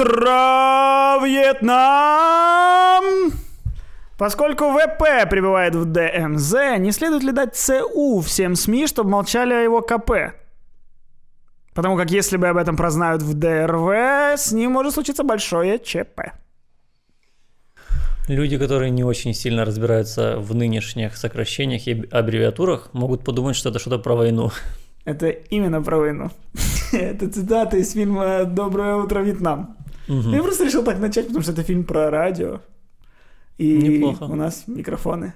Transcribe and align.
утро, 0.00 1.18
Вьетнам! 1.24 3.04
Поскольку 4.16 4.70
ВП 4.72 5.28
прибывает 5.30 5.74
в 5.74 5.84
ДМЗ, 5.86 6.54
не 6.78 6.92
следует 6.92 7.22
ли 7.22 7.32
дать 7.32 7.56
ЦУ 7.56 8.20
всем 8.20 8.54
СМИ, 8.54 8.86
чтобы 8.86 9.10
молчали 9.10 9.54
о 9.54 9.60
его 9.60 9.80
КП? 9.80 10.34
Потому 11.74 11.96
как 11.96 12.10
если 12.10 12.36
бы 12.36 12.48
об 12.48 12.56
этом 12.56 12.76
прознают 12.76 13.22
в 13.22 13.32
ДРВ, 13.34 13.90
с 14.36 14.52
ним 14.52 14.72
может 14.72 14.94
случиться 14.94 15.22
большое 15.22 15.78
ЧП. 15.78 16.32
Люди, 18.28 18.58
которые 18.58 18.90
не 18.90 19.04
очень 19.04 19.32
сильно 19.34 19.64
разбираются 19.64 20.36
в 20.38 20.54
нынешних 20.54 21.16
сокращениях 21.16 21.86
и 21.88 22.06
аббревиатурах, 22.10 22.90
могут 22.92 23.24
подумать, 23.24 23.56
что 23.56 23.70
это 23.70 23.78
что-то 23.78 23.98
про 23.98 24.14
войну. 24.14 24.50
Это 25.04 25.28
именно 25.28 25.82
про 25.82 25.98
войну. 25.98 26.30
Это 26.92 27.28
цитата 27.30 27.76
из 27.78 27.92
фильма 27.92 28.44
«Доброе 28.44 28.96
утро, 28.96 29.20
Вьетнам». 29.20 29.76
Мгм. 30.10 30.34
Я 30.34 30.42
просто 30.42 30.64
решил 30.64 30.82
так 30.82 30.98
начать, 30.98 31.26
потому 31.26 31.42
что 31.42 31.52
это 31.52 31.62
фильм 31.62 31.84
про 31.84 32.10
радио. 32.10 32.60
И 33.58 33.76
Неплохо. 33.76 34.24
у 34.24 34.34
нас 34.34 34.64
микрофоны. 34.66 35.34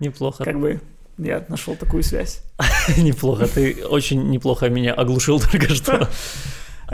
Неплохо. 0.00 0.42
Как 0.42 0.58
бы 0.58 0.80
я 1.18 1.44
нашел 1.48 1.76
такую 1.76 2.02
связь. 2.02 2.42
Неплохо. 2.96 3.46
Ты 3.46 3.86
очень 3.86 4.28
неплохо 4.30 4.68
меня 4.68 4.92
оглушил 4.94 5.40
только 5.50 5.74
что. 5.74 6.08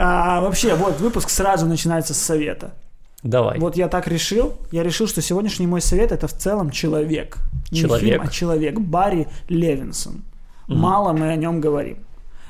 А, 0.01 0.39
вообще, 0.39 0.75
вот 0.75 1.01
выпуск 1.01 1.29
сразу 1.29 1.65
начинается 1.65 2.13
с 2.13 2.17
совета. 2.21 2.73
Давай. 3.21 3.59
Вот 3.59 3.75
я 3.75 3.89
так 3.89 4.07
решил. 4.07 4.53
Я 4.71 4.83
решил, 4.83 5.07
что 5.07 5.21
сегодняшний 5.21 5.67
мой 5.67 5.81
совет 5.81 6.13
это 6.13 6.27
в 6.29 6.33
целом 6.33 6.69
человек. 6.69 7.37
Не 7.69 7.81
Человек? 7.81 8.09
фильм, 8.13 8.21
а 8.21 8.27
человек. 8.29 8.79
Барри 8.79 9.27
Левинсон. 9.49 10.23
Мало 10.67 11.11
мы 11.11 11.31
о 11.31 11.35
нем 11.35 11.59
говорим. 11.59 11.97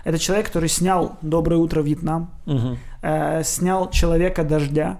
Это 0.03 0.17
человек, 0.19 0.47
который 0.47 0.69
снял 0.69 1.17
«Доброе 1.21 1.57
утро, 1.57 1.81
Вьетнам», 1.81 2.31
Мгм. 2.45 2.77
э, 3.01 3.43
снял 3.43 3.89
«Человека 3.89 4.43
дождя», 4.43 4.99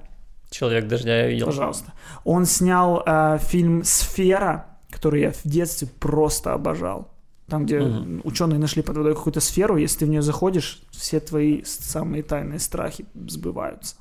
Человек 0.50 0.88
дождя 0.88 1.16
я 1.22 1.28
видел. 1.28 1.46
пожалуйста. 1.46 1.94
Он 2.24 2.46
снял 2.46 3.04
э, 3.06 3.38
фильм 3.40 3.84
«Сфера», 3.84 4.66
который 4.90 5.22
я 5.22 5.32
в 5.32 5.42
детстве 5.44 5.88
просто 6.00 6.54
обожал. 6.54 7.08
Там, 7.48 7.66
где 7.66 7.80
Мгм. 7.80 8.22
ученые 8.24 8.60
нашли 8.60 8.82
под 8.82 8.98
водой 8.98 9.16
какую-то 9.16 9.42
сферу, 9.42 9.78
если 9.78 10.00
ты 10.00 10.06
в 10.06 10.10
нее 10.10 10.22
заходишь, 10.22 10.82
все 10.92 11.20
твои 11.20 11.64
самые 11.64 12.24
тайные 12.24 12.60
страхи 12.60 13.06
сбываются. 13.28 13.96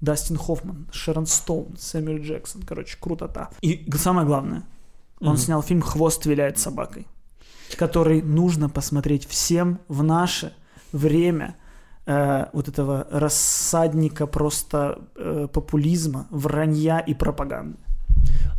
Дастин 0.00 0.36
Хоффман, 0.36 0.86
Шерон 0.92 1.26
Стоун, 1.26 1.76
Сэмюэл 1.78 2.22
Джексон. 2.22 2.62
Короче, 2.62 2.96
крутота. 3.00 3.48
И 3.62 3.90
самое 3.96 4.26
главное, 4.26 4.62
он 5.20 5.30
Мгм. 5.30 5.36
снял 5.38 5.62
фильм 5.62 5.82
«Хвост 5.82 6.24
виляет 6.26 6.58
собакой», 6.58 7.06
который 7.76 8.22
нужно 8.22 8.68
посмотреть 8.68 9.26
всем 9.26 9.78
в 9.88 10.02
наше 10.02 10.52
время 10.92 11.56
э, 12.06 12.46
вот 12.52 12.68
этого 12.68 13.06
рассадника 13.10 14.26
просто 14.26 14.98
э, 15.16 15.48
популизма, 15.52 16.26
вранья 16.30 16.98
и 17.00 17.14
пропаганды. 17.14 17.78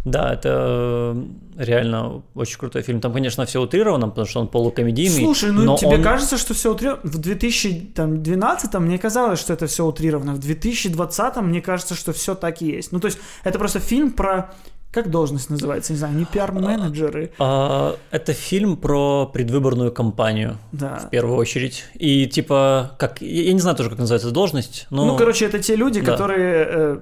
Да, 0.05 0.33
это 0.33 1.13
э, 1.57 1.63
реально 1.63 2.23
очень 2.33 2.57
крутой 2.57 2.83
фильм. 2.83 3.02
Там, 3.02 3.13
конечно, 3.13 3.45
все 3.45 3.61
утрировано, 3.61 4.07
потому 4.07 4.27
что 4.27 4.39
он 4.39 4.47
полукомедийный. 4.47 5.23
Слушай, 5.23 5.52
ну 5.52 5.64
но 5.64 5.77
тебе 5.77 5.95
он- 5.95 6.03
кажется, 6.03 6.37
что 6.37 6.53
все 6.53 6.71
утрировано? 6.71 7.02
В 7.03 7.17
2012 7.17 8.73
мне 8.76 8.97
казалось, 8.97 9.39
что 9.39 9.53
это 9.53 9.67
все 9.67 9.86
утрировано. 9.86 10.33
В 10.33 10.39
2020 10.39 11.37
мне 11.41 11.61
кажется, 11.61 11.95
что 11.95 12.14
все 12.14 12.33
так 12.36 12.61
и 12.61 12.67
есть. 12.67 12.91
Ну, 12.91 12.99
то 12.99 13.08
есть, 13.08 13.20
это 13.43 13.59
просто 13.59 13.80
фильм 13.80 14.11
про... 14.11 14.53
Как 14.92 15.11
должность 15.11 15.52
называется? 15.52 15.94
Не 15.94 16.00
знаю, 16.00 16.16
не 16.16 16.26
пиар-менеджеры. 16.26 17.32
А, 17.38 17.95
это 18.10 18.33
фильм 18.33 18.76
про 18.76 19.27
предвыборную 19.27 19.92
кампанию. 19.92 20.58
Да. 20.72 20.98
В 20.98 21.10
первую 21.11 21.38
очередь. 21.38 21.86
И 21.94 22.26
типа, 22.26 22.95
как. 22.98 23.22
Я 23.22 23.54
не 23.54 23.60
знаю 23.60 23.77
тоже, 23.77 23.89
как 23.92 24.00
называется 24.00 24.32
должность, 24.32 24.88
но. 24.89 25.05
Ну, 25.05 25.16
короче, 25.17 25.45
это 25.45 25.60
те 25.60 25.76
люди, 25.76 26.02
да. 26.02 26.11
которые 26.14 26.66
э, 26.67 27.00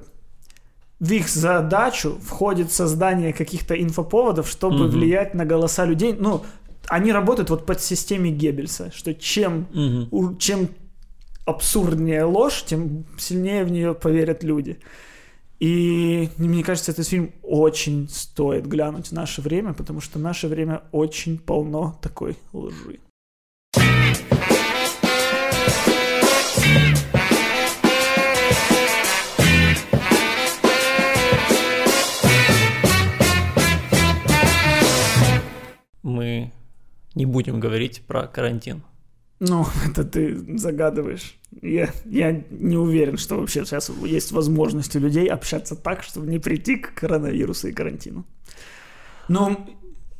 в 1.00 1.12
их 1.14 1.30
задачу 1.30 2.18
входит 2.22 2.74
создание 2.74 3.31
каких-то 3.31 3.81
инфоповодов, 3.81 4.50
чтобы 4.50 4.80
Мгм. 4.88 4.90
влиять 4.90 5.34
на 5.34 5.46
голоса 5.46 5.86
людей. 5.86 6.14
Ну, 6.19 6.44
они 6.90 7.14
работают 7.14 7.50
вот 7.50 7.66
под 7.66 7.81
системе 7.81 8.31
Геббельса, 8.31 8.92
что 8.94 9.14
чем, 9.14 9.68
Мгм. 9.74 10.08
у- 10.12 10.36
чем 10.36 10.69
абсурднее 11.46 12.25
ложь, 12.25 12.64
тем 12.66 13.06
сильнее 13.18 13.64
в 13.64 13.72
нее 13.72 13.94
поверят 13.96 14.44
люди. 14.44 14.78
И 15.59 16.29
мне 16.38 16.63
кажется, 16.63 16.91
этот 16.91 17.07
фильм 17.07 17.34
очень 17.41 18.07
стоит 18.09 18.68
глянуть 18.68 19.07
в 19.07 19.12
наше 19.13 19.41
время, 19.41 19.73
потому 19.73 20.01
что 20.01 20.19
наше 20.19 20.47
время 20.47 20.84
очень 20.91 21.40
полно 21.40 21.97
такой 22.01 22.38
лжи. 22.53 23.00
Мы 36.03 36.51
не 37.16 37.25
будем 37.25 37.59
говорить 37.59 38.03
про 38.06 38.28
карантин. 38.28 38.84
Ну, 39.40 39.66
это 39.90 40.03
ты 40.03 40.58
загадываешь. 40.58 41.36
Я, 41.62 41.90
я 42.06 42.44
не 42.50 42.78
уверен, 42.78 43.18
что 43.18 43.38
вообще 43.38 43.66
сейчас 43.66 43.90
есть 43.90 44.31
возможность 44.31 44.96
у 44.96 45.00
людей 45.00 45.28
общаться 45.28 45.75
так, 45.75 46.03
чтобы 46.03 46.28
не 46.28 46.40
прийти 46.40 46.78
к 46.78 46.94
коронавирусу 46.94 47.68
и 47.68 47.74
карантину. 47.74 48.25
Но 49.28 49.68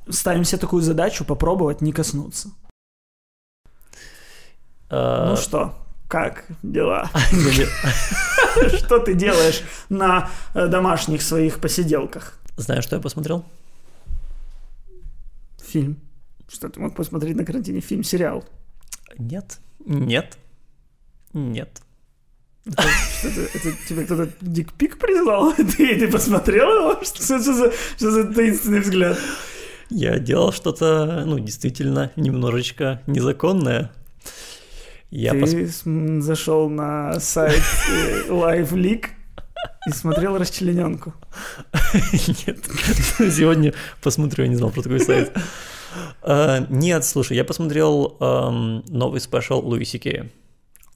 ставим 0.10 0.44
себе 0.44 0.60
такую 0.60 0.82
задачу 0.82 1.26
попробовать 1.26 1.82
не 1.82 1.92
коснуться. 1.92 2.50
А, 4.90 5.32
Ну 5.32 5.38
что, 5.38 5.76
как 6.08 6.46
дела? 6.64 7.10
Что 8.78 9.00
ты 9.00 9.14
делаешь 9.14 9.62
на 9.90 10.30
э, 10.54 10.68
домашних 10.68 11.22
своих 11.22 11.60
посиделках? 11.60 12.40
Знаешь, 12.58 12.86
что 12.86 12.96
я 12.96 13.02
посмотрел? 13.02 13.46
Фильм. 15.62 15.98
Что 16.48 16.70
ты 16.70 16.80
мог 16.80 16.96
посмотреть 16.96 17.36
на 17.36 17.46
карантине? 17.46 17.82
Фильм, 17.82 18.04
сериал. 18.04 18.46
Нет. 19.18 19.60
Нет. 19.86 20.38
Нет. 21.34 21.82
Это, 22.66 23.42
это, 23.54 23.72
тебе 23.88 24.04
кто-то 24.04 24.30
дикпик 24.42 24.98
прислал? 25.00 25.54
Ты, 25.58 25.98
ты 26.00 26.08
посмотрел 26.10 26.70
его? 26.70 27.04
Что, 27.04 27.24
что 27.24 27.40
за, 27.40 27.72
что 27.96 28.12
за 28.12 28.34
таинственный 28.34 28.82
взгляд? 28.82 29.18
Я 29.90 30.20
делал 30.20 30.52
что-то, 30.52 31.24
ну, 31.26 31.40
действительно, 31.40 32.12
немножечко 32.18 33.02
незаконное. 33.08 33.92
Я 35.10 35.32
ты 35.32 35.40
пос- 35.40 36.22
зашел 36.22 36.70
на 36.70 37.20
сайт 37.22 37.64
э, 37.90 38.24
Live 38.28 38.72
Leak 38.74 39.06
и 39.88 39.92
смотрел 39.92 40.38
расчлененку. 40.38 41.14
Нет. 42.46 42.60
Сегодня 43.34 43.74
посмотрю, 44.02 44.44
я 44.44 44.50
не 44.50 44.58
знал 44.58 44.72
про 44.72 44.82
такой 44.82 45.00
сайт. 45.00 45.32
А, 46.22 46.66
Нет, 46.70 47.06
слушай, 47.06 47.36
я 47.38 47.44
посмотрел 47.44 48.18
ам, 48.20 48.84
новый 48.88 49.22
special 49.22 49.60
Луиси 49.60 49.98
Кея. 49.98 50.30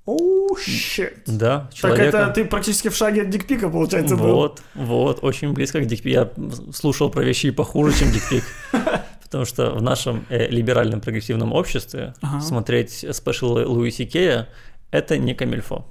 Oh, 0.06 0.58
shit. 0.58 1.24
Да, 1.28 1.60
Так 1.70 1.74
человека. 1.76 2.18
это 2.18 2.28
ты 2.34 2.46
практически 2.46 2.90
в 2.90 2.96
шаге 2.96 3.22
от 3.22 3.30
dick 3.30 3.47
pic 3.47 3.61
а, 3.61 3.70
получается, 3.70 4.16
был. 4.16 4.36
Вот, 4.36 4.62
вот, 4.74 5.20
очень 5.22 5.54
близко 5.54 5.80
к 5.80 5.86
dick 5.86 5.96
pic 5.96 6.04
у. 6.04 6.10
Я 6.10 6.32
слушал 6.74 7.10
про 7.10 7.24
вещи 7.24 7.52
похуже, 7.52 7.98
чем 8.00 8.12
dick 8.12 8.28
pic. 8.28 8.44
Потому 9.24 9.46
что 9.46 9.72
в 9.72 9.82
нашем 9.82 10.26
э, 10.30 10.48
либеральном 10.50 11.00
прогрессивном 11.00 11.54
обществе 11.54 12.14
Ага. 12.22 12.42
смотреть 12.42 13.06
special 13.14 13.54
Луиси 13.54 14.06
Кея– 14.06 14.50
это 14.92 15.18
не 15.18 15.34
комильфо. 15.34 15.86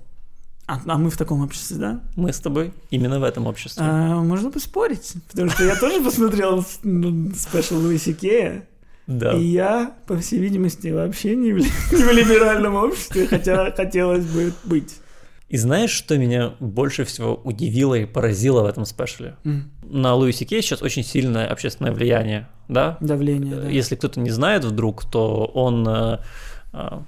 А, 0.66 0.78
а 0.86 0.98
мы 0.98 1.10
в 1.10 1.16
таком 1.16 1.42
обществе, 1.42 1.78
да? 1.78 2.00
Мы 2.14 2.32
с 2.32 2.38
тобой 2.38 2.72
именно 2.90 3.18
в 3.18 3.24
этом 3.24 3.46
обществе. 3.46 3.82
А, 3.84 4.20
можно 4.20 4.50
поспорить, 4.52 5.14
потому 5.28 5.50
что 5.50 5.64
я 5.64 5.74
тоже 5.74 6.04
посмотрел 6.04 6.62
спешл 6.62 7.76
Луиси 7.78 8.12
Кея, 8.12 8.68
Да. 9.10 9.32
и 9.32 9.42
я, 9.42 9.92
по 10.06 10.16
всей 10.16 10.38
видимости, 10.38 10.86
вообще 10.88 11.34
не 11.34 11.52
в, 11.52 11.56
не 11.92 12.02
в 12.02 12.12
либеральном 12.12 12.76
обществе, 12.76 13.26
хотя 13.26 13.72
хотелось 13.72 14.24
бы 14.24 14.52
быть. 14.64 14.96
И 15.48 15.56
знаешь, 15.56 15.90
что 15.90 16.16
меня 16.16 16.52
больше 16.60 17.04
всего 17.04 17.34
удивило 17.34 17.96
и 17.96 18.04
поразило 18.04 18.62
в 18.62 18.66
этом 18.66 18.84
спешле? 18.86 19.34
М, 19.44 19.68
На 19.82 20.14
Луиси 20.14 20.44
Кей 20.44 20.62
сейчас 20.62 20.80
очень 20.80 21.02
сильное 21.02 21.48
общественное 21.48 21.90
влияние, 21.90 22.48
да? 22.68 22.98
Давление, 23.00 23.56
да. 23.56 23.68
Если 23.68 23.96
кто-то 23.96 24.20
не 24.20 24.30
знает 24.30 24.64
вдруг, 24.64 25.04
то 25.04 25.44
он 25.52 25.84
э, 25.88 26.18
э, 26.72 27.00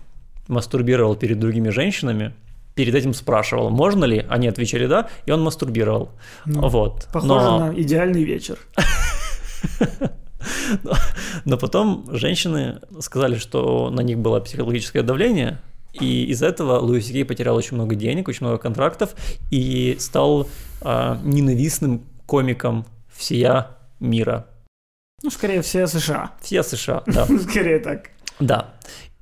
мастурбировал 0.48 1.14
перед 1.14 1.38
другими 1.38 1.68
женщинами, 1.68 2.34
перед 2.74 2.96
этим 2.96 3.14
спрашивал, 3.14 3.70
можно 3.70 4.04
ли, 4.06 4.26
они 4.28 4.48
отвечали 4.48 4.86
да, 4.88 5.08
и 5.24 5.30
он 5.30 5.40
мастурбировал. 5.42 6.10
Ну, 6.44 6.68
вот. 6.68 7.06
Похоже 7.12 7.32
но, 7.32 7.58
на 7.68 7.80
идеальный 7.80 8.24
вечер. 8.24 8.58
но 11.44 11.58
потом 11.58 12.06
женщины 12.10 12.80
сказали, 13.00 13.36
что 13.36 13.90
на 13.90 14.00
них 14.00 14.18
было 14.18 14.40
психологическое 14.40 15.02
давление, 15.02 15.58
и 15.92 16.24
из-за 16.26 16.46
этого 16.46 16.78
Луис 16.78 17.08
Кей 17.08 17.24
потерял 17.24 17.54
очень 17.54 17.76
много 17.76 17.94
денег, 17.94 18.28
очень 18.28 18.46
много 18.46 18.58
контрактов 18.58 19.14
и 19.50 19.96
стал 19.98 20.48
э, 20.80 21.16
ненавистным 21.22 22.02
комиком 22.26 22.86
всея 23.14 23.76
мира. 24.00 24.46
Ну, 25.22 25.30
скорее 25.30 25.62
все 25.62 25.86
США. 25.86 26.32
Все 26.40 26.62
США, 26.62 27.02
да. 27.06 27.26
Скорее 27.48 27.78
так. 27.78 28.10
Да. 28.40 28.74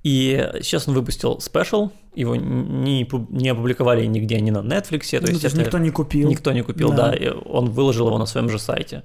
И 0.03 0.49
сейчас 0.63 0.89
он 0.89 0.95
выпустил 0.95 1.41
спешл, 1.41 1.91
его 2.15 2.37
не, 2.37 3.07
не 3.31 3.49
опубликовали 3.49 4.07
нигде, 4.07 4.41
ни 4.41 4.51
на 4.51 4.59
Netflix. 4.59 5.11
То 5.11 5.21
ну, 5.21 5.29
есть 5.29 5.41
то 5.43 5.47
есть 5.47 5.47
это 5.47 5.59
никто 5.59 5.79
не 5.79 5.91
купил. 5.91 6.29
Никто 6.29 6.53
не 6.53 6.63
купил, 6.63 6.91
да. 6.91 7.11
да. 7.11 7.15
И 7.15 7.29
он 7.29 7.71
выложил 7.71 8.07
его 8.07 8.19
на 8.19 8.27
своем 8.27 8.49
же 8.49 8.59
сайте. 8.59 9.03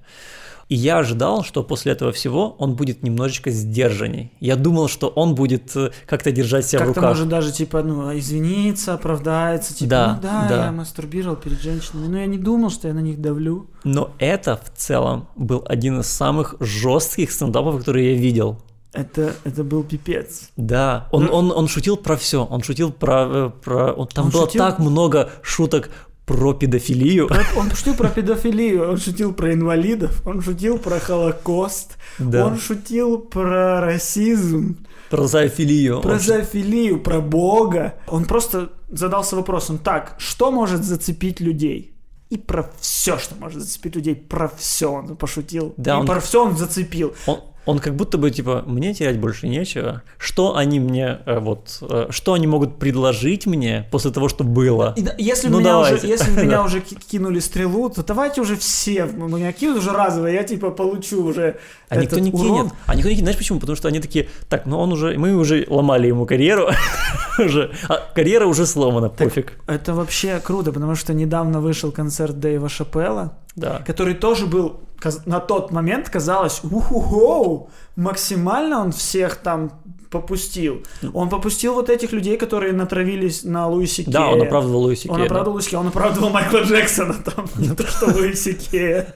И 0.68 0.76
я 0.76 0.98
ожидал, 0.98 1.44
что 1.44 1.64
после 1.64 1.92
этого 1.92 2.12
всего 2.12 2.56
он 2.58 2.76
будет 2.76 3.04
немножечко 3.04 3.52
сдержанней. 3.52 4.32
Я 4.40 4.56
думал, 4.56 4.88
что 4.88 5.10
он 5.10 5.36
будет 5.36 5.76
э, 5.76 5.92
как-то 6.08 6.32
держать 6.32 6.66
себя 6.66 6.80
как 6.80 6.88
в 6.88 6.90
руках. 6.90 7.04
Как-то 7.04 7.16
может 7.18 7.30
даже, 7.30 7.52
типа, 7.52 7.84
ну, 7.84 8.18
извиниться, 8.18 8.96
оправдается, 8.96 9.76
типа, 9.76 9.90
да, 9.90 10.14
ну 10.16 10.22
да, 10.24 10.48
да, 10.50 10.66
я 10.66 10.72
мастурбировал 10.72 11.36
перед 11.36 11.62
женщинами, 11.62 12.08
но 12.08 12.18
я 12.18 12.26
не 12.26 12.40
думал, 12.40 12.72
что 12.72 12.88
я 12.88 12.96
на 12.96 13.00
них 13.00 13.22
давлю. 13.22 13.68
Но 13.84 14.12
это 14.18 14.58
в 14.58 14.76
целом 14.76 15.28
был 15.36 15.64
один 15.68 16.00
из 16.00 16.08
самых 16.08 16.56
жестких 16.60 17.32
стендапов, 17.32 17.78
которые 17.78 18.14
я 18.14 18.20
видел. 18.20 18.58
Это, 18.92 19.36
это 19.44 19.64
был 19.64 19.84
пипец. 19.84 20.50
Да, 20.56 21.10
он, 21.12 21.26
ну, 21.26 21.34
он, 21.34 21.52
он 21.52 21.68
шутил 21.68 21.98
про 21.98 22.16
все. 22.16 22.46
Он 22.46 22.64
шутил 22.64 22.92
про... 22.92 23.28
э, 23.28 23.50
про 23.64 23.92
он, 23.92 24.08
там 24.08 24.26
он 24.26 24.32
было 24.32 24.46
шутил... 24.46 24.60
так 24.60 24.80
много 24.80 25.30
шуток 25.42 25.90
про 26.26 26.54
педофилию. 26.54 27.28
Про, 27.28 27.44
он 27.56 27.72
шутил 27.72 27.96
про 27.96 28.10
педофилию, 28.10 28.90
он 28.90 28.98
шутил 28.98 29.34
про 29.34 29.54
инвалидов, 29.54 30.22
он 30.26 30.42
шутил 30.42 30.78
про 30.78 31.00
Холокост, 31.00 31.98
да. 32.18 32.46
он 32.46 32.60
шутил 32.60 33.20
про 33.20 33.82
расизм. 33.82 34.78
Про 35.10 35.28
зоофилию. 35.28 36.02
Про 36.02 36.14
он... 36.14 36.20
зоофилию, 36.20 37.00
про 37.00 37.22
Бога. 37.22 37.96
Он 38.08 38.26
просто 38.26 38.72
задался 38.90 39.36
вопросом, 39.36 39.78
так, 39.78 40.16
что 40.18 40.52
может 40.52 40.84
зацепить 40.84 41.40
людей? 41.40 41.92
И 42.32 42.38
про 42.38 42.72
все, 42.80 43.20
что 43.20 43.36
может 43.36 43.62
зацепить 43.62 43.96
людей, 43.96 44.16
про 44.16 44.48
все 44.48 44.92
он 44.92 45.16
пошутил. 45.16 45.76
Да, 45.78 45.98
и 45.98 46.00
он... 46.00 46.06
про 46.08 46.20
все 46.20 46.44
он 46.44 46.58
зацепил. 46.58 47.14
Он, 47.28 47.40
он 47.66 47.80
как 47.80 47.96
будто 47.96 48.18
бы 48.18 48.32
типа 48.32 48.64
мне 48.66 48.94
терять 48.94 49.20
больше 49.20 49.48
нечего. 49.48 50.04
Что 50.18 50.56
они 50.56 50.80
мне 50.80 51.20
э, 51.26 51.40
вот 51.40 51.78
э, 51.82 52.08
что 52.10 52.34
они 52.34 52.48
могут 52.48 52.78
предложить 52.78 53.46
мне 53.46 53.88
после 53.92 54.12
того, 54.12 54.30
что 54.30 54.44
было? 54.44 54.94
И, 54.96 55.06
если 55.18 55.50
ну, 55.50 55.60
меня 55.60 55.80
уже 55.80 56.00
если 56.04 56.32
меня 56.32 56.64
уже 56.66 56.82
кинули 56.82 57.40
стрелу, 57.40 57.90
то 57.90 58.04
давайте 58.04 58.42
уже 58.42 58.56
все 58.56 59.06
меня 59.06 59.52
кинут 59.52 59.78
уже 59.78 59.92
разово, 59.92 60.28
я 60.28 60.44
типа 60.44 60.72
получу 60.72 61.24
уже. 61.24 61.58
А 61.90 61.98
никто 61.98 62.20
не 62.20 62.32
урон. 62.32 62.70
кинет. 62.70 62.74
А 62.86 62.96
никто 62.96 63.10
не 63.10 63.16
кинет. 63.16 63.26
Знаешь 63.26 63.38
почему? 63.38 63.60
Потому 63.60 63.76
что 63.76 63.88
они 63.88 64.00
такие, 64.00 64.30
так, 64.50 64.66
ну 64.66 64.80
он 64.80 64.92
уже, 64.92 65.18
мы 65.18 65.36
уже 65.36 65.66
ломали 65.68 66.08
ему 66.08 66.26
карьеру, 66.26 66.70
уже, 67.40 67.72
а 67.88 67.98
карьера 68.14 68.46
уже 68.46 68.66
сломана, 68.66 69.10
пофиг. 69.10 69.54
Это 69.68 69.94
вообще 69.94 70.40
круто, 70.40 70.72
потому 70.72 70.96
что 70.96 71.14
недавно 71.14 71.62
вышел 71.62 71.92
концерт 71.92 72.40
Дэйва 72.40 72.70
Шапелла, 72.70 73.38
да. 73.56 73.82
который 73.86 74.14
тоже 74.14 74.46
был 74.46 74.82
на 75.26 75.40
тот 75.40 75.72
момент 75.72 76.10
казалось, 76.10 76.62
уху 76.64 77.70
максимально 77.96 78.82
он 78.82 78.92
всех 78.92 79.36
там 79.36 79.72
попустил. 80.10 80.84
Он 81.14 81.30
попустил 81.30 81.74
вот 81.74 81.90
этих 81.90 82.14
людей, 82.14 82.38
которые 82.38 82.74
натравились 82.74 83.44
на 83.44 83.68
Луиси 83.68 84.04
Кея. 84.04 84.14
Да, 84.14 84.28
он 84.30 84.42
оправдывал 84.42 84.84
Луиси 84.84 85.08
Он 85.10 85.22
оправдывал 85.22 85.46
да. 85.46 85.52
Луиси 85.52 85.70
Кея, 85.70 85.80
он 85.80 85.88
оправдывал 85.88 86.30
Майкла 86.30 86.60
Джексона 86.60 87.16
там, 87.16 87.46
не 87.58 87.76
то 87.76 87.86
что 87.86 88.06
Луиси 88.06 88.54
Кея. 88.54 89.14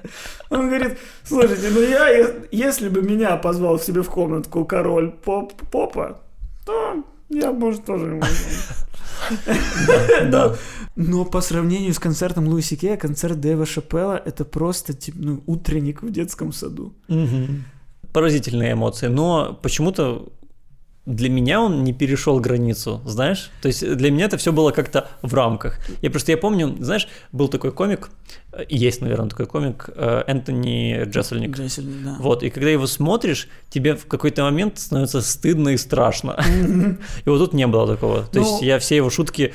Он 0.50 0.68
говорит, 0.68 0.98
слушайте, 1.24 1.70
ну 1.72 1.82
я, 1.82 2.34
если 2.52 2.90
бы 2.90 3.02
меня 3.02 3.38
позвал 3.38 3.78
к 3.78 3.84
себе 3.84 4.02
в 4.02 4.10
комнатку 4.10 4.66
король 4.66 5.12
поп, 5.12 5.54
попа, 5.72 6.20
то 6.66 7.04
я, 7.30 7.52
может, 7.52 7.86
тоже 7.86 8.06
ему... 8.08 8.24
Да. 10.32 10.56
Но 10.96 11.24
по 11.24 11.42
сравнению 11.42 11.94
с 11.94 12.00
концертом 12.00 12.48
Луиси 12.48 12.76
Кея, 12.76 12.98
концерт 12.98 13.40
Дэйва 13.40 13.66
Шапелла 13.66 14.22
это 14.26 14.44
просто 14.44 14.94
ну, 15.14 15.42
утренник 15.46 16.02
в 16.02 16.12
детском 16.12 16.52
саду. 16.52 16.94
Поразительные 18.12 18.74
эмоции, 18.74 19.08
но 19.08 19.58
почему-то 19.62 20.30
для 21.10 21.30
меня 21.30 21.62
он 21.62 21.84
не 21.84 21.92
перешел 21.92 22.40
границу, 22.40 23.02
знаешь? 23.04 23.50
То 23.62 23.68
есть 23.68 23.96
для 23.96 24.12
меня 24.12 24.26
это 24.26 24.38
все 24.38 24.52
было 24.52 24.72
как-то 24.72 25.08
в 25.22 25.34
рамках. 25.34 25.80
Я 26.02 26.12
просто 26.12 26.32
я 26.32 26.38
помню, 26.38 26.76
знаешь, 26.80 27.08
был 27.32 27.48
такой 27.48 27.72
комик, 27.72 28.12
есть, 28.68 29.02
наверное, 29.02 29.30
такой 29.30 29.48
комик, 29.48 29.90
э, 29.96 30.24
Энтони 30.28 31.06
Джессельник. 31.06 31.58
Джессельник, 31.58 32.04
да. 32.04 32.18
Вот, 32.20 32.44
и 32.44 32.50
когда 32.52 32.70
его 32.70 32.86
смотришь, 32.86 33.48
тебе 33.70 33.96
в 33.96 34.06
какой-то 34.06 34.44
момент 34.44 34.78
становится 34.78 35.22
стыдно 35.22 35.70
и 35.70 35.78
страшно. 35.78 36.40
И 37.26 37.30
вот 37.30 37.40
тут 37.40 37.54
не 37.54 37.68
было 37.68 37.88
такого. 37.88 38.24
То 38.24 38.40
есть 38.40 38.62
ну, 38.62 38.62
я 38.62 38.80
все 38.80 38.96
его 38.96 39.10
шутки 39.10 39.54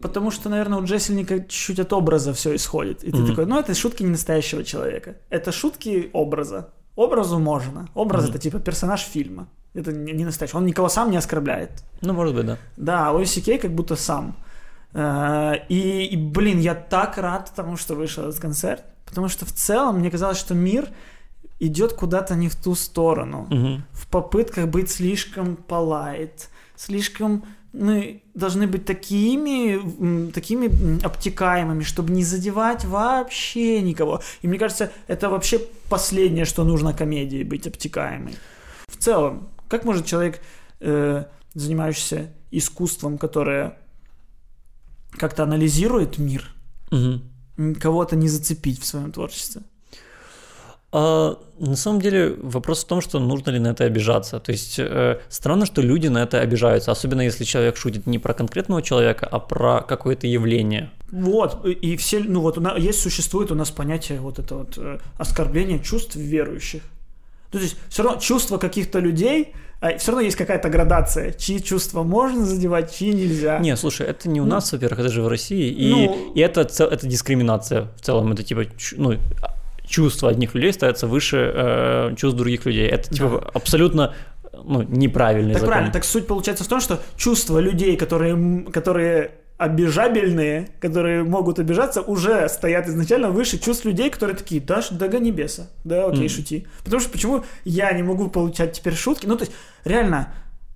Потому 0.00 0.32
что, 0.32 0.48
наверное, 0.48 0.78
у 0.80 0.84
Джессельника 0.84 1.40
чуть-чуть 1.40 1.78
от 1.78 1.92
образа 1.92 2.32
все 2.32 2.56
исходит. 2.56 3.04
И 3.04 3.12
ты 3.12 3.24
такой, 3.24 3.46
ну, 3.46 3.58
это 3.58 3.72
шутки 3.74 4.02
не 4.02 4.10
настоящего 4.10 4.64
человека. 4.64 5.16
Это 5.30 5.52
шутки 5.52 6.10
образа. 6.12 6.70
Образу 6.96 7.38
можно. 7.38 7.88
Образ 7.94 8.28
это 8.28 8.38
типа 8.38 8.58
персонаж 8.58 9.00
фильма. 9.00 9.48
Это 9.74 9.92
не 9.92 10.24
настоящий. 10.24 10.56
Он 10.56 10.66
никого 10.66 10.88
сам 10.88 11.10
не 11.10 11.16
оскорбляет. 11.16 11.70
Ну, 12.02 12.12
может 12.12 12.34
быть, 12.34 12.46
да. 12.46 12.58
Да, 12.76 13.08
а 13.08 13.12
Луиси 13.12 13.40
Кей 13.40 13.58
как 13.58 13.72
будто 13.72 13.96
сам. 13.96 14.36
Э, 14.92 15.54
и, 15.70 16.04
и, 16.04 16.16
блин, 16.16 16.60
я 16.60 16.74
так 16.74 17.16
рад 17.16 17.52
тому, 17.56 17.76
что 17.78 17.94
вышел 17.94 18.24
этот 18.24 18.40
концерт. 18.40 18.84
Потому 19.06 19.28
что 19.28 19.46
в 19.46 19.52
целом 19.52 19.98
мне 19.98 20.10
казалось, 20.10 20.38
что 20.38 20.54
мир 20.54 20.88
идет 21.58 21.94
куда-то 21.94 22.34
не 22.34 22.48
в 22.48 22.56
ту 22.56 22.74
сторону. 22.74 23.46
Угу. 23.50 23.82
В 23.92 24.06
попытках 24.08 24.66
быть 24.66 24.90
слишком 24.90 25.56
полайт, 25.56 26.50
слишком 26.76 27.44
мы 27.72 28.22
должны 28.34 28.66
быть 28.66 28.84
такими, 28.84 30.30
такими 30.30 31.02
обтекаемыми, 31.04 31.82
чтобы 31.82 32.12
не 32.12 32.24
задевать 32.24 32.84
вообще 32.84 33.80
никого. 33.80 34.20
И 34.42 34.48
мне 34.48 34.58
кажется, 34.58 34.92
это 35.06 35.30
вообще 35.30 35.58
последнее, 35.88 36.44
что 36.44 36.64
нужно 36.64 36.92
комедии, 36.92 37.44
быть 37.44 37.66
обтекаемой. 37.66 38.36
В 38.86 38.96
целом, 38.96 39.48
как 39.68 39.84
может 39.84 40.06
человек, 40.06 40.40
э, 40.80 41.24
занимающийся 41.54 42.32
искусством, 42.50 43.16
которое 43.16 43.78
как-то 45.12 45.42
анализирует 45.42 46.18
мир, 46.18 46.54
угу. 46.90 47.74
кого-то 47.80 48.16
не 48.16 48.28
зацепить 48.28 48.80
в 48.80 48.86
своем 48.86 49.12
творчестве? 49.12 49.62
А, 50.92 51.38
на 51.58 51.76
самом 51.76 52.00
деле 52.02 52.36
вопрос 52.42 52.84
в 52.84 52.86
том, 52.86 53.00
что 53.00 53.18
нужно 53.18 53.50
ли 53.50 53.58
на 53.58 53.68
это 53.68 53.84
обижаться. 53.84 54.38
То 54.40 54.52
есть 54.52 54.78
э, 54.78 55.20
странно, 55.30 55.64
что 55.64 55.80
люди 55.80 56.08
на 56.08 56.22
это 56.22 56.40
обижаются, 56.40 56.92
особенно 56.92 57.22
если 57.22 57.44
человек 57.44 57.76
шутит 57.76 58.06
не 58.06 58.18
про 58.18 58.34
конкретного 58.34 58.82
человека, 58.82 59.26
а 59.30 59.38
про 59.38 59.80
какое-то 59.80 60.26
явление. 60.26 60.90
Вот, 61.10 61.64
и 61.64 61.96
все, 61.96 62.20
ну 62.20 62.40
вот 62.40 62.58
у 62.58 62.60
нас, 62.60 62.78
есть, 62.78 63.00
существует 63.00 63.50
у 63.50 63.54
нас 63.54 63.70
понятие 63.70 64.20
вот 64.20 64.38
это 64.38 64.54
вот 64.54 64.74
э, 64.76 64.98
оскорбление 65.16 65.78
чувств 65.78 66.14
верующих. 66.14 66.82
То 67.50 67.58
есть 67.58 67.76
все 67.88 68.02
равно 68.02 68.20
чувства 68.20 68.58
каких-то 68.58 68.98
людей, 68.98 69.54
а 69.80 69.96
все 69.98 70.12
равно 70.12 70.24
есть 70.24 70.36
какая-то 70.36 70.68
градация, 70.68 71.32
чьи 71.32 71.62
чувства 71.62 72.02
можно 72.02 72.44
задевать, 72.44 72.94
чьи 72.94 73.12
нельзя. 73.12 73.58
Не, 73.58 73.76
слушай, 73.76 74.06
это 74.06 74.28
не 74.28 74.40
у 74.40 74.44
ну, 74.44 74.50
нас, 74.50 74.72
во-первых, 74.72 75.00
это 75.00 75.08
же 75.08 75.22
в 75.22 75.28
России, 75.28 75.70
и, 75.70 75.90
ну, 75.90 76.32
и 76.34 76.40
это, 76.40 76.60
это 76.60 77.06
дискриминация 77.06 77.88
в 77.96 78.00
целом, 78.00 78.32
это 78.32 78.42
типа, 78.42 78.64
ну, 78.96 79.16
чувства 79.92 80.30
одних 80.30 80.54
людей 80.54 80.72
ставятся 80.72 81.06
выше 81.06 81.52
э, 81.54 82.14
чувств 82.16 82.38
других 82.38 82.64
людей. 82.64 82.88
Это 82.88 83.10
типа 83.10 83.28
да. 83.42 83.50
абсолютно 83.52 84.14
ну, 84.64 84.82
неправильный 84.82 85.52
так 85.52 85.60
закон. 85.60 85.72
правильно. 85.72 85.92
Так 85.92 86.04
суть 86.04 86.26
получается 86.26 86.64
в 86.64 86.66
том, 86.66 86.80
что 86.80 87.00
чувства 87.16 87.58
людей, 87.58 87.96
которые, 87.96 88.64
которые 88.72 89.32
обижабельные, 89.58 90.70
которые 90.80 91.22
могут 91.24 91.58
обижаться, 91.58 92.00
уже 92.00 92.48
стоят 92.48 92.88
изначально 92.88 93.30
выше 93.30 93.58
чувств 93.58 93.84
людей, 93.84 94.08
которые 94.08 94.34
такие, 94.34 94.60
да, 94.60 94.82
догони 94.90 95.30
беса, 95.30 95.70
да, 95.84 96.06
окей, 96.06 96.26
mm. 96.26 96.28
шути. 96.28 96.66
Потому 96.84 97.00
что 97.00 97.10
почему 97.10 97.44
я 97.64 97.92
не 97.92 98.02
могу 98.02 98.28
получать 98.28 98.72
теперь 98.72 98.94
шутки? 98.94 99.26
Ну, 99.26 99.36
то 99.36 99.44
есть, 99.44 99.52
реально, 99.84 100.32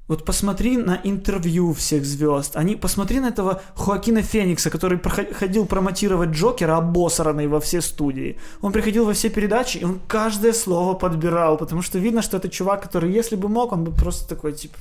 вот 0.08 0.24
посмотри 0.24 0.76
на 0.76 1.00
интервью 1.02 1.72
всех 1.72 2.04
звезд. 2.04 2.56
Они, 2.56 2.76
посмотри 2.76 3.20
на 3.20 3.28
этого 3.28 3.60
Хоакина 3.74 4.22
Феникса, 4.22 4.70
который 4.70 5.00
ходил 5.34 5.66
промотировать 5.66 6.30
Джокера, 6.30 6.76
обосранный 6.76 7.48
во 7.48 7.58
все 7.58 7.80
студии. 7.80 8.38
Он 8.60 8.72
приходил 8.72 9.04
во 9.04 9.12
все 9.12 9.30
передачи, 9.30 9.78
и 9.78 9.84
он 9.84 10.00
каждое 10.06 10.52
слово 10.52 10.94
подбирал, 10.94 11.56
потому 11.56 11.82
что 11.82 11.98
видно, 11.98 12.22
что 12.22 12.36
это 12.36 12.48
чувак, 12.48 12.82
который, 12.82 13.12
если 13.12 13.34
бы 13.36 13.48
мог, 13.48 13.72
он 13.72 13.84
бы 13.84 13.92
просто 13.92 14.28
такой, 14.28 14.52
типа, 14.52 14.76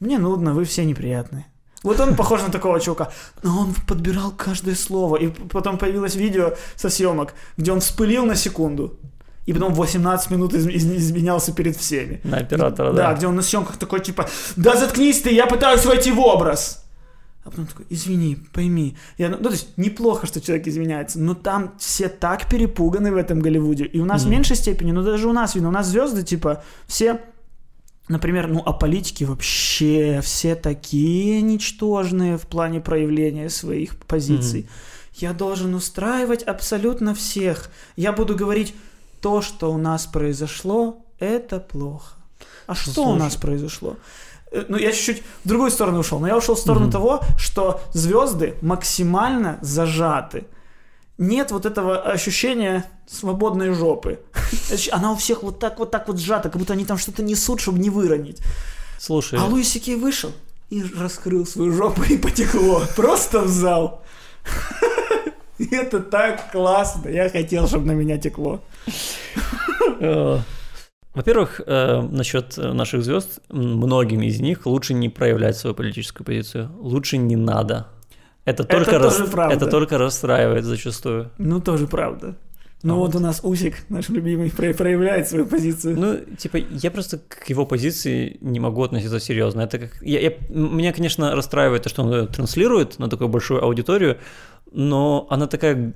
мне 0.00 0.18
нудно, 0.18 0.52
вы 0.52 0.64
все 0.64 0.84
неприятные. 0.84 1.46
Вот 1.82 2.00
он 2.00 2.16
похож 2.16 2.42
на 2.42 2.50
такого 2.50 2.80
чувака. 2.80 3.10
Но 3.42 3.60
он 3.60 3.74
подбирал 3.86 4.30
каждое 4.30 4.74
слово. 4.74 5.16
И 5.16 5.28
потом 5.28 5.76
появилось 5.76 6.16
видео 6.16 6.54
со 6.76 6.88
съемок, 6.88 7.34
где 7.58 7.72
он 7.72 7.80
вспылил 7.80 8.24
на 8.24 8.34
секунду 8.34 8.98
и 9.46 9.52
потом 9.52 9.74
18 9.74 10.30
минут 10.30 10.54
из- 10.54 10.66
из- 10.66 10.86
изменялся 10.86 11.52
перед 11.52 11.76
всеми. 11.76 12.20
На 12.24 12.38
оператора, 12.38 12.92
да. 12.92 13.10
Да, 13.10 13.14
где 13.14 13.26
он 13.26 13.36
на 13.36 13.42
съемках 13.42 13.76
такой, 13.76 14.00
типа, 14.00 14.28
да 14.56 14.76
заткнись 14.76 15.22
ты, 15.22 15.32
я 15.34 15.46
пытаюсь 15.46 15.84
войти 15.84 16.12
в 16.12 16.20
образ. 16.20 16.84
А 17.44 17.50
потом 17.50 17.66
такой, 17.66 17.84
извини, 17.90 18.38
пойми. 18.52 18.96
Я, 19.18 19.28
ну, 19.28 19.36
то 19.36 19.50
есть 19.50 19.76
неплохо, 19.76 20.26
что 20.26 20.40
человек 20.40 20.66
извиняется, 20.66 21.18
но 21.20 21.34
там 21.34 21.74
все 21.78 22.08
так 22.08 22.48
перепуганы 22.48 23.12
в 23.12 23.16
этом 23.16 23.40
Голливуде. 23.40 23.84
И 23.84 24.00
у 24.00 24.06
нас 24.06 24.22
mm-hmm. 24.22 24.26
в 24.26 24.30
меньшей 24.30 24.56
степени, 24.56 24.92
но 24.92 25.02
даже 25.02 25.28
у 25.28 25.32
нас 25.34 25.54
видно, 25.54 25.68
у 25.68 25.72
нас 25.72 25.88
звезды, 25.88 26.22
типа, 26.22 26.64
все, 26.86 27.20
например, 28.08 28.48
ну, 28.48 28.62
а 28.64 28.72
политики 28.72 29.24
вообще 29.24 30.20
все 30.22 30.54
такие 30.54 31.42
ничтожные 31.42 32.38
в 32.38 32.46
плане 32.46 32.80
проявления 32.80 33.50
своих 33.50 33.98
позиций. 33.98 34.62
Mm-hmm. 34.62 35.16
Я 35.16 35.32
должен 35.34 35.74
устраивать 35.74 36.42
абсолютно 36.44 37.14
всех. 37.14 37.70
Я 37.94 38.12
буду 38.12 38.34
говорить 38.34 38.74
то, 39.24 39.40
что 39.40 39.72
у 39.72 39.78
нас 39.78 40.04
произошло, 40.06 40.96
это 41.18 41.58
плохо. 41.58 42.12
А 42.66 42.74
что 42.74 42.90
Слушай. 42.92 43.12
у 43.12 43.14
нас 43.16 43.36
произошло? 43.36 43.96
э, 44.52 44.64
ну, 44.68 44.76
я 44.76 44.92
чуть-чуть 44.92 45.22
в 45.44 45.48
другую 45.48 45.70
сторону 45.70 46.00
ушел, 46.00 46.20
но 46.20 46.26
я 46.28 46.36
ушел 46.36 46.54
в 46.54 46.58
сторону 46.58 46.84
Мгм. 46.86 46.92
того, 46.92 47.20
что 47.38 47.80
звезды 47.94 48.54
максимально 48.60 49.56
зажаты. 49.62 50.44
Нет 51.16 51.52
вот 51.52 51.64
этого 51.64 51.96
ощущения 52.12 52.84
свободной 53.06 53.72
жопы. 53.74 54.18
Она 54.92 55.12
у 55.12 55.14
всех 55.16 55.42
вот 55.42 55.58
так 55.58 55.78
вот 55.78 55.90
так 55.90 56.06
вот 56.08 56.18
сжата, 56.18 56.50
как 56.50 56.58
будто 56.58 56.74
они 56.74 56.84
там 56.84 56.98
что-то 56.98 57.22
несут, 57.22 57.60
чтобы 57.60 57.78
не 57.78 57.88
выронить. 57.90 58.40
Слушай, 58.98 59.38
А 59.38 59.44
Луис 59.46 59.68
Сикей 59.70 59.96
вышел 59.96 60.32
и 60.68 60.82
раскрыл 60.98 61.46
свою 61.46 61.72
жопу 61.72 62.02
и 62.02 62.18
потекло. 62.18 62.82
Просто 62.94 63.40
в 63.40 63.48
зал. 63.48 64.02
Это 65.72 66.00
так 66.00 66.50
классно. 66.52 67.08
Я 67.08 67.28
хотел, 67.28 67.66
чтобы 67.68 67.86
на 67.86 67.92
меня 67.92 68.18
текло. 68.18 68.60
Э, 70.00 70.38
Во-первых, 71.14 71.60
э, 71.66 72.00
насчет 72.10 72.58
э, 72.58 72.72
наших 72.72 73.04
звезд, 73.04 73.40
многим 73.50 74.22
из 74.22 74.40
них 74.40 74.66
лучше 74.66 74.94
не 74.94 75.08
проявлять 75.08 75.56
свою 75.56 75.74
политическую 75.74 76.24
позицию. 76.26 76.70
Лучше 76.80 77.18
не 77.18 77.36
надо. 77.36 77.86
Это 78.44 78.64
только, 78.64 78.98
тоже 79.00 79.20
рас- 79.22 79.30
правда. 79.30 79.54
это 79.56 79.66
только 79.66 79.96
расстраивает 79.98 80.64
зачастую. 80.64 81.30
Ну, 81.38 81.60
тоже 81.60 81.86
правда. 81.86 82.34
Ну 82.82 82.94
А 82.94 82.96
вот 82.98 83.14
вот. 83.14 83.20
у 83.20 83.22
нас 83.22 83.40
Усик, 83.42 83.76
наш 83.88 84.10
любимый, 84.10 84.50
про- 84.50 84.74
проявляет 84.74 85.26
свою 85.28 85.46
позицию. 85.46 85.98
Ну, 85.98 86.36
типа, 86.36 86.58
я 86.58 86.90
просто 86.90 87.18
к 87.18 87.48
его 87.48 87.64
позиции 87.64 88.36
не 88.42 88.60
могу 88.60 88.82
относиться 88.82 89.20
серьезно. 89.20 89.62
Это 89.62 89.78
как... 89.78 90.02
Я, 90.02 90.20
я- 90.20 90.32
меня, 90.50 90.92
конечно, 90.92 91.34
расстраивает 91.34 91.84
то, 91.84 91.88
что 91.88 92.02
он 92.02 92.12
её 92.12 92.26
транслирует 92.26 92.98
на 92.98 93.08
такую 93.08 93.28
большую 93.28 93.62
аудиторию, 93.64 94.18
но 94.74 95.26
она 95.30 95.46
такая... 95.46 95.94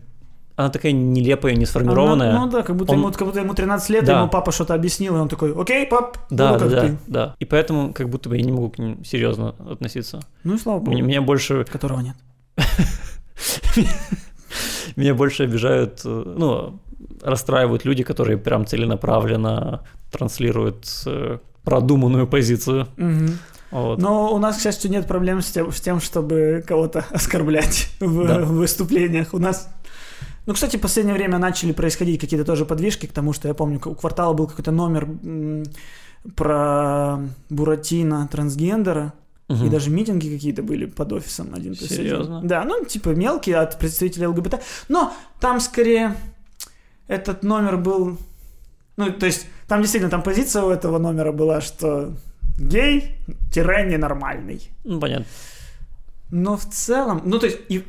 Она 0.57 0.71
такая 0.71 0.91
нелепая, 0.91 1.55
не 1.55 1.67
сформированная. 1.67 2.31
Она- 2.31 2.47
ну 2.47 2.51
да, 2.51 2.63
как 2.65 2.75
будто, 2.75 2.93
Он- 2.93 2.99
ему, 2.99 3.13
как 3.13 3.27
будто 3.29 3.39
ему 3.39 3.55
13 3.55 3.91
лет, 3.91 4.05
Да. 4.05 4.19
ему 4.21 4.29
папа 4.29 4.51
что-то 4.51 4.75
объяснил, 4.75 5.15
и 5.17 5.21
он 5.21 5.29
такой, 5.29 5.53
окей, 5.55 5.87
пап, 5.87 6.19
Да, 6.31 6.55
буду 6.55 6.65
да, 6.69 6.71
как 6.71 6.71
да, 6.71 6.89
ты. 6.89 6.99
да. 7.07 7.35
И 7.39 7.45
поэтому 7.45 7.93
как 7.93 8.09
будто 8.09 8.29
бы 8.29 8.37
я 8.37 8.43
не 8.43 8.51
могу 8.51 8.69
к 8.71 8.79
ним 8.79 9.05
серьезно 9.05 9.55
относиться. 9.71 10.21
Ну 10.43 10.55
и 10.55 10.59
слава 10.59 10.79
богу, 10.81 10.91
Меня, 10.91 11.03
меня 11.05 11.23
больше 11.23 11.65
которого 11.65 12.01
нет. 12.01 12.17
Меня 14.97 15.15
больше 15.15 15.45
обижают, 15.45 16.01
ну, 16.05 16.81
расстраивают 17.23 17.85
люди, 17.85 18.03
которые 18.03 18.37
прям 18.39 18.67
целенаправленно 18.67 19.83
транслируют 20.11 20.87
э, 21.07 21.39
продуманную 21.63 22.27
позицию. 22.27 22.89
Вот. 23.71 23.99
Но 23.99 24.33
у 24.35 24.39
нас, 24.39 24.57
к 24.57 24.61
счастью, 24.63 24.91
нет 24.91 25.07
проблем 25.07 25.43
с 25.43 25.51
тем, 25.51 25.71
с 25.73 25.81
тем 25.81 26.01
чтобы 26.01 26.65
кого-то 26.67 27.05
оскорблять 27.11 27.89
в, 28.01 28.27
Да. 28.27 28.41
в 28.41 28.53
выступлениях. 28.53 29.35
У 29.35 29.39
нас... 29.39 29.69
Ну, 30.47 30.55
кстати, 30.55 30.77
в 30.79 30.81
последнее 30.81 31.15
время 31.15 31.37
начали 31.39 31.73
происходить 31.73 32.19
какие-то 32.21 32.47
тоже 32.47 32.65
подвижки, 32.65 33.05
к 33.07 33.13
тому, 33.13 33.35
что 33.35 33.49
я 33.49 33.55
помню, 33.55 33.81
у 33.85 33.95
квартала 33.95 34.33
был 34.33 34.47
какой-то 34.47 34.71
номер 34.71 35.07
про 36.35 37.21
Буратино 37.51 38.29
трансгендера, 38.31 39.13
Мгм. 39.49 39.67
и 39.67 39.71
даже 39.71 39.89
митинги 39.91 40.29
какие-то 40.29 40.63
были 40.63 40.85
под 40.85 41.11
офисом 41.15 41.55
один 41.55 41.75
плюс 41.75 41.91
один. 41.91 41.97
Серьезно? 42.05 42.43
Да, 42.45 42.65
ну, 42.65 42.85
типа 42.85 43.11
мелкие 43.11 43.57
от 43.57 43.79
представителей 43.79 44.27
ЛГБТ. 44.27 44.61
Но 44.91 45.15
там 45.41 45.61
скорее 45.61 46.17
этот 47.07 47.43
номер 47.43 47.79
был... 47.79 48.19
Ну, 48.99 49.11
то 49.11 49.25
есть, 49.25 49.47
там 49.67 49.81
действительно, 49.81 50.11
там 50.11 50.23
позиция 50.23 50.65
у 50.65 50.69
этого 50.71 50.99
номера 50.99 51.33
была, 51.33 51.63
что 51.63 52.13
гей-ненормальный. 52.59 54.71
Ну, 54.85 55.01
понятно. 55.01 55.27
Но 56.31 56.57
в 56.57 56.67
целом, 56.67 57.23
ну 57.25 57.39
то 57.39 57.47
есть, 57.47 57.59
и 57.69 57.85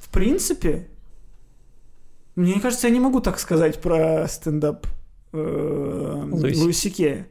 в 0.00 0.08
принципе, 0.10 0.88
мне 2.34 2.60
кажется, 2.60 2.88
я 2.88 2.92
не 2.92 3.00
могу 3.00 3.20
так 3.20 3.38
сказать 3.38 3.80
про 3.80 4.26
стендап 4.28 4.86
э, 5.32 6.24
Луис. 6.30 6.58
Луиси 6.58 6.90
Кея. 6.90 7.26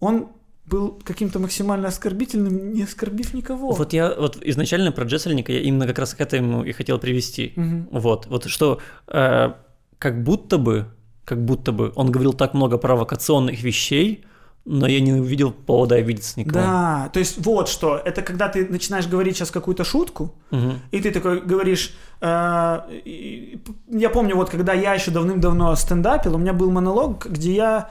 Он 0.00 0.28
был 0.66 1.00
каким-то 1.04 1.38
максимально 1.40 1.88
оскорбительным, 1.88 2.72
не 2.72 2.84
оскорбив 2.84 3.34
никого. 3.34 3.72
Вот 3.72 3.92
я 3.92 4.14
вот 4.14 4.38
изначально 4.42 4.92
про 4.92 5.04
Джессельника 5.04 5.52
я 5.52 5.60
именно 5.60 5.86
как 5.86 5.98
раз 5.98 6.14
к 6.14 6.20
этому 6.20 6.64
и 6.64 6.72
хотел 6.72 6.98
привести. 6.98 7.52
Мгм. 7.56 7.88
Вот, 7.90 8.26
вот 8.26 8.46
что 8.46 8.80
э, 9.08 9.52
как 9.98 10.22
будто 10.22 10.58
бы, 10.58 10.86
как 11.24 11.44
будто 11.44 11.72
бы 11.72 11.92
он 11.96 12.10
говорил 12.10 12.32
так 12.32 12.54
много 12.54 12.78
провокационных 12.78 13.62
вещей, 13.62 14.24
но 14.64 14.86
я 14.86 15.00
не 15.00 15.12
увидел 15.12 15.52
повода 15.52 15.94
обидеться 15.96 16.38
никого. 16.40 16.60
Да, 16.60 17.10
то 17.12 17.18
есть 17.20 17.44
вот 17.46 17.68
что, 17.68 17.96
это 17.96 18.22
когда 18.22 18.48
ты 18.48 18.66
начинаешь 18.68 19.06
говорить 19.06 19.36
сейчас 19.36 19.50
какую-то 19.50 19.84
шутку, 19.84 20.34
Мгм. 20.50 20.80
И 20.90 21.00
ты 21.00 21.10
такой 21.12 21.40
говоришь, 21.40 21.94
э, 22.20 22.80
и- 23.04 23.58
я 23.88 24.10
помню, 24.10 24.36
вот 24.36 24.50
когда 24.50 24.72
я 24.74 24.94
еще 24.94 25.10
давным-давно 25.10 25.74
стендапил, 25.76 26.34
у 26.34 26.38
меня 26.38 26.52
был 26.52 26.70
монолог, 26.70 27.26
где 27.26 27.52
я 27.54 27.90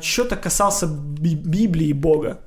что-то 0.00 0.36
касался 0.36 0.86
Би- 0.88 1.36
Библии 1.36 1.86
и 1.88 1.92
Бога. 1.92 2.38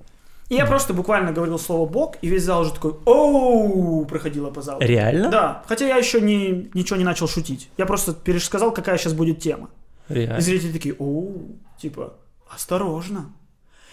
И 0.50 0.56
я 0.56 0.66
просто 0.66 0.94
буквально 0.94 1.32
говорил 1.32 1.58
слово 1.60 1.88
Бог, 1.90 2.16
и 2.22 2.28
весь 2.30 2.44
зал 2.44 2.62
уже 2.62 2.74
такой 2.74 2.94
оу 3.06 4.06
проходило 4.06 4.50
по 4.50 4.62
залу. 4.62 4.80
Реально? 4.82 5.30
Да, 5.30 5.64
хотя 5.68 5.86
я 5.88 5.98
еще 5.98 6.20
не, 6.22 6.70
ничего 6.74 6.98
не 6.98 7.04
начал 7.06 7.28
шутить. 7.28 7.70
Я 7.78 7.86
просто 7.86 8.14
пересказал, 8.14 8.74
какая 8.74 8.98
сейчас 8.98 9.14
будет 9.14 9.40
тема. 9.40 9.70
И 10.10 10.14
Реально. 10.14 10.42
зрители 10.42 10.72
такие, 10.74 10.96
оу, 11.00 11.56
типа, 11.82 12.14
осторожно. 12.54 13.32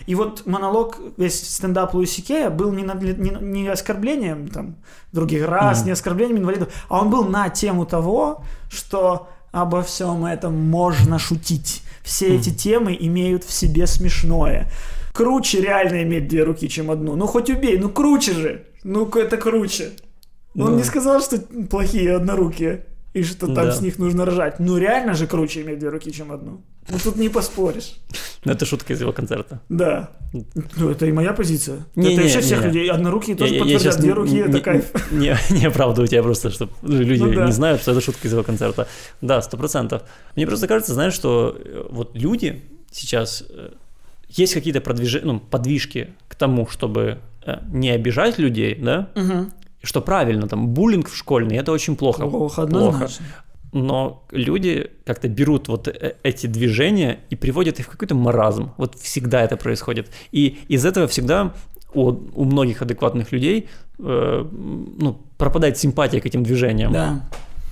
И 0.06 0.14
вот 0.14 0.44
монолог, 0.46 0.98
весь 1.16 1.40
стендап 1.54 1.94
Луиси 1.94 2.20
Кея 2.20 2.50
был 2.50 2.72
не, 2.72 2.82
над- 2.82 3.02
не, 3.18 3.30
не 3.40 3.68
оскорблением 3.68 4.48
там, 4.48 4.76
других 5.12 5.46
рас, 5.46 5.78
Мгм. 5.78 5.86
не 5.86 5.92
оскорблением 5.92 6.38
инвалидов, 6.38 6.68
а 6.88 7.00
он 7.00 7.10
был 7.10 7.24
на 7.24 7.48
тему 7.48 7.86
того, 7.86 8.44
что 8.68 9.28
обо 9.52 9.82
всем 9.82 10.26
этом 10.26 10.58
можно 10.68 11.18
шутить. 11.18 11.82
Все 12.02 12.34
эти 12.36 12.50
темы 12.50 12.96
имеют 12.98 13.44
в 13.44 13.52
себе 13.52 13.86
смешное. 13.86 14.68
Круче 15.12 15.60
реально 15.60 16.02
иметь 16.02 16.26
две 16.28 16.42
руки, 16.42 16.68
чем 16.68 16.90
одну. 16.90 17.14
Ну 17.14 17.26
хоть 17.28 17.48
убей, 17.48 17.78
ну 17.78 17.88
круче 17.88 18.32
же. 18.34 18.66
Ну 18.82 19.08
это 19.08 19.36
круче. 19.36 19.92
Он 20.56 20.66
Да. 20.72 20.72
не 20.72 20.82
сказал, 20.82 21.20
что 21.20 21.38
плохие 21.38 22.16
однорукие 22.16 22.84
и 23.14 23.22
что 23.22 23.46
там 23.46 23.54
Да. 23.66 23.72
с 23.72 23.80
них 23.80 23.98
нужно 23.98 24.24
ржать. 24.26 24.60
Ну 24.60 24.76
реально 24.76 25.14
же 25.14 25.26
круче 25.26 25.62
иметь 25.62 25.78
две 25.78 25.88
руки, 25.88 26.10
чем 26.12 26.30
одну. 26.32 26.60
Ну 26.90 26.98
тут 27.02 27.16
не 27.16 27.28
поспоришь. 27.30 27.94
Ну, 28.44 28.52
это 28.52 28.66
шутка 28.66 28.92
из 28.92 29.00
его 29.00 29.12
концерта. 29.12 29.60
Да. 29.70 30.10
Ну 30.76 30.90
это 30.90 31.06
и 31.06 31.12
моя 31.12 31.32
позиция. 31.32 31.86
Не, 31.96 32.08
это 32.08 32.16
не, 32.16 32.20
вообще 32.22 32.40
всех 32.40 32.60
не. 32.60 32.66
людей. 32.66 32.90
Однорукие 32.90 33.36
тоже 33.36 33.52
Я- 33.54 33.56
я 33.58 33.62
подтвердят. 33.62 33.92
щас 33.92 33.96
Две 34.02 34.08
не- 34.08 34.14
руки 34.14 34.36
это 34.36 34.50
не- 34.52 34.60
кайф. 34.60 35.12
Не, 35.12 35.36
не 35.50 35.64
оправдываю 35.66 36.08
тебя 36.08 36.22
просто, 36.22 36.50
чтобы 36.50 36.72
люди 36.82 37.22
Ну 37.22 37.32
да. 37.32 37.46
не 37.46 37.52
знают, 37.52 37.80
что 37.80 37.92
это 37.92 38.00
шутка 38.02 38.28
из 38.28 38.32
его 38.32 38.42
концерта. 38.42 38.86
Да, 39.22 39.40
сто 39.42 39.56
процентов. 39.56 40.02
Мне 40.36 40.46
просто 40.46 40.66
кажется, 40.68 40.92
знаешь, 40.92 41.14
что 41.14 41.56
э, 41.58 41.84
вот 41.90 42.10
люди 42.14 42.62
сейчас 42.92 43.44
э, 43.48 43.70
есть 44.28 44.52
какие-то 44.54 44.80
продвижения, 44.80 45.24
ну, 45.26 45.40
подвижки 45.40 46.10
к 46.28 46.34
тому, 46.34 46.66
чтобы 46.66 47.18
э, 47.46 47.58
не 47.72 47.90
обижать 47.90 48.38
людей, 48.38 48.74
да, 48.74 49.08
Мгм. 49.14 49.52
Что 49.84 50.00
правильно, 50.00 50.48
там, 50.48 50.68
буллинг 50.68 51.08
в 51.08 51.16
школьный, 51.16 51.56
это 51.56 51.72
очень 51.72 51.96
плохо. 51.96 52.26
Плохо, 52.26 52.62
однозначно. 52.62 53.24
Но 53.72 54.24
люди 54.30 54.90
как-то 55.04 55.28
берут 55.28 55.68
вот 55.68 55.88
э- 55.88 56.14
эти 56.22 56.46
движения 56.46 57.18
и 57.30 57.36
приводят 57.36 57.80
их 57.80 57.86
в 57.86 57.90
какой-то 57.90 58.14
маразм. 58.14 58.70
Вот 58.76 58.94
всегда 58.94 59.42
это 59.42 59.56
происходит. 59.56 60.10
И 60.30 60.58
из 60.68 60.84
этого 60.84 61.08
всегда 61.08 61.52
у, 61.92 62.14
у 62.34 62.44
многих 62.44 62.82
адекватных 62.82 63.32
людей 63.32 63.68
э, 63.98 64.44
ну, 64.98 65.20
пропадает 65.38 65.76
симпатия 65.76 66.20
к 66.20 66.26
этим 66.26 66.44
движениям. 66.44 66.92
Да. 66.92 67.20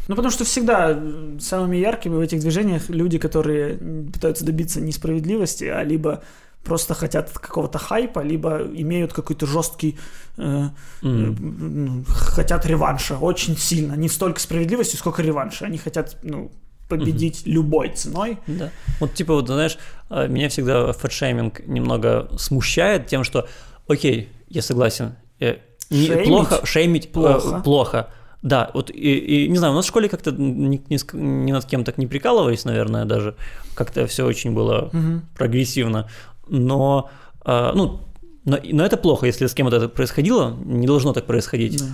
Ну, 0.09 0.17
потому 0.17 0.33
что 0.33 0.45
всегда 0.45 0.91
м, 0.91 1.39
самыми 1.39 1.77
яркими 1.77 2.17
в 2.17 2.21
этих 2.21 2.41
движениях 2.41 2.89
люди, 2.89 3.19
которые 3.19 3.79
пытаются 4.13 4.45
добиться 4.45 4.81
несправедливости, 4.81 5.65
а 5.65 5.85
либо 5.85 6.23
просто 6.65 6.95
хотят 6.95 7.31
какого-то 7.31 7.79
хайпа, 7.79 8.21
либо 8.21 8.59
имеют 8.75 9.13
какой-то 9.13 9.47
жесткий, 9.47 9.99
э, 10.39 10.69
ну, 11.03 12.05
хотят 12.09 12.67
реванша 12.67 13.17
очень 13.19 13.57
сильно. 13.57 13.95
Не 13.95 14.09
столько 14.09 14.41
справедливости, 14.41 14.97
сколько 14.97 15.23
реванша. 15.23 15.67
Они 15.67 15.79
хотят, 15.79 16.17
ну, 16.23 16.51
победить 16.89 17.43
любой 17.47 17.91
ценой. 17.91 18.39
Да. 18.47 18.71
Вот 19.01 19.15
типа 19.15 19.35
вот, 19.35 19.47
знаешь, 19.47 19.79
э, 20.11 20.29
меня 20.29 20.49
всегда 20.49 20.93
фэтшейминг 20.93 21.67
немного 21.67 22.29
смущает 22.39 23.07
тем, 23.07 23.25
что, 23.25 23.49
окей, 23.89 24.29
я 24.49 24.63
согласен, 24.63 25.15
э, 25.41 25.57
не- 25.91 26.07
Шеймить? 26.07 26.29
плохо, 26.29 26.67
шеймить 26.67 27.13
Плохо. 27.13 27.61
плохо. 27.65 28.09
Да, 28.43 28.71
вот 28.75 28.91
и, 28.91 29.45
и 29.45 29.49
не 29.49 29.57
знаю, 29.57 29.73
у 29.73 29.77
нас 29.77 29.85
в 29.85 29.89
школе 29.89 30.09
как-то 30.09 30.33
ни, 30.33 30.83
ни 30.89 31.17
ни 31.17 31.53
над 31.53 31.65
кем 31.65 31.85
так 31.85 31.97
не 31.97 32.07
прикалывались, 32.09 32.65
наверное, 32.65 33.05
даже. 33.05 33.37
Как-то 33.75 34.07
все 34.07 34.27
очень 34.27 34.53
было 34.53 34.91
Мгм. 34.93 35.23
прогрессивно. 35.37 36.09
Но, 36.53 37.11
э, 37.47 37.73
ну, 37.75 38.01
но, 38.45 38.59
но 38.63 38.85
это 38.85 38.97
плохо, 38.99 39.27
если 39.27 39.47
с 39.47 39.55
кем-то 39.55 39.77
это 39.77 39.89
происходило, 39.89 40.55
не 40.65 40.87
должно 40.87 41.13
так 41.15 41.25
происходить. 41.25 41.79
Да. 41.79 41.87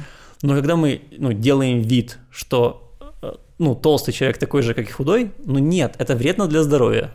Но 0.43 0.55
когда 0.55 0.75
мы 0.75 1.03
ну, 1.17 1.33
делаем 1.33 1.81
вид, 1.81 2.19
что 2.31 2.93
э, 3.23 3.33
ну, 3.59 3.77
толстый 3.77 4.13
человек 4.13 4.39
такой 4.39 4.63
же, 4.63 4.75
как 4.75 4.89
и 4.89 4.93
худой, 4.93 5.31
ну 5.45 5.61
нет, 5.61 5.95
это 5.99 6.17
вредно 6.17 6.49
для 6.49 6.65
здоровья. 6.65 7.13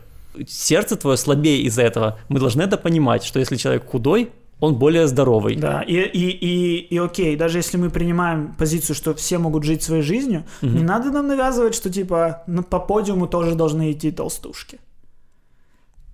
Сердце 0.48 0.96
твое 0.96 1.18
слабее 1.18 1.60
из-за 1.62 1.82
этого. 1.82 2.18
Мы 2.28 2.40
должны 2.40 2.62
это 2.62 2.78
понимать, 2.78 3.24
что 3.24 3.38
если 3.38 3.56
человек 3.56 3.90
худой, 3.90 4.30
он 4.60 4.76
более 4.76 5.06
здоровый. 5.06 5.56
Да, 5.56 5.82
и, 5.82 5.96
и, 5.96 6.30
и, 6.30 6.76
и 6.94 6.98
окей, 6.98 7.36
даже 7.36 7.58
если 7.58 7.76
мы 7.76 7.90
принимаем 7.90 8.54
позицию, 8.54 8.96
что 8.96 9.14
все 9.14 9.36
могут 9.36 9.64
жить 9.64 9.82
своей 9.82 10.02
жизнью, 10.02 10.44
Мгм. 10.62 10.76
не 10.76 10.82
надо 10.82 11.10
нам 11.10 11.28
навязывать, 11.28 11.74
что 11.74 11.90
типа 11.90 12.44
по 12.70 12.80
подиуму 12.80 13.26
тоже 13.26 13.54
должны 13.54 13.92
идти 13.92 14.10
толстушки. 14.10 14.78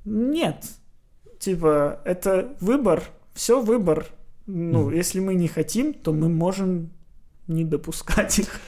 Нет. 0.05 0.65
Типа, 1.41 2.01
это 2.05 2.55
выбор 2.61 3.03
все 3.35 3.61
выбор. 3.61 4.07
Ну, 4.47 4.91
если 4.91 5.21
мы 5.21 5.35
не 5.35 5.49
хотим, 5.49 5.95
то 5.95 6.13
мы 6.13 6.29
можем 6.29 6.91
не 7.47 7.65
допускать 7.65 8.41
их. 8.41 8.61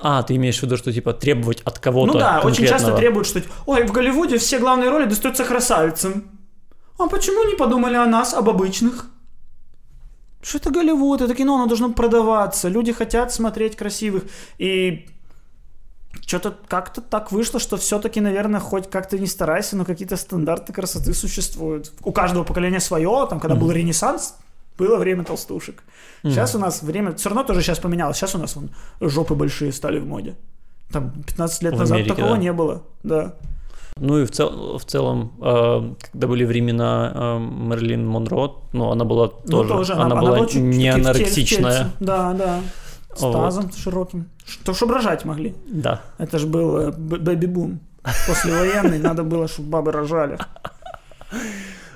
А, 0.00 0.22
ты 0.22 0.36
имеешь 0.36 0.58
в 0.58 0.62
виду, 0.62 0.76
что 0.76 0.92
типа 0.92 1.12
требовать 1.12 1.60
от 1.62 1.78
кого-то 1.78 2.12
Ну 2.12 2.18
да, 2.18 2.40
очень 2.44 2.66
часто 2.66 2.96
требуют, 2.96 3.26
что 3.26 3.42
ой, 3.66 3.86
в 3.86 3.92
Голливуде 3.92 4.38
все 4.38 4.58
главные 4.58 4.90
роли 4.90 5.04
достаются 5.04 5.44
красавицам. 5.44 6.24
А 6.98 7.06
почему 7.08 7.44
не 7.44 7.56
подумали 7.56 7.96
о 7.96 8.06
нас, 8.06 8.34
об 8.34 8.48
обычных? 8.48 9.06
Что 10.42 10.58
это 10.58 10.70
Голливуд, 10.70 11.20
это 11.20 11.34
кино, 11.34 11.54
оно 11.54 11.66
должно 11.66 11.92
продаваться. 11.92 12.68
Люди 12.68 12.92
хотят 12.92 13.32
смотреть 13.32 13.76
красивых. 13.76 14.24
И 14.58 15.06
что-то 16.26 16.54
как-то 16.68 17.00
так 17.00 17.32
вышло, 17.32 17.60
что 17.60 17.76
все-таки, 17.76 18.20
наверное, 18.20 18.60
хоть 18.60 18.88
как-то 18.90 19.18
не 19.18 19.26
старайся, 19.26 19.76
но 19.76 19.84
какие-то 19.84 20.16
стандарты 20.16 20.72
красоты 20.72 21.14
существуют. 21.14 21.92
У 22.02 22.12
каждого 22.12 22.44
поколения 22.44 22.80
свое, 22.80 23.26
там, 23.28 23.40
когда 23.40 23.54
был 23.56 23.70
Ренессанс, 23.70 24.36
было 24.78 24.96
время 24.96 25.24
толстушек. 25.24 25.82
Сейчас 26.22 26.54
у 26.54 26.58
нас 26.58 26.82
время, 26.82 27.12
все 27.14 27.28
равно 27.28 27.44
тоже 27.44 27.62
сейчас 27.62 27.78
поменялось. 27.78 28.16
Сейчас 28.16 28.34
у 28.34 28.38
нас 28.38 28.56
вон, 28.56 28.70
жопы 29.00 29.34
большие 29.34 29.72
стали 29.72 29.98
в 29.98 30.06
моде. 30.06 30.34
Там 30.90 31.10
15 31.26 31.62
лет 31.62 31.74
В 31.74 31.78
назад 31.78 31.96
Америке, 31.96 32.14
такого 32.14 32.34
да. 32.36 32.38
не 32.38 32.52
было. 32.52 32.82
Да. 33.02 33.34
Ну 33.96 34.18
и 34.18 34.24
в, 34.24 34.30
цел- 34.32 34.78
в 34.78 34.84
целом, 34.84 35.32
э, 35.40 35.94
когда 36.12 36.26
были 36.26 36.44
времена 36.44 37.12
э, 37.14 37.38
Мерлин 37.38 38.06
Монро, 38.06 38.52
ну 38.72 38.90
она 38.90 39.04
была 39.04 39.30
Ну, 39.46 39.64
тоже, 39.64 39.92
она, 39.92 40.16
была, 40.16 40.46
чуть- 40.46 40.56
не 40.62 40.72
чуть- 40.72 40.74
в 40.74 40.96
теле- 40.96 41.02
в 41.02 41.06
анорексичная. 41.06 41.90
Да, 42.00 42.32
да. 42.32 42.60
С 43.16 43.22
Вот. 43.22 43.32
тазом 43.32 43.70
широким. 43.72 44.26
Что, 44.46 44.74
чтобы 44.74 44.94
рожать 44.94 45.24
могли. 45.24 45.54
Да. 45.66 46.00
Это 46.18 46.38
же 46.38 46.46
был 46.46 46.76
э, 46.78 46.90
бэби-бум. 46.92 47.78
Послевоенный, 48.28 48.98
надо 48.98 49.22
было, 49.22 49.48
чтобы 49.48 49.68
бабы 49.70 49.92
рожали. 49.92 50.38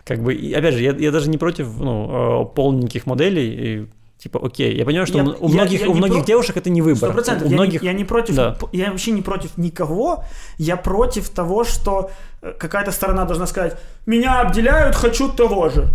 Как 0.05 0.23
бы, 0.23 0.35
и, 0.35 0.53
опять 0.55 0.75
же, 0.75 0.83
я, 0.83 0.93
я 0.93 1.11
даже 1.11 1.29
не 1.29 1.37
против 1.39 1.69
ну, 1.79 2.43
э, 2.43 2.55
полненьких 2.55 3.05
моделей. 3.07 3.49
И, 3.83 3.87
типа, 4.17 4.41
окей, 4.43 4.75
я 4.75 4.85
понимаю, 4.87 5.07
что 5.07 5.19
Я- 5.19 5.25
у 5.25 5.49
я- 5.49 5.55
многих, 5.55 5.81
я 5.83 5.89
у 5.89 5.93
не 5.93 5.99
многих 5.99 6.19
про- 6.19 6.27
девушек 6.27 6.57
это 6.57 6.71
не 6.71 6.81
выбор. 6.83 7.11
Сто 7.11 7.13
процентов. 7.13 7.47
У 7.49 7.51
Я, 7.51 7.57
многих... 7.57 7.83
не, 7.83 7.89
я 7.89 7.93
не 7.95 8.05
против, 8.05 8.35
Да. 8.35 8.57
я 8.73 8.91
вообще 8.91 9.11
не 9.11 9.23
против 9.23 9.59
никого. 9.59 10.25
Я 10.57 10.77
против 10.77 11.29
того, 11.29 11.65
что 11.65 12.11
э, 12.43 12.53
какая-то 12.59 12.91
сторона 12.91 13.25
должна 13.27 13.47
сказать, 13.47 13.77
меня 14.07 14.41
обделяют, 14.41 14.97
хочу 14.97 15.29
того 15.29 15.69
же. 15.69 15.89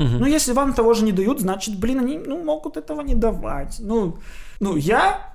Мгм. 0.00 0.18
Ну, 0.20 0.26
если 0.26 0.52
вам 0.54 0.72
того 0.72 0.94
же 0.94 1.04
не 1.04 1.12
дают, 1.12 1.40
значит, 1.40 1.78
блин, 1.78 1.98
они 1.98 2.18
ну, 2.18 2.42
могут 2.42 2.76
этого 2.78 3.02
не 3.02 3.14
давать. 3.14 3.76
Ну, 3.80 4.16
ну, 4.60 4.76
я 4.76 5.34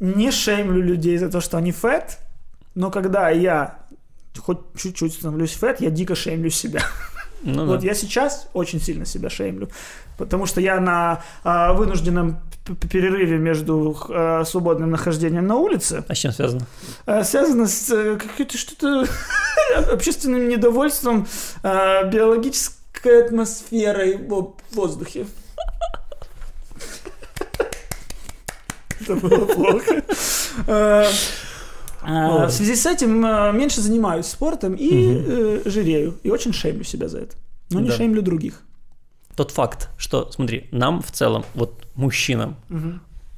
не 0.00 0.30
шеймлю 0.30 0.82
людей 0.82 1.16
за 1.18 1.30
то, 1.30 1.40
что 1.40 1.56
они 1.58 1.72
фэт, 1.72 2.18
но 2.74 2.90
когда 2.90 3.30
я 3.30 3.78
хоть 4.38 4.58
чуть-чуть 4.76 5.14
становлюсь 5.14 5.52
фэт, 5.52 5.80
я 5.80 5.90
дико 5.90 6.14
шеймлю 6.14 6.50
себя. 6.50 6.82
Ну, 7.42 7.66
Вот 7.66 7.80
да. 7.80 7.86
я 7.86 7.94
сейчас 7.94 8.48
очень 8.54 8.80
сильно 8.80 9.04
себя 9.04 9.28
шеймлю, 9.30 9.68
потому 10.16 10.46
что 10.46 10.60
я 10.60 10.80
на 10.80 11.22
а, 11.44 11.72
вынужденном 11.72 12.38
перерыве 12.90 13.38
между 13.38 13.96
а, 14.08 14.44
свободным 14.44 14.90
нахождением 14.90 15.46
на 15.48 15.56
улице 15.56 16.04
А 16.08 16.14
с 16.14 16.18
чем 16.18 16.32
связано? 16.32 16.66
а, 17.06 17.24
связано 17.24 17.66
с 17.66 17.90
э, 17.90 18.16
каким-то 18.16 18.56
что-то 18.56 19.06
общественным 19.92 20.48
недовольством 20.48 21.26
а, 21.62 22.04
биологической 22.04 23.24
атмосферой 23.26 24.16
в 24.16 24.54
воздухе. 24.72 25.26
Это 29.02 29.16
было 29.16 29.44
плохо. 29.46 30.02
А, 30.66 31.06
а, 32.02 32.46
В 32.46 32.50
связи 32.50 32.74
с 32.74 32.86
этим 32.86 33.24
а, 33.24 33.52
меньше 33.52 33.80
занимаюсь 33.80 34.26
спортом 34.26 34.74
и 34.74 34.90
э, 34.92 35.62
жирею. 35.64 36.18
И 36.22 36.30
очень 36.30 36.52
шеймлю 36.52 36.84
себя 36.84 37.08
за 37.08 37.18
это. 37.20 37.36
Но 37.70 37.80
не 37.80 37.90
шеймлю 37.90 38.22
других. 38.22 38.60
Тот 39.36 39.50
факт, 39.50 39.88
что, 39.96 40.30
смотри, 40.30 40.68
нам 40.72 41.00
в 41.00 41.10
целом, 41.10 41.44
вот 41.54 41.86
мужчинам, 41.94 42.56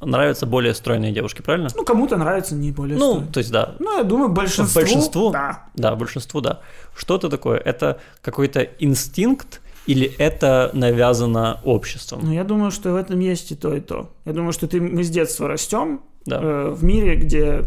нравятся 0.01 0.47
более 0.47 0.75
стройные 0.75 1.13
девушки, 1.13 1.41
правильно? 1.43 1.69
Ну, 1.75 1.85
кому-то 1.85 2.17
нравится 2.17 2.55
не 2.55 2.73
более 2.73 2.99
Ну, 2.99 3.13
стройно. 3.13 3.33
то 3.33 3.39
есть, 3.39 3.51
да, 3.51 3.75
Ну, 3.79 3.97
я 3.99 4.03
думаю, 4.05 4.29
большинству... 4.31 4.81
Большинству? 4.81 5.31
Да. 5.31 5.65
Да, 5.75 5.95
большинству, 5.95 6.41
да. 6.41 6.61
Что 6.97 7.17
это 7.17 7.29
такое? 7.31 7.59
Это 7.59 8.01
какой-то 8.21 8.61
инстинкт 8.81 9.61
или 9.87 10.07
это 10.19 10.71
навязано 10.73 11.61
обществом? 11.65 12.21
Но 12.23 12.33
я 12.33 12.45
думаю, 12.45 12.71
что 12.71 12.93
в 12.93 12.97
этом 12.97 13.21
есть 13.21 13.53
и 13.53 13.55
то, 13.55 13.75
и 13.75 13.81
то. 13.81 14.11
Я 14.25 14.33
думаю, 14.33 14.53
что 14.53 14.67
ты, 14.67 14.81
мы 14.81 15.03
с 15.03 15.11
детства 15.11 15.49
растем 15.49 16.01
Да. 16.27 16.41
э, 16.43 16.71
в 16.71 16.85
мире, 16.85 17.17
где 17.17 17.65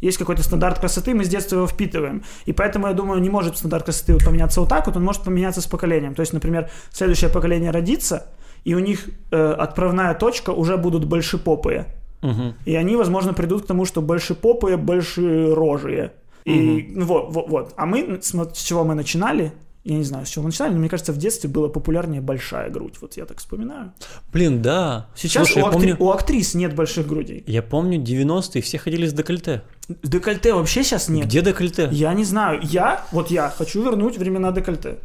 есть 0.00 0.18
какой-то 0.18 0.42
стандарт 0.42 0.78
красоты, 0.78 1.14
мы 1.14 1.24
с 1.24 1.28
детства 1.28 1.56
его 1.56 1.66
впитываем. 1.66 2.22
И 2.46 2.52
поэтому, 2.52 2.86
я 2.86 2.92
думаю, 2.92 3.20
не 3.20 3.30
может 3.30 3.58
стандарт 3.58 3.84
красоты 3.84 4.12
вот 4.12 4.24
поменяться 4.24 4.60
вот 4.60 4.68
так 4.68 4.86
вот, 4.86 4.96
он 4.96 5.04
может 5.04 5.22
поменяться 5.24 5.60
с 5.60 5.66
поколением. 5.66 6.14
То 6.14 6.20
есть, 6.20 6.32
например, 6.32 6.70
следующее 6.90 7.30
поколение 7.30 7.72
родится, 7.72 8.28
и 8.64 8.74
у 8.74 8.78
них 8.78 9.08
э, 9.32 9.52
отправная 9.58 10.14
точка 10.14 10.50
уже 10.50 10.76
будут 10.76 11.04
большепопые. 11.04 11.86
Мгм. 12.22 12.54
И 12.64 12.74
они, 12.74 12.96
возможно, 12.96 13.32
придут 13.32 13.64
к 13.64 13.66
тому, 13.66 13.84
что 13.84 14.02
большепопые, 14.02 14.76
большерожие. 14.76 16.12
И 16.44 16.92
ну, 16.94 17.04
вот, 17.04 17.32
вот, 17.32 17.48
вот. 17.48 17.74
А 17.76 17.84
мы, 17.86 18.20
с 18.22 18.62
чего 18.62 18.84
мы 18.84 18.94
начинали, 18.94 19.52
я 19.92 19.98
не 19.98 20.04
знаю, 20.04 20.26
с 20.26 20.28
чего 20.28 20.42
мы 20.44 20.48
начинали, 20.48 20.72
но 20.74 20.78
мне 20.80 20.88
кажется, 20.88 21.12
в 21.12 21.16
детстве 21.18 21.48
была 21.48 21.68
популярнее 21.68 22.20
большая 22.20 22.68
грудь. 22.70 22.94
Вот 23.00 23.16
я 23.16 23.24
так 23.24 23.38
вспоминаю. 23.38 23.92
Блин, 24.32 24.60
да. 24.62 25.08
Сейчас 25.16 25.46
Слушай, 25.48 25.62
у, 25.62 25.66
актри- 25.66 25.72
помню, 25.72 25.96
у 25.98 26.10
актрис 26.10 26.54
нет 26.54 26.74
больших 26.74 27.06
грудей. 27.06 27.42
я 27.46 27.62
помню 27.62 27.98
90-е, 28.00 28.60
все 28.62 28.78
ходили 28.78 29.06
с 29.06 29.12
декольте. 29.12 29.62
Декольте 30.02 30.52
вообще 30.52 30.82
сейчас 30.84 31.08
нет. 31.08 31.26
Где 31.26 31.40
декольте? 31.42 31.88
Я 31.90 32.12
не 32.12 32.24
знаю. 32.24 32.60
Я, 32.62 33.04
вот 33.12 33.30
я, 33.30 33.48
хочу 33.48 33.82
вернуть 33.82 34.18
времена 34.18 34.52
декольте. 34.52 34.98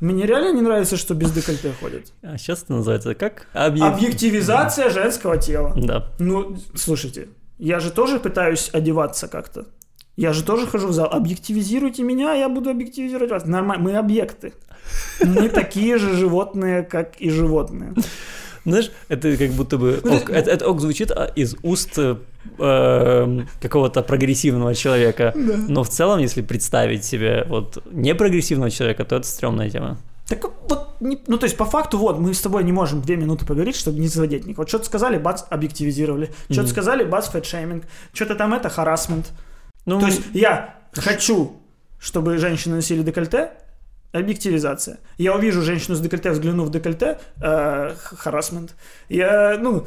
Мне 0.00 0.26
реально 0.26 0.54
не 0.54 0.60
нравится, 0.60 0.98
что 0.98 1.14
без 1.14 1.32
декольте 1.32 1.72
ходят. 1.80 2.12
А 2.22 2.36
сейчас 2.36 2.62
это 2.64 2.74
называется 2.74 3.14
как? 3.14 3.46
Объек- 3.54 3.94
Объективизация 3.94 4.90
женского 4.90 5.38
тела. 5.38 5.72
Да. 5.74 6.10
Ну, 6.18 6.58
слушайте, 6.74 7.28
я 7.58 7.80
же 7.80 7.90
тоже 7.90 8.20
пытаюсь 8.20 8.68
одеваться 8.74 9.26
как-то. 9.26 9.64
Я 10.16 10.32
же 10.32 10.42
тоже 10.42 10.66
хожу 10.66 10.88
в 10.88 10.92
зал. 10.92 11.08
Объективизируйте 11.12 12.02
меня, 12.02 12.32
я 12.32 12.48
буду 12.48 12.70
объективизировать 12.70 13.30
вас. 13.30 13.44
Нормально, 13.44 13.84
мы 13.84 13.96
объекты. 13.96 14.52
Мы 15.20 15.48
такие 15.48 15.98
же 15.98 16.14
животные, 16.16 16.82
как 16.82 17.20
и 17.20 17.28
животные. 17.30 17.92
Знаешь, 18.64 18.90
это 19.08 19.36
как 19.36 19.50
будто 19.50 19.78
бы... 19.78 20.00
ок, 20.02 20.30
это, 20.30 20.50
это 20.50 20.68
ок 20.68 20.80
звучит 20.80 21.12
а, 21.12 21.26
из 21.36 21.54
уст 21.62 21.98
э, 21.98 22.16
эм, 22.58 23.48
какого-то 23.62 24.02
прогрессивного 24.02 24.74
человека. 24.74 25.32
Но 25.36 25.84
в 25.84 25.88
целом, 25.88 26.18
если 26.18 26.42
представить 26.42 27.04
себе 27.04 27.44
вот 27.48 27.82
непрогрессивного 27.92 28.70
человека, 28.70 29.04
то 29.04 29.16
это 29.16 29.26
стрёмная 29.26 29.70
тема. 29.70 29.98
Так 30.28 30.42
вот, 30.68 30.88
не- 30.98 31.18
ну 31.28 31.38
то 31.38 31.44
есть 31.44 31.56
по 31.56 31.64
факту, 31.64 31.98
вот, 31.98 32.18
мы 32.18 32.34
с 32.34 32.40
тобой 32.40 32.64
не 32.64 32.72
можем 32.72 33.02
две 33.02 33.16
минуты 33.16 33.46
поговорить, 33.46 33.76
чтобы 33.76 34.00
не 34.00 34.08
задеть 34.08 34.46
никого. 34.46 34.62
Вот 34.62 34.68
что-то 34.68 34.86
сказали, 34.86 35.18
бац, 35.18 35.44
объективизировали. 35.48 36.30
Что-то 36.46 36.62
Мгм. 36.62 36.70
сказали, 36.70 37.04
бац, 37.04 37.28
фэтшейминг. 37.28 37.84
Что-то 38.12 38.34
там 38.34 38.52
это, 38.52 38.68
харасмент. 38.68 39.32
Ну, 39.86 40.00
То 40.00 40.06
есть 40.06 40.22
я 40.34 40.74
хочу, 40.92 41.56
чтобы 41.98 42.36
женщины 42.38 42.76
носили 42.76 43.02
декольте, 43.02 43.50
объективизация. 44.12 44.98
Я 45.18 45.34
увижу 45.36 45.62
женщину 45.62 45.96
с 45.96 46.00
декольте, 46.00 46.30
взгляну 46.30 46.64
в 46.64 46.70
декольте, 46.70 47.18
э, 47.40 47.94
харасмент. 47.96 48.74
Я, 49.08 49.56
ну... 49.60 49.86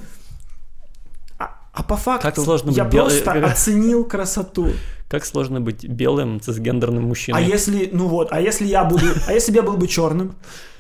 А, 1.38 1.57
а 1.73 1.83
по 1.83 1.97
факту 1.97 2.27
Как 2.27 2.35
сложно 2.35 2.71
я 2.71 2.83
бел- 2.85 3.05
просто 3.05 3.23
как- 3.23 3.43
оценил 3.51 4.05
красоту. 4.05 4.71
как 5.09 5.25
сложно 5.25 5.62
быть 5.62 5.88
белым 5.88 6.39
цисгендерным 6.39 7.05
А 7.05 7.07
мужчиной. 7.07 7.45
если, 7.45 7.89
ну 7.91 8.07
вот, 8.07 8.29
а 8.31 8.39
если 8.41 8.65
я 8.67 8.83
буду, 8.83 9.05
а 9.27 9.33
если 9.33 9.51
бы 9.51 9.57
я 9.57 9.63
был 9.63 9.77
бы 9.77 9.88
черным, 9.88 10.35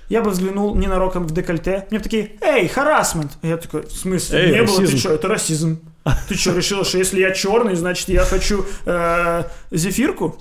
я 0.09 0.21
бы 0.21 0.31
взглянул 0.31 0.75
ненароком 0.75 1.27
в 1.27 1.31
декольте, 1.31 1.85
мне 1.89 1.99
бы 1.99 2.03
такие, 2.03 2.31
эй, 2.41 2.67
харасмент. 2.67 3.31
Я 3.41 3.57
такой, 3.57 3.83
в 3.83 3.91
смысле, 3.91 4.39
Эй, 4.39 4.51
не 4.53 4.63
было, 4.63 4.75
ты 4.77 4.81
расизм. 4.83 4.97
что, 4.97 5.13
это 5.13 5.27
расизм. 5.27 5.79
Ты 6.27 6.35
что, 6.35 6.55
решила, 6.55 6.83
что 6.83 6.97
если 6.97 7.19
я 7.19 7.31
черный, 7.31 7.75
значит 7.75 8.09
я 8.09 8.23
хочу 8.25 8.65
э, 8.85 9.43
зефирку? 9.71 10.37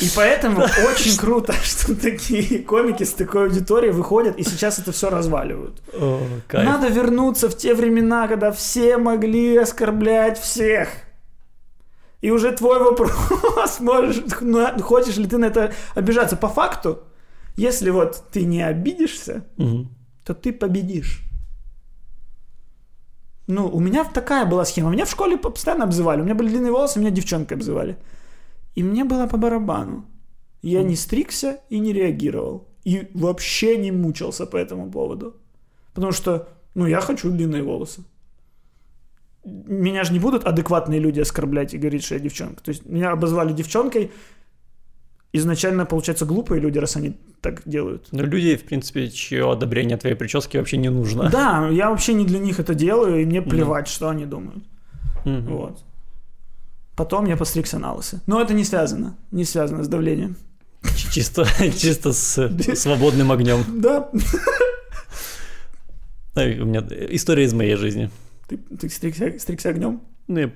И 0.00 0.08
поэтому 0.14 0.62
очень 0.62 1.16
круто, 1.16 1.52
что 1.64 1.96
такие 1.96 2.60
комики 2.62 3.02
с 3.02 3.12
такой 3.14 3.44
аудиторией 3.44 3.92
выходят 3.92 4.36
и 4.36 4.44
сейчас 4.44 4.78
это 4.78 4.92
все 4.92 5.10
разваливают. 5.10 5.82
О, 5.92 6.20
кайф. 6.46 6.64
Надо 6.64 6.88
вернуться 6.88 7.48
в 7.48 7.56
те 7.56 7.74
времена, 7.74 8.28
когда 8.28 8.52
все 8.52 8.96
могли 8.98 9.56
оскорблять 9.56 10.38
всех. 10.38 10.88
И 12.20 12.30
уже 12.30 12.52
твой 12.52 12.78
вопрос, 12.80 13.80
можешь, 13.80 14.22
ну, 14.40 14.66
хочешь 14.82 15.16
ли 15.16 15.26
ты 15.26 15.38
на 15.38 15.46
это 15.46 15.72
обижаться. 15.94 16.36
По 16.36 16.48
факту, 16.48 17.02
если 17.56 17.90
вот 17.90 18.24
ты 18.30 18.44
не 18.44 18.62
обидишься, 18.62 19.44
Мгм. 19.56 19.88
То 20.28 20.34
ты 20.34 20.52
победишь. 20.52 21.22
Ну, 23.46 23.66
у 23.66 23.80
меня 23.80 24.04
такая 24.04 24.44
была 24.44 24.64
схема. 24.66 24.90
Меня 24.90 25.04
в 25.04 25.10
школе 25.10 25.38
постоянно 25.38 25.84
обзывали. 25.84 26.20
У 26.20 26.24
меня 26.24 26.34
были 26.34 26.50
длинные 26.50 26.70
волосы, 26.70 27.00
меня 27.00 27.10
девчонкой 27.10 27.56
обзывали. 27.56 27.96
И 28.76 28.82
мне 28.82 29.04
было 29.04 29.26
по 29.26 29.38
барабану. 29.38 30.04
Я 30.62 30.82
не 30.82 30.96
стригся 30.96 31.60
и 31.70 31.80
не 31.80 31.94
реагировал. 31.94 32.68
И 32.84 33.08
вообще 33.14 33.78
не 33.78 33.90
мучился 33.90 34.46
по 34.46 34.58
этому 34.58 34.90
поводу. 34.90 35.34
Потому 35.94 36.12
что, 36.12 36.48
ну, 36.74 36.86
я 36.86 37.00
хочу 37.00 37.30
длинные 37.30 37.62
волосы. 37.62 38.02
Меня 39.44 40.04
же 40.04 40.12
не 40.12 40.18
будут 40.18 40.44
адекватные 40.44 41.00
люди 41.00 41.20
оскорблять 41.20 41.72
и 41.72 41.78
говорить, 41.78 42.04
что 42.04 42.16
я 42.16 42.20
девчонка. 42.20 42.62
То 42.62 42.72
есть 42.72 42.84
меня 42.86 43.12
обозвали 43.12 43.54
девчонкой, 43.54 44.10
изначально, 45.32 45.84
получается, 45.84 46.24
глупые 46.24 46.60
люди, 46.60 46.78
раз 46.78 46.96
они 46.96 47.16
так 47.40 47.62
делают. 47.64 48.08
Ну, 48.12 48.24
люди, 48.24 48.56
в 48.56 48.64
принципе, 48.64 49.08
чье 49.10 49.50
одобрение 49.50 49.96
твоей 49.96 50.16
прически 50.16 50.56
вообще 50.56 50.76
не 50.76 50.90
нужно. 50.90 51.28
Да, 51.30 51.68
я 51.68 51.90
вообще 51.90 52.14
не 52.14 52.24
для 52.24 52.38
них 52.38 52.60
это 52.60 52.74
делаю, 52.74 53.22
и 53.22 53.24
мне 53.24 53.42
плевать, 53.42 53.88
что 53.88 54.08
они 54.08 54.26
думают. 54.26 54.64
Мгм. 55.24 55.46
Вот. 55.46 55.84
Потом 56.96 57.26
я 57.26 57.36
постригся 57.36 57.78
на 57.78 57.92
лысо. 57.94 58.20
Но 58.26 58.40
это 58.40 58.54
не 58.54 58.64
связано. 58.64 59.16
Не 59.30 59.44
связано 59.44 59.84
с 59.84 59.88
давлением. 59.88 60.36
Чисто, 61.12 61.46
чисто 61.76 62.12
с 62.12 62.50
свободным 62.74 63.30
огнем. 63.30 63.64
Да. 63.80 64.10
У 66.34 66.64
меня 66.64 66.86
история 67.10 67.44
из 67.44 67.52
моей 67.52 67.76
жизни. 67.76 68.10
Ты, 68.48 68.56
ты 68.56 68.88
стригся, 68.88 69.38
стригся 69.38 69.68
огнем? 69.70 70.00
Ну, 70.28 70.38
я 70.38 70.50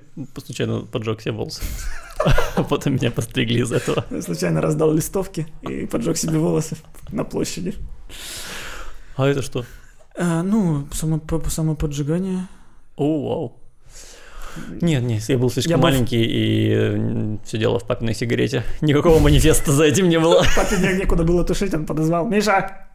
случайно 0.45 0.81
поджег 0.83 1.21
себе 1.21 1.33
волосы. 1.33 1.63
А 2.55 2.63
потом 2.63 2.95
меня 2.95 3.11
постригли 3.11 3.61
из 3.63 3.73
этого. 3.73 4.05
Я 4.11 4.23
случайно 4.23 4.61
раздал 4.61 4.93
листовки 4.93 5.47
и 5.63 5.87
поджег 5.87 6.17
себе 6.17 6.39
волосы 6.39 6.77
на 7.11 7.25
площади. 7.25 7.75
А 9.17 9.27
это 9.27 9.43
что? 9.43 9.65
А, 10.17 10.43
ну, 10.43 10.87
само, 10.93 11.19
по- 11.19 11.51
самоподжигание. 11.51 12.47
О, 12.97 13.29
вау. 13.29 13.57
Нет, 14.83 15.03
нет, 15.03 15.23
я 15.29 15.39
был 15.39 15.51
слишком 15.51 15.71
Я 15.71 15.77
был 15.79 15.85
маленький 15.85 16.23
и 16.23 17.39
все 17.45 17.59
дело 17.59 17.79
в 17.81 17.87
папиной 17.87 18.15
сигарете. 18.15 18.63
Никакого 18.83 19.19
манифеста 19.19 19.73
за 19.73 19.85
этим 19.85 20.09
не 20.11 20.21
было. 20.21 20.45
Папе 20.57 20.77
не- 20.77 20.99
некуда 21.01 21.25
было 21.25 21.43
тушить, 21.45 21.73
он 21.75 21.87
подозвал. 21.87 22.29
Миша! 22.29 22.87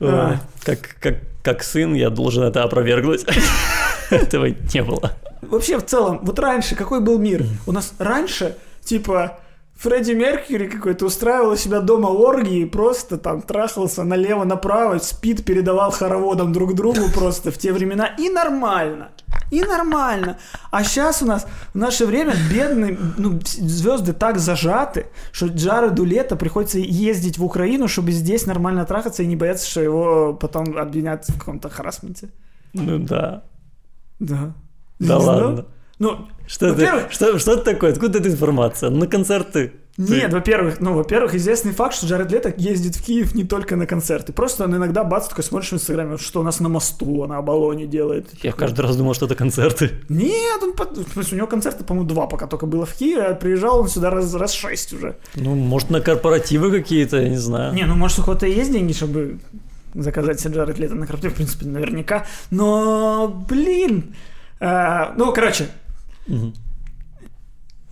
Ой, 0.00 0.38
Как, 0.64 0.96
как, 1.00 1.20
как 1.42 1.62
сын 1.62 1.94
я 1.94 2.10
должен 2.10 2.42
это 2.44 2.62
опровергнуть. 2.64 3.24
Этого 4.10 4.46
не 4.46 4.82
было. 4.82 5.12
Вообще, 5.42 5.78
в 5.78 5.86
целом, 5.86 6.20
вот 6.22 6.38
раньше 6.38 6.74
какой 6.74 7.00
был 7.00 7.18
мир? 7.18 7.44
У 7.66 7.72
нас 7.72 7.94
раньше, 7.98 8.56
типа, 8.82 9.38
Фредди 9.78 10.10
Меркьюри 10.10 10.66
какой-то 10.66 11.06
устраивал 11.06 11.52
у 11.52 11.56
себя 11.56 11.80
дома 11.80 12.08
оргии, 12.08 12.64
просто 12.64 13.16
там 13.16 13.42
трахался 13.42 14.02
налево-направо, 14.02 14.98
спит, 14.98 15.44
передавал 15.44 15.92
хороводом 15.92 16.52
друг 16.52 16.74
другу 16.74 17.08
просто 17.14 17.52
в 17.52 17.58
те 17.58 17.72
времена. 17.72 18.06
И 18.18 18.28
нормально. 18.28 19.10
И 19.52 19.62
нормально. 19.62 20.36
А 20.72 20.82
сейчас 20.82 21.22
у 21.22 21.26
нас 21.26 21.46
в 21.72 21.78
наше 21.78 22.06
время 22.06 22.34
бедные 22.52 22.98
ну, 23.16 23.38
звезды 23.44 24.12
так 24.12 24.38
зажаты, 24.38 25.06
что 25.30 25.46
Джареду 25.46 26.02
Лето 26.02 26.34
приходится 26.34 26.78
ездить 26.80 27.38
в 27.38 27.44
Украину, 27.44 27.86
чтобы 27.86 28.10
здесь 28.10 28.46
нормально 28.46 28.84
трахаться 28.84 29.22
и 29.22 29.26
не 29.26 29.36
бояться, 29.36 29.70
что 29.70 29.80
его 29.80 30.34
потом 30.34 30.76
обвинят 30.76 31.24
в 31.28 31.38
каком-то 31.38 31.70
харасменте. 31.70 32.30
Ну 32.72 32.98
да. 32.98 33.44
Да. 34.18 34.54
Да 34.98 35.18
ладно. 35.18 35.66
Ну, 35.98 36.28
Что, 36.46 36.66
это, 36.68 37.08
что, 37.10 37.38
что 37.38 37.52
это 37.54 37.64
такое? 37.64 37.92
Откуда 37.92 38.18
эта 38.18 38.28
информация? 38.28 38.90
На 38.90 39.06
концерты? 39.06 39.72
Нет, 39.98 40.32
во-первых, 40.32 40.78
ну, 40.78 40.94
во-первых, 40.94 41.34
известный 41.34 41.72
факт, 41.72 41.96
что 41.96 42.06
Джаред 42.06 42.30
Лето 42.30 42.54
ездит 42.56 42.94
в 42.94 43.02
Киев 43.02 43.34
не 43.34 43.42
только 43.42 43.74
на 43.74 43.84
концерты. 43.84 44.32
Просто 44.32 44.62
он 44.62 44.76
иногда 44.76 45.02
бац, 45.02 45.26
такой 45.26 45.42
смотришь 45.42 45.70
в 45.70 45.74
Инстаграме, 45.74 46.18
что 46.18 46.38
у 46.40 46.44
нас 46.44 46.60
на 46.60 46.68
мосту, 46.68 47.26
на 47.26 47.38
Оболоне 47.38 47.84
делает. 47.86 48.28
Я 48.44 48.52
каждый 48.52 48.82
раз 48.82 48.96
думал, 48.96 49.14
что 49.14 49.26
это 49.26 49.34
концерты. 49.34 49.90
Нет, 50.08 50.62
он, 50.62 50.72
в 50.72 51.12
смысле, 51.12 51.34
у 51.34 51.36
него 51.38 51.46
концерты, 51.48 51.82
по-моему, 51.82 52.08
два 52.08 52.28
пока 52.28 52.46
только 52.46 52.66
было 52.66 52.86
в 52.86 52.94
Киеве, 52.94 53.22
а 53.22 53.34
приезжал 53.34 53.80
он 53.80 53.88
сюда 53.88 54.10
раз, 54.10 54.32
раз 54.34 54.52
шесть 54.52 54.92
уже. 54.92 55.16
Ну, 55.34 55.56
может, 55.56 55.90
на 55.90 56.00
корпоративы 56.00 56.70
какие-то, 56.70 57.20
я 57.20 57.28
не 57.28 57.36
знаю. 57.36 57.74
Не, 57.74 57.84
ну, 57.84 57.96
может, 57.96 58.20
у 58.20 58.22
кого-то 58.22 58.46
есть 58.46 58.70
деньги, 58.70 58.92
чтобы 58.92 59.40
заказать 59.94 60.40
себе 60.40 60.54
Джаред 60.54 60.78
Лето 60.78 60.94
на 60.94 61.06
корпоратив, 61.06 61.32
в 61.32 61.36
принципе, 61.36 61.66
наверняка. 61.66 62.26
Но, 62.50 63.28
блин, 63.48 64.14
а, 64.60 65.14
ну, 65.16 65.32
короче, 65.32 65.68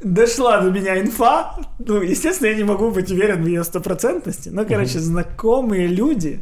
дошла 0.02 0.61
до 0.61 0.70
меня 0.70 1.00
инфа. 1.00 1.56
Ну, 1.78 2.00
естественно, 2.02 2.48
я 2.48 2.54
не 2.56 2.64
могу 2.64 2.90
быть 2.90 3.11
уверен 3.11 3.42
в 3.42 3.46
ее 3.46 3.64
стопроцентности. 3.64 4.48
Но, 4.50 4.64
короче, 4.64 4.98
знакомые 5.00 5.87
люди 5.87 6.40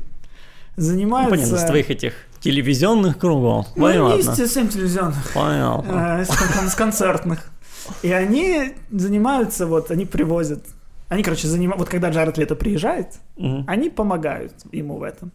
Ну, 0.77 0.83
занимаются... 0.83 1.31
понятно, 1.37 1.59
с 1.59 1.65
твоих 1.65 1.91
этих 1.91 2.15
телевизионных 2.41 3.19
кругов. 3.19 3.67
Ну, 3.77 3.83
Понятно. 3.85 4.19
из 4.19 4.27
совсем 4.27 4.69
телевизионных, 4.69 5.33
Понятно. 5.33 6.21
из 6.23 6.29
кон- 6.29 6.69
с 6.69 6.75
концертных. 6.75 7.51
И 8.03 8.11
они 8.13 8.75
занимаются, 8.91 9.67
вот, 9.67 9.91
они 9.91 10.05
привозят. 10.05 10.65
Они, 11.09 11.23
короче, 11.23 11.47
занимаются... 11.49 11.85
Вот 11.85 11.89
когда 11.91 12.11
Джаред 12.11 12.37
Лето 12.39 12.55
приезжает, 12.57 13.09
Мгм. 13.37 13.65
они 13.69 13.89
помогают 13.91 14.53
ему 14.73 14.97
в 14.99 15.03
этом. 15.03 15.33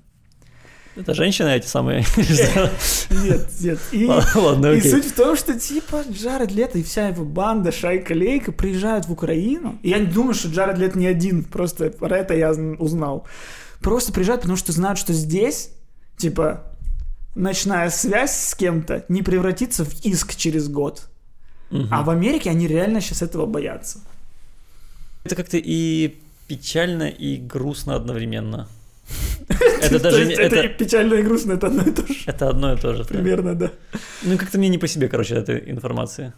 Это 0.99 1.13
женщины 1.13 1.47
эти 1.55 1.65
самые? 1.65 2.03
Нет, 2.17 3.47
нет. 3.61 3.79
И, 3.91 4.05
Ладно, 4.35 4.67
и 4.73 4.81
суть 4.81 5.05
в 5.05 5.15
том, 5.15 5.35
что 5.37 5.57
типа 5.57 6.03
Джаред 6.11 6.51
Лето 6.51 6.77
и 6.77 6.83
вся 6.83 7.07
его 7.07 7.23
банда, 7.23 7.71
шайка 7.71 8.13
Лейка 8.13 8.51
приезжают 8.51 9.05
в 9.05 9.11
Украину. 9.11 9.79
И 9.81 9.89
я 9.89 9.99
не 9.99 10.07
думаю, 10.07 10.33
что 10.33 10.49
Джаред 10.49 10.77
Лето 10.77 10.99
не 10.99 11.07
один, 11.07 11.43
просто 11.43 11.89
про 11.89 12.17
это 12.17 12.35
я 12.35 12.51
зн- 12.51 12.75
узнал. 12.77 13.25
Просто 13.81 14.11
приезжают, 14.11 14.41
потому 14.41 14.57
что 14.57 14.71
знают, 14.73 14.99
что 14.99 15.13
здесь, 15.13 15.69
типа, 16.17 16.63
ночная 17.35 17.89
связь 17.89 18.35
с 18.35 18.55
кем-то 18.55 19.05
не 19.07 19.21
превратится 19.21 19.85
в 19.85 20.05
иск 20.05 20.35
через 20.35 20.67
год. 20.67 21.07
Мгм. 21.71 21.87
А 21.91 22.01
в 22.03 22.09
Америке 22.09 22.49
они 22.49 22.67
реально 22.67 22.99
сейчас 22.99 23.21
этого 23.21 23.45
боятся. 23.45 23.99
Это 25.23 25.35
как-то 25.35 25.57
и 25.57 26.15
печально, 26.47 27.03
и 27.07 27.37
грустно 27.37 27.95
одновременно. 27.95 28.67
Это 29.81 29.97
То 29.97 29.99
даже 29.99 30.25
не... 30.25 30.33
это 30.33 30.67
печально 30.69 31.15
и 31.15 31.23
грустно, 31.23 31.53
это 31.53 31.67
одно 31.67 31.83
и 31.83 31.91
то 31.91 32.05
же. 32.07 32.13
это 32.27 32.49
одно 32.49 32.73
и 32.73 32.77
то 32.77 32.93
же. 32.93 33.03
да. 33.03 33.09
Примерно, 33.09 33.55
да. 33.55 33.71
Ну, 34.23 34.37
как-то 34.37 34.57
мне 34.57 34.69
не 34.69 34.77
по 34.77 34.87
себе, 34.87 35.07
короче, 35.07 35.35
этой 35.35 35.69
информации. 35.71 36.33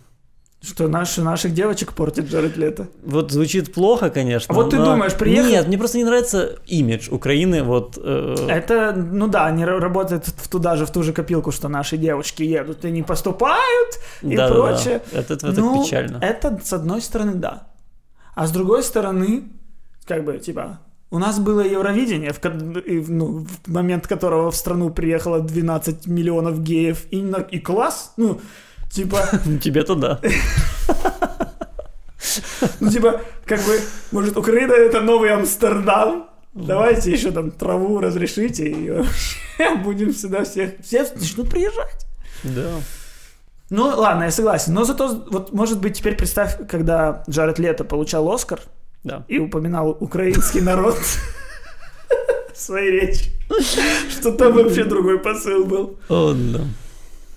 Что 0.63 0.87
наши, 0.87 1.21
наших 1.23 1.53
девочек 1.55 1.93
портит 1.93 2.25
Джаред 2.29 2.55
Лето. 2.55 2.87
Вот 3.03 3.31
звучит 3.31 3.73
плохо, 3.73 4.11
конечно. 4.11 4.53
А 4.53 4.55
вот 4.55 4.69
ты 4.69 4.77
но- 4.77 4.85
думаешь, 4.85 5.15
приехать- 5.15 5.51
Нет, 5.51 5.67
мне 5.67 5.77
просто 5.77 5.97
не 5.97 6.03
нравится 6.03 6.55
имидж 6.67 7.09
Украины, 7.09 7.63
вот... 7.63 7.97
э, 8.01 8.35
Это, 8.47 8.93
ну 8.95 9.27
да, 9.27 9.47
они 9.47 9.63
ра- 9.63 9.79
работают 9.79 10.27
в 10.27 10.47
туда 10.47 10.75
же, 10.75 10.85
в 10.85 10.91
ту 10.91 11.01
же 11.01 11.13
копилку, 11.13 11.51
что 11.51 11.67
наши 11.67 11.97
девушки 11.97 12.43
едут 12.43 12.85
и 12.85 12.91
не 12.91 13.01
поступают, 13.01 13.99
и 14.21 14.35
да-да-да. 14.35 14.53
прочее. 14.53 15.01
Это, 15.11 15.33
это 15.33 15.51
Ну, 15.51 15.83
печально. 15.83 16.19
Это 16.21 16.59
с 16.63 16.71
одной 16.73 17.01
стороны, 17.01 17.33
да. 17.33 17.67
А 18.35 18.45
с 18.45 18.51
другой 18.51 18.83
стороны, 18.83 19.43
как 20.05 20.23
бы, 20.23 20.37
типа, 20.37 20.79
у 21.11 21.19
нас 21.19 21.39
было 21.39 21.59
Евровидение, 21.59 22.31
в, 22.31 23.11
ну, 23.11 23.45
в 23.45 23.67
момент 23.67 24.07
которого 24.07 24.49
в 24.49 24.55
страну 24.55 24.89
приехало 24.89 25.41
12 25.41 26.07
миллионов 26.07 26.63
геев, 26.63 27.05
и, 27.11 27.23
и 27.51 27.59
класс, 27.59 28.13
ну, 28.17 28.39
типа, 28.89 29.19
Ну, 29.45 29.57
Тебе-то 29.57 29.95
да. 29.95 30.21
ну, 32.79 32.89
типа, 32.89 33.21
как 33.45 33.59
бы, 33.59 33.79
может, 34.11 34.37
Украина 34.37 34.71
это 34.71 35.01
новый 35.01 35.31
Амстердам? 35.31 36.29
Давайте 36.53 37.11
еще 37.11 37.31
там 37.31 37.51
траву 37.51 37.99
разрешите, 37.99 38.69
и 38.69 38.89
вообще 38.89 39.75
будем 39.83 40.13
сюда 40.13 40.45
всех... 40.45 40.75
Все 40.81 41.05
начнут 41.13 41.49
приезжать. 41.49 42.05
Да. 42.43 42.71
Ну, 43.69 43.87
ладно, 43.87 44.25
я 44.25 44.31
согласен. 44.31 44.73
Но 44.73 44.85
зато, 44.85 45.25
вот, 45.29 45.53
может 45.53 45.79
быть, 45.79 45.97
теперь 45.97 46.15
представь, 46.15 46.67
когда 46.67 47.23
Джаред 47.29 47.59
Лето 47.59 47.83
получал 47.83 48.31
Оскар 48.31 48.61
Да. 49.03 49.25
и 49.27 49.39
упоминал 49.39 49.97
украинский 49.99 50.61
народ 50.61 50.95
в 52.53 52.57
своей 52.57 52.91
речи, 52.91 53.31
что 54.09 54.31
там 54.33 54.53
вообще 54.53 54.83
другой 54.83 55.19
посыл 55.19 55.65
был. 55.65 55.99
О, 56.07 56.33
да. 56.33 56.65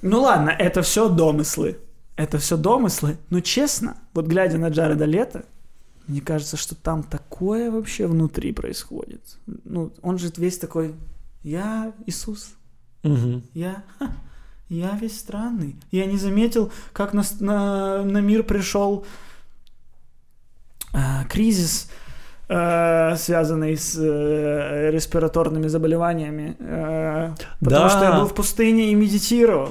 Ну 0.02 0.20
ладно, 0.20 0.50
это 0.50 0.82
все 0.82 1.08
домыслы. 1.08 1.78
Это 2.16 2.38
все 2.38 2.56
домыслы. 2.56 3.16
Но 3.30 3.40
честно, 3.40 3.96
вот 4.12 4.26
глядя 4.26 4.58
на 4.58 4.68
Джареда 4.68 5.06
Лето, 5.06 5.46
мне 6.06 6.20
кажется, 6.20 6.56
что 6.56 6.74
там 6.74 7.02
такое 7.02 7.70
вообще 7.70 8.06
внутри 8.06 8.52
происходит. 8.52 9.22
Ну, 9.46 9.92
он 10.02 10.18
же 10.18 10.30
весь 10.36 10.58
такой, 10.58 10.94
я 11.42 11.94
Иисус, 12.06 12.50
я, 13.54 13.84
ха, 13.98 14.12
я 14.68 14.96
весь 15.00 15.18
странный. 15.18 15.76
Я 15.90 16.06
не 16.06 16.18
заметил, 16.18 16.70
как 16.92 17.14
на, 17.14 17.22
на, 17.40 18.02
на 18.04 18.18
мир 18.18 18.42
пришел 18.42 19.06
кризис, 21.28 21.88
э, 22.48 23.16
связанный 23.16 23.76
с 23.76 23.96
э, 23.98 24.90
респираторными 24.92 25.68
заболеваниями, 25.68 26.56
э, 26.60 27.30
потому 27.60 27.82
Да. 27.84 27.90
что 27.90 28.04
я 28.04 28.12
был 28.12 28.26
в 28.26 28.34
пустыне 28.34 28.90
и 28.92 28.94
медитировал. 28.94 29.70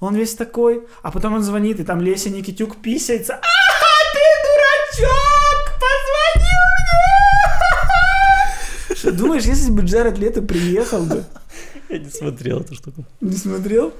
Он 0.00 0.14
весь 0.14 0.34
такой, 0.34 0.82
а 1.02 1.10
потом 1.10 1.34
он 1.34 1.42
звонит, 1.42 1.80
и 1.80 1.84
там 1.84 2.00
Леся 2.00 2.30
Никитюк 2.30 2.76
писается. 2.76 3.34
А, 3.34 3.38
ты 4.12 4.20
дурачок! 4.44 5.72
Позвони 5.80 6.54
мне! 8.88 8.96
Что, 8.96 9.12
думаешь, 9.12 9.44
если 9.44 9.70
бы 9.70 9.82
Джаред 9.82 10.18
Лето 10.18 10.42
приехал 10.42 11.02
бы, 11.02 11.24
Я 11.88 11.98
не 11.98 12.10
смотрел 12.10 12.60
эту 12.60 12.74
штуку. 12.74 13.04
не 13.20 13.36
смотрел? 13.36 13.92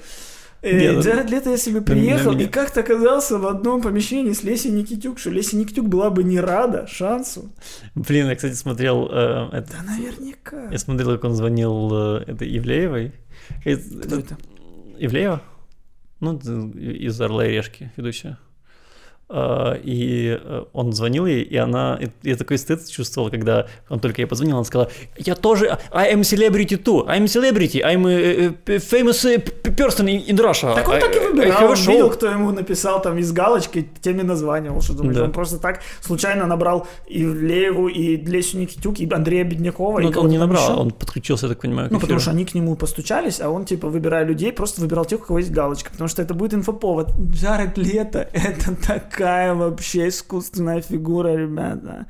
Э, 0.64 1.00
Джаред 1.00 1.30
Лето, 1.30 1.50
если 1.50 1.70
бы 1.72 1.82
приехал 1.82 2.32
и 2.38 2.46
как-то 2.46 2.80
оказался 2.80 3.38
в 3.38 3.46
одном 3.46 3.82
помещении 3.82 4.32
с 4.32 4.42
Лесей 4.42 4.70
Никитюк, 4.72 5.18
что 5.18 5.30
Леся 5.30 5.56
Никитюк 5.56 5.88
была 5.88 6.10
бы 6.10 6.24
не 6.24 6.40
рада 6.40 6.86
шансу. 6.86 7.50
Блин, 7.94 8.28
я, 8.28 8.34
кстати, 8.36 8.54
смотрел... 8.54 9.08
э, 9.10 9.48
это- 9.52 9.72
Да 9.72 9.82
наверняка. 9.92 10.70
Я 10.70 10.78
смотрел, 10.78 11.12
как 11.12 11.24
он 11.24 11.34
звонил 11.34 11.90
э, 11.92 12.24
это 12.26 12.44
Ивлеевой. 12.44 13.12
Э, 13.64 13.76
Кто 13.76 14.18
это? 14.20 14.36
Ивлеева? 14.98 15.42
Ну, 16.20 16.38
из 16.38 17.20
«Орла 17.20 17.46
и 17.46 17.52
решки» 17.52 17.92
ведущая. 17.96 18.38
Э, 19.28 19.80
и 19.82 20.38
э, 20.40 20.64
он 20.72 20.92
звонил 20.92 21.26
ей, 21.26 21.42
и 21.42 21.56
она, 21.56 21.98
я 22.22 22.36
такой 22.36 22.58
стыд 22.58 22.88
чувствовал, 22.88 23.30
когда 23.30 23.66
он 23.88 24.00
только 24.00 24.22
ей 24.22 24.26
позвонил, 24.26 24.56
она 24.56 24.64
сказала, 24.64 24.90
я 25.16 25.34
тоже, 25.34 25.78
I 25.92 26.14
am 26.14 26.20
celebrity 26.20 26.82
too, 26.82 27.06
I'm 27.06 27.24
celebrity, 27.24 27.82
I'm 27.82 28.06
a 28.06 28.78
famous 28.78 29.24
person 29.76 30.06
in 30.08 30.36
Russia. 30.36 30.74
Так 30.74 30.88
он 30.88 31.00
так 31.00 31.16
и 31.16 31.18
выбирал, 31.18 31.70
он 31.70 31.76
видел, 31.76 32.10
кто 32.10 32.26
ему 32.26 32.52
написал 32.52 33.02
там 33.02 33.18
из 33.18 33.32
галочки, 33.32 33.88
теми 34.00 34.22
названивал, 34.22 34.80
что 34.82 34.94
думаешь, 34.94 35.16
да. 35.16 35.24
он 35.24 35.32
просто 35.32 35.58
так 35.58 35.80
случайно 36.00 36.46
набрал 36.46 36.86
и 37.06 37.24
Леву, 37.24 37.88
и 37.88 38.16
Лесю 38.16 38.58
Никитюк, 38.58 39.00
и 39.00 39.08
Андрея 39.12 39.44
Беднякова. 39.44 40.00
Ну, 40.00 40.12
он 40.16 40.28
не 40.28 40.38
набрал, 40.38 40.64
еще. 40.64 40.80
он 40.80 40.90
подключился, 40.90 41.46
я 41.46 41.52
так 41.52 41.62
понимаю, 41.62 41.88
Ну, 41.90 42.00
потому 42.00 42.20
что 42.20 42.30
они 42.30 42.44
к 42.44 42.54
нему 42.54 42.76
постучались, 42.76 43.40
а 43.40 43.50
он, 43.50 43.64
типа, 43.64 43.88
выбирая 43.88 44.24
людей, 44.24 44.52
просто 44.52 44.80
выбирал 44.80 45.04
тех, 45.04 45.20
у 45.20 45.24
кого 45.24 45.38
есть 45.38 45.50
галочка, 45.50 45.90
потому 45.90 46.08
что 46.08 46.22
это 46.22 46.34
будет 46.34 46.54
инфоповод. 46.54 47.12
Джаред 47.30 47.78
Лето— 47.78 48.18
это 48.32 48.76
такая 49.14 49.54
вообще 49.54 50.08
искусственная 50.08 50.80
фигура, 50.82 51.36
ребята. 51.36 52.06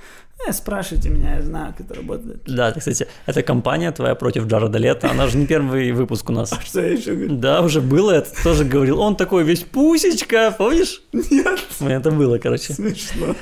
Не, 0.47 0.53
спрашивайте 0.53 1.11
меня, 1.11 1.37
я 1.37 1.43
знаю, 1.43 1.75
как 1.77 1.87
это 1.87 1.95
работает. 1.95 2.43
Да, 2.47 2.73
ты, 2.73 2.81
кстати, 2.81 3.07
эта 3.27 3.43
компания 3.43 3.93
твоя 3.93 4.15
против 4.15 4.47
Джареда 4.47 4.79
Лето, 4.79 5.11
она 5.11 5.27
же 5.27 5.39
не 5.39 5.47
первый 5.47 5.93
выпуск 5.93 6.29
у 6.31 6.33
нас. 6.33 6.53
А 6.53 6.61
что 6.61 6.81
я 6.81 6.93
еще 6.93 7.15
говорю? 7.15 7.37
Да, 7.37 7.61
уже 7.61 7.81
было, 7.81 8.11
это 8.11 8.31
тоже 8.43 8.65
говорил. 8.65 9.01
Он 9.01 9.17
такой 9.17 9.45
весь 9.45 9.61
пусечка, 9.61 10.55
помнишь? 10.57 11.03
Нет. 11.13 11.61
Это 11.81 12.11
было, 12.11 12.39
короче. 12.39 12.73
Смешно. 12.73 13.37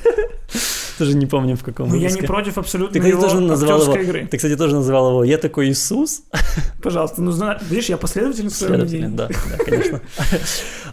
Тоже 0.99 1.17
не 1.17 1.27
помню 1.27 1.57
в 1.57 1.63
каком 1.65 1.89
Ну, 1.89 1.97
я 1.97 2.11
не 2.11 2.23
против 2.23 2.59
абсолютно 2.59 2.93
Ты, 2.95 3.01
кстати, 3.01 3.13
его 3.15 3.23
тоже 3.23 3.41
называл 3.41 3.83
его, 3.83 3.97
игры. 3.97 4.27
ты, 4.27 4.37
кстати, 4.37 4.57
тоже 4.57 4.75
называл 4.75 5.11
его 5.11 5.25
«Я 5.25 5.39
такой 5.39 5.69
Иисус». 5.71 6.23
Пожалуйста, 6.83 7.23
ну, 7.23 7.31
зна- 7.33 7.59
видишь, 7.71 7.89
я 7.89 7.97
последователь 7.97 8.49
в 8.49 8.53
своем 8.55 8.87
Следовательно, 8.87 9.09
мнении. 9.09 9.17
да, 9.17 9.29
да, 9.59 9.65
конечно. 9.65 10.01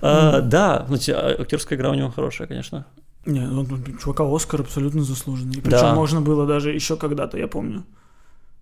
А, 0.02 0.42
Да, 0.42 0.86
а 0.88 1.42
актерская 1.42 1.78
игра 1.78 1.92
у 1.92 1.94
него 1.96 2.10
хорошая, 2.12 2.48
конечно. 2.48 2.86
Не, 3.26 3.42
ну, 3.42 3.64
ну, 3.70 3.78
чувака 3.98 4.24
Оскар 4.24 4.62
абсолютно 4.62 5.04
заслуженный. 5.04 5.62
Причем 5.62 5.80
Да. 5.80 5.96
можно 5.96 6.22
было 6.22 6.48
даже 6.48 6.72
еще 6.74 6.96
когда-то, 6.96 7.38
я 7.38 7.48
помню. 7.48 7.84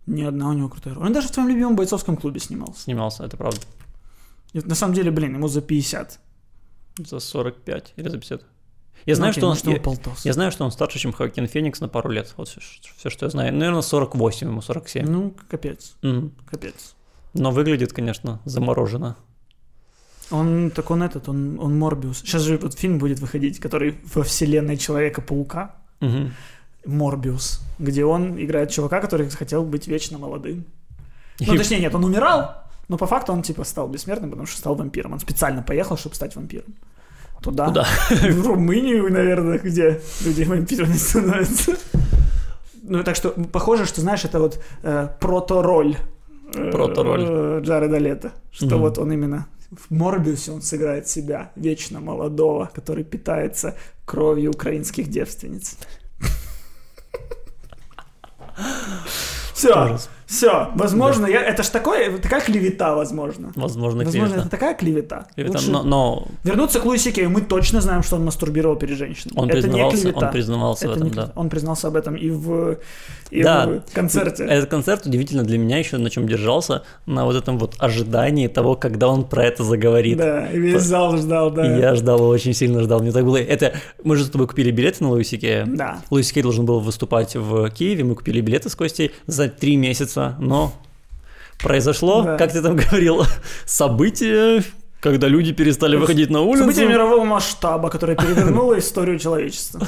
Ни 0.08 0.24
одна 0.24 0.50
у 0.50 0.54
него 0.54 0.70
крутая 0.70 0.94
роль. 0.96 1.06
Он 1.06 1.14
даже 1.14 1.28
в 1.28 1.32
твоем 1.32 1.50
любимом 1.50 1.76
бойцовском 1.76 2.18
клубе 2.18 2.40
снимался. 2.40 2.82
Снимался, 2.82 3.24
это 3.26 3.38
правда. 3.38 3.60
И 4.54 4.60
на 4.62 4.76
самом 4.76 4.94
деле, 4.96 5.12
блин, 5.12 5.36
ему 5.36 5.48
за 5.48 5.62
50. 5.62 6.20
За 7.06 7.20
45 7.20 7.94
или 7.98 8.10
за 8.10 8.18
50. 8.18 8.42
Я 9.06 9.16
знаю, 9.16 9.34
Ну, 9.36 9.40
что 9.40 9.48
он... 9.50 9.58
ему 9.58 9.72
Я, 9.78 9.82
полтос. 9.82 10.26
я 10.26 10.34
знаю, 10.34 10.52
что 10.52 10.66
он 10.66 10.72
старше, 10.72 11.00
чем 11.00 11.14
Хоакин 11.14 11.48
Феникс 11.48 11.80
на 11.80 11.88
пару 11.88 12.10
лет. 12.10 12.34
Вот 12.38 12.50
все, 12.50 13.10
что 13.10 13.26
я 13.26 13.30
знаю. 13.30 13.54
Наверное, 13.54 13.82
48, 13.82 14.48
ему 14.50 14.62
47. 14.62 15.06
Ну, 15.08 15.34
капец, 15.50 15.96
Мгм. 16.02 16.32
капец. 16.50 16.96
Но 17.34 17.52
выглядит, 17.52 17.94
конечно, 17.94 18.40
заморожено. 18.46 19.16
Он, 20.30 20.72
так 20.72 20.92
он 20.92 21.04
этот, 21.04 21.30
он, 21.30 21.58
он 21.60 21.78
Морбиус. 21.80 22.20
Сейчас 22.20 22.42
же 22.42 22.58
вот 22.58 22.74
фильм 22.78 22.98
будет 23.00 23.20
выходить, 23.20 23.60
который 23.60 23.96
во 24.14 24.24
вселенной 24.24 24.76
Человека-паука. 24.78 25.76
Мгм. 26.02 26.34
Морбиус, 26.86 27.62
где 27.80 28.04
он 28.06 28.38
играет 28.44 28.72
чувака, 28.72 29.00
который 29.02 29.30
хотел 29.30 29.64
быть 29.64 29.88
вечно 29.88 30.18
молодым. 30.18 30.66
Ну, 31.40 31.54
И- 31.54 31.58
точнее, 31.58 31.80
нет, 31.80 31.94
он 31.96 32.04
умирал, 32.04 32.64
но 32.88 32.98
по 32.98 33.08
факту 33.08 33.32
он, 33.34 33.42
типа, 33.42 33.64
стал 33.64 33.88
бессмертным, 33.88 34.30
потому 34.32 34.48
что 34.48 34.58
стал 34.58 34.76
вампиром. 34.76 35.14
Он 35.14 35.20
специально 35.20 35.62
поехал, 35.64 35.98
чтобы 35.98 36.16
стать 36.16 36.36
вампиром. 36.36 36.76
Туда. 37.42 37.66
Куда? 37.68 37.86
В 38.32 38.48
Румынию, 38.48 39.12
наверное, 39.12 39.58
где 39.60 40.02
люди 40.26 40.44
вампирами 40.44 40.94
становятся. 40.94 41.76
Ну, 42.84 43.04
так 43.04 43.16
что, 43.16 43.30
похоже, 43.52 43.86
что, 43.86 44.02
знаешь, 44.02 44.24
это 44.26 44.40
вот 44.40 44.60
э, 44.84 45.10
прото-роль. 45.20 45.98
э, 46.56 46.72
Прото-роль. 46.72 47.26
э, 47.28 47.62
Джареда 47.64 47.98
Лето. 47.98 48.32
Что 48.52 48.78
вот 48.78 48.98
он 48.98 49.12
именно 49.12 49.48
в 49.70 49.94
Морбиусе 49.94 50.52
он 50.54 50.62
сыграет 50.62 51.10
себя, 51.10 51.52
вечно 51.58 52.00
молодого, 52.00 52.70
который 52.74 53.04
питается 53.04 53.76
кровью 54.06 54.52
украинских 54.52 55.10
девственниц. 55.10 55.78
Все. 59.54 59.98
Все, 60.28 60.70
возможно, 60.76 61.26
я, 61.26 61.42
это 61.42 61.64
ж 61.64 61.68
такое, 61.68 62.18
такая 62.18 62.42
клевета, 62.42 62.96
возможно. 62.96 63.52
Возможно, 63.56 64.04
Возможно, 64.04 64.28
клевета. 64.28 64.42
это 64.42 64.50
такая 64.50 64.74
клевета. 64.76 65.28
Клевета, 65.36 65.58
Лучше 65.58 65.72
но, 65.72 65.84
но 65.84 66.28
Вернуться 66.44 66.80
к 66.80 66.86
Луиси 66.86 67.12
Кею, 67.12 67.30
мы 67.30 67.42
точно 67.42 67.82
знаем, 67.82 68.04
что 68.04 68.18
он 68.18 68.26
мастурбировал 68.26 68.76
перед 68.76 68.98
женщиной. 68.98 69.34
он, 69.36 69.50
это 69.50 69.68
не 69.68 69.90
признавался, 69.90 70.02
клевета. 70.02 70.26
он 70.26 70.32
признавался 70.32 70.88
в 70.88 70.92
Это 70.92 71.00
этом, 71.00 71.10
не 71.10 71.16
да. 71.16 71.32
Он 71.36 71.50
признался 71.50 71.88
об 71.88 71.96
этом 71.96 72.16
и 72.16 72.30
в, 72.30 72.78
и 73.32 73.42
Да. 73.44 73.82
в 73.88 73.94
концерте. 73.94 74.44
Этот 74.44 74.70
концерт 74.70 75.06
удивительно 75.06 75.44
для 75.44 75.58
меня 75.58 75.78
еще 75.80 75.98
на 75.98 76.10
чем 76.10 76.28
держался, 76.28 76.84
на 77.06 77.24
вот 77.26 77.36
этом 77.36 77.58
вот 77.58 77.76
ожидании 77.80 78.48
того, 78.48 78.76
когда 78.76 79.08
он 79.08 79.24
про 79.24 79.46
это 79.46 79.64
заговорит. 79.64 80.18
Да, 80.18 80.52
и 80.52 80.60
весь 80.60 80.82
зал 80.82 81.16
ждал, 81.18 81.52
да. 81.52 81.78
И 81.78 81.80
я 81.80 81.96
ждал, 81.96 82.22
очень 82.22 82.54
сильно 82.54 82.82
ждал. 82.84 83.00
Мне 83.00 83.12
так 83.14 83.24
было... 83.24 83.38
Это... 83.38 83.74
Мы 84.04 84.16
же 84.18 84.26
с 84.26 84.30
тобой 84.30 84.48
купили 84.48 84.72
билеты 84.72 85.04
на 85.04 85.10
Луиси 85.12 85.38
Кея. 85.38 85.66
Да. 85.66 86.00
Луиси 86.10 86.34
Кей 86.34 86.44
должен 86.44 86.66
был 86.66 86.80
выступать 86.82 87.36
в 87.36 87.70
Киеве, 87.70 88.04
мы 88.04 88.16
купили 88.16 88.42
билеты 88.42 88.70
с 88.70 88.76
Костей 88.76 89.12
за 89.26 89.48
три 89.48 89.78
месяца, 89.78 90.17
но 90.40 90.74
произошло, 91.62 92.24
Да. 92.24 92.38
как 92.38 92.52
ты 92.52 92.62
там 92.62 92.76
говорил, 92.76 93.24
событие, 93.66 94.64
когда 95.00 95.28
люди 95.28 95.54
перестали 95.54 95.96
выходить 95.96 96.30
на 96.30 96.42
улицу. 96.42 96.64
Событие 96.64 96.88
мирового 96.88 97.24
масштаба, 97.26 97.90
которое 97.90 98.16
перевернуло 98.16 98.78
историю 98.80 99.20
человечества. 99.20 99.82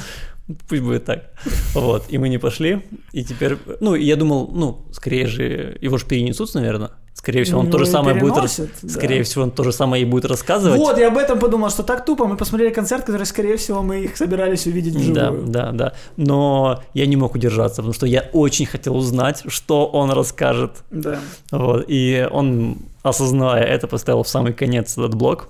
Пусть 0.68 0.82
будет 0.82 1.04
так. 1.04 1.30
Вот, 1.74 2.04
и 2.08 2.18
мы 2.18 2.28
не 2.28 2.38
пошли, 2.38 2.82
и 3.12 3.24
теперь... 3.24 3.56
Ну, 3.80 3.94
я 3.94 4.16
думал, 4.16 4.50
ну, 4.52 4.84
скорее 4.92 5.26
же, 5.26 5.76
его 5.80 5.98
же 5.98 6.06
перенесут, 6.06 6.54
наверное. 6.54 6.90
Скорее 7.14 7.44
всего, 7.44 7.60
он 7.60 7.66
Ну, 7.66 7.72
то 7.72 7.78
же 7.78 7.86
самое 7.86 8.16
будет... 8.18 8.34
да. 8.34 8.88
Скорее 8.88 9.22
всего, 9.24 9.44
он 9.44 9.50
то 9.50 9.62
же 9.62 9.72
самое 9.72 10.04
и 10.04 10.06
будет 10.06 10.24
рассказывать. 10.24 10.78
Вот, 10.78 10.96
я 10.98 11.08
об 11.08 11.18
этом 11.18 11.38
подумал, 11.38 11.68
что 11.68 11.82
так 11.82 12.06
тупо. 12.06 12.26
Мы 12.26 12.36
посмотрели 12.36 12.72
концерт, 12.72 13.04
который, 13.04 13.26
скорее 13.26 13.58
всего, 13.58 13.82
мы 13.82 14.04
их 14.04 14.16
собирались 14.16 14.66
увидеть 14.66 14.94
Да, 15.12 15.30
вживую. 15.30 15.48
да, 15.52 15.72
да. 15.72 15.92
Но 16.16 16.82
я 16.94 17.04
не 17.06 17.16
мог 17.16 17.34
удержаться, 17.34 17.76
потому 17.76 17.92
что 17.92 18.06
я 18.06 18.30
очень 18.32 18.64
хотел 18.64 18.96
узнать, 18.96 19.42
что 19.48 19.86
он 19.86 20.10
расскажет. 20.12 20.70
Да. 20.90 21.20
Вот, 21.50 21.84
и 21.88 22.26
он, 22.30 22.78
осознавая 23.02 23.64
это, 23.64 23.86
поставил 23.86 24.22
в 24.22 24.28
самый 24.28 24.54
конец 24.54 24.92
этот 24.96 25.14
блок. 25.14 25.48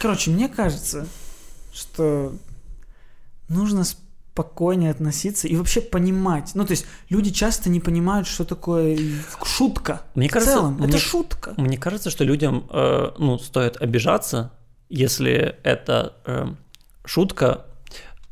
Короче, 0.00 0.30
мне 0.30 0.48
кажется, 0.48 1.06
что 1.74 2.32
нужно 3.48 3.84
спокойнее 3.84 4.90
относиться 4.90 5.46
и 5.46 5.56
вообще 5.56 5.80
понимать. 5.80 6.52
Ну, 6.54 6.64
то 6.64 6.72
есть 6.72 6.86
люди 7.08 7.30
часто 7.30 7.70
не 7.70 7.80
понимают, 7.80 8.26
что 8.26 8.44
такое 8.44 8.98
шутка. 9.44 10.02
Мне 10.14 10.28
в 10.28 10.32
кажется, 10.32 10.54
целом, 10.54 10.76
это 10.78 10.86
мне- 10.88 10.98
шутка. 10.98 11.54
Мне 11.56 11.78
кажется, 11.78 12.10
что 12.10 12.24
людям, 12.24 12.66
э, 12.70 13.10
ну, 13.18 13.38
стоит 13.38 13.76
обижаться, 13.80 14.50
если 14.88 15.56
эта 15.62 16.14
э, 16.26 16.46
шутка 17.04 17.66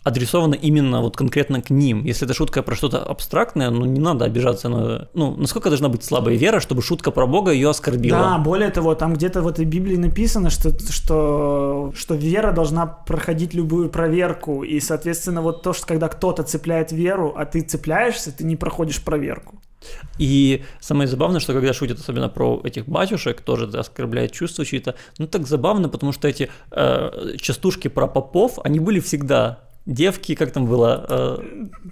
адресована 0.05 0.55
именно 0.55 1.01
вот 1.01 1.17
конкретно 1.17 1.63
к 1.63 1.71
ним. 1.71 2.05
Если 2.05 2.27
это 2.27 2.35
шутка 2.35 2.63
про 2.63 2.75
что-то 2.75 3.03
абстрактное, 3.03 3.71
ну, 3.71 3.85
не 3.85 4.01
надо 4.01 4.25
обижаться 4.25 4.69
на... 4.69 5.09
Ну, 5.15 5.37
насколько 5.37 5.69
должна 5.69 5.89
быть 5.89 6.05
слабая 6.05 6.37
вера, 6.37 6.61
чтобы 6.61 6.83
шутка 6.83 7.11
про 7.11 7.27
Бога 7.27 7.53
ее 7.53 7.71
оскорбила? 7.71 8.19
Да, 8.19 8.39
более 8.39 8.71
того, 8.71 8.95
там 8.95 9.15
где-то 9.15 9.43
в 9.43 9.47
этой 9.47 9.65
Библии 9.65 9.97
написано, 9.97 10.51
что, 10.51 10.77
что, 10.91 11.93
что 11.97 12.15
вера 12.15 12.53
должна 12.53 12.87
проходить 12.87 13.55
любую 13.55 13.89
проверку. 13.89 14.65
И, 14.65 14.81
соответственно, 14.81 15.43
вот 15.43 15.63
то, 15.63 15.73
что 15.73 15.87
когда 15.87 16.09
кто-то 16.09 16.43
цепляет 16.43 16.93
веру, 16.93 17.35
а 17.37 17.45
ты 17.45 17.61
цепляешься, 17.61 18.33
ты 18.33 18.45
не 18.45 18.57
проходишь 18.57 19.03
проверку. 19.03 19.61
И 20.19 20.63
самое 20.81 21.09
забавное, 21.09 21.41
что 21.41 21.53
когда 21.53 21.73
шутят 21.73 21.99
особенно 21.99 22.29
про 22.29 22.61
этих 22.65 22.87
батюшек, 22.87 23.41
тоже 23.41 23.67
это 23.67 23.81
оскорбляет 23.81 24.33
чувства 24.33 24.65
чьи-то, 24.65 24.95
ну 25.19 25.27
так 25.27 25.47
забавно, 25.47 25.89
потому 25.89 26.13
что 26.13 26.29
эти 26.29 26.51
э, 26.71 27.37
частушки 27.39 27.89
про 27.89 28.07
попов, 28.07 28.59
они 28.63 28.79
были 28.79 29.01
всегда. 29.01 29.61
Девки, 29.87 30.35
как 30.37 30.53
там 30.53 30.67
было? 30.67 31.05
э, 31.09 31.39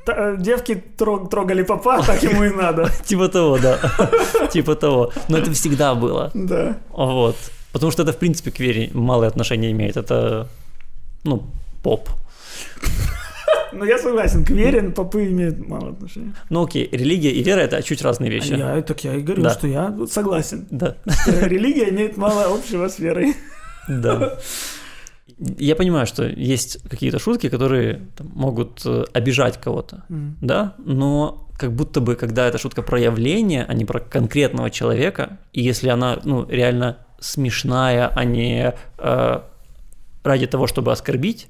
э, 0.07 0.37
Девки 0.39 0.83
трог- 0.97 1.29
трогали 1.29 1.63
папа, 1.65 2.03
так 2.07 2.23
ему 2.23 2.45
и 2.45 2.51
надо. 2.51 2.89
типа 3.05 3.29
того, 3.29 3.59
да. 3.59 3.79
типа 4.53 4.75
того. 4.77 5.13
Но 5.29 5.39
это 5.39 5.51
всегда 5.53 5.95
было. 5.95 6.31
Да. 6.35 6.77
Вот. 6.91 7.37
Потому 7.73 7.91
что 7.93 8.03
это, 8.03 8.13
в 8.13 8.17
принципе, 8.17 8.51
к 8.51 8.61
вере 8.61 8.91
малое 8.95 9.29
отношение 9.29 9.71
имеет. 9.73 9.97
Это, 9.97 10.47
ну, 11.25 11.43
поп. 11.83 12.09
Ну, 13.73 13.85
я 13.85 13.99
согласен, 13.99 14.45
к 14.45 14.51
вере 14.51 14.91
попы 14.91 15.29
имеют 15.29 15.65
мало 15.69 15.91
отношения. 15.91 16.35
Ну 16.49 16.65
окей, 16.65 16.89
религия 16.91 17.31
и 17.31 17.41
вера 17.45 17.61
это 17.61 17.81
чуть 17.85 18.03
разные 18.03 18.29
вещи. 18.29 18.55
Я, 18.55 18.83
так 18.83 19.05
я 19.05 19.15
и 19.15 19.21
говорю, 19.23 19.43
Да. 19.45 19.51
что 19.51 19.69
я 19.69 19.95
согласен. 20.11 20.67
Да, 20.71 20.97
Религия 21.27 21.89
имеет 21.91 22.17
мало 22.17 22.53
общего 22.53 22.89
с 22.89 22.99
верой. 22.99 23.37
да. 23.89 24.39
Я 25.59 25.75
понимаю, 25.75 26.07
что 26.07 26.25
есть 26.25 26.83
какие-то 26.89 27.19
шутки, 27.19 27.49
которые 27.49 28.09
там, 28.17 28.31
могут 28.35 28.83
э, 28.85 29.05
обижать 29.15 29.59
кого-то, 29.59 30.05
М. 30.11 30.37
да, 30.43 30.75
но 30.79 31.49
как 31.59 31.73
будто 31.73 32.01
бы, 32.01 32.15
когда 32.15 32.47
эта 32.47 32.59
шутка 32.59 32.83
про 32.83 33.01
явление, 33.01 33.65
а 33.69 33.75
не 33.75 33.85
про 33.85 34.01
конкретного 34.01 34.71
человека, 34.71 35.39
и 35.53 35.63
если 35.63 35.89
она, 35.89 36.19
ну, 36.25 36.47
реально 36.49 36.99
смешная, 37.21 38.09
а 38.09 38.25
не 38.25 38.75
э, 38.99 39.41
ради 40.23 40.47
того, 40.47 40.67
чтобы 40.67 40.93
оскорбить, 40.93 41.49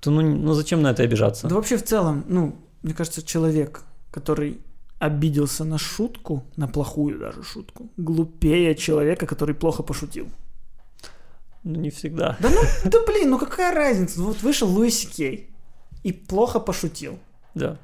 то, 0.00 0.10
ну, 0.10 0.22
ну, 0.22 0.52
зачем 0.54 0.82
на 0.82 0.90
это 0.90 1.02
обижаться? 1.02 1.48
Да 1.48 1.54
вообще 1.54 1.76
в 1.76 1.84
целом, 1.84 2.24
ну, 2.28 2.56
мне 2.82 2.94
кажется, 2.94 3.22
человек, 3.22 3.82
который 4.10 4.58
обиделся 4.98 5.64
на 5.64 5.78
шутку, 5.78 6.44
на 6.56 6.68
плохую 6.68 7.18
даже 7.18 7.42
шутку, 7.42 7.90
глупее 7.96 8.74
человека, 8.74 9.26
который 9.26 9.54
плохо 9.54 9.82
пошутил. 9.82 10.28
Ну, 11.64 11.80
не 11.80 11.90
всегда. 11.90 12.36
Да 12.40 12.50
ну, 12.50 12.60
да 12.84 12.98
блин, 13.06 13.30
ну 13.30 13.38
какая 13.38 13.74
разница? 13.74 14.20
Вот 14.20 14.42
вышел 14.42 14.68
Луиси 14.68 15.06
Кей 15.06 15.50
и 16.02 16.12
плохо 16.12 16.58
пошутил. 16.60 17.18
Да. 17.54 17.78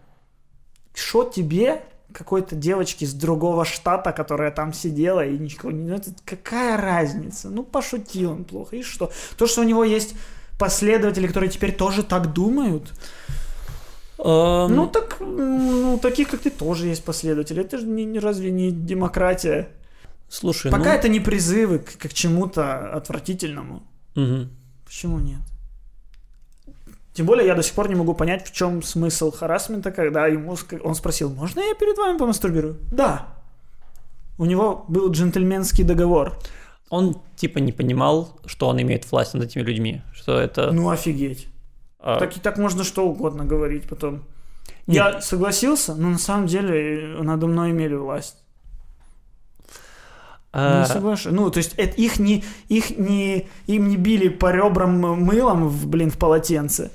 Что 0.95 1.25
тебе, 1.25 1.83
какой-то 2.13 2.57
девочке 2.57 3.05
из 3.05 3.15
другого 3.15 3.65
штата, 3.65 4.13
которая 4.13 4.51
там 4.51 4.73
сидела 4.73 5.25
и 5.25 5.39
ничего 5.39 5.71
не... 5.71 5.91
Это 5.95 6.11
какая 6.25 6.77
разница? 6.77 7.51
Ну, 7.51 7.63
пошутил 7.63 8.33
он 8.33 8.45
плохо, 8.45 8.77
и 8.77 8.83
что? 8.83 9.13
То, 9.37 9.47
что 9.47 9.61
у 9.61 9.65
него 9.65 9.85
есть 9.85 10.15
последователи, 10.59 11.29
которые 11.29 11.51
теперь 11.51 11.73
тоже 11.73 12.03
так 12.03 12.33
думают, 12.33 12.93
Эм, 14.19 14.75
ну 14.75 14.89
так, 14.89 15.19
ну, 15.21 15.97
таких, 16.03 16.29
как 16.29 16.41
ты, 16.41 16.51
тоже 16.51 16.89
есть 16.89 17.05
последователи. 17.05 17.63
Это 17.63 17.79
же 17.79 17.87
не, 17.87 18.05
не- 18.05 18.19
разве 18.19 18.51
не 18.51 18.73
демократия? 18.73 19.69
Слушай, 20.29 20.71
Пока 20.71 20.91
ну... 20.91 20.91
это 20.91 21.09
не 21.09 21.21
призывы 21.21 21.79
к, 21.79 21.97
к 21.99 22.13
чему-то 22.13 22.93
отвратительному. 22.93 23.83
Мгм. 24.15 24.51
Почему 24.85 25.19
нет? 25.19 25.41
Тем 27.15 27.27
более 27.27 27.47
я 27.47 27.55
до 27.55 27.63
сих 27.63 27.75
пор 27.75 27.89
не 27.89 27.95
могу 27.95 28.15
понять, 28.15 28.47
в 28.47 28.53
чем 28.53 28.83
смысл 28.83 29.33
харасмента, 29.33 29.91
когда 29.91 30.27
ему 30.29 30.57
он 30.85 30.95
спросил, 30.95 31.31
можно 31.31 31.61
я 31.61 31.75
перед 31.75 31.99
вами 31.99 32.17
помастурбирую? 32.17 32.79
Да. 32.93 33.27
У 34.39 34.45
него 34.45 34.85
был 34.87 35.11
джентльменский 35.11 35.83
договор. 35.83 36.39
Он 36.91 37.21
типа 37.37 37.59
не 37.59 37.73
понимал, 37.73 38.39
что 38.47 38.69
он 38.69 38.81
имеет 38.81 39.11
власть 39.11 39.35
над 39.35 39.45
этими 39.45 39.63
людьми, 39.63 40.03
что 40.15 40.39
это... 40.39 40.71
Ну 40.71 40.91
офигеть. 40.91 41.49
а, 41.99 42.19
Так 42.21 42.37
и 42.37 42.41
так 42.41 42.57
можно 42.57 42.85
что 42.85 43.07
угодно 43.09 43.45
говорить 43.45 43.89
потом. 43.89 44.25
Нет. 44.87 45.15
Я 45.15 45.21
согласился, 45.21 45.95
но 45.95 46.11
на 46.11 46.19
самом 46.19 46.47
деле 46.47 47.19
надо 47.21 47.47
мной 47.47 47.73
имели 47.73 47.95
власть. 47.95 48.37
Не 50.81 50.87
соглашаюсь. 50.87 51.37
Ну, 51.37 51.51
то 51.51 51.59
есть 51.59 51.75
это 51.77 51.95
их 52.03 52.19
не, 52.19 52.45
их 52.69 52.99
не, 52.99 53.47
им 53.67 53.89
не 53.89 53.97
били 53.97 54.29
по 54.29 54.53
ребрам 54.53 54.91
мылом, 54.99 55.69
в, 55.69 55.87
блин, 55.87 56.11
в 56.11 56.17
полотенце. 56.19 56.91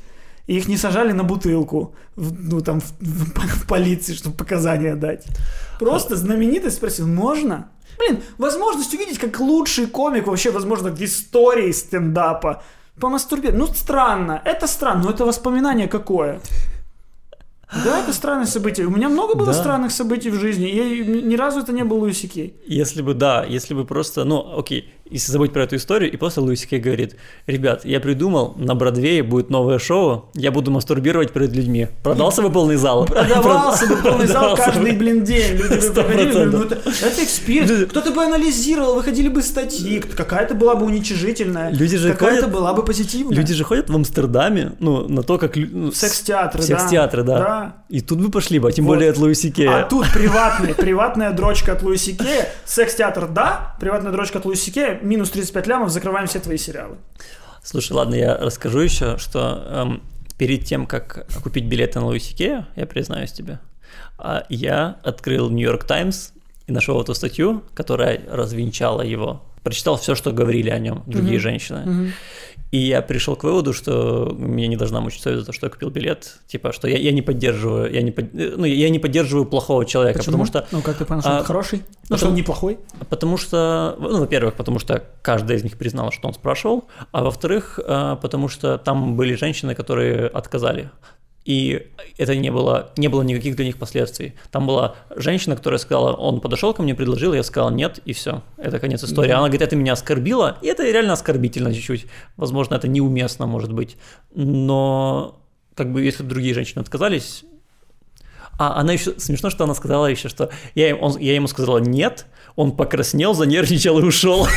И 0.48 0.58
их 0.58 0.68
не 0.68 0.78
сажали 0.78 1.14
на 1.14 1.24
бутылку, 1.24 1.94
в- 2.18 2.34
ну, 2.54 2.62
там, 2.62 2.80
в, 2.82 2.92
в- 3.00 3.34
в 3.64 3.68
полиции, 3.68 4.14
чтобы 4.14 4.36
показания 4.36 4.96
дать. 4.96 5.26
Просто 5.80 6.16
знаменитость 6.16 6.76
спросил, 6.78 7.08
можно? 7.08 7.68
Блин, 8.00 8.20
возможность 8.38 8.94
увидеть, 8.94 9.20
как 9.20 9.40
лучший 9.40 9.86
комик 9.88 10.28
вообще, 10.28 10.52
возможно, 10.52 10.90
в 10.90 11.02
истории 11.02 11.72
стендапа 11.72 12.62
помастурбировать. 13.00 13.60
Ну, 13.60 13.68
странно. 13.68 14.42
Это 14.46 14.68
странно, 14.68 15.04
но 15.04 15.10
это 15.12 15.26
воспоминание 15.26 15.88
какое? 15.88 16.40
Да, 17.84 18.00
это 18.00 18.14
странное 18.14 18.46
событие. 18.46 18.86
У 18.88 18.92
меня 18.92 19.10
много 19.10 19.36
было 19.36 19.48
Да. 19.48 19.54
странных 19.54 19.92
событий 19.92 20.30
в 20.30 20.36
жизни, 20.36 20.70
и 20.70 21.04
ни 21.24 21.36
разу 21.36 21.60
это 21.62 21.74
не 21.74 21.84
был 21.84 22.00
Луиси 22.00 22.28
Кей. 22.28 22.54
Если 22.68 23.02
бы, 23.02 23.14
да, 23.14 23.44
если 23.44 23.74
бы 23.74 23.86
просто, 23.86 24.24
ну, 24.26 24.58
окей, 24.60 24.90
если 25.10 25.32
забыть 25.32 25.54
про 25.54 25.64
эту 25.64 25.76
историю, 25.76 26.12
и 26.12 26.18
просто 26.18 26.42
Луис 26.42 26.66
Кей 26.66 26.80
говорит, 26.80 27.18
ребят, 27.46 27.86
я 27.86 28.00
придумал, 28.00 28.54
на 28.58 28.74
Бродвее 28.74 29.22
будет 29.24 29.50
новое 29.50 29.80
шоу, 29.80 30.30
я 30.34 30.52
буду 30.52 30.72
мастурбировать 30.72 31.32
перед 31.34 31.52
людьми. 31.52 31.88
Продался 32.04 32.42
бы 32.42 32.52
полный 32.52 32.78
зал? 32.78 33.06
Продавался 33.06 33.88
бы 33.88 33.98
полный 33.98 34.28
зал 34.28 34.56
каждый, 34.56 34.94
блин, 34.94 35.24
день. 35.24 35.58
Люди 35.58 35.90
бы 35.90 36.46
ну, 36.46 36.64
это, 36.64 37.24
experience. 37.24 37.90
Кто-то 37.90 38.12
бы 38.12 38.24
анализировал, 38.24 38.96
выходили 38.96 39.28
бы 39.28 39.42
статьи, 39.42 40.00
какая-то 40.00 40.56
была 40.56 40.76
бы 40.76 40.86
уничижительная, 40.86 41.72
Люди 41.72 41.98
же 41.98 42.14
какая-то 42.14 42.48
была 42.48 42.74
бы 42.74 42.84
позитивная. 42.84 43.36
Люди 43.36 43.54
же 43.54 43.64
ходят 43.64 43.90
в 43.90 43.96
Амстердаме, 43.96 44.74
ну, 44.80 45.08
на 45.08 45.24
то, 45.24 45.38
как... 45.38 45.56
ну, 45.56 45.92
Секс-театры, 45.92 46.62
да. 46.62 46.68
Секс-театры, 46.68 47.24
да. 47.24 47.78
И 47.90 48.02
тут 48.02 48.20
бы 48.20 48.32
пошли 48.32 48.60
бы, 48.60 48.70
а 48.70 48.72
тем 48.72 48.86
более 48.86 49.12
от 49.12 49.18
Луиси 49.18 49.52
Кея. 49.52 49.82
А 49.82 49.84
тут 49.84 50.12
приватный, 50.14 50.74
приватная 50.74 51.32
дрочка 51.32 51.74
от 51.74 51.84
Луиси 51.84 52.16
Кея, 52.16 52.50
секс-театр, 52.66 53.28
да, 53.28 53.76
приватная 53.80 54.12
дрочка 54.12 54.40
от 54.40 54.46
Луиси 54.46 54.72
Кея, 54.72 54.93
минус 55.02 55.30
35 55.32 55.68
лямов, 55.68 55.90
закрываем 55.90 56.28
все 56.28 56.40
твои 56.40 56.58
сериалы. 56.58 56.98
Слушай, 57.64 57.94
ладно, 57.94 58.16
я 58.16 58.36
расскажу 58.38 58.80
еще, 58.80 59.18
что 59.18 59.64
эм, 59.68 60.04
перед 60.38 60.66
тем, 60.66 60.86
как 60.86 61.26
купить 61.42 61.66
билеты 61.66 62.00
на 62.00 62.08
Луиси 62.08 62.36
Кея, 62.36 62.68
я 62.76 62.86
признаюсь 62.86 63.32
тебе, 63.32 63.60
а, 64.18 64.46
я 64.50 64.98
открыл 65.04 65.50
Нью-Йорк 65.50 65.86
Таймс 65.86 66.32
и 66.68 66.72
нашел 66.72 67.02
эту 67.02 67.14
статью, 67.14 67.64
которая 67.74 68.22
развенчала 68.30 69.02
его. 69.02 69.44
Прочитал 69.64 69.96
все, 69.98 70.14
что 70.14 70.34
говорили 70.34 70.70
о 70.70 70.78
нем 70.80 71.04
другие 71.08 71.36
Мгм. 71.36 71.42
женщины. 71.42 72.14
И 72.74 72.78
я 72.78 73.04
пришел 73.04 73.36
к 73.36 73.44
выводу, 73.44 73.72
что 73.72 74.34
меня 74.36 74.68
не 74.68 74.78
должна 74.78 75.00
мучить 75.00 75.22
совесть 75.22 75.42
за 75.42 75.46
то, 75.46 75.54
что 75.54 75.68
я 75.68 75.70
купил 75.70 75.92
билет. 75.92 76.40
Типа, 76.48 76.72
что 76.74 76.88
я, 76.88 76.98
я 76.98 77.12
не 77.12 77.22
поддерживаю, 77.22 77.94
я 77.94 78.02
не, 78.02 78.10
под- 78.12 78.34
ну, 78.34 78.66
я 78.66 78.90
не 78.90 78.98
поддерживаю 78.98 79.46
плохого 79.46 79.86
человека, 79.86 80.24
потому 80.24 80.46
что 80.48 80.66
Ну, 80.72 80.82
как 80.82 80.98
ты 80.98 81.06
понял, 81.06 81.22
что 81.22 81.30
а, 81.36 81.40
он 81.40 81.44
хороший? 81.46 81.78
Ну, 81.78 81.86
потому- 82.02 82.18
что 82.18 82.28
он 82.30 82.36
неплохой? 82.36 82.80
Потому 83.10 83.38
что, 83.38 83.96
ну, 84.00 84.20
во-первых, 84.22 84.56
потому 84.56 84.80
что 84.80 85.04
каждая 85.22 85.58
из 85.60 85.64
них 85.64 85.78
признала, 85.78 86.12
что 86.12 86.28
он 86.28 86.34
спрашивал, 86.34 86.86
а 87.12 87.24
во-вторых, 87.24 87.80
э, 87.86 88.18
потому 88.20 88.48
что 88.48 88.80
там 88.80 89.16
были 89.16 89.36
женщины, 89.36 89.76
которые 89.76 90.26
отказали. 90.26 90.90
И 91.46 91.88
это 92.18 92.36
не 92.36 92.52
было, 92.52 92.92
не 92.96 93.10
было 93.10 93.22
никаких 93.22 93.56
для 93.58 93.66
них 93.66 93.78
последствий. 93.78 94.34
Там 94.50 94.66
была 94.66 94.96
женщина, 95.16 95.56
которая 95.58 95.78
сказала, 95.78 96.14
он 96.14 96.40
подошел 96.40 96.74
ко 96.74 96.82
мне, 96.84 96.96
предложил, 96.96 97.34
я 97.34 97.44
сказал 97.44 97.70
нет, 97.70 98.00
и 98.06 98.14
все. 98.14 98.42
Это 98.58 98.80
конец 98.80 99.04
истории. 99.04 99.32
Она 99.32 99.42
говорит, 99.42 99.62
это 99.62 99.76
меня 99.76 99.92
оскорбило, 99.94 100.58
и 100.62 100.68
это 100.68 100.84
реально 100.84 101.14
оскорбительно 101.14 101.74
чуть-чуть. 101.74 102.06
Возможно, 102.38 102.76
это 102.76 102.88
неуместно, 102.88 103.46
может 103.46 103.74
быть. 103.74 103.98
Но 104.34 105.40
как 105.76 105.92
бы 105.92 106.02
если 106.04 106.24
бы 106.24 106.30
другие 106.30 106.54
женщины 106.54 106.80
отказались, 106.82 107.44
а 108.60 108.80
она 108.80 108.94
еще 108.94 109.20
смешно, 109.20 109.50
что 109.50 109.64
она 109.64 109.74
сказала 109.74 110.06
еще, 110.06 110.30
что 110.30 110.50
я, 110.76 110.96
он- 110.96 111.18
я 111.18 111.36
ему 111.36 111.48
сказала 111.48 111.80
нет, 111.80 112.26
он 112.56 112.72
покраснел, 112.72 113.34
занервничал 113.34 114.00
и 114.00 114.04
ушел. 114.04 114.48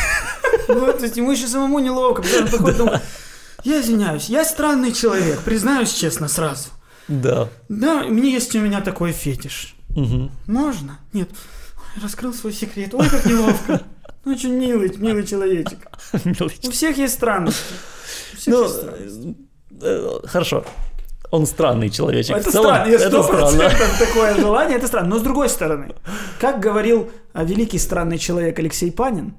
Ну, 0.68 0.92
то 0.92 1.02
есть 1.02 1.16
ему 1.16 1.32
еще 1.32 1.46
самому 1.46 1.78
неловко, 1.78 2.22
потому 2.22 2.72
что 2.72 2.82
он 2.84 2.90
я 3.66 3.80
извиняюсь, 3.80 4.28
я 4.28 4.44
странный 4.44 4.92
человек, 4.92 5.40
признаюсь 5.40 5.92
честно 5.92 6.28
сразу. 6.28 6.68
Да. 7.08 7.48
Да, 7.68 8.04
меня 8.04 8.30
есть 8.30 8.54
у 8.56 8.60
меня 8.60 8.80
такой 8.80 9.12
фетиш. 9.12 9.74
Мгм. 9.90 10.30
Можно? 10.46 10.98
Нет. 11.12 11.28
Ой, 11.96 12.02
раскрыл 12.02 12.34
свой 12.34 12.52
секрет. 12.52 12.94
Ой, 12.94 13.08
как 13.08 13.24
неловко. 13.26 13.82
Ну, 14.24 14.32
очень 14.32 14.52
милый, 14.54 14.92
милый 14.96 15.24
человечек. 15.26 15.78
У 16.64 16.70
всех 16.70 16.98
есть 16.98 17.14
странности. 17.14 17.60
Всех 18.36 18.54
Ну, 18.54 18.62
есть 18.64 18.74
странности. 18.76 19.36
э, 19.82 20.18
хорошо. 20.26 20.64
Он 21.30 21.46
странный 21.46 21.90
человечек. 21.90 22.36
Это 22.36 22.50
В 22.50 22.52
целом, 22.52 22.74
странно, 22.74 22.90
это 22.92 23.22
странно. 23.22 23.70
такое 23.98 24.34
желание, 24.36 24.76
это 24.78 24.86
странно. 24.88 25.08
Но 25.08 25.18
с 25.18 25.22
другой 25.22 25.48
стороны, 25.48 25.94
как 26.40 26.60
говорил 26.60 27.10
а, 27.32 27.44
великий 27.44 27.78
странный 27.78 28.18
человек 28.18 28.58
Алексей 28.58 28.90
Панин, 28.92 29.34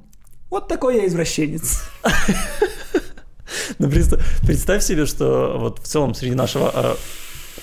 вот 0.50 0.68
такой 0.68 0.98
я 0.98 1.06
извращенец. 1.08 1.82
Ну, 3.80 3.90
представь, 3.90 4.84
себе, 4.84 5.06
что 5.06 5.58
вот 5.60 5.80
в 5.80 5.88
целом 5.88 6.14
среди 6.14 6.36
нашего 6.36 6.72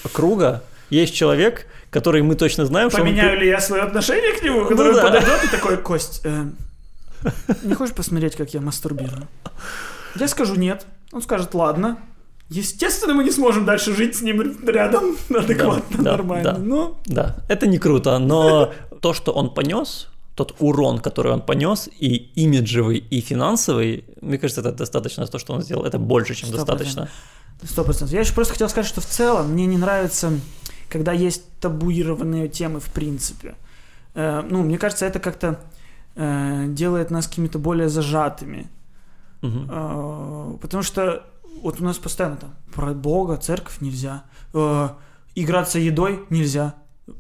э, 0.05 0.09
круга 0.12 0.62
есть 0.90 1.14
человек, 1.14 1.66
который 1.90 2.23
мы 2.23 2.35
точно 2.35 2.66
знаем, 2.66 2.90
что 2.90 3.01
он 3.01 3.07
Поменяю 3.09 3.38
ли 3.38 3.49
я 3.49 3.61
свое 3.61 3.83
отношение 3.83 4.33
к 4.33 4.42
нему, 4.42 4.66
который 4.66 4.92
Ну 4.92 4.97
да. 4.97 5.03
подойдет 5.03 5.44
и 5.44 5.49
такой, 5.49 5.77
Кость, 5.77 6.20
э, 6.25 6.44
не 7.62 7.75
хочешь 7.75 7.94
посмотреть, 7.94 8.37
как 8.37 8.53
я 8.55 8.61
мастурбирую? 8.61 9.29
Я 10.16 10.29
скажу 10.29 10.55
нет. 10.55 10.87
Он 11.12 11.23
скажет, 11.23 11.55
ладно. 11.55 11.99
Естественно, 12.51 13.14
мы 13.14 13.25
не 13.25 13.31
сможем 13.31 13.64
дальше 13.64 13.94
жить 13.94 14.16
с 14.16 14.23
ним 14.23 14.42
рядом 14.66 15.16
адекватно, 15.35 16.03
да, 16.05 16.11
нормально. 16.12 16.53
да. 16.53 16.59
Но 16.59 17.01
Да, 17.07 17.37
это 17.49 17.67
не 17.67 17.79
круто, 17.79 18.19
но 18.19 18.73
то, 19.00 19.15
что 19.15 19.33
он 19.33 19.52
понес, 19.54 20.08
тот 20.35 20.56
урон, 20.58 20.98
который 20.98 21.32
он 21.32 21.40
понес, 21.40 21.88
и 22.00 22.14
имиджевый, 22.35 22.98
и 22.98 23.20
финансовый, 23.20 24.04
мне 24.20 24.38
кажется, 24.38 24.60
это 24.60 24.72
достаточно 24.72 25.26
то, 25.26 25.38
что 25.38 25.54
он 25.54 25.62
сделал. 25.62 25.85
Это 25.85 25.98
больше, 25.98 26.35
чем 26.35 26.48
Сто 26.48 26.58
достаточно. 26.58 27.08
Сто 27.62 27.85
процентов. 27.85 28.12
Я 28.12 28.20
еще 28.20 28.35
просто 28.35 28.54
хотел 28.54 28.68
сказать, 28.68 28.88
что 28.88 29.00
в 29.00 29.06
целом 29.06 29.52
мне 29.52 29.66
не 29.66 29.78
нравится, 29.78 30.32
когда 30.88 31.12
есть 31.12 31.44
табуированные 31.60 32.48
темы 32.48 32.80
в 32.80 32.90
принципе. 32.90 33.54
Э, 34.14 34.42
ну, 34.42 34.62
мне 34.62 34.76
кажется, 34.76 35.06
это 35.06 35.20
как-то 35.20 35.60
э, 36.16 36.66
делает 36.68 37.10
нас 37.10 37.28
какими-то 37.28 37.58
более 37.58 37.88
зажатыми. 37.88 38.68
Э, 39.42 40.56
потому 40.60 40.82
что 40.82 41.24
вот 41.62 41.80
у 41.80 41.85
нас 41.85 41.98
постоянно 41.98 42.37
там 42.37 42.54
про 42.72 42.92
Бога, 42.92 43.37
церковь 43.37 43.80
нельзя, 43.80 44.24
играться 45.35 45.78
едой 45.78 46.26
нельзя. 46.28 46.74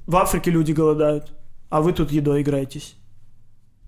В 0.06 0.16
Африке 0.16 0.50
люди 0.50 0.72
голодают, 0.72 1.32
а 1.70 1.80
вы 1.80 1.92
тут 1.92 2.10
едой 2.10 2.42
играетесь. 2.42 2.96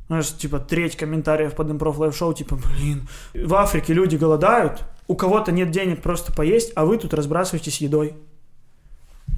Знаешь, 0.08 0.28
типа, 0.36 0.60
треть 0.60 0.96
комментариев 0.96 1.54
под 1.54 1.70
improv 1.70 1.98
live 1.98 2.16
шоу, 2.16 2.32
типа, 2.32 2.56
блин, 2.56 3.08
в 3.34 3.54
Африке 3.54 3.92
люди 3.92 4.16
голодают, 4.16 4.84
у 5.08 5.16
кого-то 5.16 5.52
нет 5.52 5.70
денег 5.70 6.02
просто 6.02 6.32
поесть, 6.32 6.72
а 6.76 6.84
вы 6.84 6.98
тут 6.98 7.12
разбрасываетесь 7.12 7.80
едой. 7.80 8.14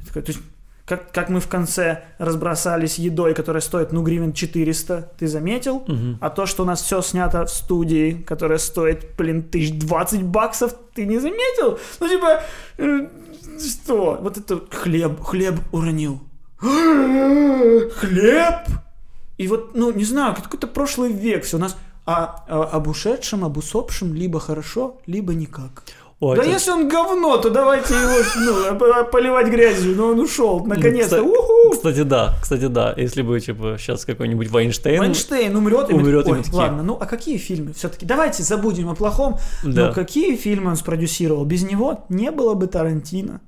Такой, 0.06 0.22
то 0.22 0.32
есть, 0.32 0.42
как, 0.88 1.12
как 1.12 1.28
мы 1.28 1.40
в 1.40 1.48
конце 1.48 2.04
разбросались 2.18 2.98
едой, 2.98 3.34
которая 3.34 3.60
стоит, 3.60 3.92
ну, 3.92 4.02
гривен 4.02 4.32
400, 4.32 5.12
ты 5.18 5.26
заметил? 5.26 5.84
Мгм. 5.86 6.18
А 6.20 6.30
то, 6.30 6.46
что 6.46 6.62
у 6.62 6.66
нас 6.66 6.82
все 6.82 7.02
снято 7.02 7.44
в 7.44 7.50
студии, 7.50 8.12
которая 8.26 8.58
стоит, 8.58 9.06
блин, 9.16 9.42
тысяч 9.42 9.78
двадцать 9.78 10.22
баксов, 10.22 10.74
ты 10.94 11.04
не 11.04 11.18
заметил? 11.18 11.78
Ну, 12.00 12.08
типа, 12.08 12.42
э, 12.78 13.08
что? 13.58 14.18
Вот 14.20 14.38
это 14.38 14.62
хлеб, 14.70 15.22
хлеб 15.22 15.60
уронил. 15.72 16.20
Хлеб? 16.60 18.54
И 19.38 19.48
вот, 19.48 19.70
ну, 19.74 19.92
не 19.92 20.04
знаю, 20.04 20.34
какой-то 20.34 20.66
прошлый 20.66 21.12
век 21.12 21.44
все. 21.44 21.56
У 21.56 21.60
нас 21.60 21.76
а, 22.06 22.44
а 22.48 22.64
об 22.64 22.88
ушедшем, 22.88 23.44
об 23.44 23.56
усопшем 23.56 24.14
либо 24.14 24.40
хорошо, 24.40 24.96
либо 25.06 25.34
никак. 25.34 25.84
Ой, 26.20 26.36
да 26.36 26.42
это- 26.42 26.50
если 26.50 26.72
он 26.72 26.88
говно, 26.88 27.36
то 27.36 27.48
давайте 27.48 27.94
его 27.94 28.72
ну, 28.72 29.04
поливать 29.04 29.46
грязью, 29.48 29.94
но 29.94 30.06
он 30.08 30.18
ушел, 30.18 30.64
наконец-то. 30.66 31.16
кстати- 31.22 31.38
Уху! 31.38 31.70
Кстати, 31.70 32.02
да, 32.02 32.34
кстати, 32.42 32.66
да. 32.66 32.92
Если 32.96 33.22
бы, 33.22 33.38
типа, 33.38 33.76
сейчас 33.78 34.04
какой-нибудь 34.04 34.50
Вайнштейн... 34.50 34.98
Вайнштейн 34.98 35.54
умрет, 35.54 35.90
и 35.90 35.94
умрет, 35.94 36.26
и 36.26 36.34
такие- 36.34 36.54
ладно, 36.56 36.82
ну 36.82 36.98
а 37.00 37.06
какие 37.06 37.36
фильмы? 37.36 37.72
Все-таки 37.72 38.04
давайте 38.04 38.42
забудем 38.42 38.88
о 38.88 38.96
плохом. 38.96 39.36
Да. 39.62 39.88
Но 39.88 39.92
какие 39.92 40.34
фильмы 40.34 40.70
он 40.70 40.76
спродюсировал? 40.76 41.44
Без 41.44 41.62
него 41.62 42.04
не 42.08 42.32
было 42.32 42.54
бы 42.54 42.66
Тарантино. 42.66 43.40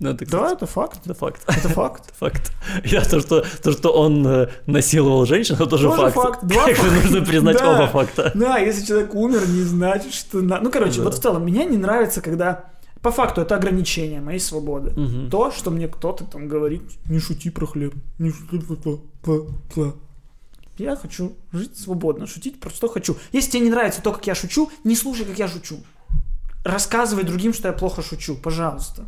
Ну, 0.00 0.10
это, 0.10 0.26
Да, 0.26 0.52
это 0.52 0.66
факт. 0.66 0.98
это 1.04 1.14
факт. 1.14 1.42
Это 1.46 1.68
факт. 1.68 2.12
Факт. 2.18 2.52
Я 2.84 3.04
то, 3.04 3.20
что, 3.20 3.44
то, 3.62 3.72
что 3.72 3.90
он 3.90 4.26
э, 4.26 4.48
насиловал 4.66 5.24
женщин, 5.24 5.54
это 5.54 5.66
тоже, 5.66 5.88
Тоже 5.88 6.10
факт. 6.10 6.14
факт. 6.14 6.44
Два 6.44 6.62
что 6.66 6.74
факта. 6.74 6.94
нужно 7.02 7.22
признать 7.24 7.58
Да. 7.58 7.74
оба 7.74 7.86
факта. 7.86 8.32
Да, 8.34 8.58
если 8.58 8.84
человек 8.84 9.14
умер, 9.14 9.48
не 9.48 9.62
значит, 9.62 10.12
что... 10.12 10.40
на- 10.42 10.60
Ну, 10.60 10.70
короче, 10.70 10.98
Да. 10.98 11.04
вот 11.04 11.14
в 11.14 11.20
целом, 11.22 11.46
меня 11.46 11.64
не 11.64 11.76
нравится, 11.76 12.20
когда... 12.20 12.64
По 13.02 13.10
факту, 13.12 13.42
это 13.42 13.54
ограничение 13.54 14.20
моей 14.22 14.40
свободы. 14.40 14.90
Мгм. 14.98 15.30
То, 15.30 15.50
что 15.52 15.70
мне 15.70 15.88
кто-то 15.88 16.24
там 16.24 16.48
говорит, 16.48 16.82
не 17.08 17.18
шути 17.20 17.50
про 17.50 17.66
хлеб, 17.66 17.94
не 18.18 18.30
шути 18.32 18.58
про 18.58 18.76
то, 18.76 19.00
про 19.22 19.46
то». 19.74 19.96
Я 20.78 20.96
хочу 20.96 21.36
жить 21.52 21.78
свободно, 21.78 22.26
шутить 22.26 22.58
просто 22.58 22.88
хочу. 22.88 23.16
Если 23.30 23.50
тебе 23.52 23.64
не 23.64 23.70
нравится 23.70 24.02
то, 24.02 24.10
как 24.12 24.26
я 24.26 24.34
шучу, 24.34 24.70
не 24.84 24.96
слушай, 24.96 25.24
как 25.26 25.38
я 25.38 25.46
шучу. 25.48 25.76
Рассказывай 26.64 27.24
другим, 27.24 27.52
что 27.52 27.68
я 27.68 27.74
плохо 27.74 28.02
шучу, 28.02 28.34
пожалуйста. 28.36 29.04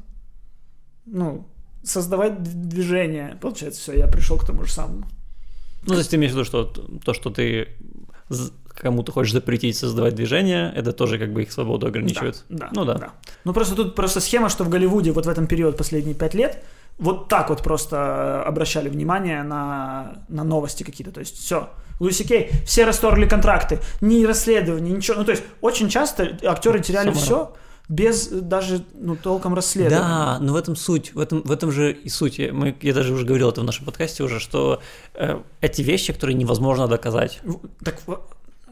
Ну, 1.07 1.47
создавать 1.83 2.43
движение. 2.43 3.39
Получается, 3.41 3.81
все, 3.81 3.99
я 3.99 4.07
пришел 4.07 4.39
к 4.39 4.47
тому 4.47 4.65
же 4.65 4.73
самому. 4.73 5.07
Ну, 5.83 5.93
то 5.93 5.99
есть 5.99 6.11
ты 6.11 6.17
имеешь 6.17 6.33
в 6.33 6.35
виду, 6.35 6.45
что 6.45 6.65
то, 6.65 7.15
что 7.15 7.31
ты 7.31 7.69
кому-то 8.75 9.13
хочешь 9.13 9.33
запретить 9.33 9.77
создавать 9.77 10.15
движение, 10.15 10.73
это 10.77 10.93
тоже 10.93 11.19
как 11.19 11.33
бы 11.33 11.43
их 11.43 11.53
свободу 11.53 11.87
ограничивает. 11.87 12.45
Да, 12.49 12.69
Ну 12.73 12.85
да. 12.85 13.13
Ну 13.45 13.53
просто 13.53 13.75
тут 13.75 13.95
просто 13.95 14.21
схема, 14.21 14.49
что 14.49 14.65
в 14.65 14.69
Голливуде 14.69 15.13
вот 15.13 15.27
в 15.27 15.29
этом 15.29 15.47
период 15.47 15.77
последние 15.77 16.15
пять 16.15 16.35
лет 16.35 16.63
вот 16.99 17.29
так 17.29 17.51
вот 17.51 17.63
просто 17.63 17.97
э, 17.97 18.49
обращали 18.49 18.89
внимание 18.89 19.43
на, 19.43 20.23
на 20.29 20.45
новости 20.45 20.83
какие-то. 20.83 21.13
То 21.13 21.21
есть 21.21 21.39
все. 21.39 21.71
Луиси 22.01 22.27
Кей, 22.27 22.51
все 22.67 22.85
расторгли 22.85 23.27
контракты, 23.27 23.81
ни 24.01 24.25
расследования, 24.25 24.93
ничего. 24.93 25.19
Ну, 25.19 25.25
то 25.25 25.31
есть, 25.31 25.43
очень 25.63 25.89
часто 25.89 26.39
актеры 26.45 26.81
теряли 26.81 27.13
Самара. 27.13 27.25
все 27.25 27.55
без 27.89 28.31
э, 28.33 28.41
даже 28.41 28.85
ну, 28.95 29.17
толком 29.17 29.55
расследования. 29.55 30.01
Да, 30.01 30.39
но 30.41 30.53
в 30.53 30.57
этом 30.57 30.75
суть, 30.77 31.15
в 31.15 31.21
этом, 31.21 31.43
в 31.43 31.51
этом 31.53 31.71
же 31.71 31.93
и 31.93 32.09
суть. 32.09 32.39
Я- 32.39 32.53
Мы, 32.53 32.77
я 32.83 32.93
даже 32.95 33.13
уже 33.13 33.25
говорил 33.25 33.51
это 33.51 33.61
в 33.61 33.65
нашем 33.65 33.85
подкасте 33.87 34.23
уже, 34.25 34.41
что 34.41 34.81
э, 35.15 35.39
эти 35.61 35.83
вещи, 35.83 36.13
которые 36.13 36.35
невозможно 36.35 36.89
доказать. 36.89 37.41
Так 37.85 38.01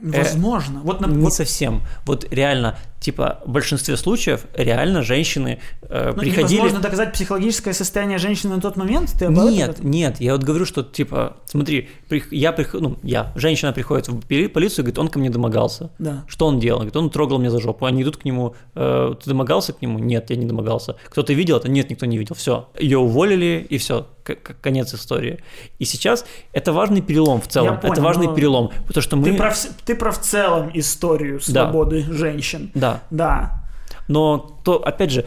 в- 0.00 0.16
возможно. 0.16 0.80
вот, 0.82 1.00
на- 1.00 1.06
Не 1.06 1.22
вот, 1.24 1.32
совсем. 1.32 1.82
Вот 2.04 2.26
реально, 2.32 2.76
типа, 3.00 3.40
в 3.44 3.50
большинстве 3.50 3.96
случаев 3.96 4.46
реально 4.54 5.02
женщины 5.02 5.60
э, 5.82 6.12
ну, 6.14 6.20
приходили... 6.20 6.58
невозможно 6.58 6.80
доказать 6.80 7.12
психологическое 7.12 7.72
состояние 7.72 8.18
женщины 8.18 8.54
на 8.56 8.60
тот 8.60 8.76
момент. 8.76 9.12
Ты 9.18 9.26
об 9.26 9.32
этом? 9.32 9.50
Нет, 9.50 9.78
нет, 9.82 10.20
я 10.20 10.32
вот 10.32 10.42
говорю, 10.42 10.64
что 10.66 10.82
типа, 10.82 11.36
смотри, 11.46 11.88
я 12.30 12.52
прих- 12.52 12.74
ну, 12.78 12.98
я, 13.02 13.32
женщина 13.36 13.72
приходит 13.72 14.08
в 14.08 14.20
полицию 14.48 14.78
и 14.78 14.82
говорит, 14.82 14.98
он 14.98 15.08
ко 15.08 15.18
мне 15.18 15.30
домогался. 15.30 15.90
Да. 15.98 16.24
Что 16.26 16.46
он 16.46 16.58
делал? 16.60 16.78
Говорит, 16.80 16.96
он 16.96 17.10
трогал 17.10 17.38
меня 17.38 17.50
за 17.50 17.60
жопу. 17.60 17.86
Они 17.86 18.02
идут 18.02 18.16
к 18.18 18.24
нему, 18.24 18.54
«Э, 18.74 19.14
ты 19.22 19.30
домогался 19.30 19.72
к 19.72 19.80
нему? 19.82 19.98
Нет, 19.98 20.30
я 20.30 20.36
не 20.36 20.46
домогался. 20.46 20.96
Кто-то 21.08 21.32
видел 21.32 21.56
это? 21.56 21.68
Нет, 21.70 21.90
никто 21.90 22.06
не 22.06 22.18
видел. 22.18 22.34
Все, 22.34 22.68
ее 22.78 22.98
уволили 22.98 23.66
и 23.68 23.78
все, 23.78 24.06
конец 24.24 24.94
истории. 24.94 25.40
И 25.78 25.84
сейчас 25.84 26.24
это 26.52 26.72
важный 26.72 27.02
перелом 27.02 27.40
в 27.40 27.48
целом. 27.48 27.74
Я 27.74 27.80
понял, 27.80 27.92
это 27.92 28.02
важный 28.02 28.26
но 28.26 28.34
перелом, 28.34 28.70
потому 28.86 29.02
что 29.02 29.16
мы, 29.16 29.24
Ты, 29.30 29.36
про, 29.36 29.52
ты 29.84 29.94
про 29.94 30.10
в 30.10 30.20
целом 30.20 30.70
историю 30.74 31.40
Да. 31.48 31.64
свободы 31.64 32.02
женщин. 32.10 32.70
да, 32.74 33.02
Да. 33.10 33.60
Но 34.08 34.58
то, 34.64 34.84
опять 34.84 35.10
же, 35.10 35.24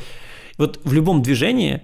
вот 0.58 0.80
в 0.84 0.94
любом 0.94 1.22
движении 1.22 1.82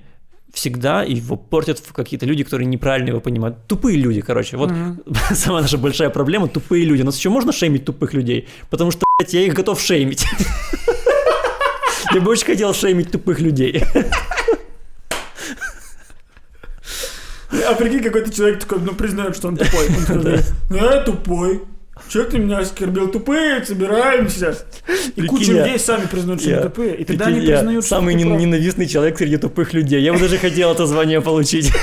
всегда 0.53 1.01
его 1.01 1.36
портят 1.36 1.80
в 1.80 1.93
какие-то 1.93 2.28
люди, 2.28 2.43
которые 2.43 2.68
неправильно 2.68 3.09
его 3.09 3.20
понимают. 3.20 3.66
Тупые 3.68 3.97
люди, 3.97 4.22
короче. 4.22 4.57
Вот 4.57 4.72
самая 5.32 5.64
наша 5.64 5.78
большая 5.78 6.09
проблема– 6.11 6.47
тупые 6.49 6.86
люди. 6.86 7.01
Нас 7.01 7.18
еще 7.18 7.30
можно 7.30 7.51
шеймить 7.51 7.86
тупых 7.86 8.14
людей? 8.14 8.47
Потому 8.70 8.91
что, 8.91 9.05
блядь, 9.18 9.34
я 9.34 9.41
их 9.41 9.53
готов 9.53 9.82
шеймить. 9.82 10.26
Я 12.14 12.22
бы 12.22 12.30
очень 12.30 12.45
хотел 12.45 12.76
шеймить 12.76 13.11
тупых 13.11 13.39
людей. 13.39 13.84
А 17.70 17.74
прикинь, 17.76 18.01
какой-то 18.04 18.34
человек 18.34 18.60
такой, 18.60 18.80
ну, 18.80 18.93
признает, 18.93 19.36
что 19.36 19.47
он 19.49 19.58
тупой. 19.58 19.88
Он 19.88 20.06
такой 20.06 20.39
ну, 20.70 20.76
я 20.78 20.99
тупой. 21.01 21.62
Че 22.10 22.24
ты 22.26 22.39
меня 22.39 22.58
оскорбил? 22.60 23.08
Тупые, 23.10 23.64
собираемся. 23.64 24.58
И 25.16 25.22
Прикинь, 25.22 25.28
куча 25.28 25.51
я- 25.54 25.64
людей 25.66 25.80
сами 25.80 26.06
признают, 26.08 26.41
что 26.41 26.49
Я- 26.49 26.58
они 26.58 26.64
тупые. 26.68 26.95
И 26.97 27.04
тогда 27.06 27.26
прикинь, 27.26 27.39
они 27.41 27.49
я 27.49 27.58
признают, 27.58 27.86
что 27.86 27.95
самый 27.95 28.16
нен- 28.16 28.38
ненавистный 28.38 28.88
человек 28.88 29.18
среди 29.18 29.38
тупых 29.38 29.74
людей. 29.74 30.01
Я 30.01 30.14
бы 30.14 30.20
даже 30.20 30.38
хотел 30.38 30.72
это 30.72 30.86
звание 30.86 31.22
получить. 31.22 31.72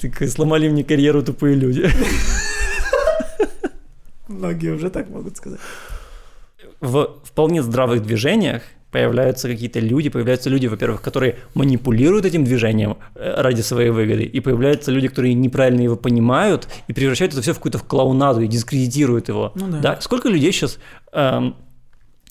Так 0.00 0.28
сломали 0.28 0.68
мне 0.68 0.84
карьеру 0.84 1.22
тупые 1.24 1.56
люди. 1.56 1.90
Многие 4.28 4.72
уже 4.74 4.90
так 4.90 5.08
могут 5.08 5.36
сказать. 5.36 5.58
в 6.80 7.16
вполне 7.24 7.62
здравых 7.64 8.02
движениях 8.02 8.62
появляются 8.90 9.48
какие-то 9.48 9.80
люди, 9.80 10.08
появляются 10.08 10.48
люди, 10.50 10.66
во-первых, 10.66 11.02
которые 11.02 11.36
манипулируют 11.54 12.24
этим 12.24 12.44
движением 12.44 12.96
э, 13.14 13.34
ради 13.42 13.60
своей 13.60 13.90
выгоды, 13.90 14.22
и 14.24 14.40
появляются 14.40 14.90
люди, 14.90 15.08
которые 15.08 15.34
неправильно 15.34 15.82
его 15.82 15.96
понимают 15.96 16.68
и 16.88 16.92
превращают 16.92 17.32
это 17.34 17.42
все 17.42 17.52
в 17.52 17.56
какую-то 17.56 17.78
в 17.78 17.84
клоунаду 17.84 18.40
и 18.40 18.46
дискредитируют 18.46 19.28
его. 19.28 19.52
Ну 19.56 19.80
да. 19.80 19.98
Сколько 20.00 20.28
людей 20.30 20.52
сейчас 20.52 20.78
эм, 21.12 21.54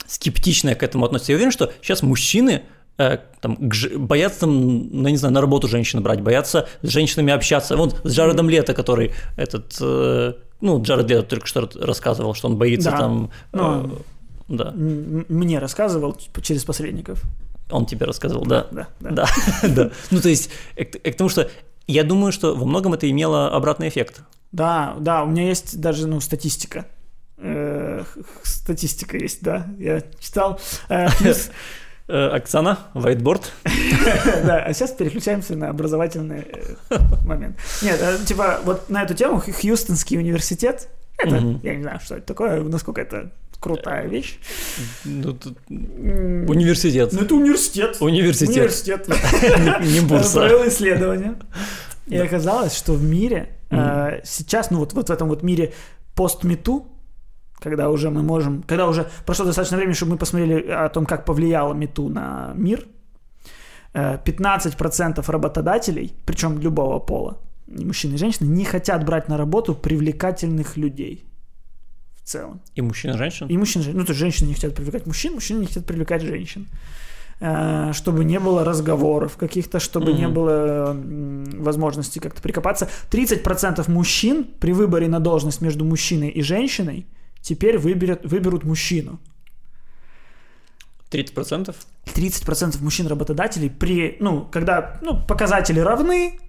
скептично 0.07 0.75
к 0.75 0.83
этому 0.83 1.05
относятся? 1.05 1.31
Я 1.31 1.35
уверен, 1.37 1.51
что 1.51 1.71
сейчас 1.81 2.01
мужчины 2.01 2.63
э, 2.97 3.17
там, 3.41 3.71
ж- 3.71 3.95
боятся, 3.97 4.47
ну, 4.47 5.07
не 5.09 5.17
знаю, 5.17 5.33
на 5.33 5.41
работу 5.41 5.67
женщин 5.67 6.01
брать, 6.01 6.21
боятся 6.21 6.67
с 6.81 6.89
женщинами 6.89 7.33
общаться. 7.33 7.77
Вот 7.77 8.01
с 8.03 8.11
Джаредом 8.13 8.49
Лето, 8.49 8.73
который 8.73 9.11
этот, 9.37 9.77
э, 9.81 10.33
ну, 10.61 10.81
Джаред 10.81 11.09
Лето 11.09 11.23
только 11.23 11.45
что 11.47 11.69
рассказывал, 11.79 12.33
что 12.33 12.47
он 12.47 12.57
боится 12.57 12.91
Да. 12.91 12.97
там... 12.97 13.29
э, 13.53 13.57
Ну, 13.57 13.99
да, 14.47 14.71
Мне 14.75 15.59
рассказывал 15.59 16.13
типа, 16.13 16.41
через 16.41 16.63
посредников. 16.65 17.21
он 17.69 17.85
тебе 17.85 18.05
рассказывал, 18.05 18.45
да. 18.45 18.67
Да, 18.71 18.87
да. 18.99 19.11
Да, 19.11 19.27
да. 19.67 19.91
Ну, 20.11 20.21
то 20.21 20.29
есть, 20.29 20.49
э, 20.75 20.85
к 20.85 20.99
к 21.01 21.15
тому, 21.17 21.29
что 21.29 21.49
я 21.87 22.03
думаю, 22.03 22.31
что 22.31 22.55
во 22.55 22.65
многом 22.65 22.93
это 22.93 23.09
имело 23.09 23.49
обратный 23.55 23.87
эффект. 23.89 24.21
Да, 24.51 24.95
да, 24.99 25.23
у 25.23 25.27
меня 25.27 25.47
есть 25.47 25.79
даже, 25.81 26.07
ну, 26.07 26.19
статистика. 26.21 26.85
Э, 27.37 28.03
Статистика 28.43 29.17
есть, 29.17 29.41
да. 29.43 29.67
Я 29.77 30.01
читал. 30.19 30.59
Э, 30.89 31.07
Э, 32.09 32.27
Оксана, 32.29 32.79
whiteboard. 32.93 33.41
Да, 34.45 34.59
а 34.63 34.73
сейчас 34.73 34.91
переключаемся 34.91 35.57
на 35.57 35.67
образовательный 35.69 36.45
э, 36.89 36.97
момент. 37.25 37.57
Нет, 37.81 37.99
э, 38.01 38.17
типа, 38.25 38.61
вот 38.63 38.89
на 38.89 39.03
эту 39.03 39.13
тему 39.13 39.43
Хью- 39.45 39.51
Хьюстонский 39.51 40.17
университет, 40.17 40.87
это, 41.17 41.35
я 41.63 41.75
не 41.75 41.81
знаю, 41.81 41.99
что 41.99 42.15
это 42.15 42.25
такое, 42.25 42.61
насколько 42.63 43.01
это 43.01 43.31
крутая 43.59 44.07
вещь. 44.07 44.39
Ну, 45.05 45.33
тут 45.33 45.57
Университет. 45.69 47.09
Ну, 47.13 47.21
это 47.21 47.35
университет. 47.35 47.97
Университет. 47.99 48.49
Университет. 48.49 49.07
Не- 49.81 50.01
бурса. 50.07 50.39
Провел 50.39 50.67
исследование. 50.67 51.35
И 52.07 52.17
оказалось, 52.17 52.75
что 52.75 52.93
в 52.93 53.03
мире 53.03 53.49
э, 53.69 54.21
сейчас, 54.23 54.71
ну 54.71 54.79
вот, 54.79 54.93
вот 54.93 55.09
в 55.09 55.11
этом 55.11 55.27
вот 55.27 55.43
мире 55.43 55.73
постмету, 56.15 56.87
когда 57.59 57.89
уже 57.89 58.09
мы 58.09 58.21
можем, 58.21 58.63
когда 58.63 58.87
уже 58.87 59.09
прошло 59.25 59.45
достаточно 59.45 59.77
времени, 59.77 59.93
чтобы 59.93 60.13
мы 60.13 60.17
посмотрели 60.17 60.71
о 60.71 60.87
том, 60.89 61.05
как 61.05 61.25
повлияло 61.25 61.73
мету 61.73 62.07
на 62.07 62.53
мир, 62.55 62.85
э, 63.93 64.17
15% 64.23 65.29
работодателей, 65.31 66.13
причем 66.25 66.59
любого 66.59 66.99
пола, 66.99 67.39
мужчин 67.67 68.13
и 68.13 68.17
женщин, 68.17 68.53
не 68.53 68.63
хотят 68.63 69.03
брать 69.03 69.27
на 69.27 69.37
работу 69.37 69.75
привлекательных 69.75 70.77
людей 70.77 71.25
в 72.27 72.29
целом. 72.29 72.59
И 72.75 72.81
мужчин, 72.81 73.11
и 73.11 73.17
женщин. 73.17 73.47
И 73.47 73.57
мужчин, 73.57 73.81
ну 73.93 74.03
то 74.03 74.11
есть 74.11 74.19
женщины 74.19 74.49
не 74.49 74.53
хотят 74.53 74.75
привлекать 74.75 75.05
мужчин, 75.07 75.33
мужчины 75.33 75.59
не 75.61 75.65
хотят 75.67 75.85
привлекать 75.85 76.21
женщин. 76.21 76.67
Э, 77.39 77.93
Чтобы 77.93 78.25
не 78.25 78.39
было 78.39 78.65
разговоров 78.65 79.37
каких-то, 79.37 79.79
чтобы 79.79 80.11
не 80.11 80.25
Мгм. 80.25 80.33
было 80.33 80.97
возможности 81.63 82.19
как-то 82.19 82.41
прикопаться. 82.41 82.89
30% 83.09 83.87
мужчин 83.87 84.43
при 84.59 84.73
выборе 84.73 85.07
на 85.07 85.19
должность 85.19 85.61
между 85.61 85.85
мужчиной 85.85 86.29
и 86.29 86.41
женщиной 86.41 87.05
теперь 87.41 87.77
выберут, 87.77 88.25
выберут 88.25 88.63
мужчину. 88.65 89.19
30%? 91.09 91.75
30% 92.13 92.81
мужчин-работодателей 92.81 93.69
при, 93.69 94.17
ну, 94.19 94.45
когда, 94.51 94.99
ну, 95.01 95.17
показатели 95.27 95.79
равны, 95.79 96.39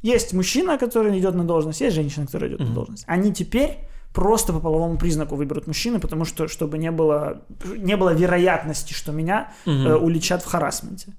есть 0.00 0.32
мужчина, 0.32 0.78
который 0.78 1.18
идет 1.18 1.34
на 1.34 1.44
должность, 1.44 1.82
есть 1.82 1.94
женщина, 1.96 2.24
которая 2.26 2.48
идет 2.50 2.60
на 2.60 2.66
Мгм. 2.66 2.74
должность. 2.74 3.04
Они 3.08 3.30
теперь 3.32 3.76
просто 4.12 4.52
по 4.52 4.60
половому 4.60 4.98
признаку 4.98 5.36
выберут 5.36 5.66
мужчины, 5.66 5.98
потому 6.00 6.24
что, 6.24 6.48
чтобы 6.48 6.78
не 6.78 6.90
было, 6.90 7.42
не 7.76 7.96
было 7.96 8.14
вероятности, 8.14 8.92
что 8.92 9.12
меня 9.12 9.52
Мгм. 9.66 9.86
э, 9.86 9.96
уличат 9.96 10.42
в 10.42 10.46
харасменте. 10.46 11.12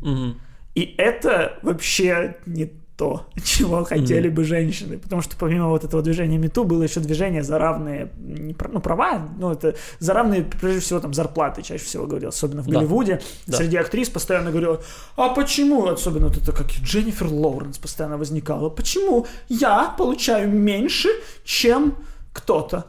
Мгм. 0.00 0.38
И 0.74 0.94
это 0.98 1.58
вообще 1.62 2.36
не 2.46 2.70
то, 2.96 3.26
чего 3.42 3.84
хотели 3.84 4.28
бы 4.28 4.44
женщины. 4.44 4.98
Потому 4.98 5.22
что 5.22 5.36
помимо 5.36 5.68
вот 5.68 5.84
этого 5.84 6.02
движения 6.02 6.38
МИТУ 6.38 6.64
было 6.64 6.82
еще 6.82 7.00
движение 7.00 7.42
за 7.42 7.58
равные, 7.58 8.10
ну, 8.16 8.80
права, 8.80 9.28
ну, 9.38 9.50
это 9.50 9.74
за 9.98 10.12
равные, 10.12 10.42
прежде 10.42 10.80
всего, 10.80 11.00
там, 11.00 11.14
зарплаты 11.14 11.62
чаще 11.62 11.84
всего 11.84 12.06
говорил, 12.06 12.28
особенно 12.28 12.62
в 12.62 12.66
Да. 12.66 12.78
Голливуде. 12.78 13.20
Да. 13.46 13.56
Среди 13.56 13.76
актрис 13.76 14.08
постоянно 14.08 14.50
говорила, 14.50 14.80
а 15.16 15.30
почему, 15.30 15.86
особенно 15.86 16.28
вот 16.28 16.36
это 16.36 16.52
как 16.52 16.66
Дженнифер 16.68 17.28
Лоуренс 17.28 17.78
постоянно 17.78 18.18
возникала, 18.18 18.68
почему 18.68 19.26
я 19.48 19.94
получаю 19.96 20.50
меньше, 20.50 21.08
чем 21.44 21.96
кто-то 22.32 22.86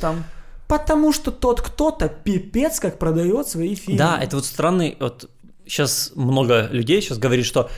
там. 0.00 0.24
Потому 0.68 1.12
что 1.12 1.30
тот 1.30 1.60
кто-то 1.60 2.08
пипец 2.08 2.80
как 2.80 2.98
продает 2.98 3.48
свои 3.48 3.74
фильмы. 3.74 3.98
Да, 3.98 4.18
это 4.20 4.36
вот 4.36 4.44
странный, 4.44 4.96
вот 4.98 5.30
сейчас 5.64 6.12
много 6.14 6.68
людей 6.70 7.00
сейчас 7.00 7.18
говорит, 7.18 7.46
что 7.46 7.70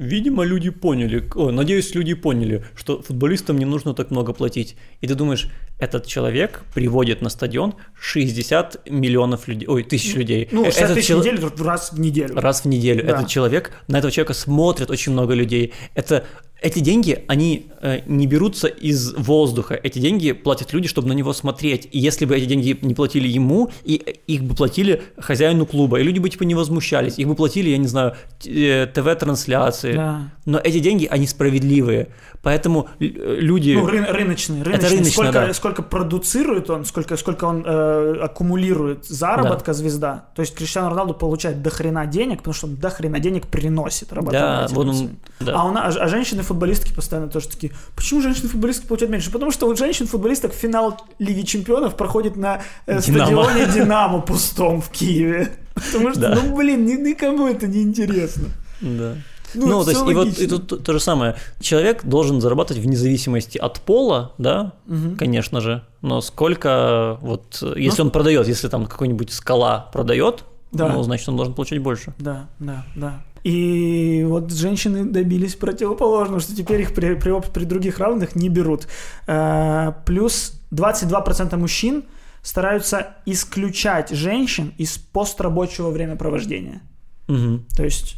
видимо 0.00 0.44
люди 0.44 0.70
поняли, 0.70 1.28
о, 1.34 1.50
надеюсь 1.50 1.94
люди 1.94 2.14
поняли, 2.14 2.64
что 2.74 3.02
футболистам 3.02 3.58
не 3.58 3.66
нужно 3.66 3.94
так 3.94 4.10
много 4.10 4.32
платить. 4.32 4.76
И 5.02 5.06
ты 5.06 5.14
думаешь, 5.14 5.48
этот 5.80 6.06
человек 6.06 6.62
приводит 6.74 7.22
на 7.22 7.30
стадион 7.30 7.74
60 8.00 8.88
миллионов 8.88 9.48
людей, 9.48 9.66
ой, 9.68 9.82
тысяч 9.82 10.14
людей. 10.14 10.48
Ну, 10.52 10.62
Э, 10.62 10.66
60 10.66 10.82
этот 10.84 10.94
тысяч 10.96 11.08
чел- 11.08 11.20
в 11.20 11.24
неделю 11.26 11.52
раз 11.58 11.92
в 11.92 12.00
неделю. 12.00 12.34
раз 12.40 12.60
в 12.62 12.64
неделю. 12.66 13.04
Да. 13.04 13.12
Этот 13.16 13.28
человек, 13.28 13.72
на 13.88 13.98
этого 13.98 14.12
человека 14.12 14.34
смотрят 14.34 14.90
очень 14.90 15.12
много 15.12 15.34
людей. 15.34 15.72
Это 15.94 16.24
эти 16.62 16.80
деньги, 16.80 17.24
они 17.26 17.70
э, 17.80 18.00
не 18.06 18.26
берутся 18.26 18.68
из 18.68 19.14
воздуха. 19.14 19.80
Эти 19.82 19.98
деньги 19.98 20.32
платят 20.32 20.74
люди, 20.74 20.88
чтобы 20.88 21.08
на 21.08 21.14
него 21.14 21.32
смотреть. 21.32 21.88
И 21.90 21.98
если 21.98 22.26
бы 22.26 22.36
эти 22.36 22.44
деньги 22.44 22.76
не 22.82 22.94
платили 22.94 23.26
ему, 23.28 23.70
и 23.82 24.02
э, 24.04 24.10
их 24.26 24.42
бы 24.44 24.54
платили 24.54 25.02
хозяину 25.16 25.64
клуба, 25.64 26.00
и 26.00 26.02
люди 26.02 26.18
бы 26.18 26.28
типа 26.28 26.42
не 26.42 26.54
возмущались, 26.54 27.18
их 27.18 27.26
бы 27.26 27.34
платили, 27.34 27.70
я 27.70 27.78
не 27.78 27.86
знаю, 27.86 28.14
э, 28.44 28.86
ТВ-трансляции. 28.92 29.94
Да. 29.94 30.30
Но 30.44 30.58
эти 30.58 30.80
деньги, 30.80 31.06
они 31.06 31.26
справедливые. 31.26 32.08
Поэтому 32.42 32.88
э, 32.98 33.04
люди... 33.38 33.72
Ну, 33.72 33.86
рын- 33.86 34.10
рыночный, 34.10 34.62
рыночный. 34.62 34.88
рыночный, 34.90 35.12
сколько, 35.12 35.32
да. 35.32 35.54
сколько 35.54 35.69
продуцирует 35.74 36.70
он, 36.70 36.84
сколько, 36.84 37.16
сколько 37.16 37.44
он 37.44 37.64
э, 37.66 38.16
аккумулирует 38.22 39.04
заработка 39.06 39.72
звезда. 39.72 40.24
То 40.34 40.42
есть 40.42 40.54
Криштиану 40.54 40.90
Роналду 40.90 41.14
получает 41.14 41.62
до 41.62 41.70
хрена 41.70 42.06
денег, 42.06 42.38
потому 42.38 42.54
что 42.54 42.66
он 42.66 42.76
до 42.76 42.90
хрена 42.90 43.20
денег 43.20 43.46
приносит 43.46 44.08
да, 44.10 44.16
работодателям 44.16 44.74
вот 44.76 44.86
он, 44.88 45.10
да. 45.40 45.52
А, 45.56 45.64
у 45.64 45.72
на- 45.72 45.86
а 45.86 46.08
женщины-футболистки 46.08 46.92
постоянно 46.92 47.28
тоже 47.28 47.48
такие, 47.48 47.72
почему 47.96 48.20
женщины-футболистки 48.20 48.86
получают 48.86 49.10
меньше? 49.12 49.30
Потому 49.32 49.50
что 49.52 49.66
у 49.68 49.74
женщин-футболисток 49.76 50.52
финал 50.52 51.00
Лиги 51.18 51.42
Чемпионов 51.42 51.96
проходит 51.96 52.36
на 52.36 52.60
э, 52.86 53.00
Динамо. 53.00 53.24
стадионе 53.44 53.66
Динамо 53.72 54.20
пустом 54.20 54.80
в 54.80 54.90
Киеве. 54.90 55.52
Потому 55.74 56.10
что, 56.10 56.20
Да. 56.20 56.34
ну 56.42 56.56
блин, 56.56 56.84
ни- 56.84 57.08
никому 57.10 57.46
это 57.48 57.66
не 57.66 57.82
интересно. 57.82 58.48
Да. 58.80 59.14
Ну, 59.54 59.66
Ну, 59.66 59.84
то 59.84 59.90
есть, 59.90 60.00
и 60.02 60.04
вот 60.04 60.10
и 60.10 60.16
логично. 60.16 60.48
тут 60.48 60.66
то, 60.68 60.76
то 60.76 60.92
же 60.92 61.00
самое. 61.00 61.36
Человек 61.60 62.04
должен 62.04 62.40
зарабатывать 62.40 62.82
вне 62.82 62.96
зависимости 62.96 63.58
от 63.58 63.80
пола, 63.80 64.32
да, 64.38 64.72
Мгм. 64.86 65.16
конечно 65.16 65.60
же. 65.60 65.82
Но 66.02 66.20
сколько 66.20 67.18
вот, 67.20 67.58
э, 67.62 67.74
если 67.76 68.02
он 68.02 68.10
продает, 68.10 68.46
если 68.48 68.68
там 68.68 68.86
какой-нибудь 68.86 69.32
скала 69.32 69.88
продает, 69.92 70.44
Да. 70.72 70.88
ну, 70.88 71.02
значит, 71.02 71.28
он 71.28 71.36
должен 71.36 71.54
получать 71.54 71.80
больше. 71.80 72.14
Да, 72.18 72.48
да, 72.58 72.84
да. 72.96 73.22
И 73.42 74.22
вот 74.28 74.52
женщины 74.52 75.04
добились 75.06 75.54
противоположного, 75.54 76.40
что 76.40 76.54
теперь 76.54 76.82
их 76.82 76.94
при, 76.94 77.14
при, 77.14 77.40
при 77.40 77.64
других 77.64 77.98
равных 77.98 78.36
не 78.36 78.48
берут. 78.50 78.86
Э, 79.26 79.92
Плюс 80.04 80.60
22% 80.70 81.56
мужчин 81.56 82.04
стараются 82.42 83.16
исключать 83.26 84.10
женщин 84.10 84.72
из 84.78 84.98
пострабочего 84.98 85.90
времяпровождения. 85.90 86.82
Мгм. 87.28 87.64
То 87.76 87.84
есть 87.84 88.16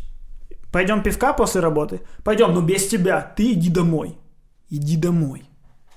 пойдем 0.72 1.02
пивка 1.02 1.32
после 1.32 1.60
работы, 1.60 2.00
пойдем, 2.24 2.52
но 2.54 2.60
без 2.62 2.88
тебя, 2.88 3.20
ты 3.36 3.52
иди 3.52 3.70
домой, 3.70 4.16
иди 4.70 4.96
домой. 4.96 5.42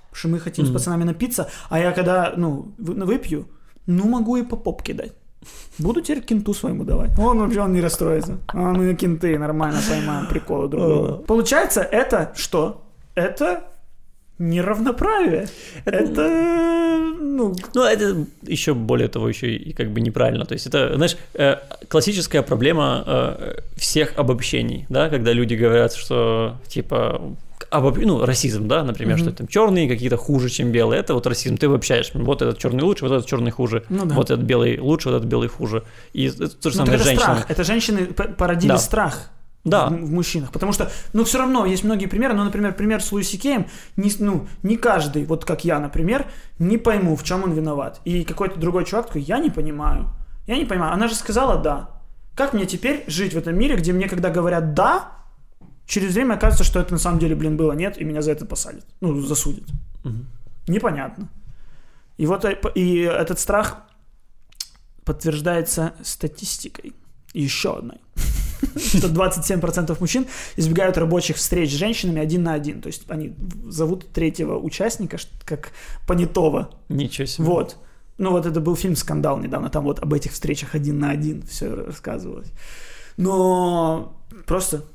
Потому 0.10 0.16
что 0.20 0.28
мы 0.30 0.40
хотим 0.40 0.66
с 0.66 0.70
Мгм. 0.70 0.74
пацанами 0.78 1.04
напиться, 1.06 1.50
а 1.70 1.80
я 1.80 1.92
когда, 1.92 2.34
ну, 2.38 2.74
вы- 2.78 3.06
выпью, 3.06 3.48
ну, 3.88 4.08
могу 4.08 4.38
и 4.38 4.44
по 4.44 4.56
попке 4.56 4.94
дать. 4.94 5.14
Буду 5.78 6.02
теперь 6.02 6.22
кенту 6.24 6.54
своему 6.54 6.84
давать. 6.86 7.18
Он 7.20 7.38
вообще 7.40 7.62
он 7.62 7.74
не 7.74 7.82
расстроится. 7.82 8.38
А 8.48 8.58
мы 8.74 8.96
кенты 8.96 9.38
нормально 9.38 9.80
поймаем 9.88 10.28
приколы 10.28 10.68
друг 10.68 10.84
друга. 10.88 11.14
Получается, 11.28 11.82
это 11.82 12.32
что? 12.36 12.84
Это 13.16 13.64
неравноправие. 14.40 15.48
Это, 15.86 17.14
ну, 17.20 17.54
Ну, 17.74 17.84
это 17.84 18.26
еще 18.44 18.74
более 18.74 19.08
того, 19.08 19.30
еще 19.30 19.56
и 19.56 19.74
как 19.74 19.90
бы 19.92 20.02
неправильно. 20.02 20.46
То 20.46 20.54
есть 20.54 20.68
это, 20.68 20.96
знаешь, 20.96 21.18
э, 21.34 21.56
классическая 21.88 22.42
проблема 22.42 23.04
э, 23.06 23.60
всех 23.78 24.14
обобщений, 24.18 24.86
да, 24.90 25.10
когда 25.10 25.32
люди 25.34 25.56
говорят, 25.56 25.94
что 25.94 26.58
типа 26.68 27.22
обоб... 27.70 27.98
ну, 27.98 28.26
расизм, 28.26 28.68
да, 28.68 28.84
например, 28.84 29.16
Мгм. 29.18 29.26
что 29.26 29.36
там 29.38 29.48
черные 29.48 29.88
какие-то 29.88 30.18
хуже, 30.18 30.50
чем 30.50 30.72
белые. 30.72 31.00
Это 31.00 31.14
вот 31.14 31.26
расизм. 31.28 31.58
Ты 31.58 31.68
обобщаешь. 31.68 32.12
Вот 32.14 32.42
этот 32.42 32.58
черный 32.58 32.84
лучше, 32.84 33.06
вот 33.06 33.14
этот 33.14 33.26
черный 33.28 33.52
хуже. 33.52 33.84
Ну 33.90 34.06
да. 34.06 34.16
Вот 34.16 34.30
этот 34.32 34.46
белый 34.46 34.80
лучше, 34.80 35.10
вот 35.10 35.16
этот 35.18 35.30
белый 35.30 35.48
хуже. 35.48 35.84
И 36.14 36.26
это 36.28 36.50
то 36.50 36.70
же 36.70 36.80
ну, 36.80 36.86
самое 36.86 37.02
это 37.02 37.16
страх. 37.22 37.46
Это 37.50 37.64
женщины 37.64 38.06
породили 38.08 38.70
Да. 38.72 38.78
страх. 38.78 39.32
Да. 39.66 39.88
в, 39.88 39.94
в 39.94 40.12
мужчинах. 40.12 40.52
Потому 40.52 40.72
что, 40.72 40.92
ну, 41.12 41.24
все 41.24 41.40
равно 41.40 41.66
есть 41.66 41.84
многие 41.84 42.06
примеры. 42.06 42.34
Ну, 42.34 42.44
например, 42.44 42.74
пример 42.74 43.02
с 43.02 43.12
Луиси 43.12 43.38
Кеем. 43.38 43.66
Не, 43.98 44.12
ну, 44.20 44.48
не 44.64 44.78
каждый, 44.78 45.26
вот 45.26 45.44
как 45.44 45.66
я, 45.66 45.80
например, 45.80 46.28
не 46.60 46.78
пойму, 46.78 47.16
в 47.16 47.24
чем 47.24 47.44
он 47.44 47.52
виноват. 47.52 48.00
И 48.06 48.24
какой-то 48.24 48.60
другой 48.60 48.86
чувак 48.86 49.08
такой, 49.08 49.24
я 49.24 49.40
не 49.40 49.50
понимаю. 49.50 50.10
Я 50.48 50.58
не 50.58 50.66
понимаю. 50.66 50.94
Она 50.94 51.08
же 51.08 51.16
сказала 51.16 51.58
«да». 51.58 51.90
Как 52.36 52.54
мне 52.54 52.66
теперь 52.66 53.04
жить 53.08 53.34
в 53.34 53.38
этом 53.38 53.58
мире, 53.58 53.76
где 53.76 53.92
мне, 53.92 54.08
когда 54.08 54.30
говорят 54.30 54.74
«да», 54.74 55.12
через 55.88 56.14
время 56.14 56.36
оказывается, 56.36 56.64
что 56.64 56.80
это 56.80 56.94
на 56.94 57.00
самом 57.00 57.20
деле, 57.20 57.36
блин, 57.36 57.58
было 57.58 57.72
«нет», 57.72 58.00
и 58.00 58.04
меня 58.04 58.22
за 58.22 58.32
это 58.32 58.46
посадят. 58.46 58.86
Ну, 59.02 59.20
засудят. 59.22 59.68
Мгм. 60.04 60.28
Непонятно. 60.68 61.30
И 62.18 62.26
вот 62.26 62.46
э, 62.46 62.58
и 62.76 63.00
этот 63.00 63.40
страх 63.40 63.78
подтверждается 65.04 65.94
статистикой. 66.04 66.94
Еще 67.36 67.78
одной. 67.78 67.98
Что 68.78 69.08
27% 69.08 69.98
мужчин 70.00 70.26
избегают 70.56 70.98
рабочих 70.98 71.36
встреч 71.36 71.72
с 71.72 71.76
женщинами 71.76 72.22
один 72.22 72.44
на 72.44 72.54
один. 72.54 72.82
То 72.82 72.88
есть 72.88 73.04
они 73.10 73.34
зовут 73.68 74.10
третьего 74.12 74.58
участника 74.58 75.18
как 75.44 75.72
понятого. 76.08 76.70
Ничего 76.90 77.26
себе. 77.26 77.46
Вот. 77.46 77.78
Ну 78.18 78.32
вот 78.32 78.46
это 78.46 78.62
был 78.62 78.76
фильм 78.76 78.96
«Скандал» 78.96 79.40
недавно, 79.40 79.70
там 79.70 79.84
вот 79.84 80.00
об 80.00 80.14
этих 80.14 80.32
встречах 80.32 80.74
один 80.74 81.00
на 81.00 81.12
один 81.12 81.42
все 81.44 81.76
рассказывалось. 81.76 82.48
Но 83.18 84.18
просто, 84.46 84.86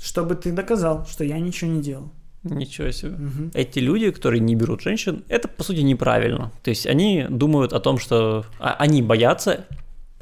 чтобы 0.00 0.34
ты 0.36 0.52
доказал, 0.52 1.06
что 1.06 1.22
я 1.24 1.38
ничего 1.38 1.70
не 1.70 1.82
делал. 1.82 2.10
Ничего 2.44 2.90
себе. 2.90 3.10
Мгм. 3.10 3.50
Эти 3.54 3.78
люди, 3.78 4.10
которые 4.10 4.40
не 4.40 4.56
берут 4.56 4.80
женщин, 4.80 5.22
это 5.28 5.48
по 5.48 5.62
сути 5.62 5.80
неправильно. 5.80 6.50
То 6.62 6.70
есть 6.70 6.86
они 6.86 7.26
думают 7.28 7.72
о 7.72 7.80
том, 7.80 7.98
что 7.98 8.44
а, 8.58 8.74
они 8.78 9.00
боятся, 9.00 9.66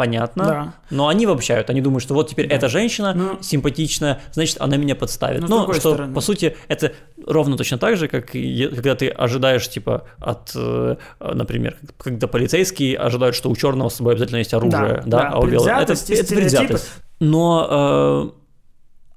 понятно, 0.01 0.44
Да. 0.44 0.74
но 0.88 1.09
они 1.09 1.26
обобщают. 1.26 1.68
Они 1.68 1.82
думают, 1.82 2.03
что 2.03 2.14
вот 2.14 2.30
теперь 2.30 2.48
Да. 2.48 2.55
эта 2.55 2.68
женщина 2.70 3.12
Ну. 3.14 3.36
симпатичная, 3.42 4.22
значит, 4.32 4.57
она 4.59 4.78
меня 4.78 4.94
подставит. 4.96 5.42
Но 5.42 5.46
с 5.46 5.51
Но 5.51 5.72
что, 5.74 5.90
стороны- 5.90 6.14
по 6.14 6.22
сути, 6.22 6.57
это 6.68 6.92
ровно 7.26 7.59
точно 7.59 7.76
так 7.76 7.98
же, 7.98 8.09
как 8.09 8.34
и 8.34 8.66
когда 8.68 8.94
ты 8.94 9.11
ожидаешь, 9.11 9.68
типа, 9.68 10.05
от, 10.18 10.53
э, 10.55 10.96
например, 11.20 11.76
когда 11.98 12.28
полицейские 12.28 12.96
ожидают, 12.96 13.36
что 13.36 13.51
у 13.51 13.57
черного 13.57 13.90
с 13.90 13.96
собой 13.96 14.14
обязательно 14.14 14.38
есть 14.38 14.55
оружие, 14.55 15.03
да, 15.05 15.18
да, 15.20 15.28
а 15.34 15.38
у 15.38 15.46
белого... 15.46 15.68
Это, 15.68 15.92
это 15.92 16.34
предвзятость. 16.34 16.90
Но 17.20 18.32
э, 18.34 18.40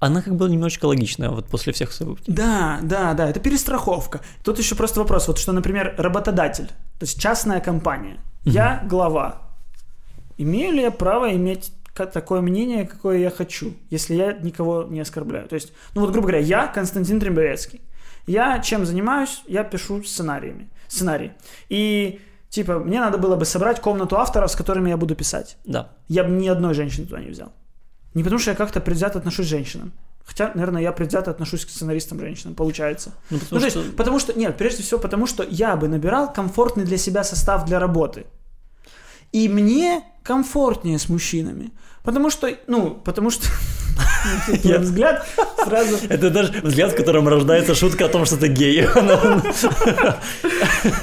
она 0.00 0.20
как 0.20 0.34
бы 0.36 0.50
немножечко 0.50 0.84
логичная 0.84 1.30
вот 1.30 1.46
после 1.46 1.72
всех 1.72 1.92
событий. 1.92 2.24
Да, 2.30 2.78
да, 2.82 3.14
да, 3.14 3.30
это 3.30 3.40
перестраховка. 3.40 4.20
Тут 4.44 4.58
еще 4.58 4.74
просто 4.74 5.00
вопрос, 5.00 5.28
вот 5.28 5.38
что, 5.38 5.52
например, 5.52 5.94
работодатель, 5.96 6.66
то 6.66 7.02
есть 7.06 7.18
частная 7.18 7.60
компания, 7.60 8.18
я 8.44 8.82
глава, 8.86 9.43
имею 10.38 10.72
ли 10.72 10.82
я 10.82 10.90
право 10.90 11.32
иметь 11.34 11.72
такое 11.94 12.40
мнение, 12.40 12.86
какое 12.86 13.18
я 13.18 13.30
хочу, 13.30 13.74
если 13.90 14.14
я 14.14 14.32
никого 14.32 14.84
не 14.84 15.00
оскорбляю? 15.00 15.48
То 15.48 15.54
есть, 15.54 15.72
ну 15.94 16.00
вот, 16.00 16.10
грубо 16.10 16.28
говоря, 16.28 16.44
я 16.44 16.66
Константин 16.66 17.20
Трембовецкий, 17.20 17.80
я 18.26 18.58
чем 18.60 18.86
занимаюсь? 18.86 19.42
Я 19.46 19.64
пишу 19.64 20.02
сценариями, 20.02 20.68
сценарии. 20.88 21.32
И 21.68 22.20
типа 22.48 22.78
мне 22.78 23.00
надо 23.00 23.18
было 23.18 23.36
бы 23.36 23.44
собрать 23.44 23.80
комнату 23.80 24.16
авторов, 24.16 24.50
с 24.50 24.56
которыми 24.56 24.90
я 24.90 24.96
буду 24.96 25.14
писать. 25.14 25.56
Да. 25.64 25.92
Я 26.08 26.24
бы 26.24 26.30
ни 26.30 26.48
одной 26.48 26.74
женщины 26.74 27.06
туда 27.06 27.20
не 27.20 27.30
взял. 27.30 27.52
Не 28.14 28.22
потому, 28.22 28.38
что 28.38 28.50
я 28.50 28.56
как-то 28.56 28.80
предвзято 28.80 29.18
отношусь 29.18 29.46
к 29.46 29.50
женщинам. 29.50 29.92
Хотя, 30.24 30.52
наверное, 30.54 30.80
я 30.80 30.92
предвзято 30.92 31.30
отношусь 31.30 31.66
к 31.66 31.68
сценаристам 31.68 32.18
женщинам, 32.18 32.54
получается. 32.54 33.12
Ну, 33.28 33.36
Ну, 33.36 33.40
потому 33.40 33.60
то 33.60 33.70
что... 33.70 33.78
есть, 33.80 33.96
потому 33.96 34.18
что, 34.18 34.38
нет, 34.38 34.56
прежде 34.56 34.82
всего, 34.82 34.98
потому 34.98 35.26
что 35.26 35.44
я 35.48 35.76
бы 35.76 35.88
набирал 35.88 36.32
комфортный 36.32 36.84
для 36.84 36.96
себя 36.96 37.24
состав 37.24 37.66
для 37.66 37.78
работы. 37.78 38.24
И 39.32 39.48
мне 39.48 40.02
комфортнее 40.24 40.98
с 40.98 41.08
мужчинами. 41.08 41.70
Потому 42.02 42.30
что, 42.30 42.48
ну, 42.66 42.90
потому 43.04 43.30
что... 43.30 43.46
Я- 44.64 44.78
взгляд 44.80 45.26
сразу... 45.64 45.96
Это 46.08 46.30
даже 46.30 46.52
взгляд, 46.62 46.92
в 46.92 46.96
котором 46.96 47.28
рождается 47.28 47.74
шутка 47.74 48.06
о 48.06 48.08
том, 48.08 48.24
что 48.26 48.36
ты 48.36 48.48
гей. 48.48 48.86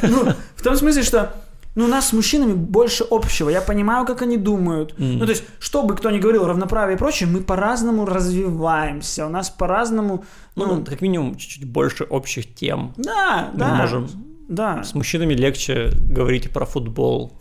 Ну, 0.01 0.25
в 0.55 0.61
том 0.63 0.75
смысле, 0.75 1.03
что 1.03 1.33
Ну, 1.75 1.85
у 1.85 1.87
нас 1.87 2.09
с 2.09 2.13
мужчинами 2.13 2.53
больше 2.53 3.05
общего. 3.09 3.49
Я 3.49 3.61
понимаю, 3.61 4.05
как 4.05 4.21
они 4.21 4.37
думают. 4.37 4.99
Мгм. 4.99 5.19
Ну, 5.19 5.25
то 5.25 5.31
есть, 5.31 5.43
что 5.59 5.83
бы 5.83 5.95
кто 5.95 6.09
ни 6.11 6.19
говорил, 6.19 6.45
равноправие 6.45 6.95
и 6.95 6.99
прочее, 6.99 7.29
мы 7.29 7.39
по-разному 7.41 8.05
развиваемся. 8.05 9.25
У 9.25 9.29
нас 9.29 9.49
по-разному... 9.49 10.25
Ну, 10.55 10.65
Ну, 10.75 10.83
как 10.85 11.01
минимум, 11.01 11.35
чуть-чуть 11.35 11.65
больше 11.71 12.03
общих 12.03 12.53
тем. 12.55 12.93
да, 12.97 13.49
Мы 13.53 13.59
да. 13.59 13.75
можем 13.75 14.07
Да. 14.49 14.83
С 14.83 14.93
мужчинами 14.95 15.33
легче 15.33 15.91
говорить 16.09 16.51
про 16.51 16.65
футбол. 16.65 17.39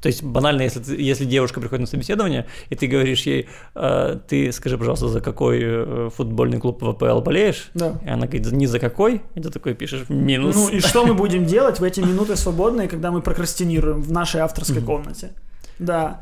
То 0.00 0.08
есть 0.08 0.22
банально, 0.22 0.62
если, 0.62 0.80
ты- 0.80 1.00
если 1.02 1.24
девушка 1.24 1.60
приходит 1.60 1.80
на 1.80 1.86
собеседование, 1.86 2.46
и 2.70 2.74
ты 2.76 2.86
говоришь 2.86 3.26
ей, 3.26 3.48
«Э, 3.74 4.18
ты 4.28 4.52
скажи, 4.52 4.78
пожалуйста, 4.78 5.08
за 5.08 5.20
какой 5.20 5.58
э, 5.62 6.10
футбольный 6.16 6.58
клуб 6.60 6.82
в 6.82 6.88
АПЛ 6.88 7.20
болеешь? 7.20 7.70
Да. 7.74 7.94
И 8.04 8.08
она 8.08 8.26
говорит, 8.26 8.52
ни 8.52 8.66
за 8.66 8.78
какой, 8.78 9.22
и 9.34 9.40
ты 9.40 9.50
такой 9.50 9.74
пишешь 9.74 10.08
минус. 10.08 10.54
Ну 10.56 10.68
и 10.68 10.80
что 10.80 11.04
мы 11.04 11.14
будем 11.14 11.46
делать 11.46 11.80
в 11.80 11.82
эти 11.82 12.00
минуты 12.00 12.36
свободные, 12.36 12.88
когда 12.88 13.10
мы 13.10 13.20
прокрастинируем 13.22 14.00
в 14.02 14.12
нашей 14.12 14.40
авторской 14.40 14.82
комнате? 14.82 15.30
Да. 15.78 16.20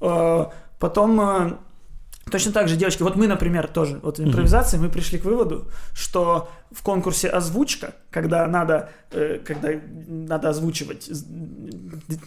Э, 0.00 0.46
Потом 0.78 1.20
э, 1.20 1.52
точно 2.30 2.52
так 2.52 2.68
же, 2.68 2.76
девочки, 2.76 3.02
вот 3.02 3.16
мы, 3.16 3.26
например, 3.26 3.68
тоже, 3.68 4.00
вот 4.02 4.18
в 4.18 4.24
импровизации 4.24 4.78
мы 4.78 4.88
пришли 4.88 5.18
к 5.18 5.24
выводу, 5.24 5.68
что 5.94 6.48
в 6.70 6.82
конкурсе 6.82 7.28
озвучка, 7.28 7.94
когда 8.10 8.46
надо, 8.46 8.90
э, 9.10 9.38
когда 9.44 9.70
надо 10.06 10.50
озвучивать 10.50 11.08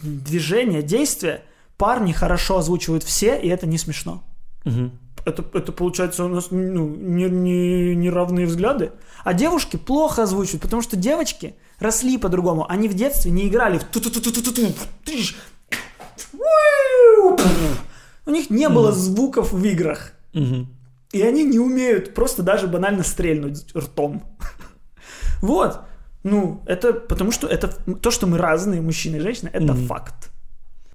движение, 0.02 0.82
действия, 0.82 1.42
парни 1.76 2.12
хорошо 2.12 2.58
озвучивают 2.58 3.02
все, 3.02 3.38
и 3.38 3.48
это 3.48 3.66
не 3.66 3.78
смешно. 3.78 4.22
Мгм. 4.64 4.98
Это, 5.24 5.44
это 5.54 5.72
получается 5.72 6.24
у 6.24 6.28
нас 6.28 6.50
ну, 6.50 6.88
не, 6.88 7.30
не, 7.30 7.94
неравные 7.94 8.46
взгляды. 8.46 8.92
А 9.24 9.34
девушки 9.34 9.76
плохо 9.76 10.24
озвучивают, 10.24 10.62
потому 10.62 10.82
что 10.82 10.96
девочки 10.96 11.54
росли 11.78 12.18
по-другому. 12.18 12.66
Они 12.68 12.88
в 12.88 12.94
детстве 12.94 13.30
не 13.30 13.46
играли 13.48 13.78
в 13.78 13.84
У 18.26 18.30
них 18.30 18.50
не 18.50 18.68
было 18.68 18.88
Мгм. 18.90 18.98
звуков 18.98 19.52
в 19.52 19.64
играх. 19.64 20.12
Мгм. 20.32 20.68
И 21.12 21.20
они 21.22 21.44
не 21.44 21.58
умеют 21.58 22.14
просто 22.14 22.42
даже 22.42 22.66
банально 22.66 23.02
стрельнуть 23.04 23.74
ртом. 23.76 24.22
Вот. 25.42 25.80
Ну, 26.22 26.62
это 26.66 26.92
потому 26.92 27.32
что 27.32 27.48
это 27.48 27.66
то, 28.00 28.10
что 28.12 28.26
мы 28.28 28.38
разные, 28.38 28.80
мужчины 28.80 29.16
и 29.16 29.20
женщины, 29.20 29.50
это 29.52 29.72
Мгм. 29.74 29.86
факт. 29.86 30.30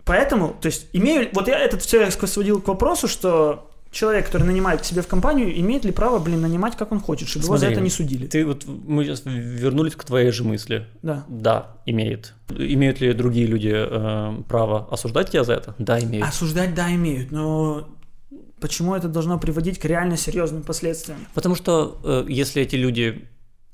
Поэтому, 0.05 0.55
то 0.61 0.67
есть, 0.67 0.88
имею, 0.93 1.28
вот 1.34 1.49
я 1.49 1.59
этот 1.59 1.82
все 1.82 2.09
сводил 2.11 2.61
к 2.61 2.67
вопросу, 2.69 3.09
что 3.09 3.66
человек, 3.92 4.26
который 4.26 4.44
нанимает 4.44 4.82
к 4.82 4.86
себе 4.86 5.02
в 5.02 5.08
компанию, 5.08 5.60
имеет 5.60 5.86
ли 5.86 5.92
право, 5.92 6.20
блин, 6.20 6.42
нанимать, 6.42 6.76
как 6.76 6.92
он 6.92 7.00
хочет, 7.00 7.28
чтобы 7.28 7.46
его 7.46 7.58
за 7.58 7.62
Смотри, 7.62 7.76
это 7.76 7.84
не 7.84 7.90
судили. 7.90 8.28
Ты 8.28 8.46
вот, 8.46 8.66
мы 8.66 9.04
сейчас 9.04 9.24
вернулись 9.26 9.96
к 9.96 10.04
твоей 10.04 10.32
же 10.32 10.44
мысли. 10.44 10.88
Да. 11.02 11.26
Да, 11.28 11.78
имеет. 11.86 12.34
Имеют 12.50 13.02
ли 13.02 13.14
другие 13.14 13.48
люди 13.48 13.74
э, 13.74 14.42
право 14.48 14.88
осуждать 14.92 15.32
тебя 15.32 15.44
за 15.44 15.54
это? 15.54 15.76
Да, 15.78 16.00
имеют. 16.00 16.28
Осуждать, 16.28 16.74
да, 16.74 16.94
имеют, 16.94 17.32
но 17.32 17.88
почему 18.60 18.96
это 18.96 19.08
должно 19.08 19.40
приводить 19.40 19.80
к 19.80 19.86
реально 19.86 20.18
серьезным 20.18 20.64
последствиям? 20.64 21.20
Потому 21.34 21.56
что 21.56 22.00
э, 22.04 22.26
если 22.28 22.62
эти 22.62 22.76
люди 22.76 23.28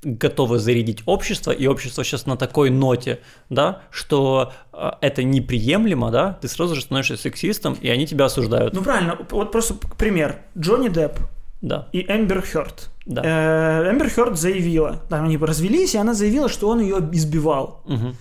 готовы 0.04 0.58
зарядить 0.58 1.02
общество, 1.06 1.50
и 1.50 1.66
общество 1.66 2.04
сейчас 2.04 2.26
на 2.26 2.36
такой 2.36 2.70
ноте, 2.70 3.20
да, 3.50 3.82
что 3.90 4.52
э, 4.72 4.90
это 5.00 5.22
неприемлемо, 5.22 6.10
да, 6.10 6.38
ты 6.40 6.48
сразу 6.48 6.74
же 6.74 6.82
становишься 6.82 7.16
сексистом, 7.16 7.74
и 7.80 7.88
они 7.88 8.06
тебя 8.06 8.26
осуждают. 8.26 8.74
Ну, 8.74 8.82
правильно, 8.82 9.18
вот 9.30 9.52
просто 9.52 9.74
пример. 9.98 10.36
Джонни 10.58 10.88
Депп 10.88 11.18
Да, 11.62 11.88
и 11.92 12.04
Эмбер 12.08 12.42
Хёрд. 12.42 12.90
да. 13.06 13.22
Э, 13.24 13.90
Эмбер 13.90 14.10
Хёрд 14.10 14.38
заявила, 14.38 15.00
там 15.08 15.24
они 15.24 15.36
развелись, 15.36 15.94
и 15.94 15.98
она 15.98 16.14
заявила, 16.14 16.48
что 16.48 16.68
он 16.68 16.80
ее 16.80 16.98
избивал. 17.12 17.82
Мгм. 17.86 18.16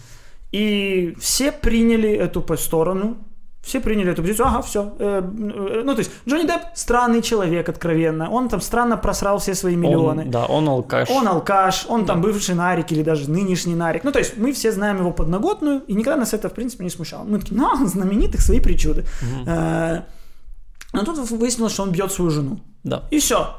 И 0.52 1.16
все 1.20 1.52
приняли 1.52 2.12
эту 2.12 2.46
сторону, 2.58 3.18
все 3.64 3.80
приняли 3.80 4.12
эту 4.12 4.22
позицию, 4.22 4.48
ага, 4.48 4.62
все. 4.62 4.94
ну, 5.00 5.94
то 5.94 6.00
есть, 6.00 6.12
Джонни 6.28 6.46
Депп 6.46 6.62
странный 6.76 7.22
человек, 7.22 7.70
откровенно. 7.70 8.30
Он 8.30 8.50
там 8.50 8.60
странно 8.62 8.98
просрал 8.98 9.38
все 9.38 9.56
свои 9.56 9.76
миллионы. 9.76 10.24
Он, 10.24 10.32
да, 10.32 10.46
он 10.46 10.68
алкаш. 10.68 11.10
Он 11.10 11.28
алкаш, 11.28 11.86
он 11.88 12.06
там 12.06 12.22
бывший 12.22 12.56
нарик 12.56 12.92
или 12.92 13.04
даже 13.04 13.32
нынешний 13.32 13.76
нарик. 13.76 14.04
Ну, 14.04 14.12
то 14.12 14.20
есть, 14.20 14.38
мы 14.38 14.52
все 14.52 14.72
знаем 14.72 14.98
его 14.98 15.12
подноготную, 15.12 15.82
и 15.88 15.94
никогда 15.94 16.20
нас 16.20 16.34
это, 16.34 16.50
в 16.50 16.54
принципе, 16.54 16.84
не 16.84 16.90
смущало. 16.90 17.24
Мы 17.24 17.40
такие, 17.40 17.56
ну, 17.58 17.88
знаменитых 17.88 18.42
свои 18.42 18.60
причуды. 18.60 19.06
Э, 19.48 20.02
Но 20.92 21.04
тут 21.06 21.18
выяснилось, 21.32 21.74
что 21.74 21.84
он 21.84 21.92
бьет 21.92 22.12
свою 22.12 22.32
жену. 22.32 22.60
Да. 22.84 23.04
И 23.12 23.20
все. 23.20 23.56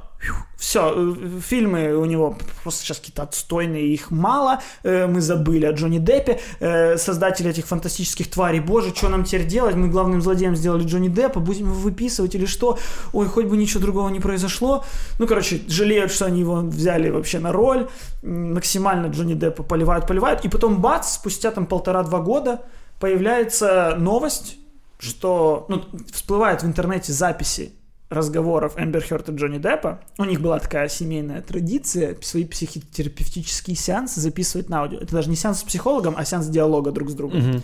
Все, 0.56 1.14
фильмы 1.40 1.94
у 1.94 2.06
него 2.06 2.38
просто 2.62 2.84
сейчас 2.84 2.98
какие-то 2.98 3.22
отстойные, 3.22 3.86
их 3.92 4.10
мало. 4.10 4.60
Э, 4.82 5.06
Мы 5.06 5.20
забыли 5.20 5.66
о 5.66 5.72
Джонни 5.72 5.98
Деппе, 5.98 6.40
э, 6.60 6.96
создатели 6.96 7.50
этих 7.50 7.66
фантастических 7.66 8.30
тварей. 8.30 8.60
Боже, 8.60 8.94
что 8.94 9.08
нам 9.08 9.24
теперь 9.24 9.46
делать? 9.46 9.74
Мы 9.74 9.88
главным 9.88 10.22
злодеем 10.22 10.56
сделали 10.56 10.84
Джонни 10.84 11.08
Деппа, 11.08 11.40
будем 11.40 11.66
его 11.66 11.74
выписывать 11.74 12.34
или 12.34 12.46
что? 12.46 12.78
Ой, 13.12 13.26
хоть 13.26 13.46
бы 13.46 13.56
ничего 13.58 13.80
другого 13.80 14.08
не 14.08 14.20
произошло. 14.20 14.84
Ну, 15.18 15.26
короче, 15.26 15.60
жалеют, 15.68 16.10
что 16.10 16.24
они 16.24 16.40
его 16.40 16.56
взяли 16.56 17.10
вообще 17.10 17.40
на 17.40 17.52
роль. 17.52 17.88
Максимально 18.22 19.08
Джонни 19.08 19.34
Деппа 19.34 19.62
поливают, 19.64 20.06
поливают. 20.06 20.44
И 20.46 20.48
потом 20.48 20.80
бац, 20.80 21.12
спустя 21.12 21.50
там 21.50 21.66
полтора-два 21.66 22.20
года 22.20 22.62
появляется 23.00 23.96
новость, 23.98 24.56
что 24.98 25.66
ну, 25.68 25.82
всплывают 26.10 26.62
в 26.62 26.66
интернете 26.66 27.12
записи 27.12 27.72
разговоров 28.11 28.74
Эмбер 28.76 29.02
Хёрд 29.02 29.28
и 29.28 29.32
Джонни 29.32 29.59
Деппа. 29.59 30.00
У 30.18 30.24
них 30.24 30.40
была 30.40 30.59
такая 30.59 30.88
семейная 30.88 31.42
традиция 31.42 32.16
свои 32.22 32.44
психотерапевтические 32.44 33.76
сеансы 33.76 34.20
записывать 34.20 34.68
на 34.68 34.80
аудио. 34.80 34.98
Это 34.98 35.12
даже 35.12 35.30
не 35.30 35.36
сеанс 35.36 35.61
с 35.61 35.64
психологом, 35.64 36.14
а 36.16 36.24
сеанс 36.24 36.46
диалога 36.46 36.90
друг 36.92 37.11
с 37.11 37.14
другом. 37.14 37.40
Мгм. 37.40 37.62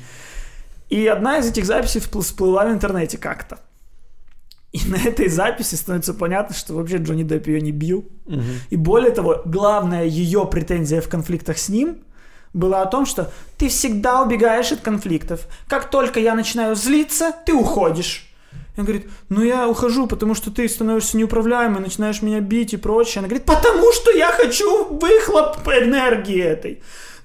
И 0.89 1.07
одна 1.07 1.39
из 1.39 1.49
этих 1.49 1.67
записей 1.67 2.01
всплыла 2.01 2.67
в 2.67 2.73
интернете 2.73 3.17
как-то. 3.17 3.61
И 4.73 4.81
на 4.89 4.97
этой 4.97 5.29
записи 5.29 5.75
становится 5.75 6.15
понятно, 6.15 6.55
что 6.55 6.75
вообще 6.75 6.99
Джонни 6.99 7.25
Депп 7.25 7.49
ее 7.49 7.61
не 7.61 7.73
бил. 7.73 8.09
Мгм. 8.27 8.45
И 8.71 8.77
более 8.77 9.11
того, 9.11 9.43
главная 9.45 10.05
ее 10.05 10.47
претензия 10.47 11.01
в 11.01 11.09
конфликтах 11.09 11.59
с 11.59 11.69
ним 11.69 11.99
была 12.53 12.83
о 12.83 12.87
том, 12.87 13.07
что 13.07 13.33
ты 13.59 13.69
всегда 13.69 14.23
убегаешь 14.23 14.73
от 14.73 14.81
конфликтов. 14.81 15.47
Как 15.69 15.91
только 15.91 16.21
я 16.21 16.35
начинаю 16.35 16.75
злиться, 16.75 17.33
ты 17.47 17.53
уходишь. 17.53 18.30
И 18.81 18.83
он 18.83 18.87
говорит, 18.87 19.09
ну 19.29 19.43
я 19.43 19.69
ухожу, 19.69 20.07
потому 20.07 20.35
что 20.35 20.51
ты 20.51 20.67
становишься 20.67 21.19
неуправляемой, 21.19 21.83
начинаешь 21.83 22.23
меня 22.23 22.41
бить 22.41 22.73
и 22.73 22.79
прочее. 22.79 23.19
Она 23.19 23.29
говорит, 23.29 23.45
потому 23.45 23.93
что 23.93 24.11
я 24.11 24.33
хочу 24.33 24.87
выхлоп 24.87 25.59
энергии 25.69 26.41
этой. 26.41 26.81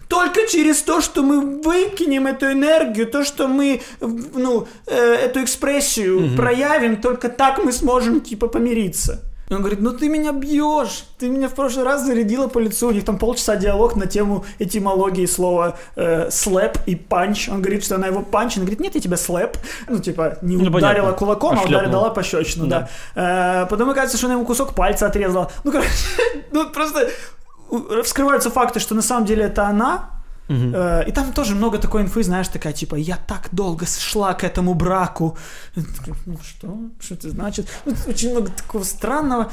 Только 0.09 0.47
через 0.47 0.81
то, 0.81 0.99
что 0.99 1.23
мы 1.23 1.61
выкинем 1.61 2.27
эту 2.27 2.51
энергию, 2.51 3.07
то, 3.07 3.23
что 3.23 3.47
мы, 3.47 3.81
ну, 4.01 4.67
э, 4.85 4.95
эту 4.95 5.43
экспрессию 5.43 6.35
проявим, 6.35 7.01
только 7.01 7.29
так 7.29 7.63
мы 7.63 7.71
сможем, 7.71 8.19
типа, 8.19 8.47
помириться. 8.47 9.23
И 9.49 9.53
он 9.53 9.59
говорит, 9.59 9.79
ну 9.79 9.91
ты 9.93 10.09
меня 10.09 10.31
бьешь, 10.31 11.05
ты 11.19 11.29
меня 11.29 11.47
в 11.49 11.53
прошлый 11.53 11.85
раз 11.85 12.03
зарядила 12.05 12.47
по 12.47 12.57
лицу. 12.59 12.87
У 12.87 12.91
них 12.91 13.05
там 13.05 13.17
полчаса 13.19 13.55
диалог 13.55 13.95
на 13.95 14.07
тему 14.07 14.43
этимологии 14.57 15.25
слова 15.27 15.77
э, 15.95 16.29
slap 16.31 16.79
и 16.87 16.95
punch. 16.95 17.47
Он 17.49 17.61
говорит, 17.61 17.83
что 17.83 17.95
она 17.95 18.07
его 18.07 18.21
punch. 18.21 18.57
Она 18.57 18.65
говорит, 18.65 18.79
нет, 18.79 18.95
я 18.95 19.01
тебя 19.01 19.17
slap. 19.17 19.57
Ну, 19.87 19.99
типа, 19.99 20.39
не 20.41 20.57
Ну, 20.57 20.63
ударила 20.69 21.05
понятно. 21.05 21.13
кулаком, 21.13 21.51
а 21.51 21.61
Пошлепнула. 21.61 21.81
ударила, 21.89 22.09
пощечину, 22.09 22.67
да. 22.67 22.89
Э, 23.15 23.67
потом 23.69 23.89
оказывается, 23.89 24.17
что 24.17 24.27
она 24.27 24.33
ему 24.35 24.45
кусок 24.45 24.73
пальца 24.73 25.05
отрезала. 25.05 25.51
Ну, 25.63 25.71
короче, 25.71 25.89
ну 26.51 26.69
просто 26.71 27.07
вскрываются 28.03 28.49
факты, 28.49 28.79
что 28.79 28.95
на 28.95 29.01
самом 29.01 29.25
деле 29.25 29.45
это 29.45 29.67
она, 29.67 30.09
Э, 30.49 31.03
И 31.07 31.11
там 31.11 31.33
тоже 31.33 31.55
много 31.55 31.77
такой 31.77 32.01
инфы, 32.01 32.23
знаешь, 32.23 32.47
такая, 32.47 32.73
типа, 32.73 32.95
я 32.95 33.17
так 33.17 33.49
долго 33.51 33.85
шла 33.85 34.33
к 34.33 34.43
этому 34.43 34.73
браку. 34.73 35.37
Ну 36.25 36.37
что? 36.43 36.77
Что 36.99 37.15
это 37.15 37.29
значит? 37.29 37.67
Ну, 37.85 37.93
Очень 38.07 38.31
много 38.31 38.51
такого 38.51 38.83
странного. 38.83 39.51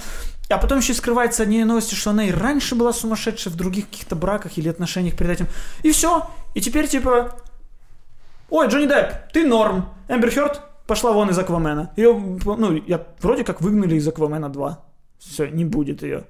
А 0.51 0.59
потом 0.59 0.79
еще 0.79 0.93
скрывается 0.95 1.45
одни 1.45 1.65
новости, 1.65 1.95
что 1.95 2.11
она 2.11 2.25
и 2.25 2.31
раньше 2.31 2.75
была 2.75 2.93
сумасшедшей 2.93 3.51
в 3.53 3.57
других 3.57 3.89
каких-то 3.89 4.17
браках 4.17 4.59
или 4.59 4.69
отношениях 4.69 5.17
перед 5.17 5.31
этим. 5.31 5.47
И 5.83 5.93
все. 5.93 6.29
И 6.55 6.61
теперь, 6.61 6.89
типа, 6.89 7.37
ой, 8.51 8.69
Джонни 8.69 8.87
Депп, 8.87 9.33
ты 9.33 9.47
норм. 9.47 9.89
Эмбер 10.09 10.31
Хёрд 10.31 10.61
пошла 10.87 11.13
вон 11.13 11.31
из 11.31 11.39
Аквамена. 11.39 11.93
Ее, 11.97 12.13
ну, 12.45 12.75
я 12.87 13.07
вроде 13.21 13.45
как 13.45 13.63
выгнали 13.63 13.95
из 13.95 14.07
Аквамена 14.07 14.51
2. 14.51 14.79
Все, 15.19 15.47
не 15.47 15.65
будет 15.65 16.03
ее. 16.03 16.25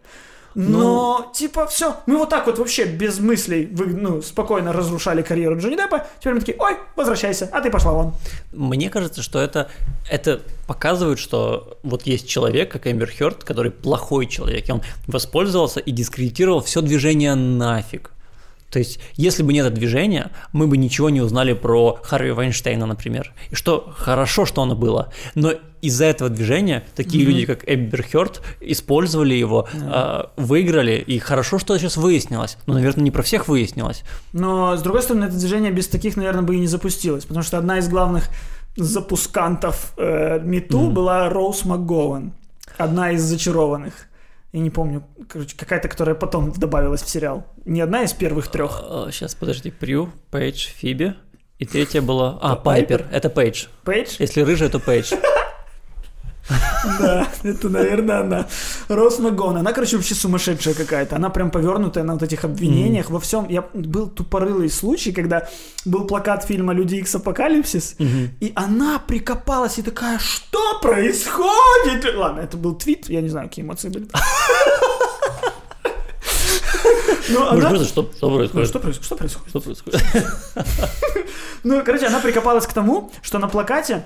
Но, 0.55 1.31
типа, 1.35 1.67
все, 1.67 1.97
мы 2.07 2.19
вот 2.19 2.29
так 2.29 2.47
вот 2.47 2.59
вообще 2.59 2.85
без 2.85 3.19
мыслей, 3.19 3.67
вы, 3.73 3.87
ну, 3.87 4.23
спокойно 4.23 4.73
разрушали 4.73 5.23
карьеру 5.23 5.59
Джонни 5.59 5.77
Деппа. 5.77 6.07
Теперь 6.21 6.35
мы 6.35 6.41
такие, 6.41 6.57
ой, 6.59 6.77
возвращайся, 6.97 7.49
а 7.53 7.61
ты 7.61 7.71
пошла 7.71 7.93
вон. 7.93 8.15
Мне 8.53 8.91
кажется, 8.91 9.23
что 9.23 9.39
это, 9.39 9.71
это 10.11 10.43
показывает, 10.67 11.19
что 11.19 11.79
вот 11.83 12.03
есть 12.03 12.29
человек, 12.29 12.71
как 12.71 12.87
Эмбер 12.87 13.11
Хёрд, 13.11 13.45
который 13.45 13.71
плохой 13.71 14.27
человек, 14.27 14.69
и 14.69 14.73
он 14.73 14.83
воспользовался 15.07 15.81
и 15.81 15.91
дискредитировал 15.91 16.61
все 16.61 16.81
движение 16.81 17.35
нафиг. 17.35 18.11
То 18.73 18.79
есть, 18.79 18.99
если 19.17 19.43
бы 19.43 19.53
не 19.53 19.59
это 19.59 19.69
движение, 19.69 20.31
мы 20.53 20.67
бы 20.67 20.79
ничего 20.79 21.11
не 21.11 21.21
узнали 21.21 21.53
про 21.53 22.01
Харви 22.03 22.31
Вайнштейна, 22.31 22.87
например. 22.87 23.35
И 23.51 23.55
что 23.55 23.93
хорошо, 23.95 24.47
что 24.47 24.63
оно 24.63 24.75
было. 24.75 25.13
Но 25.35 25.53
из-за 25.83 26.07
этого 26.07 26.31
движения 26.31 26.83
такие 26.97 27.23
mm-hmm. 27.23 27.27
люди, 27.27 27.47
как 27.47 27.69
Эббер 27.69 28.03
Хёрд, 28.03 28.41
использовали 28.61 29.35
его, 29.35 29.69
mm-hmm. 29.71 30.31
э, 30.39 30.41
выиграли, 30.41 31.05
и 31.07 31.19
хорошо, 31.19 31.59
что 31.59 31.75
это 31.75 31.83
сейчас 31.83 31.99
выяснилось. 31.99 32.57
Но, 32.67 32.73
наверное, 32.73 33.05
не 33.05 33.11
про 33.11 33.23
всех 33.23 33.47
выяснилось. 33.47 34.05
Но, 34.33 34.75
с 34.75 34.81
другой 34.81 35.03
стороны, 35.03 35.27
это 35.27 35.37
движение 35.37 35.71
без 35.71 35.89
таких, 35.89 36.17
наверное, 36.17 36.43
бы 36.43 36.57
и 36.57 36.59
не 36.59 36.67
запустилось, 36.67 37.27
потому 37.27 37.45
что 37.45 37.59
одна 37.59 37.79
из 37.79 37.89
главных 37.89 38.31
запускантов 38.77 39.93
э, 39.99 40.41
МИТУ 40.41 40.81
mm-hmm. 40.81 40.91
была 40.93 41.29
Роуз 41.29 41.65
МакГоwan, 41.65 42.31
одна 42.79 43.11
из 43.11 43.21
зачарованных. 43.21 44.09
Я 44.53 44.61
не 44.61 44.71
помню, 44.71 45.05
короче, 45.29 45.57
какая-то, 45.57 45.89
которая 45.89 46.15
потом 46.15 46.53
добавилась 46.53 47.03
в 47.03 47.09
сериал. 47.09 47.47
Не 47.65 47.81
одна 47.81 48.03
из 48.03 48.13
первых 48.13 48.49
трех. 48.49 48.85
Сейчас, 49.11 49.35
подожди, 49.35 49.71
Прю, 49.71 50.11
Пейдж, 50.31 50.69
Фиби. 50.69 51.15
И 51.59 51.65
третья 51.65 52.03
была... 52.03 52.39
А, 52.43 52.57
Пайпер. 52.57 53.07
Это 53.13 53.31
Пейдж. 53.31 53.67
Пейдж? 53.85 54.17
Если 54.19 54.43
рыжая, 54.43 54.69
то 54.69 54.79
Пейдж. 54.79 55.13
Да, 57.01 57.29
это, 57.43 57.69
наверное, 57.69 58.21
она. 58.21 58.47
Рос 58.89 59.19
Магон. 59.19 59.57
Она, 59.57 59.73
короче, 59.73 59.97
вообще 59.97 60.15
сумасшедшая 60.15 60.75
какая-то. 60.75 61.17
Она 61.17 61.31
прям 61.31 61.51
повернутая 61.51 62.05
на 62.05 62.15
вот 62.15 62.23
этих 62.23 62.45
обвинениях 62.45 63.11
во 63.11 63.21
всем. 63.21 63.49
Я 63.49 63.65
был 63.73 64.09
тупорылый 64.09 64.71
случай, 64.71 65.13
когда 65.13 65.49
был 65.85 66.07
плакат 66.07 66.45
фильма 66.45 66.73
«Люди 66.73 66.97
Икс 66.97 67.15
Апокалипсис», 67.15 67.97
и 67.99 68.53
она 68.55 68.99
прикопалась 68.99 69.79
и 69.79 69.83
такая, 69.83 70.19
что 70.19 70.81
происходит? 70.81 72.15
Ладно, 72.15 72.41
это 72.41 72.57
был 72.57 72.75
твит, 72.75 73.09
я 73.09 73.21
не 73.21 73.29
знаю, 73.29 73.49
какие 73.49 73.65
эмоции 73.65 73.89
были. 73.89 74.07
Ну, 77.29 77.49
она... 77.49 77.85
Что, 77.85 78.11
что 78.17 78.37
происходит? 78.37 78.55
Ну, 78.55 78.65
что 78.67 78.79
происходит? 78.81 79.05
Что 79.07 79.17
происходит? 79.17 79.49
Что 79.49 79.61
происходит? 79.61 80.03
ну, 81.65 81.83
короче, 81.85 82.07
она 82.07 82.21
прикопалась 82.21 82.67
к 82.67 82.73
тому, 82.73 83.11
что 83.23 83.39
на 83.39 83.49
плакате 83.49 84.05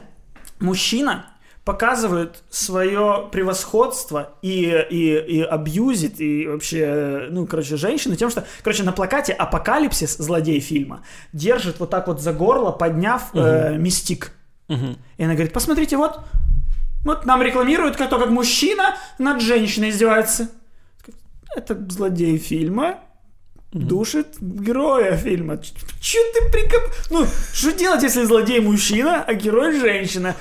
мужчина 0.60 1.26
показывают 1.66 2.44
свое 2.48 3.28
превосходство 3.32 4.34
и, 4.40 4.86
и, 4.88 5.16
и 5.16 5.42
абьюзит, 5.42 6.20
и 6.20 6.46
вообще, 6.46 7.26
ну, 7.28 7.44
короче, 7.44 7.76
женщины 7.76 8.14
тем, 8.14 8.30
что, 8.30 8.44
короче, 8.62 8.84
на 8.84 8.92
плакате 8.92 9.32
«Апокалипсис», 9.32 10.16
злодей 10.16 10.60
фильма, 10.60 11.02
держит 11.32 11.80
вот 11.80 11.90
так 11.90 12.06
вот 12.06 12.20
за 12.20 12.32
горло, 12.32 12.70
подняв 12.70 13.30
угу. 13.34 13.40
э, 13.40 13.76
мистик. 13.78 14.30
Угу. 14.68 14.96
И 15.16 15.24
она 15.24 15.32
говорит, 15.32 15.52
посмотрите, 15.52 15.96
вот, 15.96 16.20
вот 17.04 17.26
нам 17.26 17.42
рекламируют, 17.42 17.96
как 17.96 18.10
то, 18.10 18.20
как 18.20 18.30
мужчина 18.30 18.96
над 19.18 19.42
женщиной 19.42 19.90
издевается. 19.90 20.48
Это 21.56 21.76
злодей 21.90 22.38
фильма, 22.38 23.00
душит 23.72 24.36
героя 24.40 25.16
фильма. 25.16 25.58
Че 26.00 26.18
ты 26.32 26.48
прикоп... 26.52 26.82
Ну, 27.10 27.26
что 27.52 27.72
делать, 27.72 28.04
если 28.04 28.22
злодей 28.22 28.60
мужчина, 28.60 29.24
а 29.26 29.34
герой 29.34 29.80
женщина? 29.80 30.36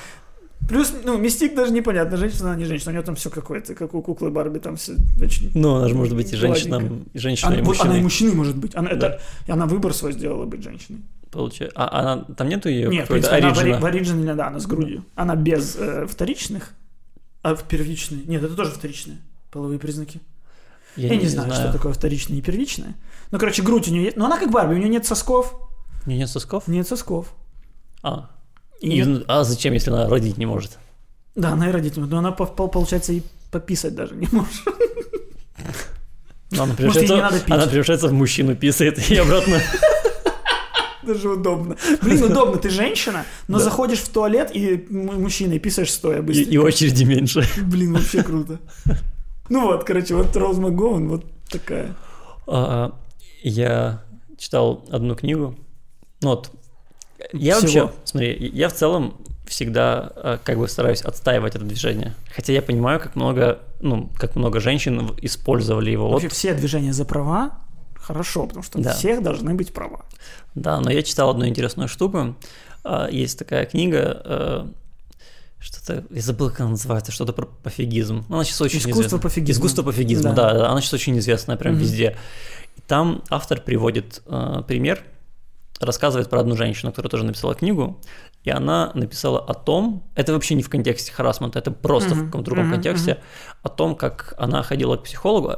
Плюс, 0.68 0.94
ну, 1.04 1.18
Мистик 1.18 1.56
даже 1.56 1.72
непонятно, 1.72 2.18
женщина, 2.18 2.50
она 2.50 2.56
не 2.56 2.66
женщина, 2.66 2.92
у 2.92 2.94
нее 2.94 3.04
там 3.04 3.16
все 3.16 3.30
какое-то, 3.30 3.76
как 3.76 3.94
у 3.94 4.02
куклы 4.02 4.32
Барби, 4.32 4.60
там 4.60 4.78
все 4.78 4.94
очень... 5.22 5.52
Ну, 5.54 5.76
она 5.76 5.88
же 5.88 5.96
может 5.96 6.16
быть 6.16 6.34
и 6.34 6.36
женщина, 6.36 6.82
и 7.14 7.20
женщина, 7.20 7.50
она, 7.50 7.60
и 7.60 7.62
мужчина. 7.62 7.90
Она 7.90 8.00
и 8.00 8.02
мужчиной 8.02 8.34
может 8.34 8.58
быть, 8.58 8.76
она, 8.76 8.90
да. 8.96 8.96
это, 8.96 9.22
она 9.48 9.66
выбор 9.68 9.94
свой 9.94 10.14
сделала 10.14 10.46
быть 10.46 10.64
женщиной. 10.64 11.02
Получается. 11.32 11.78
А 11.78 12.00
она, 12.00 12.24
там 12.36 12.50
нету 12.50 12.70
ее 12.70 12.90
Нет, 12.90 13.06
в 13.06 13.10
принципе, 13.10 13.36
она 13.36 13.54
в, 13.54 13.86
оригинале, 13.86 14.34
да, 14.36 14.48
она 14.48 14.60
с 14.60 14.66
грудью. 14.66 15.06
Она 15.16 15.36
без 15.36 15.76
э, 15.78 16.08
вторичных, 16.08 16.72
а 17.42 17.56
в 17.56 17.64
первичные. 17.64 18.24
Нет, 18.26 18.42
это 18.42 18.56
тоже 18.56 18.72
вторичные 18.72 19.18
половые 19.56 19.80
признаки. 19.80 20.20
Я, 20.98 21.08
Я 21.08 21.16
не, 21.16 21.24
не 21.24 21.28
знаю, 21.30 21.48
знаю, 21.48 21.64
что 21.64 21.78
такое 21.78 21.94
вторичное 21.94 22.38
и 22.38 22.42
первичное. 22.42 22.96
Ну, 23.32 23.40
короче, 23.40 23.64
грудь 23.64 23.88
у 23.88 23.92
нее 23.92 24.04
есть. 24.04 24.18
Но 24.18 24.26
она 24.26 24.38
как 24.38 24.52
Барби, 24.52 24.74
у 24.74 24.78
нее 24.78 24.90
нет 24.90 25.06
сосков. 25.06 25.54
У 26.06 26.10
нее 26.10 26.20
нет 26.20 26.30
сосков? 26.30 26.68
Нет 26.68 26.86
сосков. 26.86 27.34
А, 28.04 28.30
и... 28.82 29.02
И, 29.02 29.24
а 29.28 29.44
зачем, 29.44 29.74
если 29.74 29.92
она 29.92 30.08
родить 30.10 30.38
не 30.38 30.46
может? 30.46 30.78
Да, 31.36 31.52
она 31.52 31.70
и 31.70 31.72
родить 31.72 31.96
не 31.96 32.02
может. 32.02 32.12
Но 32.12 32.20
она, 32.20 32.32
получается, 32.32 33.14
и 33.14 33.22
пописать 33.52 33.96
даже 33.96 34.16
не 34.16 34.28
может. 34.32 34.54
Но 36.52 36.64
она 36.64 36.74
превращается, 36.74 37.16
Может, 37.16 37.52
она 37.52 37.68
превращается 37.68 38.08
в 38.08 38.14
мужчину, 38.14 38.56
писает 38.56 39.10
и 39.10 39.16
обратно. 39.16 39.60
Даже 41.04 41.30
удобно. 41.30 41.76
Блин, 42.02 42.24
удобно, 42.24 42.58
ты 42.58 42.70
женщина, 42.70 43.26
но 43.48 43.60
да. 43.60 43.64
заходишь 43.64 44.00
в 44.00 44.10
туалет 44.10 44.50
и 44.54 44.88
мужчина, 44.90 45.54
и 45.54 45.60
писаешь 45.60 45.92
стоя 45.92 46.24
быстро. 46.24 46.44
И, 46.44 46.48
и 46.48 46.58
очереди 46.58 47.04
меньше. 47.04 47.48
Блин, 47.62 47.94
вообще 47.94 48.24
круто. 48.24 48.60
Ну 49.50 49.68
вот, 49.68 49.84
короче, 49.84 50.16
вот 50.16 50.36
Роуз 50.36 50.58
МакГоуэн 50.58 51.08
вот 51.08 51.26
такая. 51.50 51.96
А, 52.48 52.96
я 53.44 54.04
читал 54.40 54.84
одну 54.90 55.16
книгу, 55.16 55.56
ну 56.22 56.30
вот 56.30 56.52
я 57.34 57.58
Всего. 57.58 57.86
вообще, 57.86 57.96
смотри, 58.06 58.52
я 58.54 58.70
в 58.70 58.74
целом 58.74 59.18
всегда 59.48 60.12
э, 60.16 60.38
как 60.44 60.58
бы 60.58 60.68
стараюсь 60.68 61.02
отстаивать 61.02 61.56
это 61.56 61.66
движение. 61.66 62.16
Хотя 62.34 62.54
я 62.54 62.62
понимаю, 62.62 63.00
как 63.00 63.16
много, 63.16 63.60
ну, 63.80 64.10
как 64.18 64.36
много 64.36 64.60
женщин 64.60 65.12
использовали 65.22 65.92
его. 65.92 66.10
Вообще 66.10 66.28
вот. 66.28 66.34
все 66.34 66.54
движения 66.54 66.94
за 66.94 67.06
права 67.06 67.60
хорошо, 67.96 68.46
потому 68.46 68.64
что 68.64 68.80
да. 68.80 68.92
у 68.92 68.94
всех 68.94 69.24
должны 69.24 69.54
быть 69.54 69.74
права. 69.74 70.06
Да, 70.54 70.80
но 70.80 70.92
я 70.92 71.04
читал 71.04 71.30
одну 71.30 71.48
интересную 71.48 71.88
штуку. 71.88 72.36
А, 72.84 73.08
есть 73.10 73.38
такая 73.40 73.66
книга, 73.66 74.22
э, 74.24 74.66
что-то, 75.60 76.04
я 76.12 76.22
забыл, 76.22 76.50
как 76.50 76.62
она 76.62 76.72
называется, 76.72 77.12
что-то 77.12 77.34
про 77.34 77.46
пофигизм. 77.46 78.26
Она 78.30 78.44
сейчас 78.44 78.62
очень 78.62 78.80
Искусство 78.80 79.02
известна. 79.02 79.20
пофигизма. 79.20 79.60
Искусство 79.60 79.84
пофигизма, 79.84 80.34
да. 80.34 80.54
да, 80.54 80.70
она 80.70 80.82
сейчас 80.82 80.94
очень 80.94 81.18
известная 81.20 81.58
прям 81.58 81.74
угу. 81.74 81.82
везде. 81.82 82.16
И 82.78 82.82
там 82.82 83.24
автор 83.30 83.62
приводит 83.62 84.22
э, 84.26 84.64
пример– 84.68 85.04
рассказывает 85.80 86.30
про 86.30 86.40
одну 86.40 86.56
женщину, 86.56 86.92
которая 86.92 87.10
тоже 87.10 87.26
написала 87.26 87.56
книгу, 87.56 88.00
и 88.44 88.50
она 88.50 88.92
написала 88.94 89.40
о 89.40 89.54
том, 89.54 90.04
это 90.16 90.34
вообще 90.34 90.56
не 90.56 90.64
в 90.64 90.70
контексте 90.70 91.12
харасмента, 91.12 91.60
это 91.60 91.72
просто 91.72 92.12
mm-hmm. 92.12 92.22
в 92.22 92.26
каком-то 92.26 92.46
другом 92.46 92.68
mm-hmm. 92.68 92.74
контексте, 92.74 93.12
mm-hmm. 93.12 93.58
о 93.64 93.70
том, 93.70 93.96
как 93.96 94.34
она 94.38 94.64
ходила 94.64 94.98
к 94.98 95.04
психологу, 95.04 95.58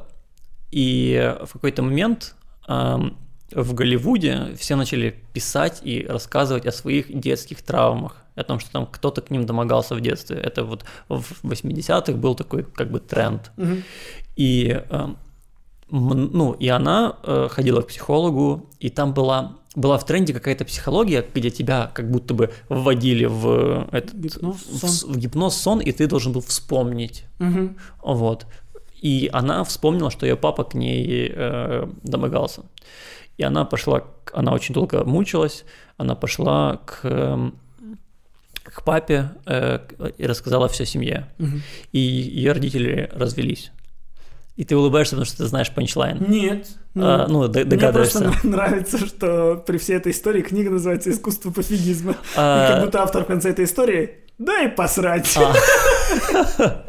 и 0.72 1.36
в 1.45 1.53
какой-то 1.53 1.82
момент 1.82 2.36
эм, 2.68 3.18
в 3.51 3.74
Голливуде 3.74 4.55
все 4.57 4.76
начали 4.76 5.24
писать 5.34 5.80
и 5.84 6.05
рассказывать 6.05 6.65
о 6.65 6.72
своих 6.72 7.18
детских 7.18 7.61
травмах, 7.61 8.18
о 8.36 8.43
том, 8.43 8.59
что 8.59 8.72
там 8.72 8.86
кто-то 8.86 9.22
к 9.22 9.32
ним 9.32 9.45
домогался 9.45 9.95
в 9.95 10.01
детстве. 10.01 10.38
Это 10.38 10.63
вот 10.65 10.84
в 11.07 11.43
80-х 11.43 12.13
был 12.13 12.36
такой 12.36 12.63
как 12.63 12.91
бы 12.91 12.99
тренд. 12.99 13.51
Mm-hmm. 13.55 13.84
И 14.36 14.84
э, 14.89 15.07
ну, 15.89 16.51
и 16.51 16.68
она 16.68 17.15
э, 17.24 17.47
ходила 17.49 17.82
к 17.82 17.88
психологу, 17.88 18.70
и 18.80 18.89
там 18.89 19.13
была 19.13 19.57
была 19.78 19.99
в 19.99 20.05
тренде 20.05 20.34
какая-то 20.34 20.65
психология, 20.65 21.23
где 21.34 21.51
тебя 21.51 21.91
как 21.93 22.09
будто 22.09 22.34
бы 22.34 22.51
вводили 22.67 23.25
в 23.25 23.88
этот 23.91 24.15
гипноз, 24.15 24.57
сон. 24.63 24.89
В, 24.89 25.15
в 25.15 25.17
гипноз 25.19 25.55
сон, 25.55 25.80
и 25.80 25.91
ты 25.91 26.07
должен 26.07 26.34
был 26.34 26.41
вспомнить. 26.41 27.25
Угу. 27.39 27.75
Вот. 28.01 28.47
И 28.99 29.30
она 29.32 29.63
вспомнила, 29.63 30.09
что 30.09 30.25
ее 30.25 30.36
папа 30.36 30.63
к 30.63 30.73
ней 30.73 31.32
э, 31.32 31.88
домогался. 32.01 32.63
И 33.38 33.43
она 33.43 33.65
пошла, 33.65 34.03
она 34.34 34.51
очень 34.51 34.73
долго 34.73 35.03
мучилась, 35.03 35.63
она 35.97 36.15
пошла 36.15 36.78
к, 36.84 37.01
э, 37.03 37.51
к 38.63 38.84
папе 38.84 39.30
э, 39.45 39.80
и 40.17 40.25
рассказала 40.25 40.67
все 40.69 40.88
семье. 40.88 41.28
Угу. 41.38 41.57
И 41.91 41.99
ее 41.99 42.53
родители 42.53 43.11
развелись. 43.13 43.71
И 44.58 44.64
ты 44.64 44.76
улыбаешься, 44.76 45.12
потому 45.12 45.26
что 45.26 45.38
ты 45.38 45.45
знаешь 45.45 45.72
панчлайн. 45.72 46.26
Нет. 46.28 46.68
А, 46.95 47.28
ну, 47.28 47.47
догадываешься. 47.47 48.20
Мне 48.20 48.30
просто 48.30 48.47
нравится, 48.47 48.97
что 49.05 49.64
при 49.66 49.78
всей 49.78 49.97
этой 49.97 50.12
истории 50.12 50.41
книга 50.41 50.72
называется 50.72 51.12
«Искусство 51.12 51.51
пофигизма». 51.51 52.18
А... 52.36 52.66
И 52.66 52.74
как 52.74 52.86
будто 52.86 53.03
автор 53.03 53.24
в 53.24 53.28
конце 53.28 53.51
этой 53.51 53.66
истории 53.66 54.16
«Да 54.39 54.64
и 54.64 54.68
посрать». 54.68 55.38
А. 55.38 56.84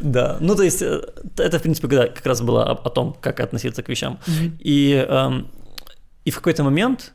Да, 0.00 0.36
ну 0.40 0.54
то 0.54 0.62
есть 0.62 0.80
э, 0.80 1.00
это, 1.38 1.58
в 1.58 1.62
принципе, 1.62 1.88
когда 1.88 2.06
как 2.06 2.24
раз 2.24 2.40
было 2.40 2.64
о, 2.64 2.72
о 2.72 2.90
том, 2.90 3.16
как 3.20 3.40
относиться 3.40 3.82
к 3.82 3.88
вещам. 3.88 4.20
Mm-hmm. 4.26 4.56
И, 4.60 4.92
эм, 5.08 5.50
и 6.24 6.30
в 6.30 6.36
какой-то 6.36 6.62
момент, 6.62 7.12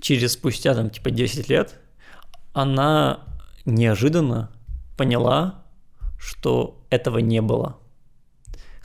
через 0.00 0.32
спустя 0.32 0.74
там 0.74 0.90
типа 0.90 1.12
10 1.12 1.48
лет, 1.48 1.74
она 2.52 3.20
неожиданно 3.64 4.50
поняла, 4.96 5.62
что 6.18 6.84
этого 6.90 7.18
не 7.18 7.40
было. 7.40 7.76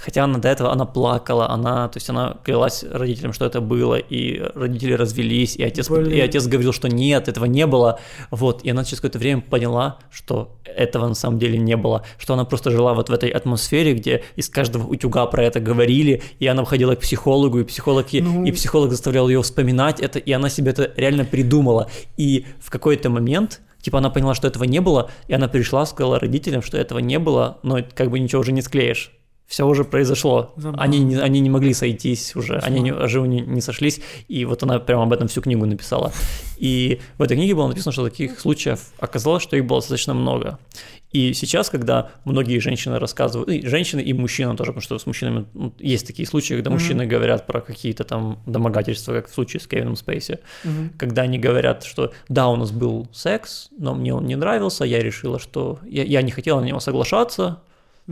Хотя 0.04 0.24
она 0.24 0.40
до 0.40 0.50
этого, 0.50 0.72
она 0.72 0.86
плакала, 0.86 1.50
она, 1.52 1.88
то 1.88 1.98
есть 1.98 2.10
она 2.10 2.38
клялась 2.44 2.84
родителям, 2.84 3.34
что 3.34 3.46
это 3.46 3.62
было, 3.62 3.96
и 3.96 4.42
родители 4.56 4.94
развелись, 4.94 5.56
и 5.56 5.64
отец, 5.64 5.92
и 5.92 6.20
отец 6.20 6.48
говорил, 6.48 6.74
что 6.74 6.90
нет, 6.90 7.28
этого 7.28 7.46
не 7.46 7.68
было, 7.68 8.00
вот, 8.32 8.64
и 8.64 8.72
она 8.72 8.84
через 8.84 8.98
какое-то 8.98 9.20
время 9.20 9.42
поняла, 9.42 10.00
что 10.10 10.58
этого 10.66 11.08
на 11.08 11.14
самом 11.14 11.38
деле 11.38 11.60
не 11.60 11.78
было, 11.78 12.04
что 12.18 12.34
она 12.34 12.46
просто 12.46 12.72
жила 12.72 12.96
вот 12.96 13.10
в 13.10 13.14
этой 13.14 13.30
атмосфере, 13.30 13.94
где 13.94 14.24
из 14.36 14.50
каждого 14.50 14.88
утюга 14.88 15.28
про 15.28 15.44
это 15.44 15.60
говорили, 15.60 16.24
и 16.40 16.48
она 16.48 16.64
выходила 16.64 16.96
к 16.96 17.02
психологу, 17.02 17.60
и 17.60 17.64
психолог, 17.64 18.08
ну... 18.12 18.44
и 18.44 18.52
психолог 18.52 18.90
заставлял 18.90 19.30
ее 19.30 19.44
вспоминать 19.44 20.00
это, 20.00 20.18
и 20.18 20.32
она 20.32 20.50
себе 20.50 20.72
это 20.72 20.92
реально 20.98 21.26
придумала, 21.26 21.92
и 22.18 22.48
в 22.60 22.72
какой-то 22.72 23.10
момент 23.10 23.62
Типа 23.82 23.98
она 23.98 24.12
поняла, 24.12 24.36
что 24.36 24.48
этого 24.48 24.64
не 24.66 24.80
было, 24.80 25.10
и 25.28 25.34
она 25.34 25.48
пришла, 25.48 25.88
сказала 25.88 26.20
родителям, 26.20 26.62
что 26.62 26.78
этого 26.78 27.00
не 27.00 27.18
было, 27.18 27.58
но 27.64 27.80
как 27.96 28.12
бы 28.12 28.20
ничего 28.20 28.42
уже 28.42 28.52
не 28.52 28.62
склеишь 28.62 29.12
все 29.52 29.68
уже 29.68 29.84
произошло. 29.84 30.54
Забавно. 30.56 30.82
Они, 30.82 31.00
не- 31.00 31.18
они 31.20 31.42
не 31.42 31.50
могли 31.50 31.74
сойтись 31.74 32.38
уже, 32.38 32.58
они 32.60 32.80
не, 32.80 33.08
живы 33.10 33.28
не, 33.28 33.42
не 33.42 33.60
сошлись, 33.60 34.00
и 34.30 34.46
вот 34.46 34.64
она 34.64 34.80
прямо 34.80 35.04
об 35.04 35.12
этом 35.12 35.28
всю 35.28 35.42
книгу 35.42 35.66
написала. 35.66 36.14
И 36.58 37.02
в 37.18 37.22
этой 37.22 37.36
книге 37.36 37.54
было 37.54 37.68
написано, 37.68 37.92
что 37.92 38.06
таких 38.06 38.40
случаев 38.40 38.80
оказалось, 38.98 39.44
что 39.44 39.58
их 39.58 39.66
было 39.66 39.80
достаточно 39.82 40.14
много. 40.14 40.58
И 41.12 41.34
сейчас, 41.34 41.70
когда 41.70 42.12
многие 42.24 42.60
женщины 42.60 42.98
рассказывают, 42.98 43.50
и 43.50 43.68
женщины 43.68 44.00
и 44.00 44.14
мужчины 44.14 44.56
тоже, 44.56 44.72
потому 44.72 44.82
что 44.84 44.98
с 44.98 45.06
мужчинами 45.06 45.46
ну, 45.54 45.74
есть 45.80 46.08
такие 46.08 46.26
случаи, 46.26 46.54
когда 46.54 46.70
Мгм. 46.70 46.80
мужчины 46.80 47.06
говорят 47.06 47.46
про 47.46 47.60
какие-то 47.60 48.06
там 48.06 48.40
домогательства, 48.46 49.12
как 49.16 49.30
в 49.30 49.34
случае 49.34 49.60
с 49.60 49.68
Кевином 49.68 49.98
Спейси, 49.98 50.40
Мгм. 50.64 50.94
когда 50.98 51.24
они 51.24 51.38
говорят, 51.38 51.84
что 51.84 52.14
да, 52.30 52.48
у 52.48 52.56
нас 52.56 52.72
был 52.72 53.10
секс, 53.12 53.68
но 53.78 53.94
мне 53.96 54.14
он 54.16 54.26
не 54.26 54.38
нравился, 54.38 54.86
я 54.86 55.00
решила, 55.00 55.40
что 55.40 55.80
я, 55.86 56.04
я 56.06 56.22
не 56.22 56.32
хотела 56.32 56.62
на 56.62 56.66
него 56.66 56.80
соглашаться, 56.80 57.58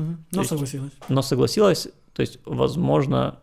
То 0.06 0.36
Ну, 0.36 0.40
есть- 0.42 0.50
согласилась. 0.50 0.92
но 1.10 1.22
согласилась, 1.22 1.88
то 2.14 2.22
есть, 2.22 2.40
возможно, 2.46 3.40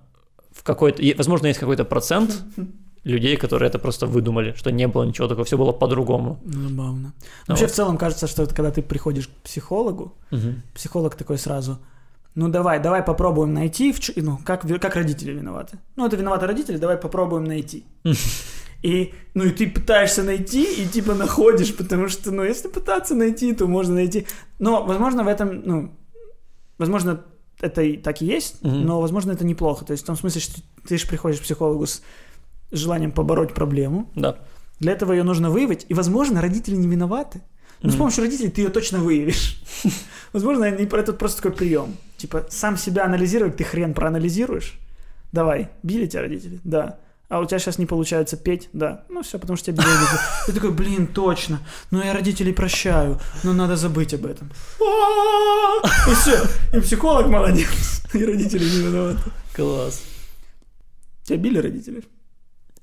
в 0.53 0.63
какой-то, 0.63 1.03
возможно, 1.17 1.47
есть 1.49 1.59
какой-то 1.61 1.85
процент 1.85 2.43
людей, 3.05 3.37
которые 3.37 3.69
это 3.69 3.79
просто 3.79 4.07
выдумали, 4.07 4.55
что 4.57 4.71
не 4.73 4.89
было 4.89 5.05
ничего 5.05 5.29
такого, 5.29 5.45
все 5.45 5.57
было 5.59 5.73
по-другому. 5.73 6.39
Забавно. 6.45 7.13
Ну 7.47 7.53
Вообще, 7.53 7.65
вот. 7.67 7.73
в 7.73 7.75
целом, 7.77 7.99
кажется, 7.99 8.27
что 8.27 8.43
это 8.43 8.55
когда 8.55 8.71
ты 8.71 8.83
приходишь 8.83 9.29
к 9.29 9.31
психологу, 9.43 10.15
Мгм. 10.31 10.63
психолог 10.75 11.15
такой 11.15 11.39
сразу, 11.39 11.79
ну 12.35 12.49
давай, 12.49 12.81
давай 12.83 13.03
попробуем 13.03 13.55
найти, 13.55 13.93
в 13.93 14.01
ну, 14.17 14.39
как, 14.45 14.63
как 14.81 14.97
родители 14.97 15.33
виноваты. 15.33 15.79
Ну, 15.97 16.07
это 16.07 16.17
виноваты 16.17 16.47
родители, 16.47 16.79
давай 16.79 16.97
попробуем 16.97 17.45
найти. 17.45 17.85
И, 18.83 19.15
ну, 19.35 19.45
и 19.45 19.51
ты 19.51 19.71
пытаешься 19.71 20.23
найти, 20.23 20.63
и 20.83 20.87
типа 20.87 21.15
находишь, 21.15 21.75
потому 21.75 22.09
что, 22.09 22.31
ну, 22.31 22.45
если 22.45 22.69
пытаться 22.69 23.15
найти, 23.15 23.53
то 23.55 23.67
можно 23.67 23.95
найти. 23.95 24.27
Но, 24.59 24.85
возможно, 24.85 25.25
в 25.25 25.29
этом, 25.29 25.63
ну, 25.65 25.91
возможно, 26.79 27.23
это 27.61 27.83
и 27.83 27.97
так 27.97 28.23
и 28.23 28.27
есть, 28.27 28.63
Мгм. 28.63 28.85
но, 28.87 29.01
возможно, 29.01 29.33
это 29.33 29.45
неплохо. 29.45 29.85
То 29.85 29.93
есть 29.93 30.03
в 30.05 30.07
том 30.07 30.17
смысле, 30.17 30.41
что 30.41 30.61
ты 30.87 30.99
же 30.99 31.07
приходишь 31.07 31.39
к 31.41 31.43
психологу 31.43 31.87
с 31.87 32.03
желанием 32.71 33.13
побороть 33.13 33.55
проблему, 33.55 34.11
Да. 34.15 34.37
для 34.81 34.93
этого 34.93 35.13
ее 35.13 35.23
нужно 35.23 35.51
выявить, 35.51 35.87
и, 35.89 35.95
возможно, 35.95 36.41
родители 36.41 36.77
не 36.77 36.87
виноваты. 36.89 37.41
Но 37.83 37.91
с 37.91 37.93
Мгм. 37.93 37.99
помощью 37.99 38.25
родителей 38.25 38.51
ты 38.51 38.63
ее 38.63 38.69
точно 38.71 38.99
выявишь. 38.99 39.63
Возможно, 40.33 40.65
это 40.65 41.13
просто 41.13 41.43
такой 41.43 41.53
прием. 41.57 41.97
Типа, 42.17 42.47
сам 42.51 42.77
себя 42.79 43.05
анализировать, 43.05 43.57
ты 43.57 43.65
хрен 43.65 43.93
проанализируешь. 43.95 44.79
Давай, 45.33 45.69
били 45.83 46.07
тебя 46.07 46.23
родители? 46.23 46.59
Да. 46.65 46.99
А 47.29 47.41
у 47.41 47.45
тебя 47.45 47.59
сейчас 47.59 47.79
не 47.79 47.87
получается 47.87 48.37
петь? 48.37 48.69
Да. 48.73 49.05
Ну 49.09 49.23
все, 49.23 49.39
потому 49.39 49.57
что 49.57 49.73
тебя 49.73 49.83
родители. 49.83 50.19
Ты 50.47 50.53
такой, 50.53 50.71
блин, 50.71 51.09
точно. 51.09 51.61
Ну 51.91 52.01
я 52.03 52.13
родителей 52.13 52.53
прощаю, 52.53 53.19
но 53.43 53.53
надо 53.53 53.77
забыть 53.77 54.15
об 54.15 54.27
этом. 54.27 54.51
И 56.09 56.15
все. 56.15 56.45
И 56.73 56.81
психолог 56.81 57.27
молодец. 57.27 58.03
И 58.15 58.25
родители 58.25 58.65
не 58.65 58.87
виноваты. 58.87 59.31
Класс. 59.55 60.05
Тебя 61.25 61.39
били 61.39 61.59
родители? 61.59 62.05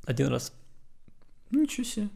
Один 0.05 0.27
раз. 0.27 0.51
Ничего 1.49 1.85
себе. 1.85 2.09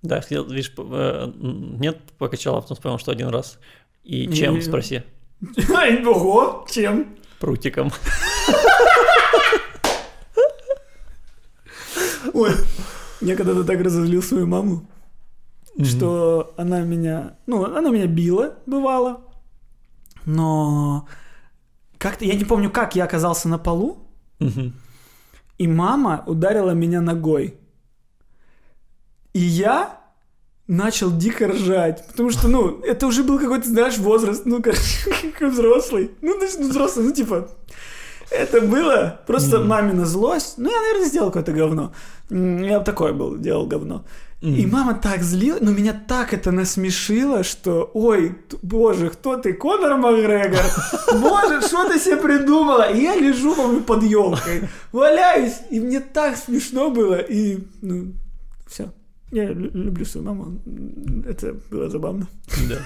Да, 0.00 0.20
хотел, 0.20 0.46
видишь, 0.46 0.72
э, 0.76 1.32
нет, 1.36 1.98
покачала, 2.18 2.58
а 2.58 2.60
потом 2.62 2.76
вспомнил, 2.76 2.98
что 2.98 3.12
один 3.12 3.28
раз. 3.28 3.58
И 4.04 4.32
чем, 4.32 4.60
спроси. 4.62 5.02
Ого, 6.06 6.66
чем? 6.70 7.16
Прутиком. 7.38 7.90
Ой, 12.32 12.52
я 13.20 13.36
когда-то 13.36 13.64
так 13.64 13.80
разозлил 13.80 14.22
свою 14.22 14.46
маму, 14.46 14.86
что 15.82 16.54
она 16.56 16.80
меня, 16.80 17.36
ну, 17.46 17.64
она 17.64 17.90
меня 17.90 18.06
била, 18.06 18.54
бывало, 18.66 19.20
но 20.24 21.06
как-то, 21.98 22.24
я 22.24 22.34
не 22.34 22.44
помню, 22.44 22.70
как 22.70 22.94
я 22.96 23.04
оказался 23.04 23.48
на 23.48 23.58
полу, 23.58 23.98
Мгм. 24.40 24.72
и 25.58 25.68
мама 25.68 26.22
ударила 26.26 26.70
меня 26.70 27.00
ногой. 27.00 27.58
И 29.32 29.40
я 29.40 30.00
начал 30.66 31.10
дико 31.16 31.48
ржать, 31.48 32.06
потому 32.06 32.30
что, 32.30 32.48
ну, 32.48 32.80
это 32.80 33.06
уже 33.06 33.22
был 33.24 33.38
какой-то, 33.38 33.68
знаешь, 33.68 33.98
возраст, 33.98 34.46
ну, 34.46 34.62
короче, 34.62 35.10
какой 35.32 35.50
взрослый, 35.50 36.10
ну, 36.22 36.40
есть, 36.40 36.58
ну, 36.60 36.68
взрослый, 36.68 37.06
ну, 37.06 37.12
типа, 37.12 37.48
это 38.34 38.60
было 38.60 39.20
просто 39.26 39.58
Мгм. 39.58 39.68
мамина 39.68 40.04
злость. 40.06 40.54
Ну, 40.58 40.70
я, 40.70 40.80
наверное, 40.80 41.08
сделал 41.08 41.28
какое-то 41.30 41.52
говно. 41.52 41.92
Я 42.30 42.80
такой 42.80 43.12
был, 43.12 43.36
делал 43.38 43.66
говно. 43.66 44.04
И 44.40 44.66
мама 44.66 44.94
так 44.94 45.22
злила, 45.22 45.56
но 45.62 45.70
меня 45.70 45.98
так 46.06 46.34
это 46.34 46.50
насмешило, 46.52 47.42
что, 47.44 47.90
ой, 47.94 48.36
боже, 48.60 49.08
кто 49.08 49.38
ты, 49.38 49.54
Конор 49.54 49.96
Макгрегор? 49.96 50.60
Боже, 51.14 51.62
что 51.62 51.88
ты 51.88 51.98
себе 51.98 52.18
придумала? 52.18 52.90
И 52.90 53.00
я 53.00 53.16
лежу, 53.16 53.54
по 53.54 53.94
под 53.94 54.02
елкой, 54.02 54.68
валяюсь, 54.92 55.54
и 55.70 55.80
мне 55.80 56.00
так 56.00 56.36
смешно 56.36 56.90
было, 56.90 57.14
и, 57.14 57.60
ну, 57.80 58.12
все. 58.66 58.92
Я 59.34 59.46
лю- 59.52 59.70
люблю 59.74 60.04
свою 60.04 60.26
маму, 60.26 60.60
это 61.26 61.54
было 61.70 61.88
забавно. 61.90 62.26
Да. 62.68 62.76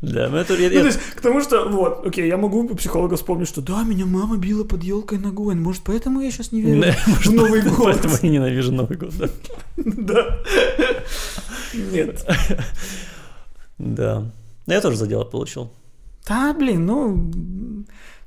Да, 0.00 0.28
ну 0.30 0.36
это... 0.38 0.54
я- 0.54 0.68
Ну, 0.70 0.80
то 0.80 0.86
есть, 0.86 0.98
к 1.14 1.20
тому, 1.20 1.40
что, 1.42 1.68
вот, 1.68 2.04
окей, 2.06 2.26
я 2.26 2.36
могу 2.36 2.62
у 2.64 2.74
психолога 2.74 3.14
вспомнить, 3.16 3.46
что 3.48 3.60
да, 3.60 3.84
меня 3.84 4.04
мама 4.06 4.36
била 4.36 4.64
под 4.64 4.82
елкой 4.82 5.18
ногой, 5.18 5.54
может, 5.54 5.82
поэтому 5.84 6.20
я 6.20 6.30
сейчас 6.32 6.50
не 6.52 6.62
верю 6.62 6.82
Да, 6.82 6.92
в 7.06 7.30
Новый 7.32 7.62
год. 7.62 7.84
Поэтому 7.84 8.14
я 8.22 8.28
ненавижу 8.28 8.72
Новый 8.72 8.96
год, 8.96 9.12
да. 9.18 9.28
Да. 9.76 10.38
Нет. 11.92 12.26
Да. 13.78 14.30
Я 14.66 14.80
тоже 14.80 14.96
за 14.96 15.06
дело 15.06 15.24
получил. 15.24 15.70
Да, 16.28 16.52
блин, 16.52 16.86
ну, 16.86 17.32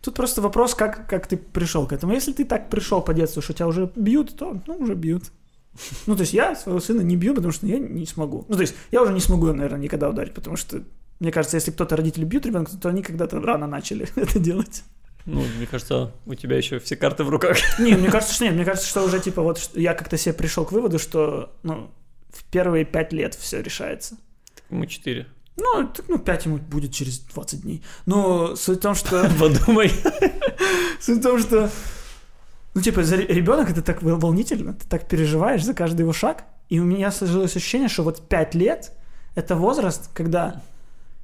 тут 0.02 0.16
просто 0.16 0.42
вопрос, 0.42 0.76
как, 0.76 1.08
как 1.10 1.28
ты 1.28 1.38
пришел 1.38 1.88
к 1.88 1.94
этому. 1.94 2.14
Если 2.14 2.34
ты 2.34 2.46
так 2.46 2.70
пришел 2.70 3.02
по 3.02 3.14
детству, 3.14 3.42
что 3.42 3.54
тебя 3.54 3.68
уже 3.68 3.90
бьют, 3.96 4.36
то, 4.38 4.62
ну, 4.68 4.76
уже 4.76 4.96
бьют. 4.96 5.24
Ну, 6.06 6.16
то 6.16 6.22
есть 6.22 6.34
я 6.34 6.56
своего 6.56 6.80
сына 6.80 7.02
не 7.02 7.16
бью, 7.16 7.34
потому 7.34 7.52
что 7.52 7.68
я 7.68 7.80
не 7.80 8.06
смогу. 8.06 8.46
Ну, 8.48 8.56
то 8.56 8.62
есть 8.62 8.76
я 8.92 9.02
уже 9.02 9.14
не 9.14 9.20
смогу, 9.20 9.48
наверное, 9.48 9.80
никогда 9.80 10.10
ударить, 10.10 10.34
потому 10.34 10.56
что, 10.56 10.84
мне 11.20 11.32
кажется, 11.32 11.58
если 11.58 11.72
кто-то 11.72 11.96
родители 11.96 12.26
бьют 12.26 12.46
ребенка, 12.46 12.72
то 12.78 12.90
они 12.90 13.02
когда-то 13.02 13.40
рано 13.42 13.68
начали 13.68 14.08
это 14.16 14.40
делать. 14.40 14.84
Ну, 15.26 15.44
мне 15.58 15.66
кажется, 15.66 16.12
у 16.26 16.36
тебя 16.36 16.56
еще 16.56 16.80
все 16.80 16.96
карты 16.96 17.24
в 17.24 17.30
руках. 17.30 17.58
Не, 17.80 17.96
мне 17.96 18.10
кажется, 18.10 18.36
что 18.36 18.44
нет, 18.46 18.54
мне 18.54 18.64
кажется, 18.64 18.88
что 18.88 19.04
уже, 19.04 19.20
типа, 19.20 19.42
вот 19.42 19.72
я 19.74 19.96
как-то 19.96 20.18
себе 20.18 20.34
пришел 20.34 20.66
к 20.66 20.72
выводу, 20.72 21.00
что, 21.00 21.52
ну, 21.64 21.90
в 22.30 22.44
первые 22.46 22.86
пять 22.86 23.12
лет 23.12 23.34
все 23.34 23.62
решается. 23.62 24.18
Мы 24.70 24.86
четыре. 24.86 25.26
Ну, 25.58 25.88
так, 25.88 26.06
ну, 26.10 26.20
5 26.20 26.46
ему 26.46 26.58
будет 26.58 26.94
через 26.94 27.20
20 27.20 27.62
дней. 27.62 27.82
Но 28.06 28.56
суть 28.56 28.80
в 28.80 28.82
том, 28.82 28.94
что... 28.94 29.30
Подумай. 29.40 29.92
Суть 31.00 31.20
в 31.20 31.22
том, 31.22 31.40
что... 31.40 31.70
Ну, 32.76 32.82
типа, 32.82 33.04
за 33.04 33.16
ребенок 33.16 33.70
это 33.72 33.82
так 33.82 34.04
вол- 34.04 34.20
волнительно, 34.20 34.74
ты 34.74 34.86
так 34.88 35.08
переживаешь 35.08 35.64
за 35.64 35.74
каждый 35.74 36.02
его 36.02 36.14
шаг. 36.14 36.44
И 36.70 36.80
у 36.80 36.84
меня 36.84 37.12
сложилось 37.12 37.56
ощущение, 37.56 37.88
что 37.90 38.04
вот 38.04 38.28
5 38.28 38.54
лет– 38.56 38.92
это 39.36 39.56
возраст, 39.56 40.10
когда 40.14 40.62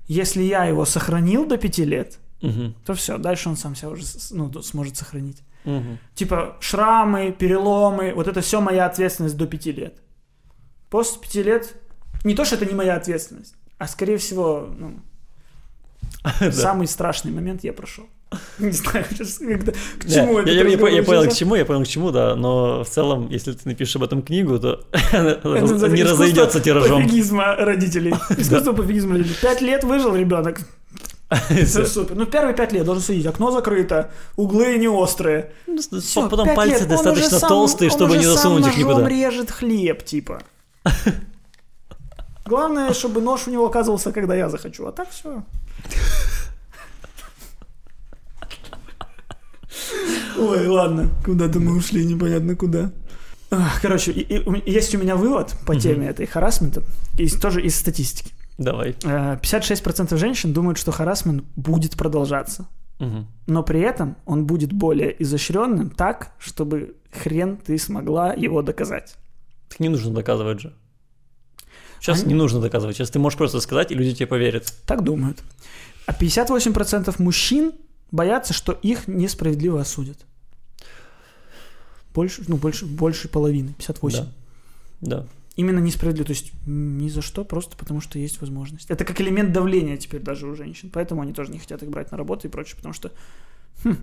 если 0.08 0.42
я 0.44 0.66
его 0.66 0.86
сохранил 0.86 1.46
до 1.46 1.58
5 1.58 1.86
лет, 1.86 2.20
Мгм. 2.42 2.74
то 2.86 2.94
все, 2.94 3.18
дальше 3.18 3.50
он 3.50 3.58
сам 3.58 3.76
себя 3.76 3.90
уже 3.90 4.04
ну, 4.32 4.52
сможет 4.64 4.98
сохранить. 4.98 5.44
Мгм. 5.66 6.00
Типа, 6.16 6.56
шрамы, 6.60 7.32
переломы, 7.38 8.14
вот 8.16 8.28
это 8.28 8.42
все 8.42 8.62
моя 8.62 8.86
ответственность 8.86 9.38
до 9.38 9.46
5 9.46 9.72
лет. 9.72 9.98
После 10.90 11.20
5 11.22 11.36
лет, 11.44 11.76
не 12.24 12.34
то, 12.34 12.46
что 12.46 12.56
это 12.56 12.66
не 12.66 12.74
моя 12.74 12.96
ответственность, 12.96 13.56
а 13.78 13.88
скорее 13.88 14.18
всего, 14.18 14.70
ну, 14.78 15.00
самый 16.52 16.88
страшный 16.88 17.32
момент 17.32 17.64
я 17.64 17.74
прошел. 17.74 18.06
Не 18.60 18.72
знаю, 18.72 19.06
сейчас 19.10 19.38
когда, 19.40 19.72
к 19.74 20.06
Да, 20.06 20.14
чему 20.14 20.38
я, 20.38 20.42
это 20.44 20.52
я- 20.52 20.68
я 20.68 20.78
по- 20.78 20.86
я 20.88 21.04
понял, 21.04 21.30
к 21.30 21.34
чему, 21.34 21.56
я 21.56 21.66
понял, 21.66 21.84
к 21.84 21.88
чему, 21.88 22.12
да, 22.12 22.36
но 22.36 22.84
в 22.84 22.90
целом, 22.90 23.28
если 23.30 23.52
ты 23.52 23.60
напишешь 23.66 23.96
об 23.98 24.04
этом 24.04 24.22
книгу, 24.22 24.58
то 24.60 24.86
Это 25.12 25.88
не 25.90 26.04
разойдется 26.04 26.60
тиражом. 26.62 27.04
пофигизма 27.04 27.56
родителей. 27.58 28.14
Искусство 28.38 28.72
пофигизма 28.74 29.14
родителей. 29.14 29.36
Пять 29.42 29.62
лет 29.62 29.84
выжил 29.84 30.16
ребенок. 30.16 30.60
Все 31.66 31.86
супер. 31.86 32.16
Ну, 32.16 32.26
первые 32.26 32.54
пять 32.56 32.74
лет 32.74 32.84
должен 32.86 33.02
судить. 33.04 33.26
Окно 33.26 33.52
закрыто, 33.52 34.12
углы 34.36 34.78
не 34.78 34.88
острые. 34.90 35.52
Ну, 35.68 35.80
Всё, 36.00 36.28
Потом 36.30 36.54
пальцы 36.56 36.74
лет, 36.80 36.84
он 36.84 36.90
достаточно 36.90 37.40
сам- 37.40 37.50
толстые, 37.50 37.90
он 37.90 37.96
чтобы 37.98 38.18
не 38.18 38.24
сам 38.24 38.34
засунуть 38.34 38.68
их 38.68 38.78
никуда. 38.78 39.08
режет 39.08 39.50
хлеб, 39.52 40.04
типа. 40.04 40.42
Главное, 42.46 42.94
чтобы 42.94 43.22
нож 43.22 43.48
у 43.48 43.52
него 43.52 43.66
оказывался, 43.66 44.12
когда 44.12 44.36
я 44.36 44.50
захочу. 44.50 44.86
А 44.88 44.92
так 44.92 45.10
все. 45.10 45.44
Ой, 50.38 50.68
ладно, 50.68 51.10
куда-то 51.26 51.60
мы 51.60 51.76
ушли, 51.76 52.06
непонятно 52.06 52.56
куда. 52.56 52.92
Короче, 53.82 54.12
и- 54.12 54.22
и 54.22 54.72
есть 54.72 54.96
у 54.96 54.98
меня 54.98 55.16
вывод 55.16 55.54
по 55.66 55.76
теме 55.76 56.08
этой 56.08 56.26
харасмента, 56.26 56.84
из, 57.18 57.38
тоже 57.40 57.62
из 57.62 57.76
статистики. 57.76 58.32
Давай. 58.58 58.96
Э, 59.04 59.38
56% 59.42 60.18
женщин 60.18 60.54
думают, 60.54 60.78
что 60.78 60.92
харасмент 60.92 61.44
будет 61.56 61.98
продолжаться, 61.98 62.68
Мгм. 63.00 63.28
но 63.48 63.64
при 63.64 63.82
этом 63.82 64.16
он 64.26 64.46
будет 64.46 64.72
более 64.72 65.22
изощренным 65.22 65.90
так, 65.90 66.32
чтобы 66.40 66.96
хрен 67.12 67.58
ты 67.58 67.78
смогла 67.78 68.34
его 68.34 68.62
доказать. 68.62 69.16
Так 69.70 69.80
не 69.80 69.90
нужно 69.90 70.12
доказывать 70.14 70.62
же. 70.62 70.74
Сейчас 72.00 72.20
Они- 72.24 72.30
не 72.34 72.40
нужно 72.40 72.62
доказывать. 72.62 72.96
Сейчас 72.96 73.10
ты 73.10 73.20
можешь 73.20 73.38
просто 73.38 73.60
сказать, 73.60 73.92
и 73.92 73.96
люди 73.96 74.14
тебе 74.16 74.28
поверят. 74.28 74.74
Так 74.86 75.04
думают. 75.04 75.40
А 76.08 76.14
58% 76.14 77.20
мужчин 77.20 77.74
боятся, 78.12 78.54
что 78.54 78.74
их 78.74 79.08
несправедливо 79.08 79.82
осудят. 79.82 80.18
Больше, 82.14 82.44
ну, 82.48 82.58
больше, 82.58 82.86
больше 82.86 83.30
половины, 83.30 83.74
58. 83.74 84.20
Да. 84.20 84.32
Да. 85.02 85.28
Именно 85.56 85.80
несправедливо, 85.80 86.28
то 86.28 86.34
есть 86.34 86.52
ни 86.66 87.10
за 87.10 87.22
что, 87.22 87.44
просто 87.44 87.76
потому 87.76 88.02
что 88.02 88.20
есть 88.20 88.40
возможность. 88.42 88.90
Это 88.90 89.04
как 89.04 89.20
элемент 89.22 89.52
давления 89.52 89.98
теперь 89.98 90.22
даже 90.22 90.48
у 90.48 90.56
женщин, 90.56 90.90
поэтому 90.92 91.22
они 91.22 91.34
тоже 91.34 91.52
не 91.52 91.60
хотят 91.60 91.84
их 91.84 91.90
брать 91.90 92.12
на 92.12 92.18
работу 92.18 92.48
и 92.48 92.52
прочее, 92.52 92.78
потому 92.78 92.94
что 92.94 93.12
хм, 93.84 93.98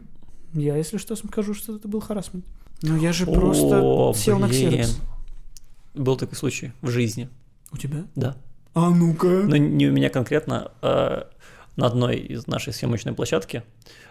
я, 0.52 0.76
если 0.76 0.98
что, 0.98 1.16
скажу, 1.16 1.54
что 1.54 1.76
это 1.76 1.88
был 1.88 2.00
харасмент. 2.00 2.44
Но 2.82 2.96
я 2.96 3.12
же 3.12 3.26
просто 3.26 3.80
О, 3.82 4.14
сел 4.14 4.38
на 4.38 4.46
блин. 4.46 4.70
ксерокс. 4.70 4.98
Был 5.94 6.16
такой 6.16 6.36
случай 6.36 6.72
в 6.80 6.90
жизни. 6.90 7.28
У 7.72 7.76
тебя? 7.76 8.04
Да. 8.14 8.36
А 8.74 8.90
ну-ка. 8.90 9.26
Но 9.26 9.56
не 9.56 9.88
у 9.88 9.92
меня 9.92 10.10
конкретно. 10.10 10.70
а 10.80 11.28
на 11.78 11.86
одной 11.86 12.16
из 12.16 12.46
нашей 12.48 12.72
съемочной 12.72 13.12
площадки 13.14 13.62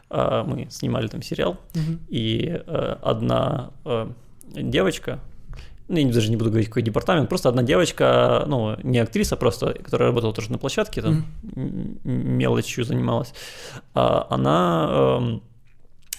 а, 0.09 0.43
мы 0.43 0.67
снимали 0.71 1.07
там 1.07 1.21
сериал, 1.21 1.57
Мгм. 1.75 1.99
и 2.07 2.61
э, 2.65 2.95
одна 3.03 3.71
э, 3.85 4.07
девочка, 4.55 5.19
ну, 5.89 5.97
я 5.97 6.11
даже 6.11 6.29
не 6.29 6.37
буду 6.37 6.49
говорить, 6.49 6.69
какой 6.69 6.81
департамент, 6.81 7.27
просто 7.29 7.49
одна 7.49 7.63
девочка, 7.63 8.45
ну, 8.47 8.77
не 8.83 8.99
актриса, 8.99 9.35
просто, 9.35 9.73
которая 9.73 10.09
работала 10.09 10.33
тоже 10.33 10.49
на 10.51 10.57
площадке, 10.57 11.01
там, 11.01 11.25
м- 11.55 11.99
мелочью 12.03 12.85
занималась, 12.85 13.33
а, 13.93 14.27
она 14.29 14.87
эм, 15.19 15.43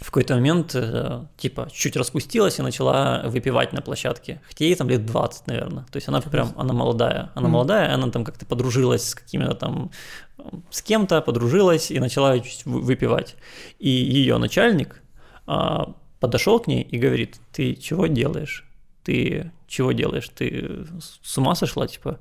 в 0.01 0.07
какой-то 0.07 0.34
момент, 0.34 0.74
э, 0.74 1.24
типа, 1.36 1.68
чуть 1.72 1.96
распустилась 1.96 2.59
и 2.59 2.62
начала 2.62 3.22
выпивать 3.26 3.72
на 3.72 3.80
площадке. 3.80 4.40
Хотя 4.49 4.64
ей 4.64 4.74
там 4.74 4.88
лет 4.88 5.05
20, 5.07 5.46
наверное. 5.49 5.84
То 5.90 5.96
есть 5.96 6.09
она 6.09 6.20
прям, 6.20 6.53
она 6.57 6.72
молодая. 6.72 7.30
Она 7.34 7.49
Мгм. 7.49 7.53
молодая, 7.53 7.94
она 7.94 8.09
там 8.11 8.24
как-то 8.24 8.46
подружилась 8.46 9.09
с 9.09 9.14
какими-то 9.14 9.55
там, 9.55 9.90
э, 10.38 10.42
с 10.70 10.82
кем-то 10.82 11.20
подружилась 11.20 11.90
и 11.90 11.99
начала 12.01 12.38
чуть 12.38 12.64
выпивать. 12.64 13.36
И 13.78 13.88
ее 13.88 14.38
начальник 14.38 15.03
а, 15.46 15.94
подошел 16.20 16.61
к 16.61 16.66
ней 16.66 16.82
и 16.82 16.99
говорит, 16.99 17.36
ты 17.53 17.74
чего 17.74 18.07
делаешь? 18.07 18.64
Ты 19.03 19.51
чего 19.66 19.92
делаешь? 19.92 20.28
Ты 20.34 20.86
с 21.24 21.38
ума 21.38 21.55
сошла, 21.55 21.86
типа? 21.86 22.18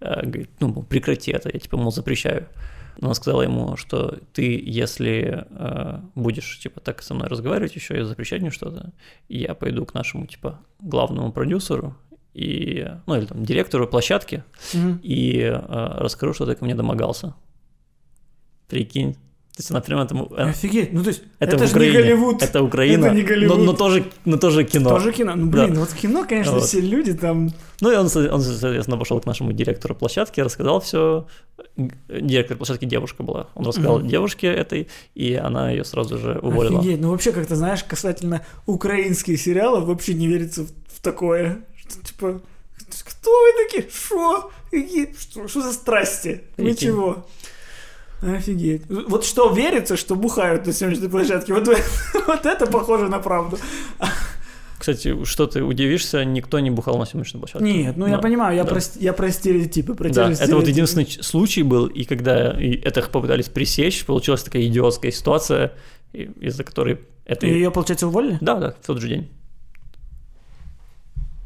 Э, 0.00 0.20
Говорит, 0.22 0.50
ну, 0.60 0.82
прекрати 0.82 1.32
это, 1.32 1.50
я, 1.52 1.58
типа, 1.58 1.76
мол, 1.76 1.90
запрещаю. 1.90 2.46
Она 3.00 3.14
сказала 3.14 3.42
ему, 3.42 3.76
что 3.76 4.18
ты, 4.32 4.60
если 4.64 5.46
э, 5.48 6.00
будешь, 6.14 6.58
типа, 6.58 6.80
так 6.80 7.02
со 7.02 7.14
мной 7.14 7.28
разговаривать 7.28 7.76
еще 7.76 7.98
и 7.98 8.02
запрещать 8.02 8.40
мне 8.40 8.50
что-то, 8.50 8.92
я 9.28 9.54
пойду 9.54 9.86
к 9.86 9.94
нашему, 9.94 10.26
типа, 10.26 10.58
главному 10.80 11.32
продюсеру 11.32 11.96
и, 12.34 12.86
ну, 13.06 13.16
или 13.16 13.26
там, 13.26 13.44
директору 13.44 13.86
площадки 13.86 14.42
Мгм. 14.74 15.00
и 15.02 15.38
э, 15.40 15.56
расскажу, 15.98 16.34
что 16.34 16.46
ты 16.46 16.54
ко 16.56 16.64
мне 16.64 16.74
домогался. 16.74 17.34
Прикинь. 18.68 19.16
То 19.58 19.62
есть 19.62 19.70
она 19.72 19.80
прямо 19.80 20.04
этому... 20.04 20.28
э, 20.36 20.50
Офигеть, 20.50 20.92
ну 20.92 21.02
то 21.02 21.08
есть 21.08 21.22
это, 21.40 21.56
это, 21.56 21.66
же 21.66 21.72
Украине. 21.72 21.96
не 21.96 22.02
Голливуд. 22.02 22.42
Это 22.42 22.62
Украина. 22.62 23.06
Это 23.06 23.14
не 23.16 23.22
Голливуд. 23.22 23.58
Но, 23.58 23.64
но 23.64 23.72
тоже, 23.72 24.04
но 24.24 24.36
тоже 24.36 24.62
кино. 24.62 24.88
Тоже 24.90 25.12
кино. 25.12 25.32
Ну 25.34 25.46
блин, 25.50 25.74
Да. 25.74 25.80
вот 25.80 25.92
кино, 25.94 26.24
конечно, 26.28 26.52
Вот. 26.52 26.62
все 26.62 26.80
люди 26.80 27.12
там. 27.12 27.50
Ну 27.80 27.90
и 27.90 27.96
он, 27.96 28.02
он, 28.06 28.40
соответственно, 28.40 28.96
пошел 28.98 29.20
к 29.20 29.26
нашему 29.26 29.52
директору 29.52 29.96
площадки, 29.96 30.40
рассказал 30.40 30.78
все. 30.80 31.26
Директор 32.08 32.56
площадки 32.56 32.84
девушка 32.84 33.24
была. 33.24 33.48
Он 33.56 33.66
рассказал 33.66 33.98
Мгм. 33.98 34.06
девушке 34.06 34.46
этой, 34.46 34.86
и 35.16 35.34
она 35.34 35.72
ее 35.72 35.84
сразу 35.84 36.18
же 36.18 36.38
уволила. 36.40 36.78
Офигеть, 36.78 37.00
ну 37.00 37.10
вообще 37.10 37.32
как-то, 37.32 37.56
знаешь, 37.56 37.82
касательно 37.82 38.42
украинских 38.66 39.40
сериалов 39.40 39.86
вообще 39.86 40.14
не 40.14 40.28
верится 40.28 40.62
в, 40.62 40.68
в 40.68 41.00
такое. 41.02 41.62
Что, 41.76 42.00
типа, 42.06 42.40
кто 43.04 43.30
вы 43.30 43.64
такие? 43.66 43.88
Шо? 43.92 44.50
Какие- 44.70 45.14
Что, 45.18 45.48
что 45.48 45.62
за 45.62 45.72
страсти? 45.72 46.42
Вы 46.58 46.64
Прикинь. 46.66 46.88
чего? 46.88 47.26
Офигеть. 48.22 48.82
Вот 48.88 49.24
что 49.24 49.50
верится, 49.52 49.96
что 49.96 50.16
бухают 50.16 50.66
на 50.66 50.72
съемочной 50.72 51.08
площадке, 51.08 51.54
вот, 51.54 51.68
вот 52.26 52.46
это 52.46 52.66
похоже 52.66 53.08
на 53.08 53.18
правду. 53.20 53.58
Кстати, 54.78 55.24
что 55.24 55.46
ты 55.46 55.62
удивишься, 55.62 56.24
никто 56.24 56.60
не 56.60 56.70
бухал 56.70 56.98
на 56.98 57.04
съемочной 57.04 57.40
площадке. 57.40 57.64
Нет, 57.64 57.96
ну 57.96 58.06
я 58.06 58.16
Да. 58.16 58.22
понимаю, 58.22 58.56
я, 58.56 58.64
да. 58.64 58.70
про, 58.70 58.80
я 59.00 59.12
про 59.12 59.30
стереотипы, 59.30 59.94
про 59.94 60.08
Да, 60.08 60.30
это 60.30 60.54
вот 60.56 60.68
единственный 60.68 61.06
случай 61.20 61.62
был, 61.62 61.86
и 61.86 62.04
когда 62.04 62.52
и 62.52 62.76
это 62.80 63.02
попытались 63.02 63.48
пресечь, 63.48 64.04
получилась 64.04 64.42
такая 64.44 64.62
идиотская 64.66 65.10
ситуация, 65.10 65.72
из-за 66.12 66.62
которой 66.64 67.00
это... 67.24 67.46
И 67.46 67.50
ее, 67.50 67.70
получается, 67.70 68.06
уволили? 68.06 68.38
Да, 68.40 68.54
да, 68.54 68.74
в 68.80 68.86
тот 68.86 69.00
же 69.00 69.08
день. 69.08 69.28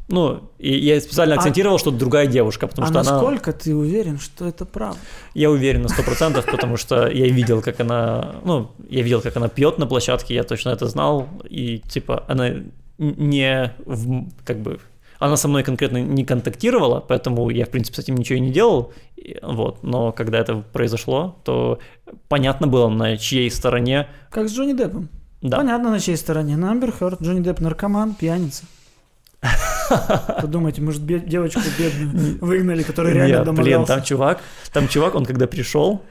Ну, 0.09 0.51
и 0.59 0.77
я 0.77 0.99
специально 0.99 1.35
А- 1.35 1.37
акцентировал, 1.37 1.79
что 1.79 1.89
другая 1.89 2.27
девушка, 2.27 2.67
потому 2.67 2.85
а 2.87 2.89
что 2.89 2.99
она... 2.99 3.11
насколько 3.11 3.53
ты 3.53 3.73
уверен, 3.73 4.19
что 4.19 4.45
это 4.45 4.65
правда? 4.65 4.99
Я 5.33 5.49
уверен 5.49 5.83
на 5.83 5.89
сто 5.89 6.03
процентов, 6.03 6.45
потому 6.45 6.75
что 6.77 7.07
я 7.07 7.27
видел, 7.29 7.61
как 7.61 7.79
она, 7.79 8.35
ну, 8.43 8.71
я 8.89 9.01
видел, 9.01 9.21
как 9.21 9.37
она 9.37 9.47
пьет 9.47 9.77
на 9.77 9.87
площадке, 9.87 10.35
я 10.35 10.43
точно 10.43 10.69
это 10.71 10.87
знал, 10.87 11.27
и 11.49 11.79
типа 11.79 12.25
она 12.27 12.49
не, 12.97 13.73
в, 13.85 14.27
как 14.45 14.59
бы, 14.59 14.79
она 15.19 15.37
со 15.37 15.47
мной 15.47 15.63
конкретно 15.63 15.97
не 16.01 16.25
контактировала, 16.25 16.99
поэтому 16.99 17.49
я, 17.49 17.65
в 17.65 17.69
принципе, 17.69 17.95
с 17.95 17.99
этим 17.99 18.15
ничего 18.15 18.37
и 18.37 18.41
не 18.41 18.51
делал, 18.51 18.91
вот, 19.41 19.83
но 19.83 20.11
когда 20.11 20.37
это 20.39 20.63
произошло, 20.73 21.37
то 21.45 21.79
понятно 22.27 22.67
было, 22.67 22.89
на 22.89 23.15
чьей 23.17 23.49
стороне, 23.49 24.07
Как 24.29 24.49
с 24.49 24.53
Джонни 24.53 24.73
Деппом. 24.73 25.07
да, 25.41 25.57
Понятно, 25.57 25.91
на 25.91 25.99
чьей 26.01 26.17
стороне. 26.17 26.57
На 26.57 26.71
Амбер 26.71 26.91
Хёрд, 26.91 27.21
Джонни 27.21 27.39
Депп 27.39 27.61
наркоман, 27.61 28.15
пьяница. 28.15 28.65
Подумайте, 30.41 30.81
может, 30.81 31.01
бе- 31.01 31.19
девочку 31.19 31.61
бедную 31.77 32.37
выгнали, 32.41 32.83
которая 32.83 33.13
реально 33.13 33.43
блин, 33.53 33.55
домогался. 33.55 33.93
там 33.95 34.03
чувак, 34.03 34.39
там 34.71 34.87
чувак, 34.87 35.15
он 35.15 35.25
когда 35.25 35.47
пришел, 35.47 36.01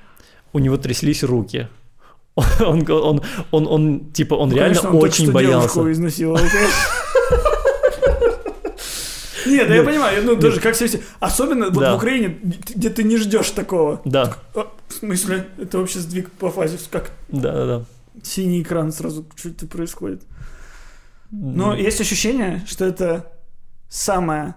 у 0.53 0.59
него 0.59 0.76
тряслись 0.76 1.22
руки. 1.22 1.68
Он, 2.61 2.83
он, 2.91 3.22
он, 3.51 3.66
он, 3.68 4.01
типа, 4.12 4.35
он 4.35 4.49
Ну, 4.49 4.57
реально 4.57 4.74
конечно, 4.76 4.99
он 4.99 5.05
очень 5.05 5.33
боялся. 5.33 5.93
изнасиловал. 5.93 6.41
Нет, 9.45 9.68
да 9.68 9.74
я 9.74 9.83
понимаю, 9.83 10.22
ну 10.24 10.37
тоже 10.37 10.61
как 10.61 10.74
все. 10.74 10.89
Особенно 11.20 11.68
вот 11.70 11.85
в 11.93 11.97
Украине, 11.97 12.39
где 12.74 12.89
ты 12.91 13.03
не 13.03 13.16
ждешь 13.18 13.51
такого. 13.51 14.01
Да, 14.05 14.35
А, 14.55 14.66
В 14.89 14.93
смысле, 14.95 15.47
это 15.59 15.78
вообще 15.78 15.99
сдвиг 15.99 16.30
по 16.30 16.51
фазе, 16.51 16.78
как 16.91 17.11
да, 17.28 17.53
да, 17.53 17.66
да. 17.66 17.85
синий 18.22 18.62
экран 18.62 18.93
сразу 18.93 19.26
что-то 19.37 19.66
происходит. 19.66 20.22
Но 21.33 21.74
есть 21.74 21.99
ощущение, 22.01 22.62
что 22.66 22.85
это 22.85 23.33
самая 23.89 24.55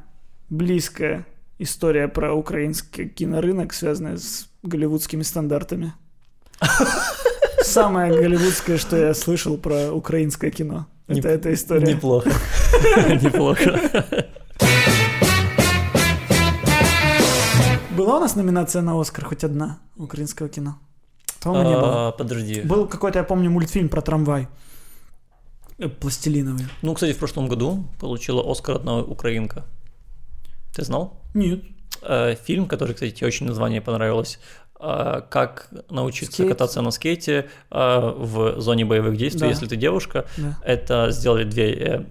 близкая 0.50 1.26
история 1.58 2.10
про 2.10 2.34
украинский 2.34 3.08
кинорынок, 3.08 3.74
связанная 3.74 4.18
с 4.18 4.50
голливудскими 4.62 5.24
стандартами. 5.24 5.94
Самое 7.64 8.14
голливудское, 8.14 8.78
что 8.78 8.98
я 8.98 9.14
слышал 9.14 9.58
про 9.58 9.92
украинское 9.94 10.52
кино. 10.52 10.88
Это 11.08 11.20
Неп- 11.20 11.28
эта 11.28 11.54
история. 11.54 11.94
Неплохо. 11.94 12.30
Неплохо. 13.22 13.80
Была 17.96 18.18
у 18.18 18.20
нас 18.20 18.36
номинация 18.36 18.82
на 18.82 19.00
Оскар 19.00 19.24
хоть 19.24 19.46
одна 19.46 19.80
украинского 19.96 20.50
кино? 20.50 20.78
По-моему, 21.42 21.70
не 21.70 21.76
было. 21.76 22.08
А, 22.08 22.12
Подожди. 22.12 22.62
Был 22.62 22.88
какой-то, 22.88 23.20
я 23.20 23.24
помню, 23.24 23.50
мультфильм 23.50 23.88
про 23.88 24.02
трамвай. 24.02 24.48
Э, 25.78 25.90
Пластилиновый. 25.90 26.66
Ну, 26.82 26.94
кстати, 26.94 27.14
в 27.14 27.18
прошлом 27.18 27.48
году 27.48 27.86
получила 28.00 28.42
Оскар 28.50 28.76
одна 28.78 29.00
украинка. 29.00 29.66
Ты 30.76 30.84
знал? 30.84 31.22
Нет. 31.34 31.62
Э, 32.02 32.36
Фильм, 32.46 32.68
который, 32.68 32.94
кстати, 32.94 33.12
тебе 33.12 33.28
очень 33.28 33.46
название 33.48 33.82
понравилось. 33.82 34.40
э, 34.80 35.22
Как 35.30 35.70
научиться 35.90 36.34
Скейт. 36.34 36.50
кататься 36.50 36.82
на 36.82 36.92
скейте 36.92 37.50
в 37.72 38.60
зоне 38.60 38.86
боевых 38.86 39.18
действий, 39.18 39.42
Да. 39.42 39.48
если 39.48 39.68
ты 39.68 39.76
девушка. 39.78 40.26
Да. 40.38 40.58
Это 40.64 41.12
сделали 41.12 41.44
две 41.46 42.06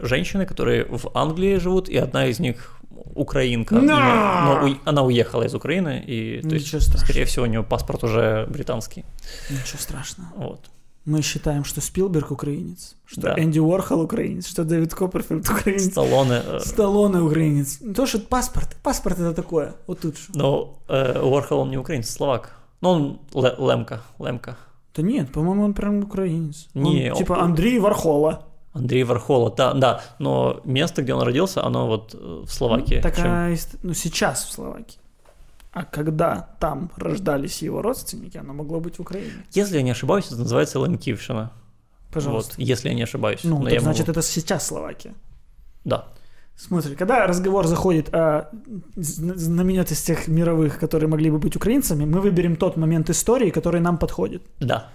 женщины, 0.00 0.46
которые 0.46 0.84
в 0.84 1.10
Англии 1.14 1.56
живут, 1.58 1.88
и 1.88 1.96
одна 1.96 2.26
из 2.26 2.38
них 2.40 2.80
украинка. 3.14 3.74
Но! 3.74 3.82
Но, 3.82 4.60
уй- 4.64 4.80
она 4.84 5.02
уехала 5.02 5.42
из 5.42 5.54
Украины, 5.54 6.02
и 6.06 6.40
то 6.40 6.54
есть, 6.54 6.66
Ничего 6.66 6.80
страшного. 6.80 7.04
скорее 7.04 7.24
всего, 7.24 7.44
у 7.44 7.48
нее 7.48 7.62
паспорт 7.62 8.04
уже 8.04 8.46
британский. 8.48 9.04
Ничего 9.50 9.78
страшного. 9.78 10.28
Вот. 10.36 10.60
Мы 11.04 11.20
считаем, 11.22 11.64
что 11.64 11.80
Спилберг 11.82 12.30
украинец, 12.30 12.96
что 13.04 13.20
Да. 13.20 13.34
Энди 13.38 13.58
Уорхол 13.58 14.00
украинец, 14.00 14.46
что 14.48 14.64
Дэвид 14.64 14.94
Копперфильд 14.94 15.46
украинец, 15.50 15.90
Сталлоне. 15.92 16.42
э, 16.46 16.60
Сталлоне 16.60 17.20
украинец. 17.20 17.78
То, 17.94 18.06
что 18.06 18.18
паспорт. 18.20 18.76
Паспорт 18.82 19.18
это 19.18 19.34
такое. 19.34 19.74
Вот 19.86 20.00
тут 20.00 20.16
же. 20.16 20.24
Но 20.34 20.78
э, 20.88 21.20
Уорхол 21.22 21.58
он 21.60 21.70
не 21.70 21.76
украинец, 21.78 22.08
словак. 22.10 22.56
Ну, 22.80 22.88
он 22.90 23.20
Ле- 23.34 23.54
Лемка, 23.58 24.00
Лемка. 24.18 24.56
Да 24.96 25.02
нет, 25.02 25.30
по-моему, 25.32 25.64
он 25.64 25.74
прям 25.74 26.04
украинец. 26.04 26.68
Не, 26.74 27.10
он- 27.10 27.18
типа 27.18 27.42
Андрей 27.42 27.78
Вархола. 27.78 28.46
Андрей 28.72 29.04
Вархола, 29.04 29.54
да, 29.56 29.72
да, 29.74 30.00
но 30.18 30.60
место, 30.64 31.02
где 31.02 31.14
он 31.14 31.22
родился, 31.22 31.62
оно 31.64 31.86
вот 31.86 32.14
э, 32.14 32.42
в 32.46 32.50
Словакии. 32.52 33.00
Так, 33.02 33.16
Чем- 33.16 33.26
а, 33.26 33.50
ист- 33.52 33.78
ну, 33.82 33.92
сейчас 33.94 34.44
в 34.44 34.52
Словакии. 34.52 34.98
А 35.74 35.84
когда 35.84 36.48
там 36.60 36.90
рождались 36.96 37.60
его 37.62 37.82
родственники, 37.82 38.38
оно 38.38 38.52
могло 38.54 38.78
быть 38.80 38.96
в 38.98 39.00
Украине. 39.00 39.32
Если 39.50 39.76
я 39.76 39.82
не 39.82 39.90
ошибаюсь, 39.90 40.26
это 40.26 40.36
называется 40.36 40.78
Лемкившина. 40.78 41.50
Пожалуйста. 42.12 42.54
Вот, 42.56 42.68
если 42.68 42.88
я 42.90 42.94
не 42.94 43.02
ошибаюсь. 43.02 43.40
Ну, 43.44 43.58
Но 43.58 43.64
так 43.64 43.72
я 43.72 43.80
могу- 43.80 43.84
значит, 43.92 44.08
это 44.08 44.22
сейчас 44.22 44.66
Словакия. 44.66 45.14
Да. 45.84 46.04
Смотри, 46.56 46.94
когда 46.94 47.26
разговор 47.26 47.66
заходит 47.66 48.14
о 48.14 48.48
зн- 48.96 49.34
знаменитостях 49.36 50.28
мировых, 50.28 50.78
которые 50.78 51.08
могли 51.08 51.28
бы 51.30 51.38
быть 51.38 51.56
украинцами, 51.56 52.04
мы 52.04 52.20
выберем 52.20 52.54
тот 52.54 52.76
момент 52.76 53.10
истории, 53.10 53.50
который 53.50 53.80
нам 53.80 53.98
подходит. 53.98 54.42
Да. 54.60 54.88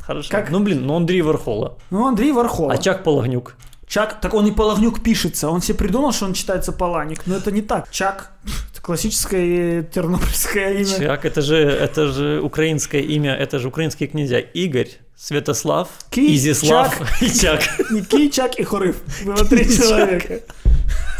Хорошо. 0.00 0.30
Как- 0.30 0.50
Ну, 0.50 0.60
блин, 0.62 0.86
ну 0.86 0.94
Андрей 0.96 1.22
Вархола. 1.22 1.78
Ну, 1.90 2.06
Андрей 2.06 2.32
Вархола. 2.32 2.74
А 2.74 2.76
Чак 2.78 3.02
Палагнюк. 3.02 3.56
Чак, 3.86 4.20
так 4.20 4.34
он 4.34 4.46
и 4.48 4.50
Палагнюк 4.50 5.00
пишется. 5.02 5.48
Он 5.48 5.62
себе 5.62 5.78
придумал, 5.78 6.12
что 6.12 6.24
он 6.26 6.32
читается 6.34 6.72
Паланик, 6.72 7.24
но 7.26 7.36
это 7.36 7.52
не 7.52 7.62
так. 7.62 7.88
Чак, 7.90 8.32
это 8.72 8.82
классическое 8.82 9.82
тернопольское 9.84 10.72
имя. 10.82 10.98
Чак, 10.98 11.24
это 11.24 11.40
же, 11.40 11.56
это 11.56 12.08
же 12.12 12.40
украинское 12.40 13.00
имя, 13.02 13.32
это 13.34 13.58
же 13.60 13.68
украинские 13.68 14.08
князья. 14.08 14.40
Игорь, 14.40 14.88
Святослав, 15.16 15.88
Ки- 16.10 16.34
Изислав 16.34 16.98
Чак. 16.98 17.08
и 17.22 17.30
Чак. 17.30 17.62
Не 17.90 18.02
Ки, 18.02 18.28
Чак 18.28 18.58
и 18.58 18.64
Хурыв. 18.64 18.96
Было 19.24 19.44
три 19.44 19.64
человека. 19.64 20.40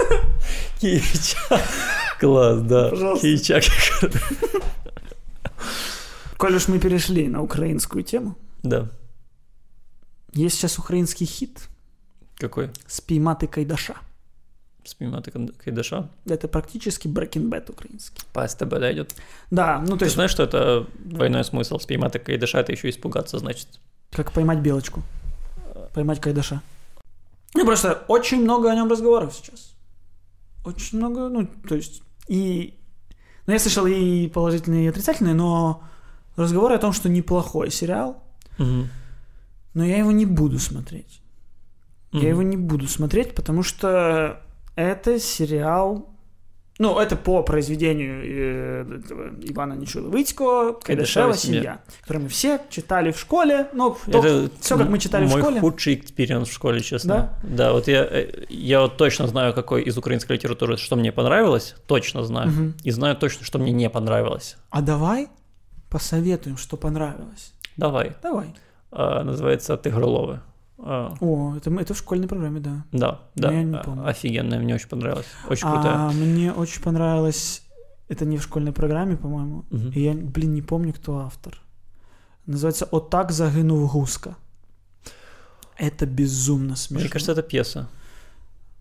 Ки- 0.81 1.01
Чак. 1.23 1.63
Класс, 2.19 2.61
да. 2.63 2.89
Пожалуйста. 2.89 3.27
Ки- 3.27 3.37
Чак. 3.39 3.63
Коль 6.37 6.55
уж 6.57 6.69
мы 6.69 6.79
перешли 6.79 7.29
на 7.29 7.43
украинскую 7.43 8.03
тему, 8.05 8.37
Да. 8.63 8.89
есть 10.35 10.57
сейчас 10.57 10.79
украинский 10.79 11.27
хит 11.27 11.69
Какой? 12.39 12.71
«Спіймати 12.87 13.47
кайдаша». 13.47 13.95
Спиматы 14.87 15.33
Кайдаша. 15.65 16.09
Это 16.27 16.47
практически 16.47 17.09
Breaking 17.09 17.49
Bad 17.49 17.71
украинский. 17.71 18.23
По 18.33 18.47
СТБ 18.47 18.69
дойдет. 18.79 19.17
Да, 19.51 19.81
ну 19.81 19.97
то 19.97 19.97
Ты 19.99 20.05
есть 20.05 20.15
знаешь, 20.15 20.31
что 20.31 20.45
это 20.45 20.87
двойной 21.05 21.43
смысл? 21.45 21.79
Спиматы 21.81 22.21
Кайдаша 22.21 22.59
это 22.61 22.71
еще 22.73 22.89
испугаться, 22.89 23.39
значит. 23.39 23.67
как 24.13 24.31
поймать 24.33 24.59
белочку. 24.61 25.03
Поймать 25.93 26.21
кайдаша. 26.21 26.61
Ну 27.55 27.65
просто 27.67 28.05
очень 28.09 28.43
много 28.43 28.71
о 28.71 28.75
нем 28.77 28.89
разговоров 28.89 29.35
сейчас. 29.35 29.75
Очень 30.65 30.99
много, 30.99 31.29
ну 31.29 31.49
то 31.69 31.75
есть 31.75 32.03
и... 32.29 32.75
Ну 33.47 33.53
я 33.55 33.59
слышал 33.59 33.87
и 33.87 34.29
положительные, 34.29 34.85
и 34.85 34.89
отрицательные, 34.89 35.35
но 35.35 35.83
разговоры 36.37 36.75
о 36.77 36.79
том, 36.79 36.93
что 36.93 37.09
неплохой 37.09 37.71
сериал, 37.73 38.23
Мгм. 38.59 38.89
но 39.75 39.85
я 39.85 39.99
его 39.99 40.13
не 40.13 40.27
буду 40.27 40.59
смотреть. 40.59 41.21
Мгм. 42.17 42.25
Я 42.25 42.29
его 42.31 42.43
не 42.43 42.57
буду 42.57 42.89
смотреть, 42.89 43.35
потому 43.35 43.63
что 43.63 44.41
это 44.75 45.19
сериал... 45.19 46.11
Ну, 46.79 46.99
это 46.99 47.17
по 47.17 47.43
произведению 47.43 48.23
э, 48.23 48.99
этого 48.99 49.31
Ивана 49.41 49.73
Нечуя-Левицького 49.75 50.79
«Кайдашева 50.83 51.29
«Кайдашева 51.33 51.35
семья», 51.35 51.61
семья», 51.61 51.81
который 52.03 52.19
мы 52.19 52.29
все 52.29 52.61
читали 52.69 53.13
в 53.13 53.19
школе, 53.19 53.69
но 53.73 53.97
Это 54.07 54.51
все, 54.61 54.77
как 54.77 54.91
мы 54.91 54.99
читали 54.99 55.25
в 55.25 55.31
мой 55.31 55.41
школе. 55.41 55.61
худший 55.61 55.95
experience 55.95 56.49
в 56.49 56.53
школе, 56.53 56.83
честно. 56.83 57.33
Да? 57.43 57.73
вот 57.73 57.89
я, 57.89 58.05
э, 58.05 58.45
я 58.51 58.83
вот 58.83 58.99
точно 58.99 59.27
знаю, 59.27 59.55
какой 59.55 59.85
из 59.85 59.97
украинской 59.97 60.33
литературы, 60.35 60.77
что 60.77 60.97
мне 60.97 61.13
понравилось, 61.13 61.77
точно 61.87 62.23
знаю. 62.25 62.51
Мгм. 62.51 62.75
И 62.85 62.91
знаю 62.91 63.17
точно, 63.17 63.47
что 63.47 63.59
мне 63.59 63.73
не 63.73 63.89
понравилось. 63.89 64.59
А 64.69 64.83
давай 64.83 65.29
посоветуем, 65.89 66.59
что 66.59 66.77
понравилось. 66.77 67.55
Давай. 67.79 68.13
Давай. 68.23 68.55
А, 68.91 69.25
называется 69.25 69.79
«Тигроловы». 69.79 70.35
А, 70.35 70.56
О, 70.79 71.55
это, 71.57 71.71
это 71.71 71.95
в 71.95 71.99
школьной 71.99 72.29
программе, 72.29 72.61
да. 72.61 72.85
да, 72.93 73.21
да. 73.35 73.53
Я 73.53 73.63
не 73.63 73.75
а, 73.77 73.83
помню. 73.83 74.07
Офигенная, 74.07 74.59
мне 74.59 74.75
очень 74.75 74.89
понравилось. 74.89 75.27
Очень 75.49 75.69
крутая. 75.69 75.95
А 75.95 76.11
мне 76.13 76.53
очень 76.53 76.83
понравилось... 76.83 77.63
Это 78.09 78.25
не 78.25 78.37
в 78.39 78.43
школьной 78.43 78.71
программе, 78.73 79.17
по-моему. 79.17 79.65
Мгм. 79.71 79.91
И 79.91 80.01
я, 80.01 80.13
блин, 80.15 80.55
не 80.55 80.63
помню, 80.63 80.93
кто 80.93 81.19
автор. 81.21 81.61
Называется 82.47 82.85
«Отак 82.93 83.33
загинув 83.33 83.91
гуска». 83.93 84.37
Это 85.77 86.07
безумно 86.07 86.77
смешно. 86.77 87.01
Мне 87.01 87.09
кажется, 87.11 87.33
это 87.33 87.43
пьеса. 87.43 87.89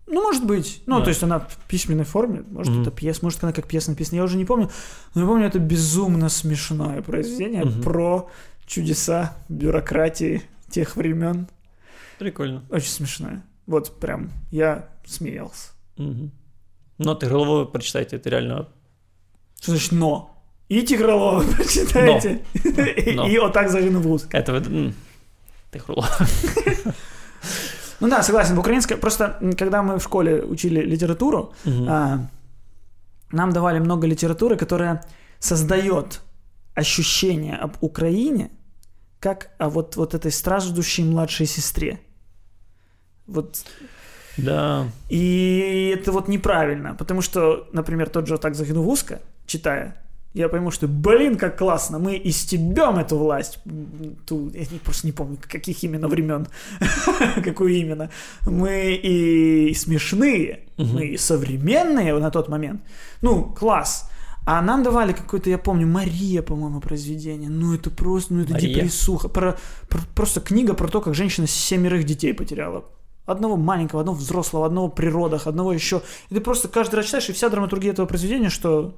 Ну, 0.06 0.22
может 0.22 0.46
быть. 0.46 0.82
Ну, 0.86 0.98
Да. 0.98 1.04
то 1.04 1.08
есть 1.10 1.22
она 1.24 1.40
в 1.40 1.56
письменной 1.68 2.04
форме. 2.04 2.44
Может, 2.48 2.72
Мгм. 2.72 2.82
это 2.82 2.90
пьеса, 2.92 3.20
может, 3.22 3.42
она 3.42 3.52
как 3.52 3.66
пьеса 3.66 3.90
написана. 3.90 4.18
Я 4.18 4.24
уже 4.24 4.36
не 4.36 4.44
помню. 4.44 4.70
Но 5.14 5.22
я 5.22 5.26
помню, 5.26 5.46
это 5.46 5.58
безумно 5.58 6.28
смешное 6.28 7.02
произведение 7.02 7.64
Мгм. 7.64 7.82
про 7.82 8.30
чудеса 8.64 9.36
бюрократии 9.48 10.42
тех 10.70 10.94
времен. 10.94 11.48
Прикольно. 12.18 12.64
Очень 12.70 12.90
смешное. 12.90 13.42
Вот 13.66 13.98
прям 14.00 14.30
я 14.50 14.88
смеялся. 15.06 15.70
Мгм. 15.96 16.30
Но 16.98 17.14
«Тигроловы» 17.14 17.66
прочитайте, 17.66 18.16
это 18.16 18.30
реально... 18.30 18.68
Что 19.60 19.72
значит 19.72 19.92
«но»? 19.92 20.30
И 20.68 20.82
Тигролова 20.82 21.42
прочитайте. 21.56 22.42
И- 22.64 23.12
Но. 23.12 23.26
И 23.28 23.36
«Отак 23.36 23.70
загинув 23.70 24.02
гуска». 24.06 24.36
Это 24.38 24.52
вот... 24.52 24.66
м, 24.66 24.94
«Тигроловы». 25.72 26.08
Ну 28.00 28.08
да, 28.08 28.22
согласен, 28.22 28.56
в 28.56 28.58
украинской... 28.58 28.96
Просто, 28.96 29.38
когда 29.58 29.82
мы 29.82 29.98
в 29.98 30.02
школе 30.02 30.42
учили 30.42 30.82
литературу, 30.82 31.54
а, 31.88 32.26
нам 33.32 33.52
давали 33.52 33.78
много 33.78 34.06
литературы, 34.06 34.56
которая 34.56 35.02
создает 35.38 36.20
ощущение 36.74 37.56
об 37.56 37.76
Украине, 37.80 38.50
как 39.18 39.50
о 39.58 39.70
вот, 39.70 39.96
вот 39.96 40.14
этой 40.14 40.30
страждущей 40.30 41.04
младшей 41.04 41.46
сестре. 41.46 41.98
Вот. 43.26 43.64
Да. 44.36 44.86
И 45.08 45.92
это 45.96 46.12
вот 46.12 46.28
неправильно, 46.28 46.94
потому 46.94 47.22
что, 47.22 47.68
например, 47.72 48.08
тот 48.10 48.26
же 48.26 48.36
«Так 48.38 48.54
загинув 48.54 48.86
узко», 48.86 49.20
читая, 49.46 49.96
я 50.34 50.50
пойму, 50.50 50.70
что, 50.70 50.86
блин, 50.86 51.36
как 51.36 51.56
классно, 51.56 51.98
мы 51.98 52.20
истебем 52.22 52.98
эту 52.98 53.16
власть. 53.16 53.58
Ту, 54.26 54.50
я 54.50 54.60
не- 54.70 54.78
просто 54.84 55.06
не 55.06 55.12
помню, 55.12 55.38
каких 55.40 55.82
именно 55.82 56.08
времен, 56.08 56.46
какую 57.44 57.70
именно. 57.74 58.10
Мы 58.46 59.00
и 59.02 59.72
смешные, 59.74 60.60
Мгм. 60.76 60.94
мы 60.94 61.06
и 61.06 61.16
современные 61.16 62.14
на 62.18 62.30
тот 62.30 62.48
момент. 62.50 62.82
Ну, 63.22 63.44
класс. 63.58 64.10
А 64.44 64.60
нам 64.62 64.82
давали 64.82 65.12
какое-то, 65.12 65.48
я 65.50 65.58
помню, 65.58 65.86
Мария, 65.86 66.42
по-моему, 66.42 66.80
произведение. 66.80 67.48
Ну, 67.48 67.74
это 67.74 67.90
просто, 67.90 68.34
ну, 68.34 68.42
это 68.42 68.52
Мария? 68.52 68.74
депрессуха. 68.74 69.28
Про, 69.30 69.56
про- 69.88 70.02
просто 70.14 70.40
книга 70.40 70.74
про 70.74 70.88
то, 70.88 71.00
как 71.00 71.14
женщина 71.14 71.46
семерых 71.46 72.04
детей 72.04 72.34
потеряла. 72.34 72.84
Одного 73.26 73.56
маленького, 73.56 74.00
одного 74.00 74.16
взрослого, 74.16 74.66
одного 74.66 74.88
при 74.88 75.08
родах, 75.08 75.46
одного 75.46 75.72
еще. 75.72 76.02
И 76.30 76.34
ты 76.34 76.40
просто 76.40 76.68
каждый 76.68 76.96
раз 76.96 77.06
читаешь, 77.06 77.28
и 77.28 77.32
вся 77.32 77.48
драматургия 77.48 77.92
этого 77.92 78.06
произведения, 78.06 78.48
что 78.48 78.94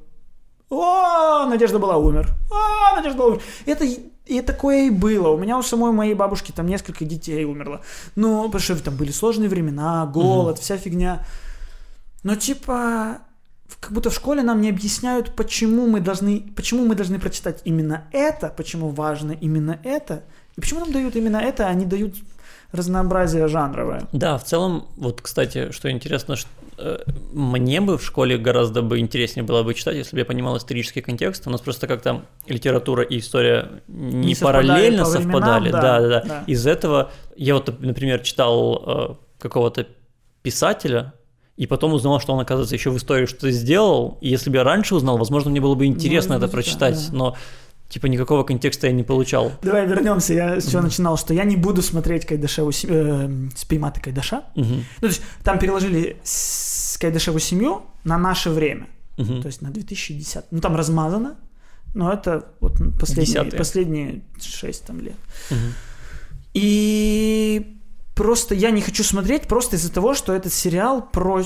о, 0.71 1.47
Надежда 1.47 1.79
была 1.79 1.97
умер. 1.97 2.29
О, 2.51 2.97
Надежда 2.97 3.19
была 3.19 3.29
умер. 3.29 3.43
Это, 3.65 3.87
и 4.27 4.41
такое 4.43 4.87
и 4.87 4.91
было. 4.91 5.29
У 5.29 5.39
меня 5.39 5.59
у 5.59 5.63
самой 5.63 5.93
моей 5.93 6.15
бабушки 6.15 6.53
там 6.53 6.67
несколько 6.67 7.05
детей 7.05 7.45
умерло. 7.45 7.81
Ну, 8.17 8.45
потому 8.45 8.61
что 8.61 8.83
там 8.83 8.97
были 8.97 9.11
сложные 9.11 9.49
времена, 9.49 10.05
голод, 10.07 10.59
вся 10.59 10.77
фигня. 10.77 11.25
Но 12.23 12.35
типа, 12.35 13.19
как 13.81 13.93
будто 13.93 14.11
в 14.11 14.15
школе 14.15 14.43
нам 14.43 14.61
не 14.61 14.69
объясняют, 14.69 15.35
почему 15.35 15.87
мы 15.87 16.01
должны, 16.01 16.41
почему 16.55 16.85
мы 16.85 16.95
должны 16.95 17.19
прочитать 17.19 17.63
именно 17.65 18.05
это, 18.13 18.53
почему 18.55 18.91
важно 18.91 19.33
именно 19.33 19.79
это, 19.85 20.25
и 20.57 20.61
почему 20.61 20.81
нам 20.81 20.93
дают 20.93 21.17
именно 21.17 21.39
это, 21.39 21.67
а 21.67 21.75
не 21.75 21.87
дают 21.87 22.17
разнообразие 22.73 23.49
жанровое. 23.49 24.03
Да, 24.13 24.37
в 24.39 24.45
целом, 24.45 24.87
вот, 24.97 25.21
кстати, 25.23 25.73
что 25.73 25.91
интересно, 25.91 26.37
что, 26.37 26.51
э, 26.77 26.99
мне 27.33 27.81
бы 27.81 27.97
в 27.97 28.05
школе 28.05 28.37
гораздо 28.37 28.83
бы 28.83 28.99
интереснее 28.99 29.45
было 29.45 29.63
бы 29.63 29.75
читать, 29.75 29.97
если 29.97 30.15
бы 30.17 30.21
я 30.21 30.25
понимал 30.25 30.57
исторический 30.57 31.01
контекст. 31.01 31.47
У 31.47 31.51
нас 31.51 31.61
просто 31.61 31.87
как-то 31.87 32.23
литература 32.47 33.03
и 33.03 33.19
история 33.19 33.69
не, 33.89 34.29
Не 34.29 34.35
параллельно 34.35 35.05
по 35.05 35.11
временам, 35.11 35.33
совпадали. 35.33 35.71
да, 35.71 35.81
да, 35.81 36.01
да, 36.01 36.23
да. 36.27 36.45
Из 36.47 36.67
этого 36.67 37.11
я 37.37 37.55
вот, 37.55 37.81
например, 37.81 38.21
читал 38.21 38.83
э, 38.87 39.15
какого-то 39.43 39.87
писателя, 40.43 41.15
и 41.57 41.67
потом 41.67 41.93
узнал, 41.93 42.21
что 42.21 42.35
он, 42.35 42.41
оказывается, 42.41 42.77
еще 42.77 42.91
в 42.91 42.97
истории 42.97 43.27
что-то 43.27 43.51
сделал. 43.51 44.17
И 44.21 44.29
если 44.29 44.49
бы 44.49 44.59
я 44.59 44.63
раньше 44.63 44.95
узнал, 44.95 45.19
возможно, 45.19 45.51
мне 45.51 45.61
было 45.61 45.75
бы 45.75 45.87
интересно 45.87 46.35
Может 46.35 46.45
это 46.45 46.53
прочитать, 46.53 46.95
да, 46.95 47.11
да. 47.11 47.17
но 47.17 47.37
типа 47.89 48.07
никакого 48.07 48.43
контекста 48.45 48.87
я 48.87 48.93
не 48.93 49.03
получал. 49.03 49.53
Давай 49.63 49.87
вернемся, 49.87 50.35
я 50.35 50.61
с 50.61 50.69
чего 50.71 50.83
начинал, 50.83 51.17
что 51.17 51.33
я 51.35 51.45
не 51.45 51.57
буду 51.57 51.83
смотреть 51.83 52.27
Кайдашеву 52.27 52.71
э, 52.85 53.31
спейматы 53.57 54.01
Кайдаша. 54.01 54.43
Ну, 54.55 54.83
то 55.01 55.07
есть 55.07 55.23
там 55.43 55.59
переложили 55.59 56.17
с- 56.23 56.97
Кайдашеву 56.99 57.39
семью 57.39 57.83
на 58.05 58.19
наше 58.19 58.51
время, 58.51 58.87
мгм. 59.17 59.41
то 59.43 59.47
есть 59.49 59.63
на 59.63 59.71
2010. 59.71 60.45
Ну, 60.51 60.61
там 60.61 60.77
размазано, 60.77 61.37
но 61.95 62.13
это 62.13 62.45
вот 62.61 62.73
последние, 63.01 63.27
Десятые. 63.27 63.59
последние 63.59 64.23
6 64.41 64.85
там 64.85 65.01
лет. 65.01 65.17
Мгм. 65.51 65.73
И 66.55 67.79
просто 68.15 68.55
я 68.55 68.71
не 68.71 68.81
хочу 68.81 69.05
смотреть 69.05 69.43
просто 69.49 69.77
из-за 69.77 69.93
того, 69.93 70.15
что 70.15 70.33
этот 70.35 70.53
сериал 70.53 71.03
про... 71.03 71.43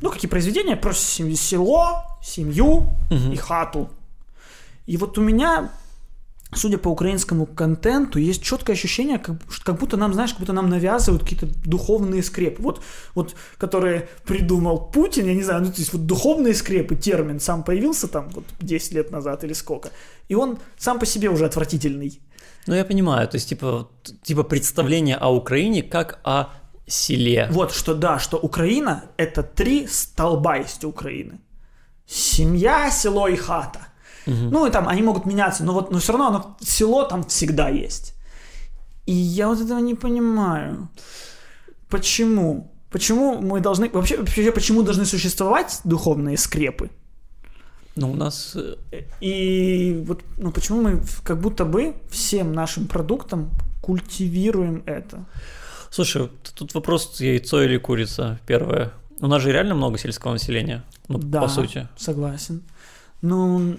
Ну, 0.00 0.10
какие 0.10 0.28
произведения? 0.30 0.76
Про 0.76 0.92
село, 0.94 2.04
семью 2.22 2.86
Мгм. 3.10 3.32
и 3.32 3.36
хату. 3.36 3.90
И 4.86 4.96
вот 4.96 5.18
у 5.18 5.22
меня, 5.22 5.70
судя 6.54 6.78
по 6.78 6.88
украинскому 6.88 7.46
контенту, 7.46 8.18
есть 8.18 8.42
четкое 8.42 8.76
ощущение, 8.76 9.18
как, 9.18 9.36
как 9.64 9.78
будто 9.78 9.96
нам, 9.96 10.12
знаешь, 10.12 10.30
как 10.30 10.40
будто 10.40 10.52
нам 10.52 10.68
навязывают 10.68 11.22
какие-то 11.22 11.46
духовные 11.64 12.22
скрепы. 12.22 12.62
Вот, 12.62 12.82
вот, 13.14 13.34
которые 13.58 14.08
придумал 14.26 14.90
Путин, 14.90 15.26
я 15.26 15.34
не 15.34 15.42
знаю, 15.42 15.62
ну, 15.62 15.72
то 15.72 15.78
есть 15.78 15.92
вот 15.92 16.06
духовные 16.06 16.54
скрепы, 16.54 16.96
термин 16.96 17.40
сам 17.40 17.62
появился 17.62 18.08
там 18.08 18.28
вот 18.30 18.44
10 18.60 18.92
лет 18.92 19.10
назад 19.10 19.44
или 19.44 19.54
сколько. 19.54 19.90
И 20.28 20.34
он 20.34 20.58
сам 20.78 20.98
по 20.98 21.06
себе 21.06 21.28
уже 21.28 21.46
отвратительный. 21.46 22.20
Ну, 22.66 22.74
я 22.74 22.84
понимаю, 22.84 23.28
то 23.28 23.36
есть, 23.36 23.48
типа, 23.48 23.88
типа 24.22 24.42
представление 24.42 25.16
о 25.16 25.34
Украине 25.34 25.82
как 25.82 26.20
о 26.24 26.48
селе. 26.86 27.48
Вот, 27.50 27.72
что 27.72 27.94
да, 27.94 28.18
что 28.18 28.38
Украина– 28.38 29.04
это 29.16 29.42
три 29.42 29.86
столба 29.86 30.56
есть 30.56 30.84
Украины. 30.84 31.40
Семья, 32.06 32.90
село 32.90 33.28
и 33.28 33.36
хата. 33.36 33.88
Мгм. 34.26 34.50
Ну, 34.50 34.66
и 34.66 34.70
там 34.70 34.88
они 34.88 35.02
могут 35.02 35.26
меняться, 35.26 35.64
но 35.64 35.72
вот, 35.74 35.90
но 35.90 35.98
все 35.98 36.12
равно 36.12 36.26
оно, 36.28 36.56
село 36.60 37.04
там 37.04 37.22
всегда 37.24 37.68
есть. 37.68 38.14
И 39.06 39.12
я 39.12 39.48
вот 39.48 39.60
этого 39.60 39.78
не 39.80 39.94
понимаю. 39.94 40.88
Почему? 41.88 42.70
Почему 42.90 43.40
мы 43.40 43.60
должны... 43.60 43.88
Вообще, 43.90 44.16
вообще 44.16 44.50
почему 44.52 44.82
должны 44.82 45.04
существовать 45.04 45.80
духовные 45.84 46.36
скрепы? 46.36 46.90
Ну, 47.96 48.12
у 48.12 48.14
нас... 48.14 48.56
э, 48.56 49.02
И 49.20 50.02
вот 50.06 50.22
ну, 50.38 50.50
почему 50.52 50.80
мы 50.82 51.02
как 51.22 51.40
будто 51.40 51.64
бы 51.64 51.94
всем 52.10 52.52
нашим 52.52 52.86
продуктом 52.86 53.50
культивируем 53.82 54.82
это? 54.86 55.24
Слушай, 55.90 56.28
тут 56.54 56.74
вопрос, 56.74 57.20
яйцо 57.20 57.62
или 57.62 57.76
курица, 57.78 58.38
первое. 58.46 58.90
У 59.20 59.26
нас 59.26 59.42
же 59.42 59.52
реально 59.52 59.74
много 59.74 59.98
сельского 59.98 60.32
населения, 60.32 60.82
ну, 61.08 61.18
Да. 61.18 61.42
по 61.42 61.48
сути. 61.48 61.86
Согласен. 61.96 62.62
Ну, 63.22 63.76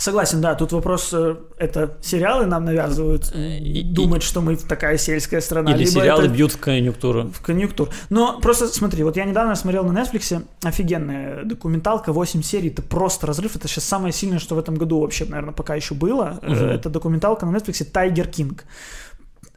согласен, 0.00 0.40
да, 0.40 0.54
тут 0.54 0.72
вопрос, 0.72 1.10
э, 1.12 1.36
это 1.58 1.96
сериалы 2.02 2.46
нам 2.46 2.64
навязывают 2.64 3.30
Э, 3.34 3.58
и- 3.58 3.82
думать, 3.82 4.22
что 4.22 4.40
мы 4.40 4.56
такая 4.56 4.98
сельская 4.98 5.40
страна. 5.40 5.70
Или 5.72 5.80
либо 5.80 5.90
сериалы 5.90 6.24
это 6.24 6.32
бьют 6.32 6.52
в 6.52 6.58
конъюнктуру. 6.58 7.30
в 7.30 7.40
конъюнктур. 7.40 7.88
Но 8.08 8.40
просто 8.40 8.66
смотри, 8.68 9.04
вот 9.04 9.16
я 9.16 9.24
недавно 9.24 9.54
смотрел 9.54 9.84
на 9.84 9.98
Netflix 10.00 10.42
офигенная 10.62 11.44
документалка, 11.44 12.12
8 12.12 12.42
серий, 12.42 12.68
это 12.70 12.82
просто 12.82 13.26
разрыв, 13.26 13.56
это 13.56 13.68
сейчас 13.68 13.84
самое 13.84 14.12
сильное, 14.12 14.38
что 14.38 14.54
в 14.54 14.58
этом 14.58 14.74
году 14.74 15.00
вообще, 15.00 15.24
наверное, 15.26 15.52
пока 15.54 15.74
еще 15.74 15.94
было. 15.94 16.38
Мгм. 16.42 16.54
Это 16.54 16.88
документалка 16.90 17.46
на 17.46 17.56
Netflix 17.56 17.84
«Тайгер 17.84 18.26
Кинг». 18.28 18.64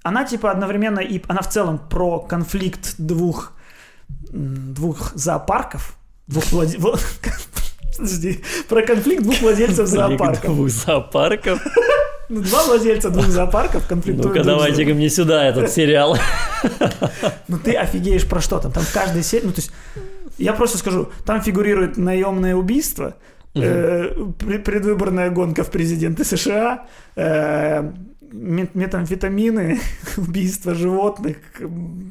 Она 0.03 0.26
типа 0.26 0.52
одновременно 0.52 0.99
и 0.99 1.22
она 1.28 1.41
в 1.41 1.49
целом 1.49 1.80
про 1.90 2.20
конфликт 2.20 2.95
двух 2.98 3.53
двух 4.10 5.14
зоопарков, 5.15 5.95
двух 6.28 6.44
владе- 6.52 6.78
во- 6.80 6.98
Подожди, 7.98 8.40
про 8.70 8.82
конфликт 8.82 9.24
двух 9.24 9.41
владельцев 9.41 9.88
зоопарков. 9.88 10.45
Двух 10.56 10.70
зоопарков. 10.70 11.60
Ну, 12.30 12.41
Два 12.41 12.64
владельца 12.64 13.10
двух 13.10 13.28
зоопарков 13.28 13.86
конфликтуют. 13.88 14.26
Ну-ка, 14.28 14.44
друг 14.44 14.45
с 14.45 14.48
давайте 14.48 14.78
ко 14.78 14.86
другом. 14.86 14.98
мне 14.98 15.10
сюда 15.10 15.45
этот 15.45 15.70
сериал. 15.72 16.18
Ну 17.48 17.60
ты 17.64 17.76
офигеешь 17.76 18.26
про 18.28 18.41
что 18.41 18.60
там. 18.60 18.72
Там 18.72 18.84
в 18.84 18.94
каждой 18.94 19.24
серии, 19.24 19.45
ну 19.45 19.52
то 19.52 19.60
есть, 19.61 19.72
я 20.38 20.53
просто 20.53 20.78
скажу, 20.78 21.10
там 21.26 21.41
фигурирует 21.41 21.98
наемное 21.98 22.56
убийство, 22.56 23.15
э, 23.56 24.14
пре- 24.40 24.60
предвыборная 24.60 25.30
гонка 25.30 25.64
в 25.64 25.70
президенты 25.70 26.24
США, 26.24 26.88
э, 27.15 27.91
метамфетамины, 28.34 29.80
убийство 30.18 30.74
животных, 30.74 31.38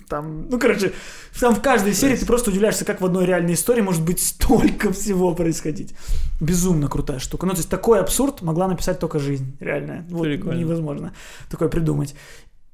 там, 0.08 0.48
ну 0.48 0.58
короче, 0.58 0.92
там 1.40 1.54
в 1.54 1.60
каждой 1.60 1.94
серии 1.94 2.16
ты 2.16 2.24
просто 2.26 2.50
удивляешься, 2.50 2.84
как 2.84 3.00
в 3.00 3.04
одной 3.04 3.26
реальной 3.26 3.54
истории 3.54 3.80
может 3.80 4.02
быть 4.02 4.20
столько 4.20 4.92
всего 4.92 5.34
происходить. 5.34 5.94
Безумно 6.40 6.88
крутая 6.88 7.18
штука. 7.18 7.46
Ну 7.46 7.52
то 7.52 7.58
есть 7.58 7.68
такой 7.68 8.00
абсурд 8.00 8.42
могла 8.42 8.68
написать 8.68 9.00
только 9.00 9.18
жизнь 9.18 9.56
реальная. 9.58 10.06
Вот 10.10 10.24
Прикольно. 10.24 10.58
невозможно 10.58 11.12
такое 11.50 11.68
придумать. 11.68 12.14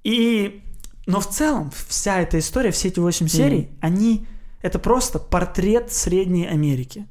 И 0.05 0.63
но 1.07 1.21
в 1.21 1.27
целом 1.27 1.71
вся 1.89 2.21
эта 2.21 2.39
история, 2.39 2.71
все 2.71 2.89
эти 2.89 3.01
8 3.01 3.29
серий, 3.29 3.71
они 3.81 4.27
это 4.61 4.79
просто 4.79 5.19
портрет 5.19 5.91
Средней 5.91 6.47
Америки. 6.47 7.07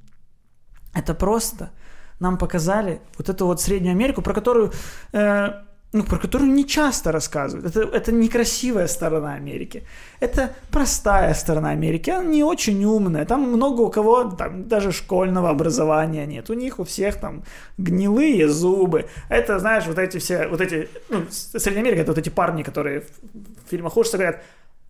Это 0.93 1.15
просто 1.15 1.71
нам 2.19 2.37
показали 2.37 3.01
вот 3.17 3.29
эту 3.29 3.45
вот 3.45 3.61
Среднюю 3.61 3.91
Америку, 3.91 4.21
про 4.21 4.33
которую, 4.33 4.71
э, 5.13 5.51
ну, 5.97 6.03
про 6.03 6.17
которую 6.17 6.51
не 6.51 6.65
часто 6.65 7.11
рассказывают. 7.11 7.75
Это, 7.75 7.81
это 7.81 8.11
некрасивая 8.11 8.87
сторона 8.87 9.33
Америки. 9.33 9.83
Это 10.19 10.53
простая 10.71 11.33
сторона 11.33 11.69
Америки. 11.71 12.09
Она 12.09 12.23
не 12.23 12.43
очень 12.43 12.83
умная. 12.85 13.25
Там 13.25 13.41
много 13.41 13.81
у 13.81 13.89
кого 13.89 14.23
там, 14.25 14.67
даже 14.67 14.91
школьного 14.91 15.49
образования 15.49 16.25
нет. 16.25 16.49
У 16.49 16.53
них 16.53 16.79
у 16.79 16.83
всех 16.83 17.15
там 17.19 17.43
гнилые 17.77 18.47
зубы. 18.47 19.05
Это, 19.29 19.59
знаешь, 19.59 19.85
вот 19.87 19.97
эти 19.99 20.17
все, 20.17 20.47
вот 20.47 20.61
эти, 20.61 20.89
ну, 21.09 21.25
Средняя 21.29 21.81
Америка, 21.83 22.01
это 22.01 22.11
вот 22.11 22.17
эти 22.17 22.29
парни, 22.29 22.63
которые 22.63 23.01
в- 23.01 23.69
фильмах 23.69 23.97
ужасов 23.97 24.19
говорят, 24.19 24.43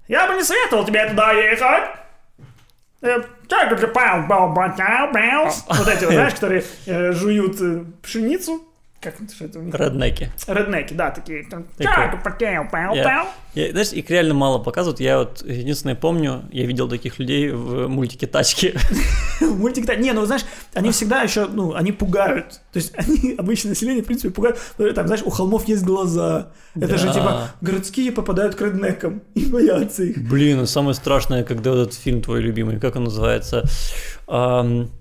я 0.07 0.27
бы 0.27 0.35
не 0.35 0.43
советовал 0.43 0.85
тебе 0.85 1.09
туда 1.09 1.31
ехать. 1.33 1.61
Э, 3.01 3.21
баус? 5.13 5.63
Вот 5.67 5.87
эти, 5.87 6.03
вот, 6.05 6.13
знаешь, 6.13 6.33
которые 6.33 6.63
э, 6.85 7.11
жуют 7.11 7.61
э, 7.61 7.83
пшеницу. 8.01 8.61
Как 9.11 9.29
что 9.29 9.45
это 9.45 9.59
у 9.59 9.61
них? 9.61 9.73
Реднеки. 9.73 10.29
Реднеки, 10.47 10.93
да, 10.93 11.11
такие. 11.11 11.43
Там, 11.45 11.63
Такой. 11.63 11.85
«Чак, 11.85 12.23
патяу, 12.23 12.67
пау, 12.69 12.95
Я- 12.95 13.03
пау». 13.03 13.27
Я, 13.53 13.71
знаешь, 13.71 13.91
их 13.91 14.09
реально 14.11 14.35
мало 14.35 14.59
показывают. 14.59 14.99
Я 14.99 15.17
вот 15.17 15.43
единственное 15.43 15.95
помню, 15.95 16.43
я 16.51 16.67
видел 16.67 16.87
таких 16.87 17.17
людей 17.17 17.49
в 17.49 17.87
мультике 17.87 18.27
«Тачки». 18.27 18.75
Мультик, 19.41 19.85
да. 19.85 19.95
Не, 19.95 20.11
ну 20.13 20.25
знаешь, 20.25 20.43
они 20.73 20.91
всегда 20.91 21.23
еще, 21.23 21.47
ну, 21.47 21.73
они 21.73 21.91
пугают. 21.91 22.61
То 22.71 22.77
есть 22.77 22.93
они, 22.95 23.33
обычное 23.37 23.69
население, 23.69 24.03
в 24.03 24.05
принципе, 24.05 24.29
пугают. 24.31 24.59
Там, 24.77 25.07
знаешь, 25.07 25.23
у 25.23 25.29
холмов 25.31 25.67
есть 25.67 25.83
глаза. 25.83 26.51
Это 26.75 26.97
же 26.97 27.11
типа 27.11 27.49
городские 27.61 28.11
попадают 28.11 28.55
к 28.55 28.61
реднекам 28.61 29.23
и 29.33 29.45
боятся 29.45 30.03
их. 30.03 30.17
Блин, 30.29 30.67
самое 30.67 30.93
страшное, 30.93 31.43
когда 31.43 31.71
этот 31.71 31.95
фильм 31.95 32.21
твой 32.21 32.41
любимый, 32.41 32.79
как 32.79 32.95
он 32.95 33.05
называется? 33.05 33.63
Ам, 34.27 34.91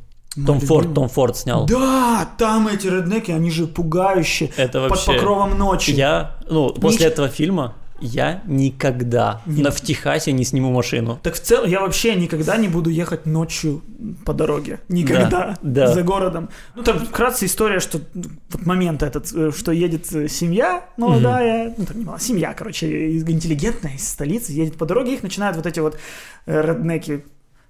Том 0.45 0.61
Форд. 0.61 0.95
Том 0.95 1.09
Форд 1.09 1.37
снял. 1.37 1.67
Да, 1.67 2.29
там 2.37 2.69
эти 2.69 2.87
реднеки, 2.87 3.31
они 3.31 3.51
же 3.51 3.67
пугающие. 3.67 4.51
Это 4.57 4.81
Под 4.83 4.91
вообще... 4.91 5.13
покровом 5.13 5.59
ночи. 5.59 5.91
Я, 5.93 6.37
ну, 6.49 6.71
после 6.71 7.07
Нич- 7.07 7.13
этого 7.13 7.29
фильма 7.29 7.75
я 8.01 8.43
никогда 8.47 9.41
на, 9.47 9.71
в 9.71 9.81
Техасе 9.81 10.33
не 10.33 10.45
сниму 10.45 10.71
машину. 10.71 11.19
Так 11.23 11.35
в 11.35 11.41
целом, 11.41 11.69
я 11.69 11.81
вообще 11.81 12.15
никогда 12.15 12.57
не 12.57 12.69
буду 12.69 12.91
ехать 12.91 13.27
ночью 13.27 13.83
по 14.25 14.35
дороге. 14.35 14.81
Никогда. 14.89 15.57
Да, 15.63 15.87
да. 15.87 15.87
За 15.95 16.03
городом. 16.03 16.51
Ну, 16.75 16.83
там 16.83 16.99
вкратце 16.99 17.47
история, 17.47 17.81
что 17.81 18.01
вот 18.15 18.67
момент 18.67 19.03
этот, 19.03 19.33
э, 19.33 19.51
что 19.57 19.73
едет 19.73 20.13
э, 20.13 20.29
семья 20.29 20.85
молодая, 20.97 21.75
ну, 21.77 21.87
там 21.87 21.99
не 21.99 22.05
молодая, 22.05 22.27
семья, 22.27 22.55
короче, 22.55 23.19
интеллигентная 23.19 23.95
из 23.95 24.09
столицы, 24.09 24.53
едет 24.53 24.77
по 24.77 24.85
дороге, 24.85 25.15
их 25.15 25.23
начинают 25.23 25.57
вот 25.57 25.67
эти 25.67 25.81
вот 25.81 25.99
э, 26.45 26.63
реднеки 26.63 27.25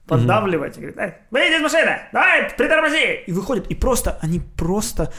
поддавливать. 0.07 0.77
И 0.77 0.81
говорят, 0.81 0.99
«Эй, 0.99 1.15
выйди 1.31 1.57
из 1.57 1.63
машины, 1.63 1.99
давай, 2.13 2.51
притормози. 2.57 3.25
И 3.27 3.33
выходят, 3.33 3.67
и 3.69 3.75
просто, 3.75 4.19
они 4.23 4.41
просто... 4.41 5.13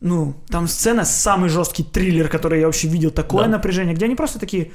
Ну, 0.00 0.34
там 0.50 0.68
сцена, 0.68 1.04
самый 1.04 1.48
жесткий 1.48 1.82
триллер, 1.82 2.28
который 2.28 2.60
я 2.60 2.66
вообще 2.66 2.88
видел, 2.88 3.10
такое 3.10 3.44
Да. 3.44 3.50
напряжение, 3.50 3.94
где 3.94 4.04
они 4.04 4.16
просто 4.16 4.38
такие, 4.38 4.72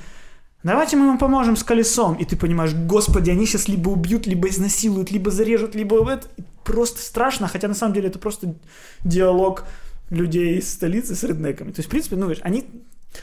давайте 0.64 0.98
мы 0.98 1.06
вам 1.08 1.18
поможем 1.20 1.56
с 1.56 1.64
колесом. 1.64 2.16
И 2.16 2.26
ты 2.26 2.36
понимаешь, 2.36 2.74
господи, 2.74 3.30
они 3.30 3.46
сейчас 3.46 3.68
либо 3.68 3.90
убьют, 3.90 4.26
либо 4.26 4.48
изнасилуют, 4.48 5.12
либо 5.12 5.30
зарежут, 5.30 5.76
либо 5.76 6.10
это. 6.10 6.28
Просто 6.64 7.02
страшно, 7.02 7.48
хотя 7.48 7.68
на 7.68 7.76
самом 7.76 7.94
деле 7.94 8.08
это 8.08 8.18
просто 8.18 8.56
диалог 9.04 9.66
людей 10.10 10.58
из 10.58 10.74
столицы 10.74 11.16
с 11.16 11.24
реднеками. 11.24 11.72
То 11.72 11.80
есть, 11.80 11.88
в 11.88 11.92
принципе, 11.92 12.16
ну, 12.16 12.28
видишь, 12.28 12.42
они 12.44 12.66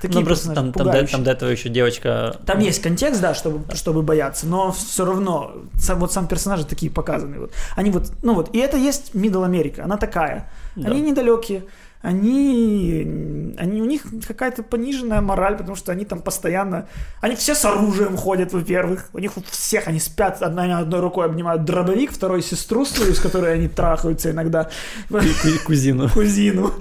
такие 0.00 0.20
ну, 0.20 0.26
просто 0.26 0.52
там, 0.52 0.72
там, 0.72 0.90
до, 0.90 1.06
там 1.06 1.24
до 1.24 1.30
этого 1.30 1.50
еще 1.50 1.68
девочка... 1.68 2.36
Там 2.46 2.58
есть 2.60 2.82
контекст, 2.82 3.20
да, 3.20 3.34
чтобы, 3.34 3.74
чтобы 3.74 4.02
бояться, 4.02 4.46
но 4.46 4.72
все 4.72 5.04
равно 5.04 5.54
сам, 5.78 6.00
вот 6.00 6.12
сам 6.12 6.28
персонажи 6.28 6.64
такие 6.64 6.90
показаны. 6.90 7.40
Вот. 7.40 7.52
Они 7.76 7.90
вот, 7.90 8.12
ну 8.22 8.34
вот, 8.34 8.54
и 8.54 8.58
это 8.58 8.76
есть 8.76 9.14
Middle 9.14 9.44
Америка, 9.44 9.84
она 9.84 9.96
такая. 9.96 10.50
Да. 10.74 10.90
Они 10.90 11.00
недалекие, 11.00 11.64
они, 12.02 13.54
они, 13.58 13.82
у 13.82 13.84
них 13.84 14.02
какая-то 14.28 14.62
пониженная 14.62 15.20
мораль, 15.20 15.56
потому 15.56 15.76
что 15.76 15.92
они 15.92 16.04
там 16.04 16.20
постоянно, 16.20 16.86
они 17.20 17.34
все 17.34 17.54
с 17.54 17.64
оружием 17.64 18.16
ходят, 18.16 18.52
во-первых, 18.52 19.08
у 19.12 19.18
них 19.18 19.36
у 19.36 19.42
всех, 19.50 19.88
они 19.88 19.98
спят, 19.98 20.40
одна, 20.40 20.78
одной 20.78 21.00
рукой 21.00 21.26
обнимают 21.26 21.64
дробовик, 21.64 22.12
второй 22.12 22.42
сестру 22.42 22.84
свою, 22.84 23.14
с 23.14 23.18
которой 23.18 23.54
они 23.54 23.68
трахаются 23.68 24.30
иногда, 24.30 24.70
ку- 25.08 25.18
кузину. 25.64 26.08
кузину. 26.10 26.74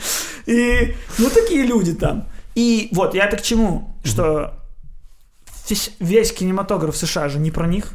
И, 0.45 0.95
ну, 1.17 1.29
такие 1.29 1.65
люди 1.65 1.93
там. 1.93 2.27
И 2.55 2.89
вот, 2.93 3.13
я 3.15 3.25
это 3.25 3.37
к 3.37 3.41
чему? 3.41 3.95
Что 4.03 4.53
весь, 5.69 5.91
весь 5.99 6.31
кинематограф 6.31 6.95
США 6.95 7.29
же 7.29 7.39
не 7.39 7.51
про 7.51 7.67
них. 7.67 7.91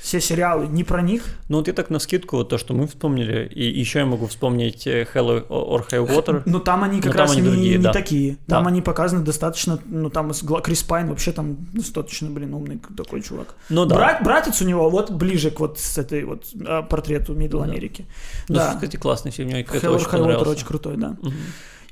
Все 0.00 0.20
сериалы 0.20 0.66
не 0.66 0.84
про 0.84 1.00
них. 1.00 1.24
Ну 1.48 1.56
вот 1.58 1.66
я 1.66 1.72
так 1.72 1.88
на 1.88 1.98
скидку, 1.98 2.36
вот 2.36 2.50
то, 2.50 2.58
что 2.58 2.74
мы 2.74 2.86
вспомнили, 2.86 3.46
и 3.46 3.64
еще 3.80 4.00
я 4.00 4.04
могу 4.06 4.26
вспомнить 4.26 4.86
э, 4.86 5.06
Hell 5.14 5.46
or 5.48 5.88
High 5.88 6.06
Water. 6.06 6.42
Но 6.44 6.58
там 6.58 6.84
они 6.84 7.00
как 7.00 7.06
Ну, 7.06 7.12
там 7.12 7.20
раз 7.20 7.32
они 7.32 7.40
не, 7.40 7.48
другие, 7.48 7.76
не 7.78 7.82
да. 7.84 7.90
такие. 7.92 8.36
Там 8.46 8.64
Да. 8.64 8.68
они 8.68 8.82
показаны 8.82 9.24
достаточно, 9.24 9.78
ну 9.86 10.10
там 10.10 10.30
Крис 10.62 10.82
Пайн 10.82 11.08
вообще 11.08 11.32
там 11.32 11.56
достаточно, 11.72 12.28
блин, 12.28 12.52
умный 12.52 12.80
такой 12.94 13.22
чувак. 13.22 13.54
Ну 13.70 13.86
да. 13.86 13.94
Брат- 13.94 14.22
братец 14.22 14.60
у 14.60 14.66
него 14.66 14.90
вот 14.90 15.10
ближе 15.10 15.50
к 15.50 15.60
вот 15.60 15.78
с 15.78 15.96
этой 15.96 16.24
вот 16.24 16.44
а, 16.66 16.82
портрету 16.82 17.32
Middle 17.34 17.62
Америки. 17.62 18.04
Ну, 18.50 18.56
да. 18.56 18.74
кстати, 18.74 18.96
классный 18.98 19.30
фильм, 19.30 19.48
мне 19.48 19.62
это 19.62 19.74
Hell 19.74 19.94
очень 19.94 20.06
High 20.06 20.38
Water 20.38 20.48
очень 20.50 20.66
крутой, 20.66 20.98
да. 20.98 21.16
Мгм. 21.22 21.32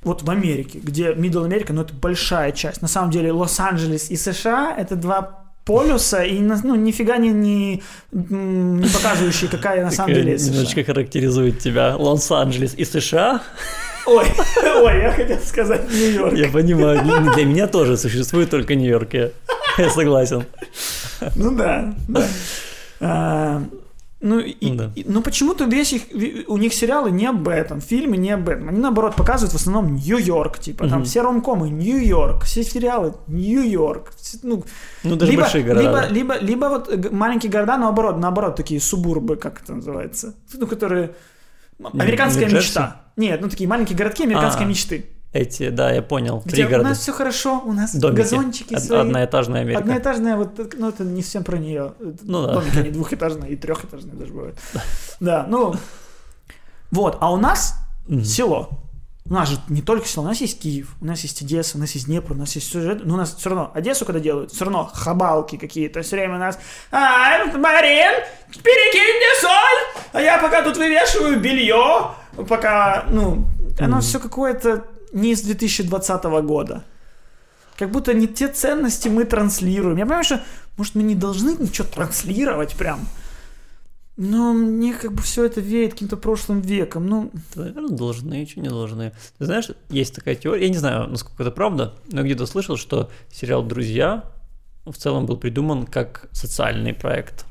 Вот 0.05 0.23
в 0.23 0.31
Америке, 0.31 0.81
где 0.83 1.13
Middle 1.13 1.45
Америка, 1.45 1.73
ну 1.73 1.83
это 1.83 1.95
большая 1.95 2.53
часть. 2.53 2.83
На 2.83 2.89
самом 2.89 3.11
деле 3.11 3.31
Лос-Анджелес 3.33 4.11
и 4.11 4.17
США 4.17 4.75
это 4.77 4.97
два 4.97 5.39
полюса 5.65 6.25
и 6.25 6.41
на- 6.41 6.61
ну 6.65 6.75
нифига 6.75 7.19
не, 7.19 7.29
не, 7.29 7.83
не 8.11 8.89
показывающие, 8.89 9.49
какая 9.49 9.85
на 9.85 9.91
самом 9.93 10.15
деле 10.15 10.37
США. 10.39 10.51
Немножечко 10.51 10.85
характеризует 10.85 11.61
тебя 11.61 11.97
Лос-Анджелес 11.97 12.75
и 12.77 12.85
США. 12.85 13.43
Ой, 14.07 14.27
ой, 14.83 15.01
я 15.03 15.13
хотел 15.13 15.39
сказать 15.39 15.89
Нью-Йорк. 15.89 16.35
Я 16.37 16.49
понимаю, 16.49 17.03
для 17.05 17.21
для 17.35 17.45
меня 17.45 17.67
тоже 17.69 17.97
существует 17.97 18.51
только 18.51 18.75
Нью-Йорк, 18.75 19.15
я, 19.15 19.31
я 19.79 19.91
согласен. 19.91 20.45
Ну 21.37 21.57
да, 21.57 21.95
да. 22.09 23.63
Ну, 24.25 24.39
и, 24.39 24.71
Да. 24.77 24.93
и- 24.95 25.05
ну 25.09 25.21
почему-то 25.21 25.65
весь 25.65 25.93
их, 25.93 26.03
у 26.47 26.57
них 26.57 26.73
сериалы 26.75 27.11
не 27.11 27.27
об 27.27 27.49
этом, 27.49 27.81
фильмы 27.81 28.17
не 28.17 28.31
об 28.31 28.49
этом. 28.49 28.69
Они 28.69 28.79
наоборот 28.79 29.17
показывают 29.17 29.53
в 29.53 29.57
основном 29.57 29.97
Нью-Йорк, 29.97 30.61
типа 30.61 30.85
там 30.89 30.99
Мгм. 31.01 31.05
все 31.05 31.23
ромкомы 31.23 31.69
Нью-Йорк, 31.71 32.45
все 32.45 32.63
сериалы 32.63 33.15
Нью-Йорк. 33.27 34.13
Ну, 34.45 34.63
Ну, 35.03 35.17
даже 35.17 35.31
либо, 35.33 35.43
большие 35.43 35.65
города. 35.65 35.83
Либо, 35.83 36.01
да. 36.03 36.09
либо, 36.09 36.39
либо 36.39 36.67
вот 36.67 36.89
э, 36.89 37.11
маленькие 37.11 37.51
города, 37.51 37.77
наоборот, 37.77 38.17
наоборот, 38.19 38.55
такие 38.57 38.81
субурбы, 38.81 39.35
как 39.37 39.61
это 39.63 39.75
называется, 39.75 40.35
ну, 40.55 40.67
которые... 40.69 41.11
Американская 41.93 42.45
Нью-Джерси? 42.45 42.69
мечта. 42.69 43.03
Нет, 43.17 43.41
ну 43.41 43.49
такие 43.49 43.69
маленькие 43.69 43.99
городки 43.99 44.23
американской 44.23 44.65
А, 44.65 44.69
мечты. 44.69 45.05
Эти, 45.33 45.71
да, 45.71 45.91
я 45.91 46.03
понял, 46.03 46.43
Где 46.45 46.65
у 46.65 46.67
пригороды. 46.67 46.91
нас 46.91 46.99
все 46.99 47.13
хорошо, 47.13 47.63
у 47.65 47.73
нас 47.73 47.95
Домики. 47.95 48.19
газончики 48.21 48.75
Од- 48.75 48.83
свои. 48.85 49.01
Одноэтажная 49.01 49.63
Америка. 49.63 49.81
Одноэтажная, 49.81 50.37
вот, 50.37 50.59
э, 50.61 50.69
ну 50.77 50.91
это 50.91 51.05
не 51.05 51.23
всем 51.23 51.43
про 51.43 51.57
нее. 51.57 51.95
Ну 52.23 52.47
да. 52.47 52.55
Домики, 52.55 52.79
они 52.79 52.91
двухэтажные 52.91 53.53
и 53.53 53.57
трехэтажные 53.57 54.15
даже 54.15 54.33
бывают. 54.33 54.59
Да, 55.21 55.47
ну, 55.49 55.75
вот, 56.91 57.17
а 57.21 57.33
у 57.33 57.39
нас 57.39 57.75
село. 58.25 58.69
У 59.25 59.33
нас 59.33 59.49
же 59.49 59.57
не 59.69 59.81
только 59.81 60.07
село, 60.07 60.25
у 60.25 60.29
нас 60.29 60.39
есть 60.43 60.61
Киев, 60.61 60.97
у 61.01 61.05
нас 61.07 61.21
есть 61.21 61.41
Одесса, 61.41 61.79
у 61.79 61.81
нас 61.81 61.93
есть 61.93 62.07
Днепр, 62.07 62.33
у 62.33 62.35
нас 62.35 62.55
есть 62.57 62.71
сюжет, 62.71 63.03
но 63.07 63.15
у 63.15 63.17
нас 63.17 63.35
все 63.35 63.51
равно 63.51 63.71
Одессу 63.73 64.05
когда 64.05 64.21
делают, 64.21 64.51
все 64.51 64.65
равно 64.65 64.91
хабалки 64.93 65.57
какие-то, 65.57 66.03
все 66.03 66.17
время 66.17 66.35
у 66.35 66.39
нас 66.39 66.59
«А, 66.91 67.47
Марин, 67.47 68.13
перекинь 68.51 69.17
мне 69.17 69.41
соль, 69.41 70.03
а 70.13 70.21
я 70.21 70.39
пока 70.39 70.63
тут 70.63 70.77
вывешиваю 70.77 71.41
белье, 71.41 72.11
пока, 72.49 73.05
ну, 73.11 73.47
оно 73.79 74.01
все 74.01 74.19
какое-то 74.19 74.85
не 75.13 75.33
из 75.33 75.43
2020 75.43 76.25
года. 76.45 76.85
Как 77.79 77.91
будто 77.91 78.15
не 78.15 78.29
те 78.29 78.49
ценности 78.49 79.09
мы 79.09 79.25
транслируем. 79.25 79.97
Я 79.97 80.05
понимаю, 80.05 80.25
что, 80.25 80.43
может, 80.77 80.95
мы 80.95 81.03
не 81.03 81.15
должны 81.15 81.57
ничего 81.59 81.87
транслировать 81.87 82.75
прям, 82.75 83.01
но 84.17 84.53
мне 84.53 84.93
как 84.93 85.13
бы 85.15 85.23
все 85.23 85.45
это 85.45 85.61
веет 85.61 85.93
каким-то 85.93 86.17
прошлым 86.17 86.61
веком. 86.61 87.07
Ну, 87.07 87.33
Наверное, 87.55 87.97
должны, 87.97 88.47
что 88.47 88.61
не 88.61 88.69
должны. 88.69 89.13
Ты 89.39 89.47
знаешь, 89.47 89.71
есть 89.89 90.15
такая 90.15 90.35
теория, 90.35 90.65
я 90.65 90.69
не 90.69 90.77
знаю, 90.77 91.09
насколько 91.09 91.43
это 91.43 91.51
правда, 91.51 91.95
но 92.11 92.23
где-то 92.23 92.47
слышал, 92.47 92.77
что 92.77 93.11
сериал 93.33 93.63
«Друзья» 93.63 94.25
в 94.85 94.95
целом 94.95 95.27
был 95.27 95.37
придуман 95.37 95.87
как 95.87 96.29
социальный 96.33 96.93
проект. 96.93 97.47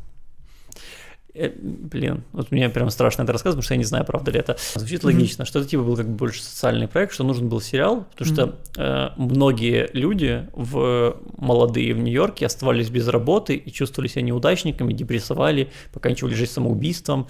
Э, 1.33 1.49
Блин, 1.61 2.23
вот 2.33 2.51
мне 2.51 2.69
прям 2.69 2.89
страшно 2.89 3.23
это 3.23 3.31
рассказывать, 3.33 3.63
потому 3.63 3.65
что 3.65 3.73
я 3.73 3.77
не 3.77 3.83
знаю, 3.85 4.05
правда 4.05 4.31
ли 4.31 4.39
это. 4.39 4.57
Звучит 4.75 5.03
Мгм. 5.03 5.13
логично, 5.13 5.45
что 5.45 5.59
это 5.59 5.67
типа 5.69 5.83
был 5.83 5.95
как 5.95 6.07
бы 6.07 6.15
больше 6.15 6.41
социальный 6.43 6.87
проект, 6.87 7.13
что 7.13 7.23
нужен 7.23 7.47
был 7.49 7.61
сериал, 7.61 8.05
потому 8.11 8.33
что 8.33 8.55
э, 8.77 9.09
многие 9.17 9.89
люди 9.93 10.47
в 10.53 11.17
молодые 11.37 11.93
в 11.93 11.99
Нью-Йорке 11.99 12.45
оставались 12.45 12.89
без 12.89 13.07
работы 13.07 13.55
и 13.55 13.71
чувствовали 13.71 14.07
себя 14.09 14.23
неудачниками, 14.23 14.93
депрессовали, 14.93 15.69
поканчивали 15.93 16.33
жизнь 16.33 16.51
самоубийством, 16.51 17.27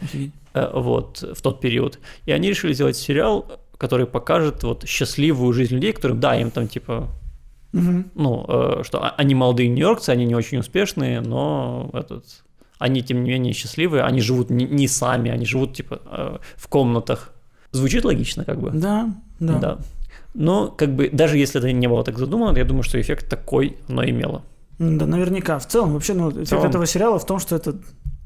э, 0.54 0.72
вот, 0.74 1.22
в 1.22 1.42
тот 1.42 1.60
период. 1.62 2.00
И 2.26 2.32
они 2.32 2.50
решили 2.50 2.74
сделать 2.74 2.98
сериал, 2.98 3.46
который 3.78 4.06
покажет 4.06 4.64
вот 4.64 4.88
счастливую 4.88 5.54
жизнь 5.54 5.74
людей, 5.76 5.94
которым, 5.94 6.20
да, 6.20 6.36
им 6.40 6.52
там 6.52 6.68
типа, 6.68 7.08
мгм. 7.74 8.12
ну, 8.16 8.46
э, 8.48 8.84
что 8.84 9.04
а- 9.04 9.16
они 9.18 9.34
молодые 9.36 9.70
нью-йоркцы, 9.70 10.10
они 10.10 10.26
не 10.26 10.36
очень 10.36 10.60
успешные, 10.60 11.22
но 11.22 11.90
этот, 11.94 12.26
они 12.82 13.04
тем 13.04 13.24
не 13.24 13.30
менее 13.30 13.54
счастливые, 13.54 14.04
они 14.04 14.22
живут 14.22 14.50
не, 14.50 14.66
не 14.66 14.88
сами, 14.88 15.30
они 15.30 15.46
живут 15.46 15.76
типа 15.76 16.02
э, 16.06 16.38
в 16.56 16.68
комнатах. 16.68 17.34
Звучит 17.72 18.04
логично, 18.04 18.44
как 18.44 18.60
бы. 18.60 18.72
да, 18.72 19.14
да. 19.40 19.60
Да. 19.60 19.78
Но 20.34 20.68
как 20.68 20.96
бы 20.96 21.10
даже 21.12 21.38
если 21.38 21.60
это 21.60 21.72
не 21.72 21.88
было 21.88 22.04
так 22.04 22.18
задумано, 22.18 22.58
я 22.58 22.66
думаю, 22.66 22.84
что 22.84 23.00
эффект 23.00 23.30
такой 23.30 23.78
оно 23.88 24.04
имело. 24.04 24.44
Да, 24.80 25.06
наверняка. 25.06 25.60
В 25.60 25.68
целом, 25.68 25.94
вообще, 25.94 26.14
ну, 26.14 26.32
эффект 26.32 26.50
целом. 26.50 26.66
этого 26.66 26.86
сериала 26.86 27.20
в 27.20 27.26
том, 27.26 27.40
что 27.40 27.56
это 27.56 27.80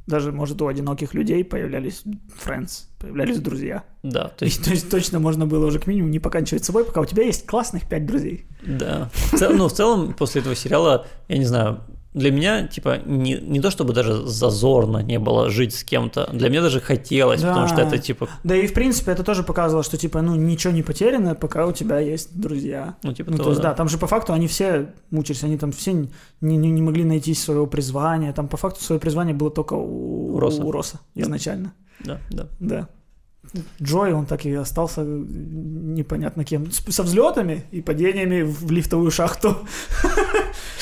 даже, 0.08 0.32
может, 0.32 0.62
у 0.62 0.68
одиноких 0.68 1.14
людей 1.14 1.44
появлялись 1.44 2.04
friends, 2.44 2.86
появлялись 3.00 3.40
друзья. 3.40 3.84
Да, 4.04 4.30
то 4.30 4.46
есть 4.46 4.58
есть, 4.58 4.66
то 4.66 4.72
есть 4.72 4.90
точно 4.90 5.20
можно 5.20 5.48
было 5.48 5.66
уже 5.66 5.80
к 5.80 5.88
минимуму 5.88 6.12
не 6.12 6.20
поканчивать 6.20 6.64
с 6.64 6.68
собой, 6.68 6.86
пока 6.86 7.02
у 7.02 7.06
тебя 7.06 7.24
есть 7.24 7.46
классных 7.46 7.90
пять 7.90 8.06
друзей. 8.06 8.46
Да. 8.66 9.10
В 9.14 9.38
цел- 9.38 9.54
ну, 9.54 9.68
в 9.68 9.74
целом, 9.74 10.14
после 10.14 10.42
этого 10.42 10.56
сериала, 10.56 11.08
я 11.28 11.38
не 11.38 11.46
знаю, 11.46 11.82
для 12.16 12.32
меня, 12.32 12.66
типа, 12.68 13.00
не, 13.06 13.34
не 13.36 13.60
то 13.60 13.70
чтобы 13.70 13.94
даже 13.94 14.26
зазорно 14.26 15.00
не 15.04 15.20
было 15.20 15.50
жить 15.50 15.76
с 15.76 15.84
кем-то, 15.84 16.30
для 16.34 16.50
меня 16.50 16.62
даже 16.62 16.80
хотелось, 16.80 17.42
Да. 17.42 17.50
потому 17.50 17.68
что 17.68 17.82
это, 17.82 17.98
типа, 17.98 18.28
Да 18.44 18.56
и, 18.56 18.66
в 18.68 18.74
принципе, 18.74 19.12
это 19.12 19.24
тоже 19.24 19.44
показывало, 19.44 19.84
что, 19.84 19.98
типа, 19.98 20.22
ну, 20.22 20.34
ничего 20.36 20.74
не 20.74 20.82
потеряно, 20.82 21.36
пока 21.36 21.68
у 21.68 21.72
тебя 21.74 22.00
есть 22.00 22.30
друзья. 22.40 22.96
ну, 23.04 23.14
типа, 23.14 23.32
Ну, 23.32 23.38
того, 23.38 23.44
то 23.46 23.50
есть, 23.52 23.62
да. 23.62 23.70
да, 23.70 23.76
там 23.76 23.90
же 23.90 23.98
по 23.98 24.08
факту 24.08 24.34
они 24.34 24.48
все 24.48 24.94
мучились, 25.12 25.44
они 25.44 25.58
там 25.58 25.72
все 25.72 25.94
не, 25.94 26.10
не, 26.42 26.72
не 26.72 26.82
могли 26.82 27.04
найти 27.04 27.34
своего 27.34 27.68
призвания. 27.68 28.32
Там 28.34 28.48
по 28.48 28.58
факту 28.58 28.82
свое 28.84 29.00
призвание 29.00 29.36
было 29.36 29.52
только 29.52 29.74
у, 29.74 30.36
У 30.36 30.40
Росса. 30.40 30.64
у 30.64 30.72
Росса 30.72 31.00
изначально. 31.16 31.74
Да, 32.00 32.20
да. 32.32 32.48
Да. 32.60 32.88
Джой, 33.82 34.12
он 34.14 34.26
так 34.26 34.46
и 34.46 34.54
остался 34.54 35.02
непонятно 35.04 36.44
кем. 36.44 36.72
С- 36.72 36.84
Со 36.94 37.04
взлетами 37.04 37.64
и 37.72 37.82
падениями 37.82 38.42
в 38.42 38.72
лифтовую 38.72 39.12
шахту. 39.12 39.56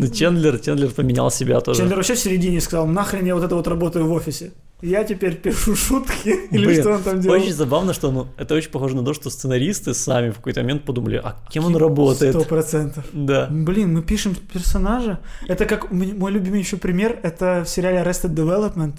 Ну, 0.00 0.08
Чендлер, 0.08 0.58
Чендлер 0.58 0.90
поменял 0.90 1.30
себя 1.30 1.60
тоже. 1.60 1.80
Чендлер 1.80 1.96
вообще 1.96 2.14
в 2.14 2.18
середине 2.18 2.60
сказал, 2.60 2.86
нахрен 2.86 3.24
я 3.26 3.34
вот 3.34 3.44
это 3.44 3.54
вот 3.54 3.66
работаю 3.68 4.06
в 4.06 4.12
офисе. 4.12 4.52
Я 4.82 5.04
теперь 5.04 5.36
пишу 5.36 5.76
шутки. 5.76 6.28
Или 6.50 6.66
Блин, 6.66 6.80
что 6.80 6.92
он 6.94 7.02
там 7.02 7.20
делал? 7.20 7.36
Очень 7.36 7.52
забавно, 7.52 7.92
что 7.92 8.10
ну, 8.10 8.28
это 8.38 8.54
очень 8.54 8.70
похоже 8.70 8.96
на 8.96 9.04
то, 9.04 9.12
что 9.12 9.28
сценаристы 9.28 9.92
сами 9.92 10.30
в 10.30 10.36
какой-то 10.36 10.60
момент 10.62 10.84
подумали, 10.84 11.20
а 11.22 11.36
кем 11.50 11.64
он 11.66 11.76
работает? 11.76 12.34
Сто 12.34 12.44
процентов. 12.44 13.04
Да. 13.12 13.46
Блин, 13.50 13.92
мы 13.92 14.02
пишем 14.02 14.34
персонажа. 14.34 15.20
Это 15.48 15.66
как 15.66 15.90
мой 15.92 16.30
любимый 16.32 16.60
еще 16.60 16.76
пример, 16.78 17.18
это 17.22 17.62
в 17.64 17.68
сериале 17.68 17.98
Arrested 17.98 18.34
Development. 18.34 18.94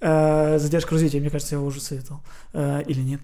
Э, 0.00 0.58
Задержка 0.58 0.92
развития, 0.92 1.20
мне 1.20 1.30
кажется, 1.30 1.54
я 1.54 1.58
его 1.58 1.66
уже 1.66 1.80
советовал. 1.80 2.20
Э, 2.52 2.82
Или 2.86 3.00
нет? 3.00 3.20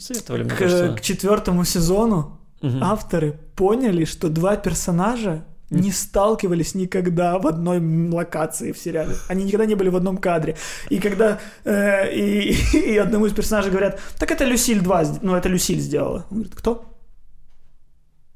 Советовали, 0.00 0.42
мне 0.42 0.52
К, 0.52 0.58
кажется. 0.58 0.94
к 0.94 1.00
четвертому 1.00 1.64
сезону 1.64 2.38
Мгм. 2.60 2.82
авторы 2.82 3.38
поняли, 3.54 4.04
что 4.04 4.28
два 4.28 4.56
персонажа 4.56 5.44
не 5.70 5.92
сталкивались 5.92 6.74
никогда 6.74 7.38
в 7.38 7.46
одной 7.46 7.78
локации 8.10 8.72
в 8.72 8.78
сериале. 8.78 9.14
Они 9.28 9.44
никогда 9.44 9.66
не 9.66 9.74
были 9.74 9.90
в 9.90 9.96
одном 9.96 10.16
кадре. 10.18 10.56
И 10.90 10.98
когда 10.98 11.40
э, 11.64 12.14
и, 12.14 12.52
и 12.94 12.96
одному 12.96 13.26
из 13.26 13.32
персонажей 13.34 13.70
говорят, 13.70 14.00
так 14.18 14.30
это 14.30 14.44
Люсиль 14.44 14.80
2, 14.80 15.02
сд- 15.04 15.18
ну 15.22 15.34
это 15.36 15.48
Люсиль 15.48 15.80
сделала. 15.80 16.24
Он 16.30 16.38
говорит, 16.38 16.54
кто? 16.54 16.84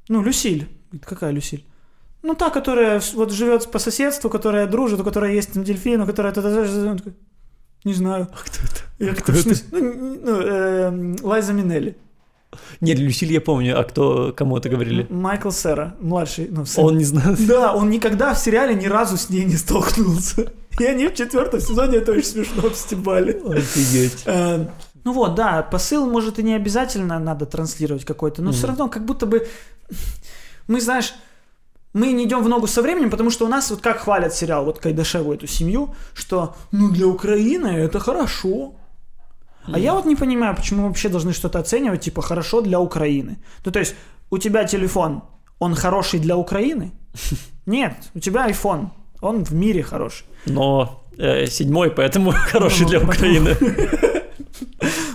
Ну, 0.09 0.21
Люсиль. 0.21 0.67
Говорит, 0.91 1.05
какая 1.05 1.31
Люсиль? 1.31 1.65
Ну, 2.21 2.35
та, 2.35 2.49
которая 2.49 3.01
вот 3.15 3.31
живет 3.31 3.69
по 3.71 3.79
соседству, 3.79 4.29
которая 4.29 4.67
дружит, 4.67 4.99
у 4.99 5.03
которой 5.03 5.35
есть 5.35 5.53
там 5.53 5.63
дельфин, 5.63 6.01
у 6.01 6.05
которой... 6.05 6.31
Он 6.31 6.97
такой, 6.97 7.13
Не 7.83 7.93
знаю. 7.93 8.27
А 8.31 8.37
кто 8.37 8.57
это? 8.63 8.81
Я 8.99 9.13
Кто 9.13 9.25
такой, 9.25 9.35
«В 9.35 9.37
это? 9.39 9.55
смысле?» 9.55 9.67
Ну, 9.81 10.19
ну, 10.23 10.41
эм, 10.41 11.15
Лайза 11.21 11.53
Минелли. 11.53 11.97
Нет, 12.81 12.99
Люсиль 12.99 13.31
я 13.33 13.41
помню, 13.41 13.79
а 13.79 13.83
кто, 13.83 14.33
кому 14.35 14.57
это 14.57 14.69
говорили? 14.69 15.05
Майкл 15.09 15.51
Сера, 15.51 15.95
младший. 15.99 16.47
Ну, 16.51 16.65
сын. 16.65 16.83
Он 16.85 16.97
не 16.97 17.03
знает. 17.05 17.45
Да, 17.47 17.73
он 17.73 17.89
никогда 17.89 18.33
в 18.33 18.39
сериале 18.39 18.75
ни 18.75 18.87
разу 18.87 19.17
с 19.17 19.29
ней 19.29 19.45
не 19.45 19.55
столкнулся. 19.57 20.51
И 20.79 20.85
они 20.85 21.07
в 21.07 21.13
четвертом 21.15 21.59
сезоне 21.61 21.97
это 21.97 22.11
очень 22.11 22.23
смешно 22.23 22.67
обстебали. 22.67 23.39
Офигеть. 23.47 24.23
Э, 24.25 24.65
Ну 25.05 25.13
вот, 25.13 25.35
да, 25.35 25.61
посыл, 25.63 26.05
может, 26.09 26.39
и 26.39 26.43
не 26.43 26.55
обязательно 26.55 27.19
надо 27.19 27.45
транслировать 27.45 28.05
какой-то, 28.05 28.41
но 28.41 28.51
все 28.51 28.61
Мгм. 28.67 28.67
равно 28.69 28.87
как 28.89 29.05
будто 29.05 29.25
бы... 29.25 29.45
Мы, 30.67 30.79
знаешь, 30.81 31.13
мы 31.93 32.11
не 32.13 32.23
идем 32.23 32.41
в 32.41 32.47
ногу 32.49 32.67
со 32.67 32.81
временем, 32.81 33.09
потому 33.09 33.29
что 33.29 33.45
у 33.45 33.49
нас 33.49 33.69
вот 33.69 33.81
как 33.81 33.99
хвалят 33.99 34.33
сериал, 34.33 34.63
вот 34.65 34.79
Кайдашеву 34.79 35.33
эту 35.33 35.45
семью, 35.45 35.93
что, 36.13 36.55
ну, 36.71 36.89
для 36.89 37.05
Украины 37.07 37.67
это 37.67 37.99
хорошо. 37.99 38.75
А 39.71 39.79
я 39.79 39.93
вот 39.93 40.05
не 40.05 40.15
понимаю, 40.15 40.55
почему 40.55 40.81
мы 40.81 40.87
вообще 40.87 41.09
должны 41.09 41.33
что-то 41.33 41.59
оценивать, 41.59 42.01
типа, 42.01 42.21
хорошо 42.21 42.61
для 42.61 42.79
Украины. 42.79 43.37
Ну, 43.65 43.71
то 43.71 43.79
есть, 43.79 43.95
у 44.29 44.37
тебя 44.37 44.65
телефон, 44.65 45.21
он 45.59 45.75
хороший 45.75 46.19
для 46.19 46.35
Украины? 46.35 46.91
Нет, 47.65 47.93
у 48.15 48.19
тебя 48.19 48.49
iPhone, 48.49 48.87
он 49.21 49.43
в 49.43 49.53
мире 49.53 49.83
хороший. 49.83 50.25
Но 50.45 51.03
э, 51.17 51.47
седьмой, 51.47 51.89
поэтому 51.91 52.31
хороший 52.51 52.83
Ну, 52.83 52.89
для 52.89 52.99
Украины. 52.99 53.55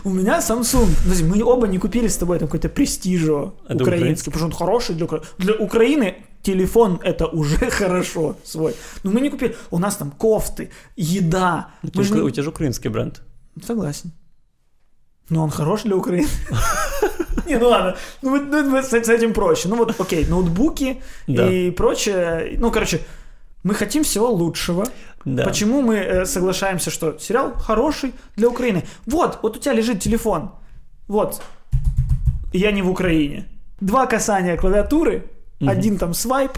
У 0.04 0.10
меня 0.10 0.38
Samsung. 0.40 0.88
Подожди, 1.02 1.24
Мы 1.24 1.42
оба 1.42 1.66
не 1.68 1.78
купили 1.78 2.08
с 2.08 2.16
тобой 2.16 2.38
там 2.38 2.48
какой-то 2.48 2.68
престижо 2.68 3.54
Это 3.68 3.82
украинский, 3.82 4.32
потому 4.32 4.38
что 4.38 4.46
он 4.46 4.52
хороший 4.52 4.94
для 4.94 5.04
Украины. 5.04 5.26
Для 5.38 5.54
Украины 5.54 6.14
телефон 6.42 7.00
это 7.02 7.26
уже 7.26 7.70
хорошо 7.70 8.36
свой. 8.44 8.74
Но 9.02 9.10
мы 9.10 9.20
не 9.20 9.30
купили. 9.30 9.54
У 9.70 9.78
нас 9.78 9.96
там 9.96 10.10
кофты, 10.10 10.70
еда. 10.96 11.68
Не- 11.82 12.22
у 12.22 12.30
тебя 12.30 12.42
же 12.42 12.48
украинский 12.50 12.90
бренд. 12.90 13.20
Согласен. 13.66 14.12
Но 15.30 15.44
он 15.44 15.50
хорош 15.50 15.82
для 15.82 15.96
Украины. 15.96 16.28
Не, 17.46 17.58
ну 17.58 17.68
ладно. 17.68 17.96
Ну, 18.22 18.36
ну, 18.44 18.76
с 18.82 18.92
с 18.92 19.08
этим 19.08 19.32
проще. 19.32 19.68
Ну 19.68 19.76
вот, 19.76 20.00
окей, 20.00 20.26
ноутбуки 20.26 21.02
Да. 21.26 21.50
и 21.50 21.70
прочее. 21.70 22.56
Ну, 22.58 22.70
короче, 22.70 23.00
мы 23.64 23.74
хотим 23.74 24.02
всего 24.02 24.30
лучшего. 24.30 24.86
Да. 25.24 25.44
Почему 25.44 25.82
мы 25.82 25.96
э, 25.96 26.26
соглашаемся, 26.26 26.90
что 26.90 27.18
сериал 27.18 27.52
хороший 27.56 28.12
для 28.36 28.48
Украины? 28.48 28.82
Вот, 29.06 29.38
вот 29.42 29.56
у 29.56 29.60
тебя 29.60 29.74
лежит 29.74 30.00
телефон. 30.00 30.50
Вот. 31.08 31.42
Я 32.52 32.72
не 32.72 32.82
в 32.82 32.90
Украине. 32.90 33.44
Два 33.80 34.06
касания 34.06 34.56
клавиатуры, 34.56 35.22
один 35.60 35.98
там 35.98 36.14
свайп, 36.14 36.52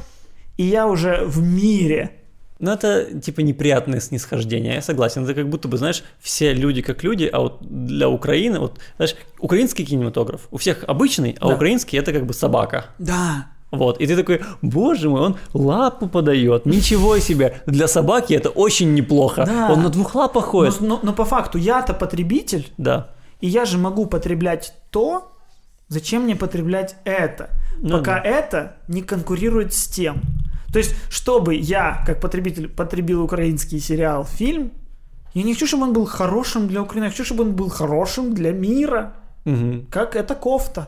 и 0.56 0.64
я 0.64 0.86
уже 0.86 1.24
в 1.24 1.42
мире. 1.42 2.19
Ну, 2.60 2.70
это 2.72 3.06
типа 3.20 3.40
неприятное 3.40 4.00
снисхождение, 4.00 4.74
я 4.74 4.82
согласен. 4.82 5.24
Это 5.24 5.34
как 5.34 5.48
будто 5.48 5.66
бы, 5.68 5.78
знаешь, 5.78 6.02
все 6.20 6.52
люди 6.54 6.82
как 6.82 7.02
люди, 7.04 7.24
а 7.32 7.40
вот 7.40 7.58
для 7.62 8.08
Украины, 8.08 8.58
вот, 8.58 8.78
знаешь, 8.96 9.16
украинский 9.38 9.84
кинематограф 9.86 10.40
у 10.50 10.56
всех 10.56 10.84
обычный, 10.86 11.36
а 11.40 11.48
Да. 11.48 11.54
украинский 11.54 11.98
это 11.98 12.12
как 12.12 12.26
бы 12.26 12.34
собака. 12.34 12.84
Да. 12.98 13.46
Вот, 13.70 14.00
и 14.00 14.06
ты 14.06 14.16
такой, 14.16 14.40
боже 14.62 15.08
мой, 15.08 15.20
он 15.20 15.36
лапу 15.54 16.08
подает, 16.08 16.66
ничего 16.66 17.18
себе. 17.20 17.62
Для 17.66 17.86
собаки 17.88 18.34
это 18.34 18.50
очень 18.50 18.94
неплохо. 18.94 19.44
Да. 19.46 19.72
Он 19.72 19.82
на 19.82 19.88
двух 19.88 20.14
лапах 20.14 20.44
Но, 20.46 20.50
ходит. 20.50 20.80
но- 20.80 21.00
но 21.02 21.12
по 21.12 21.24
факту 21.24 21.56
я-то 21.58 21.94
потребитель, 21.94 22.64
Да. 22.78 23.06
и 23.40 23.46
я 23.48 23.64
же 23.64 23.78
могу 23.78 24.06
потреблять 24.06 24.74
то, 24.90 25.32
зачем 25.88 26.22
мне 26.24 26.34
потреблять 26.36 26.96
это, 27.04 27.48
Ну 27.78 27.98
пока 27.98 28.20
да. 28.20 28.28
это 28.28 28.76
не 28.88 29.02
конкурирует 29.02 29.72
с 29.72 29.86
тем. 29.86 30.20
То 30.72 30.78
есть, 30.78 30.94
чтобы 31.08 31.54
я, 31.54 32.02
как 32.06 32.20
потребитель, 32.20 32.68
потребил 32.68 33.22
украинский 33.22 33.80
сериал, 33.80 34.24
фильм, 34.24 34.72
я 35.34 35.42
не 35.42 35.54
хочу, 35.54 35.66
чтобы 35.66 35.84
он 35.84 35.92
был 35.92 36.06
хорошим 36.06 36.68
для 36.68 36.82
Украины, 36.82 37.04
я 37.04 37.10
хочу, 37.10 37.24
чтобы 37.24 37.44
он 37.44 37.54
был 37.54 37.68
хорошим 37.68 38.34
для 38.34 38.52
мира. 38.52 39.14
Мгм. 39.44 39.86
Как 39.90 40.16
эта 40.16 40.34
кофта. 40.34 40.86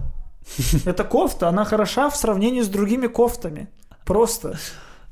Эта 0.85 1.05
кофта, 1.05 1.49
она 1.49 1.65
хороша 1.65 2.11
в 2.11 2.17
сравнении 2.17 2.63
с 2.63 2.69
другими 2.69 3.07
кофтами. 3.07 3.69
Просто. 4.05 4.59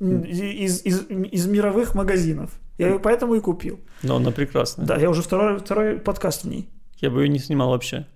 Из, 0.00 0.82
из, 0.82 1.06
из 1.08 1.46
мировых 1.46 1.94
магазинов. 1.94 2.50
Я 2.78 2.88
ее 2.88 2.98
поэтому 2.98 3.34
и 3.34 3.40
купил. 3.40 3.78
Но 4.02 4.16
она 4.16 4.30
прекрасная. 4.30 4.86
Да, 4.86 4.96
я 4.96 5.10
уже 5.10 5.22
второй, 5.22 5.58
второй 5.58 5.98
подкаст 5.98 6.44
в 6.44 6.48
ней. 6.48 6.68
Я 6.98 7.10
бы 7.10 7.22
ее 7.22 7.28
не 7.28 7.38
снимал 7.38 7.70
вообще. 7.70 8.06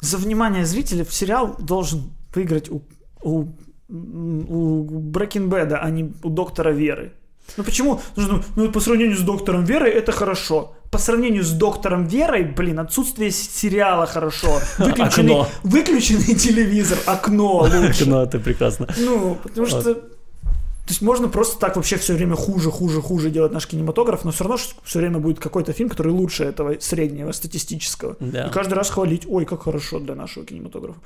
За 0.00 0.16
внимание 0.16 0.64
зрителя 0.64 1.04
сериал 1.04 1.56
должен 1.58 2.10
выиграть 2.34 2.70
у, 2.70 2.82
у, 3.22 3.46
у 3.88 5.10
Bad, 5.12 5.72
а 5.72 5.90
не 5.90 6.12
у 6.22 6.28
доктора 6.28 6.70
Веры. 6.70 7.12
Ну 7.56 7.64
почему? 7.64 8.00
Ну, 8.16 8.42
ну, 8.56 8.70
по 8.70 8.80
сравнению 8.80 9.16
с 9.16 9.22
доктором 9.22 9.64
Верой 9.64 9.90
это 9.90 10.12
хорошо. 10.12 10.74
По 10.90 10.98
сравнению 10.98 11.44
с 11.44 11.50
доктором 11.50 12.06
Верой, 12.06 12.44
блин, 12.44 12.78
отсутствие 12.78 13.30
сериала 13.30 14.06
хорошо. 14.06 14.60
Выключенный, 14.78 15.32
Окно. 15.32 15.48
выключенный 15.62 16.34
телевизор, 16.34 16.98
окно 17.06 17.58
лучше. 17.82 18.08
Ну, 18.08 18.20
это 18.20 18.38
прекрасно. 18.38 18.86
Ну, 18.98 19.36
потому 19.42 19.66
Вот. 19.66 19.80
что... 19.80 19.94
То 19.94 20.92
есть 20.92 21.02
можно 21.02 21.28
просто 21.28 21.58
так 21.58 21.76
вообще 21.76 21.98
все 21.98 22.14
время 22.14 22.34
хуже, 22.34 22.70
хуже, 22.70 23.02
хуже 23.02 23.28
делать 23.30 23.52
наш 23.52 23.66
кинематограф, 23.66 24.24
но 24.24 24.30
все 24.30 24.44
равно 24.44 24.56
все 24.84 24.98
время 24.98 25.18
будет 25.18 25.38
какой-то 25.38 25.74
фильм, 25.74 25.90
который 25.90 26.12
лучше 26.12 26.44
этого 26.44 26.76
среднего, 26.80 27.32
статистического. 27.32 28.16
Да. 28.20 28.46
И 28.46 28.50
каждый 28.50 28.72
раз 28.72 28.88
хвалить, 28.88 29.26
ой, 29.28 29.44
как 29.44 29.64
хорошо 29.64 30.00
для 30.00 30.14
нашего 30.14 30.46
кинематографа. 30.46 30.98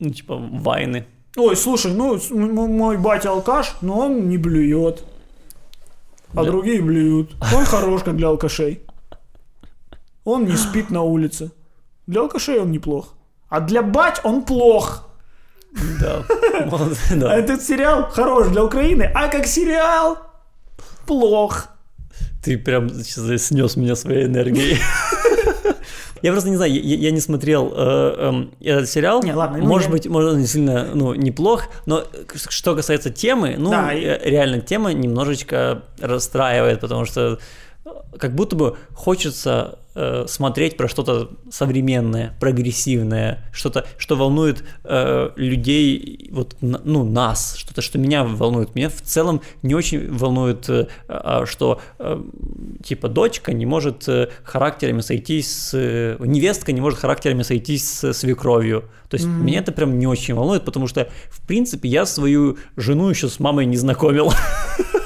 Ну, 0.00 0.10
типа 0.10 0.36
вайны. 0.36 1.06
Ой, 1.36 1.56
слушай, 1.56 1.92
ну, 1.92 2.18
мой 2.30 2.96
батя 2.96 3.30
алкаш, 3.30 3.76
но 3.82 3.98
он 4.00 4.28
не 4.28 4.36
блюет. 4.38 5.04
А 6.32 6.36
Да. 6.36 6.44
другие 6.44 6.80
блюют. 6.82 7.30
Он 7.54 7.64
хорош, 7.64 8.02
как 8.02 8.16
для 8.16 8.28
алкашей. 8.28 8.82
Он 10.24 10.44
не 10.44 10.56
спит 10.56 10.90
на 10.90 11.02
улице. 11.02 11.50
Для 12.06 12.20
алкашей 12.22 12.58
он 12.60 12.70
неплох. 12.72 13.14
А 13.48 13.60
для 13.60 13.82
бать 13.82 14.20
он 14.24 14.42
плох. 14.44 15.08
Да. 16.00 16.24
Вот, 16.66 16.96
А 17.10 17.14
да. 17.14 17.36
этот 17.36 17.62
сериал 17.62 18.08
хорош 18.10 18.48
для 18.48 18.64
Украины, 18.64 19.10
а 19.14 19.28
как 19.28 19.46
сериал 19.46 20.18
плох. 21.06 21.66
Ты 22.44 22.58
прям 22.58 22.88
сейчас 22.90 23.42
снес 23.44 23.76
меня 23.76 23.94
своей 23.96 24.26
энергией. 24.26 24.78
Я 26.22 26.32
просто 26.32 26.50
не 26.50 26.56
знаю, 26.56 26.72
я, 26.72 26.96
я 26.96 27.10
не 27.10 27.20
смотрел 27.20 27.72
э, 27.74 28.14
эм, 28.18 28.50
этот 28.60 28.88
сериал. 28.88 29.22
Не, 29.22 29.32
ладно, 29.32 29.58
ну, 29.58 29.64
может 29.66 29.88
я- 29.88 29.92
быть, 29.92 30.06
может, 30.06 30.32
он 30.32 30.40
не 30.40 30.46
сильно 30.46 30.88
ну, 30.94 31.14
неплох, 31.14 31.64
но 31.86 32.04
что 32.48 32.74
касается 32.76 33.10
темы, 33.10 33.54
ну, 33.58 33.70
Да, 33.70 33.92
и- 33.92 34.02
э, 34.04 34.18
реально 34.28 34.60
тема 34.60 34.92
немножечко 34.92 35.82
расстраивает, 36.00 36.80
потому 36.80 37.04
что 37.04 37.38
э, 37.84 37.90
как 38.18 38.34
будто 38.34 38.56
бы 38.56 38.76
хочется 38.94 39.78
э, 40.00 40.26
смотреть 40.26 40.76
про 40.76 40.88
что-то 40.88 41.30
современное, 41.50 42.34
прогрессивное, 42.40 43.44
что-то, 43.52 43.86
что 43.98 44.16
волнует 44.16 44.64
э, 44.84 45.30
людей, 45.36 46.30
вот, 46.32 46.56
ну, 46.60 47.04
нас, 47.04 47.54
что-то, 47.56 47.82
что 47.82 47.98
меня 47.98 48.24
волнует. 48.24 48.74
Меня 48.74 48.88
в 48.88 49.02
целом 49.02 49.42
не 49.62 49.74
очень 49.74 50.10
волнует, 50.12 50.68
э, 50.68 50.86
а, 51.08 51.44
что, 51.46 51.80
э, 51.98 52.22
типа, 52.82 53.08
дочка 53.08 53.52
не 53.52 53.66
может 53.66 54.08
э, 54.08 54.30
характерами 54.42 55.00
сойтись 55.00 55.52
с... 55.52 55.74
э, 55.74 56.16
невестка 56.20 56.72
не 56.72 56.80
может 56.80 56.98
характерами 56.98 57.42
сойтись 57.42 57.86
с 57.86 58.12
свекровью. 58.12 58.84
То 59.10 59.16
есть 59.16 59.26
меня 59.26 59.58
это 59.58 59.72
прям 59.72 59.98
не 59.98 60.06
очень 60.06 60.34
волнует, 60.34 60.64
потому 60.64 60.86
что, 60.86 61.08
в 61.30 61.44
принципе, 61.46 61.88
я 61.88 62.06
свою 62.06 62.58
жену 62.76 63.10
еще 63.10 63.28
с 63.28 63.40
мамой 63.40 63.66
не 63.66 63.76
знакомил. 63.76 64.32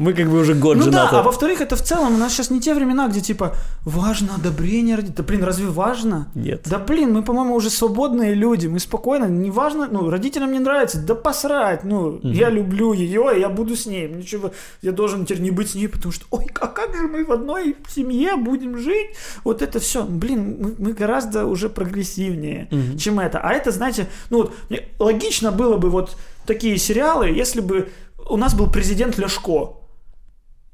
Мы 0.00 0.14
как 0.14 0.30
бы 0.30 0.38
уже 0.40 0.54
год 0.54 0.78
Ну 0.78 0.84
да, 0.86 0.90
женаты. 0.90 1.16
а 1.16 1.22
во-вторых, 1.22 1.60
это 1.60 1.76
в 1.76 1.82
целом 1.82 2.14
у 2.14 2.16
нас 2.16 2.32
сейчас 2.32 2.48
не 2.50 2.58
те 2.58 2.72
времена, 2.74 3.06
где 3.08 3.20
типа 3.20 3.54
важно 3.84 4.34
одобрение 4.36 4.96
родителей. 4.96 5.16
Да 5.18 5.22
блин, 5.22 5.44
разве 5.44 5.66
важно? 5.66 6.28
Нет. 6.34 6.62
Да 6.64 6.78
блин, 6.78 7.12
мы, 7.12 7.22
по-моему, 7.22 7.54
уже 7.54 7.68
свободные 7.68 8.32
люди, 8.34 8.66
мы 8.66 8.78
спокойно, 8.78 9.26
не 9.26 9.50
важно, 9.50 9.88
ну, 9.90 10.08
родителям 10.08 10.52
не 10.52 10.58
нравится, 10.58 10.98
да 11.00 11.14
посрать, 11.14 11.84
ну, 11.84 12.18
я 12.22 12.48
люблю 12.48 12.94
ее, 12.94 13.30
я 13.38 13.50
буду 13.50 13.76
с 13.76 13.84
ней, 13.84 14.08
ничего, 14.08 14.52
я 14.80 14.92
должен 14.92 15.26
теперь 15.26 15.42
не 15.42 15.50
быть 15.50 15.70
с 15.70 15.74
ней, 15.74 15.86
потому 15.88 16.12
что, 16.12 16.24
ой, 16.30 16.46
а 16.60 16.66
как 16.66 16.96
же 16.96 17.02
мы 17.02 17.22
в 17.26 17.30
одной 17.30 17.76
семье 17.94 18.36
будем 18.36 18.78
жить? 18.78 19.08
Вот 19.44 19.60
это 19.60 19.80
все, 19.80 20.04
блин, 20.04 20.56
мы, 20.60 20.74
мы 20.78 20.92
гораздо 20.94 21.44
уже 21.44 21.68
прогрессивнее, 21.68 22.68
Мгм. 22.70 22.96
чем 22.96 23.20
это. 23.20 23.38
А 23.40 23.52
это, 23.52 23.70
знаете, 23.70 24.06
ну, 24.30 24.38
вот, 24.38 24.54
логично 24.98 25.52
было 25.52 25.76
бы 25.76 25.90
вот 25.90 26.16
такие 26.46 26.78
сериалы, 26.78 27.28
если 27.28 27.60
бы 27.60 27.90
у 28.30 28.36
нас 28.38 28.54
был 28.54 28.66
президент 28.70 29.18
Ляшко, 29.18 29.79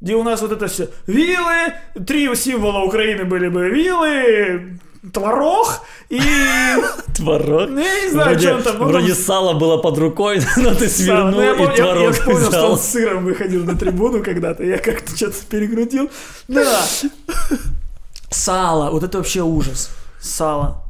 где 0.01 0.14
у 0.14 0.23
нас 0.23 0.43
вот 0.43 0.52
это 0.52 0.66
все 0.66 0.90
вилы, 1.06 1.73
три 2.06 2.35
символа 2.35 2.85
Украины 2.85 3.24
были 3.24 3.48
бы 3.48 3.68
вилы, 3.68 4.78
творог 5.12 5.81
и... 6.09 6.20
Творог. 7.14 7.70
Ну, 7.70 7.81
я 7.81 8.05
не 8.05 8.10
знаю, 8.10 8.31
вроде, 8.31 8.47
что 8.47 8.56
он 8.56 8.62
там... 8.62 8.89
вроде 8.89 9.14
сало 9.14 9.55
было 9.55 9.78
под 9.78 9.98
рукой, 9.98 10.40
но 10.56 10.74
ты 10.74 10.89
свернул 10.89 11.32
ну, 11.32 11.40
я, 11.40 11.52
и 11.52 11.56
помню, 11.56 11.77
я- 11.77 11.77
творог 11.77 12.02
я 12.02 12.12
вспомнил, 12.12 12.40
что 12.40 12.48
взял. 12.51 12.73
он 12.73 12.78
с 12.78 12.82
сыром 12.82 13.24
выходил 13.24 13.64
на 13.64 13.77
трибуну 13.77 14.23
когда-то. 14.23 14.64
Я 14.64 14.78
как-то 14.78 15.16
что-то 15.16 15.36
перекрутил. 15.48 16.10
Да. 16.48 16.82
Сало. 18.31 18.90
Вот 18.90 19.02
это 19.02 19.18
вообще 19.18 19.43
ужас. 19.43 19.90
Сало. 20.20 20.82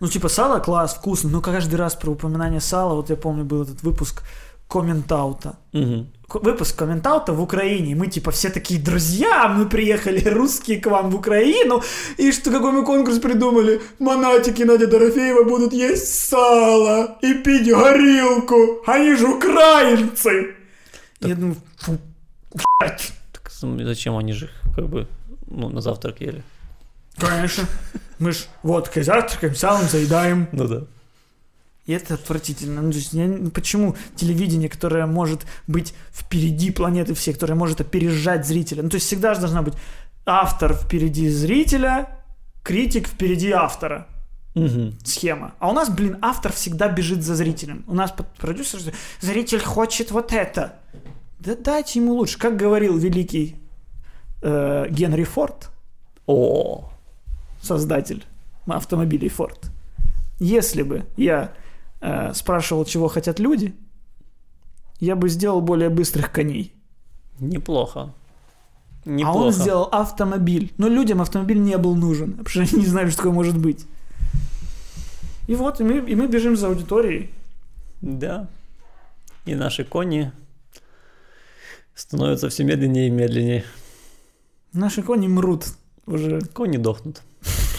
Ну, 0.00 0.08
типа, 0.08 0.28
сало 0.28 0.58
класс, 0.58 0.94
вкусно, 0.94 1.30
но 1.30 1.40
каждый 1.40 1.76
раз 1.76 1.94
про 1.94 2.10
упоминание 2.10 2.60
сала, 2.60 2.94
вот 2.94 3.10
я 3.10 3.16
помню, 3.16 3.44
был 3.44 3.62
этот 3.62 3.84
выпуск 3.84 4.24
комментаута. 4.72 5.52
Мгм. 5.72 6.06
К- 6.28 6.40
Выпуск 6.44 6.78
комментаута 6.78 7.32
в 7.32 7.40
Украине. 7.42 7.94
Мы 7.94 8.06
типа 8.06 8.30
все 8.30 8.48
такие 8.50 8.80
друзья, 8.80 9.48
мы 9.48 9.68
приехали 9.68 10.28
русские 10.34 10.80
к 10.80 10.90
вам 10.90 11.10
в 11.10 11.14
Украину. 11.16 11.82
И 12.18 12.32
что 12.32 12.50
какой 12.50 12.72
мы 12.72 12.84
конкурс 12.84 13.18
придумали? 13.18 13.80
Монатики 13.98 14.64
Надя 14.64 14.86
Дорофеева 14.86 15.44
будут 15.44 15.72
есть 15.74 16.28
сало 16.28 17.18
и 17.24 17.34
пить 17.34 17.68
горилку. 17.68 18.56
Они 18.86 19.14
же 19.16 19.26
украинцы. 19.26 20.54
Я 21.20 21.34
думаю, 21.34 21.56
фу, 21.76 21.98
блядь. 22.80 23.12
Так 23.32 23.50
зачем 23.86 24.16
они 24.16 24.32
же 24.32 24.48
как 24.76 24.88
бы 24.88 25.06
ну, 25.46 25.68
на 25.68 25.80
завтрак 25.80 26.20
ели? 26.22 26.42
Конечно. 27.18 27.64
Мы 28.18 28.32
ж 28.32 28.46
водкой 28.62 29.02
завтракаем, 29.02 29.54
салом 29.54 29.88
заедаем. 29.88 30.46
Ну 30.52 30.68
да. 30.68 30.82
И 31.86 31.92
это 31.92 32.14
отвратительно. 32.14 32.80
Ну, 32.80 32.90
то 32.92 32.96
есть 32.98 33.12
я 33.12 33.28
почему 33.52 33.96
телевидение, 34.14 34.68
которое 34.68 35.06
может 35.06 35.44
быть 35.66 35.94
впереди 36.12 36.70
планеты 36.70 37.14
всей, 37.14 37.34
которое 37.34 37.54
может 37.54 37.80
опережать 37.80 38.46
зрителя? 38.46 38.82
Ну, 38.82 38.88
то 38.88 38.96
есть 38.96 39.06
всегда 39.06 39.34
же 39.34 39.40
должна 39.40 39.62
быть 39.62 39.74
автор 40.24 40.74
впереди 40.74 41.28
зрителя, 41.28 42.18
критик 42.62 43.08
впереди 43.08 43.50
автора. 43.50 44.06
Мгм. 44.54 44.94
Схема. 45.04 45.54
А 45.58 45.70
у 45.70 45.72
нас, 45.72 45.88
блин, 45.90 46.18
автор 46.20 46.52
всегда 46.52 46.88
бежит 46.88 47.22
за 47.22 47.34
зрителем. 47.34 47.84
У 47.88 47.94
нас 47.94 48.12
под- 48.12 48.32
продюсер, 48.34 48.80
зритель 49.20 49.60
хочет 49.60 50.10
вот 50.10 50.32
это. 50.32 50.76
Да 51.40 51.56
дайте 51.56 51.98
ему 51.98 52.12
лучше. 52.14 52.38
Как 52.38 52.56
говорил 52.56 52.96
великий 52.98 53.56
э, 54.42 54.86
Генри 54.90 55.24
Форд, 55.24 55.70
О, 56.26 56.90
создатель 57.60 58.24
автомобилей 58.66 59.28
Ford. 59.28 59.58
Если 60.38 60.82
бы 60.82 61.06
я 61.16 61.52
э, 62.02 62.34
спрашивал, 62.34 62.84
чего 62.84 63.08
хотят 63.08 63.38
люди, 63.40 63.74
я 65.00 65.16
бы 65.16 65.28
сделал 65.28 65.60
более 65.60 65.88
быстрых 65.88 66.30
коней. 66.30 66.72
неплохо. 67.40 68.12
А 69.04 69.08
Неплохо. 69.08 69.36
он 69.36 69.52
сделал 69.52 69.88
автомобиль. 69.90 70.72
Но 70.78 70.88
людям 70.88 71.20
автомобиль 71.20 71.58
не 71.60 71.76
был 71.76 71.96
нужен, 71.96 72.32
потому 72.32 72.48
что 72.48 72.60
они 72.60 72.84
не 72.84 72.86
знали, 72.86 73.08
что 73.08 73.16
такое 73.16 73.32
может 73.32 73.58
быть. 73.58 73.86
И 75.48 75.56
вот, 75.56 75.80
и 75.80 75.84
мы, 75.84 75.98
и 76.10 76.14
мы 76.14 76.28
бежим 76.28 76.56
за 76.56 76.68
аудиторией. 76.68 77.30
Да. 78.00 78.48
И 79.44 79.54
наши 79.56 79.84
кони 79.84 80.30
становятся 81.94 82.48
все 82.48 82.62
медленнее 82.64 83.08
и 83.08 83.10
медленнее. 83.10 83.64
Наши 84.72 85.02
кони 85.02 85.26
мрут 85.26 85.66
уже. 86.06 86.40
Кони 86.52 86.76
дохнут. 86.76 87.22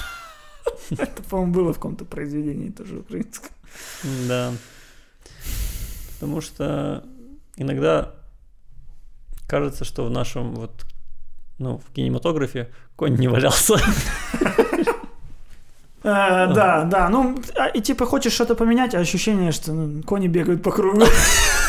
Это, 0.90 1.24
по-моему, 1.30 1.54
было 1.54 1.72
в 1.72 1.76
каком-то 1.76 2.04
произведении 2.04 2.70
тоже 2.70 3.00
украинском. 3.00 3.50
Да. 4.28 4.54
Потому 6.14 6.42
что 6.42 7.04
иногда 7.58 8.14
кажется, 9.48 9.86
что 9.86 10.06
в 10.06 10.10
нашем 10.10 10.56
вот, 10.56 10.72
ну, 11.60 11.78
в 11.78 11.94
кинематографе 11.94 12.70
конь 12.96 13.16
не 13.18 13.28
валялся. 13.28 13.76
Э, 16.04 16.48
Да, 16.54 16.84
да, 16.84 17.10
ну, 17.10 17.40
а, 17.56 17.68
и 17.68 17.82
типа 17.82 18.06
хочешь 18.06 18.34
что-то 18.34 18.56
поменять, 18.56 18.94
а 18.96 19.00
ощущение, 19.00 19.52
что 19.52 19.72
ну, 19.74 20.04
кони 20.04 20.28
бегают 20.28 20.62
по 20.64 20.72
кругу. 20.72 21.04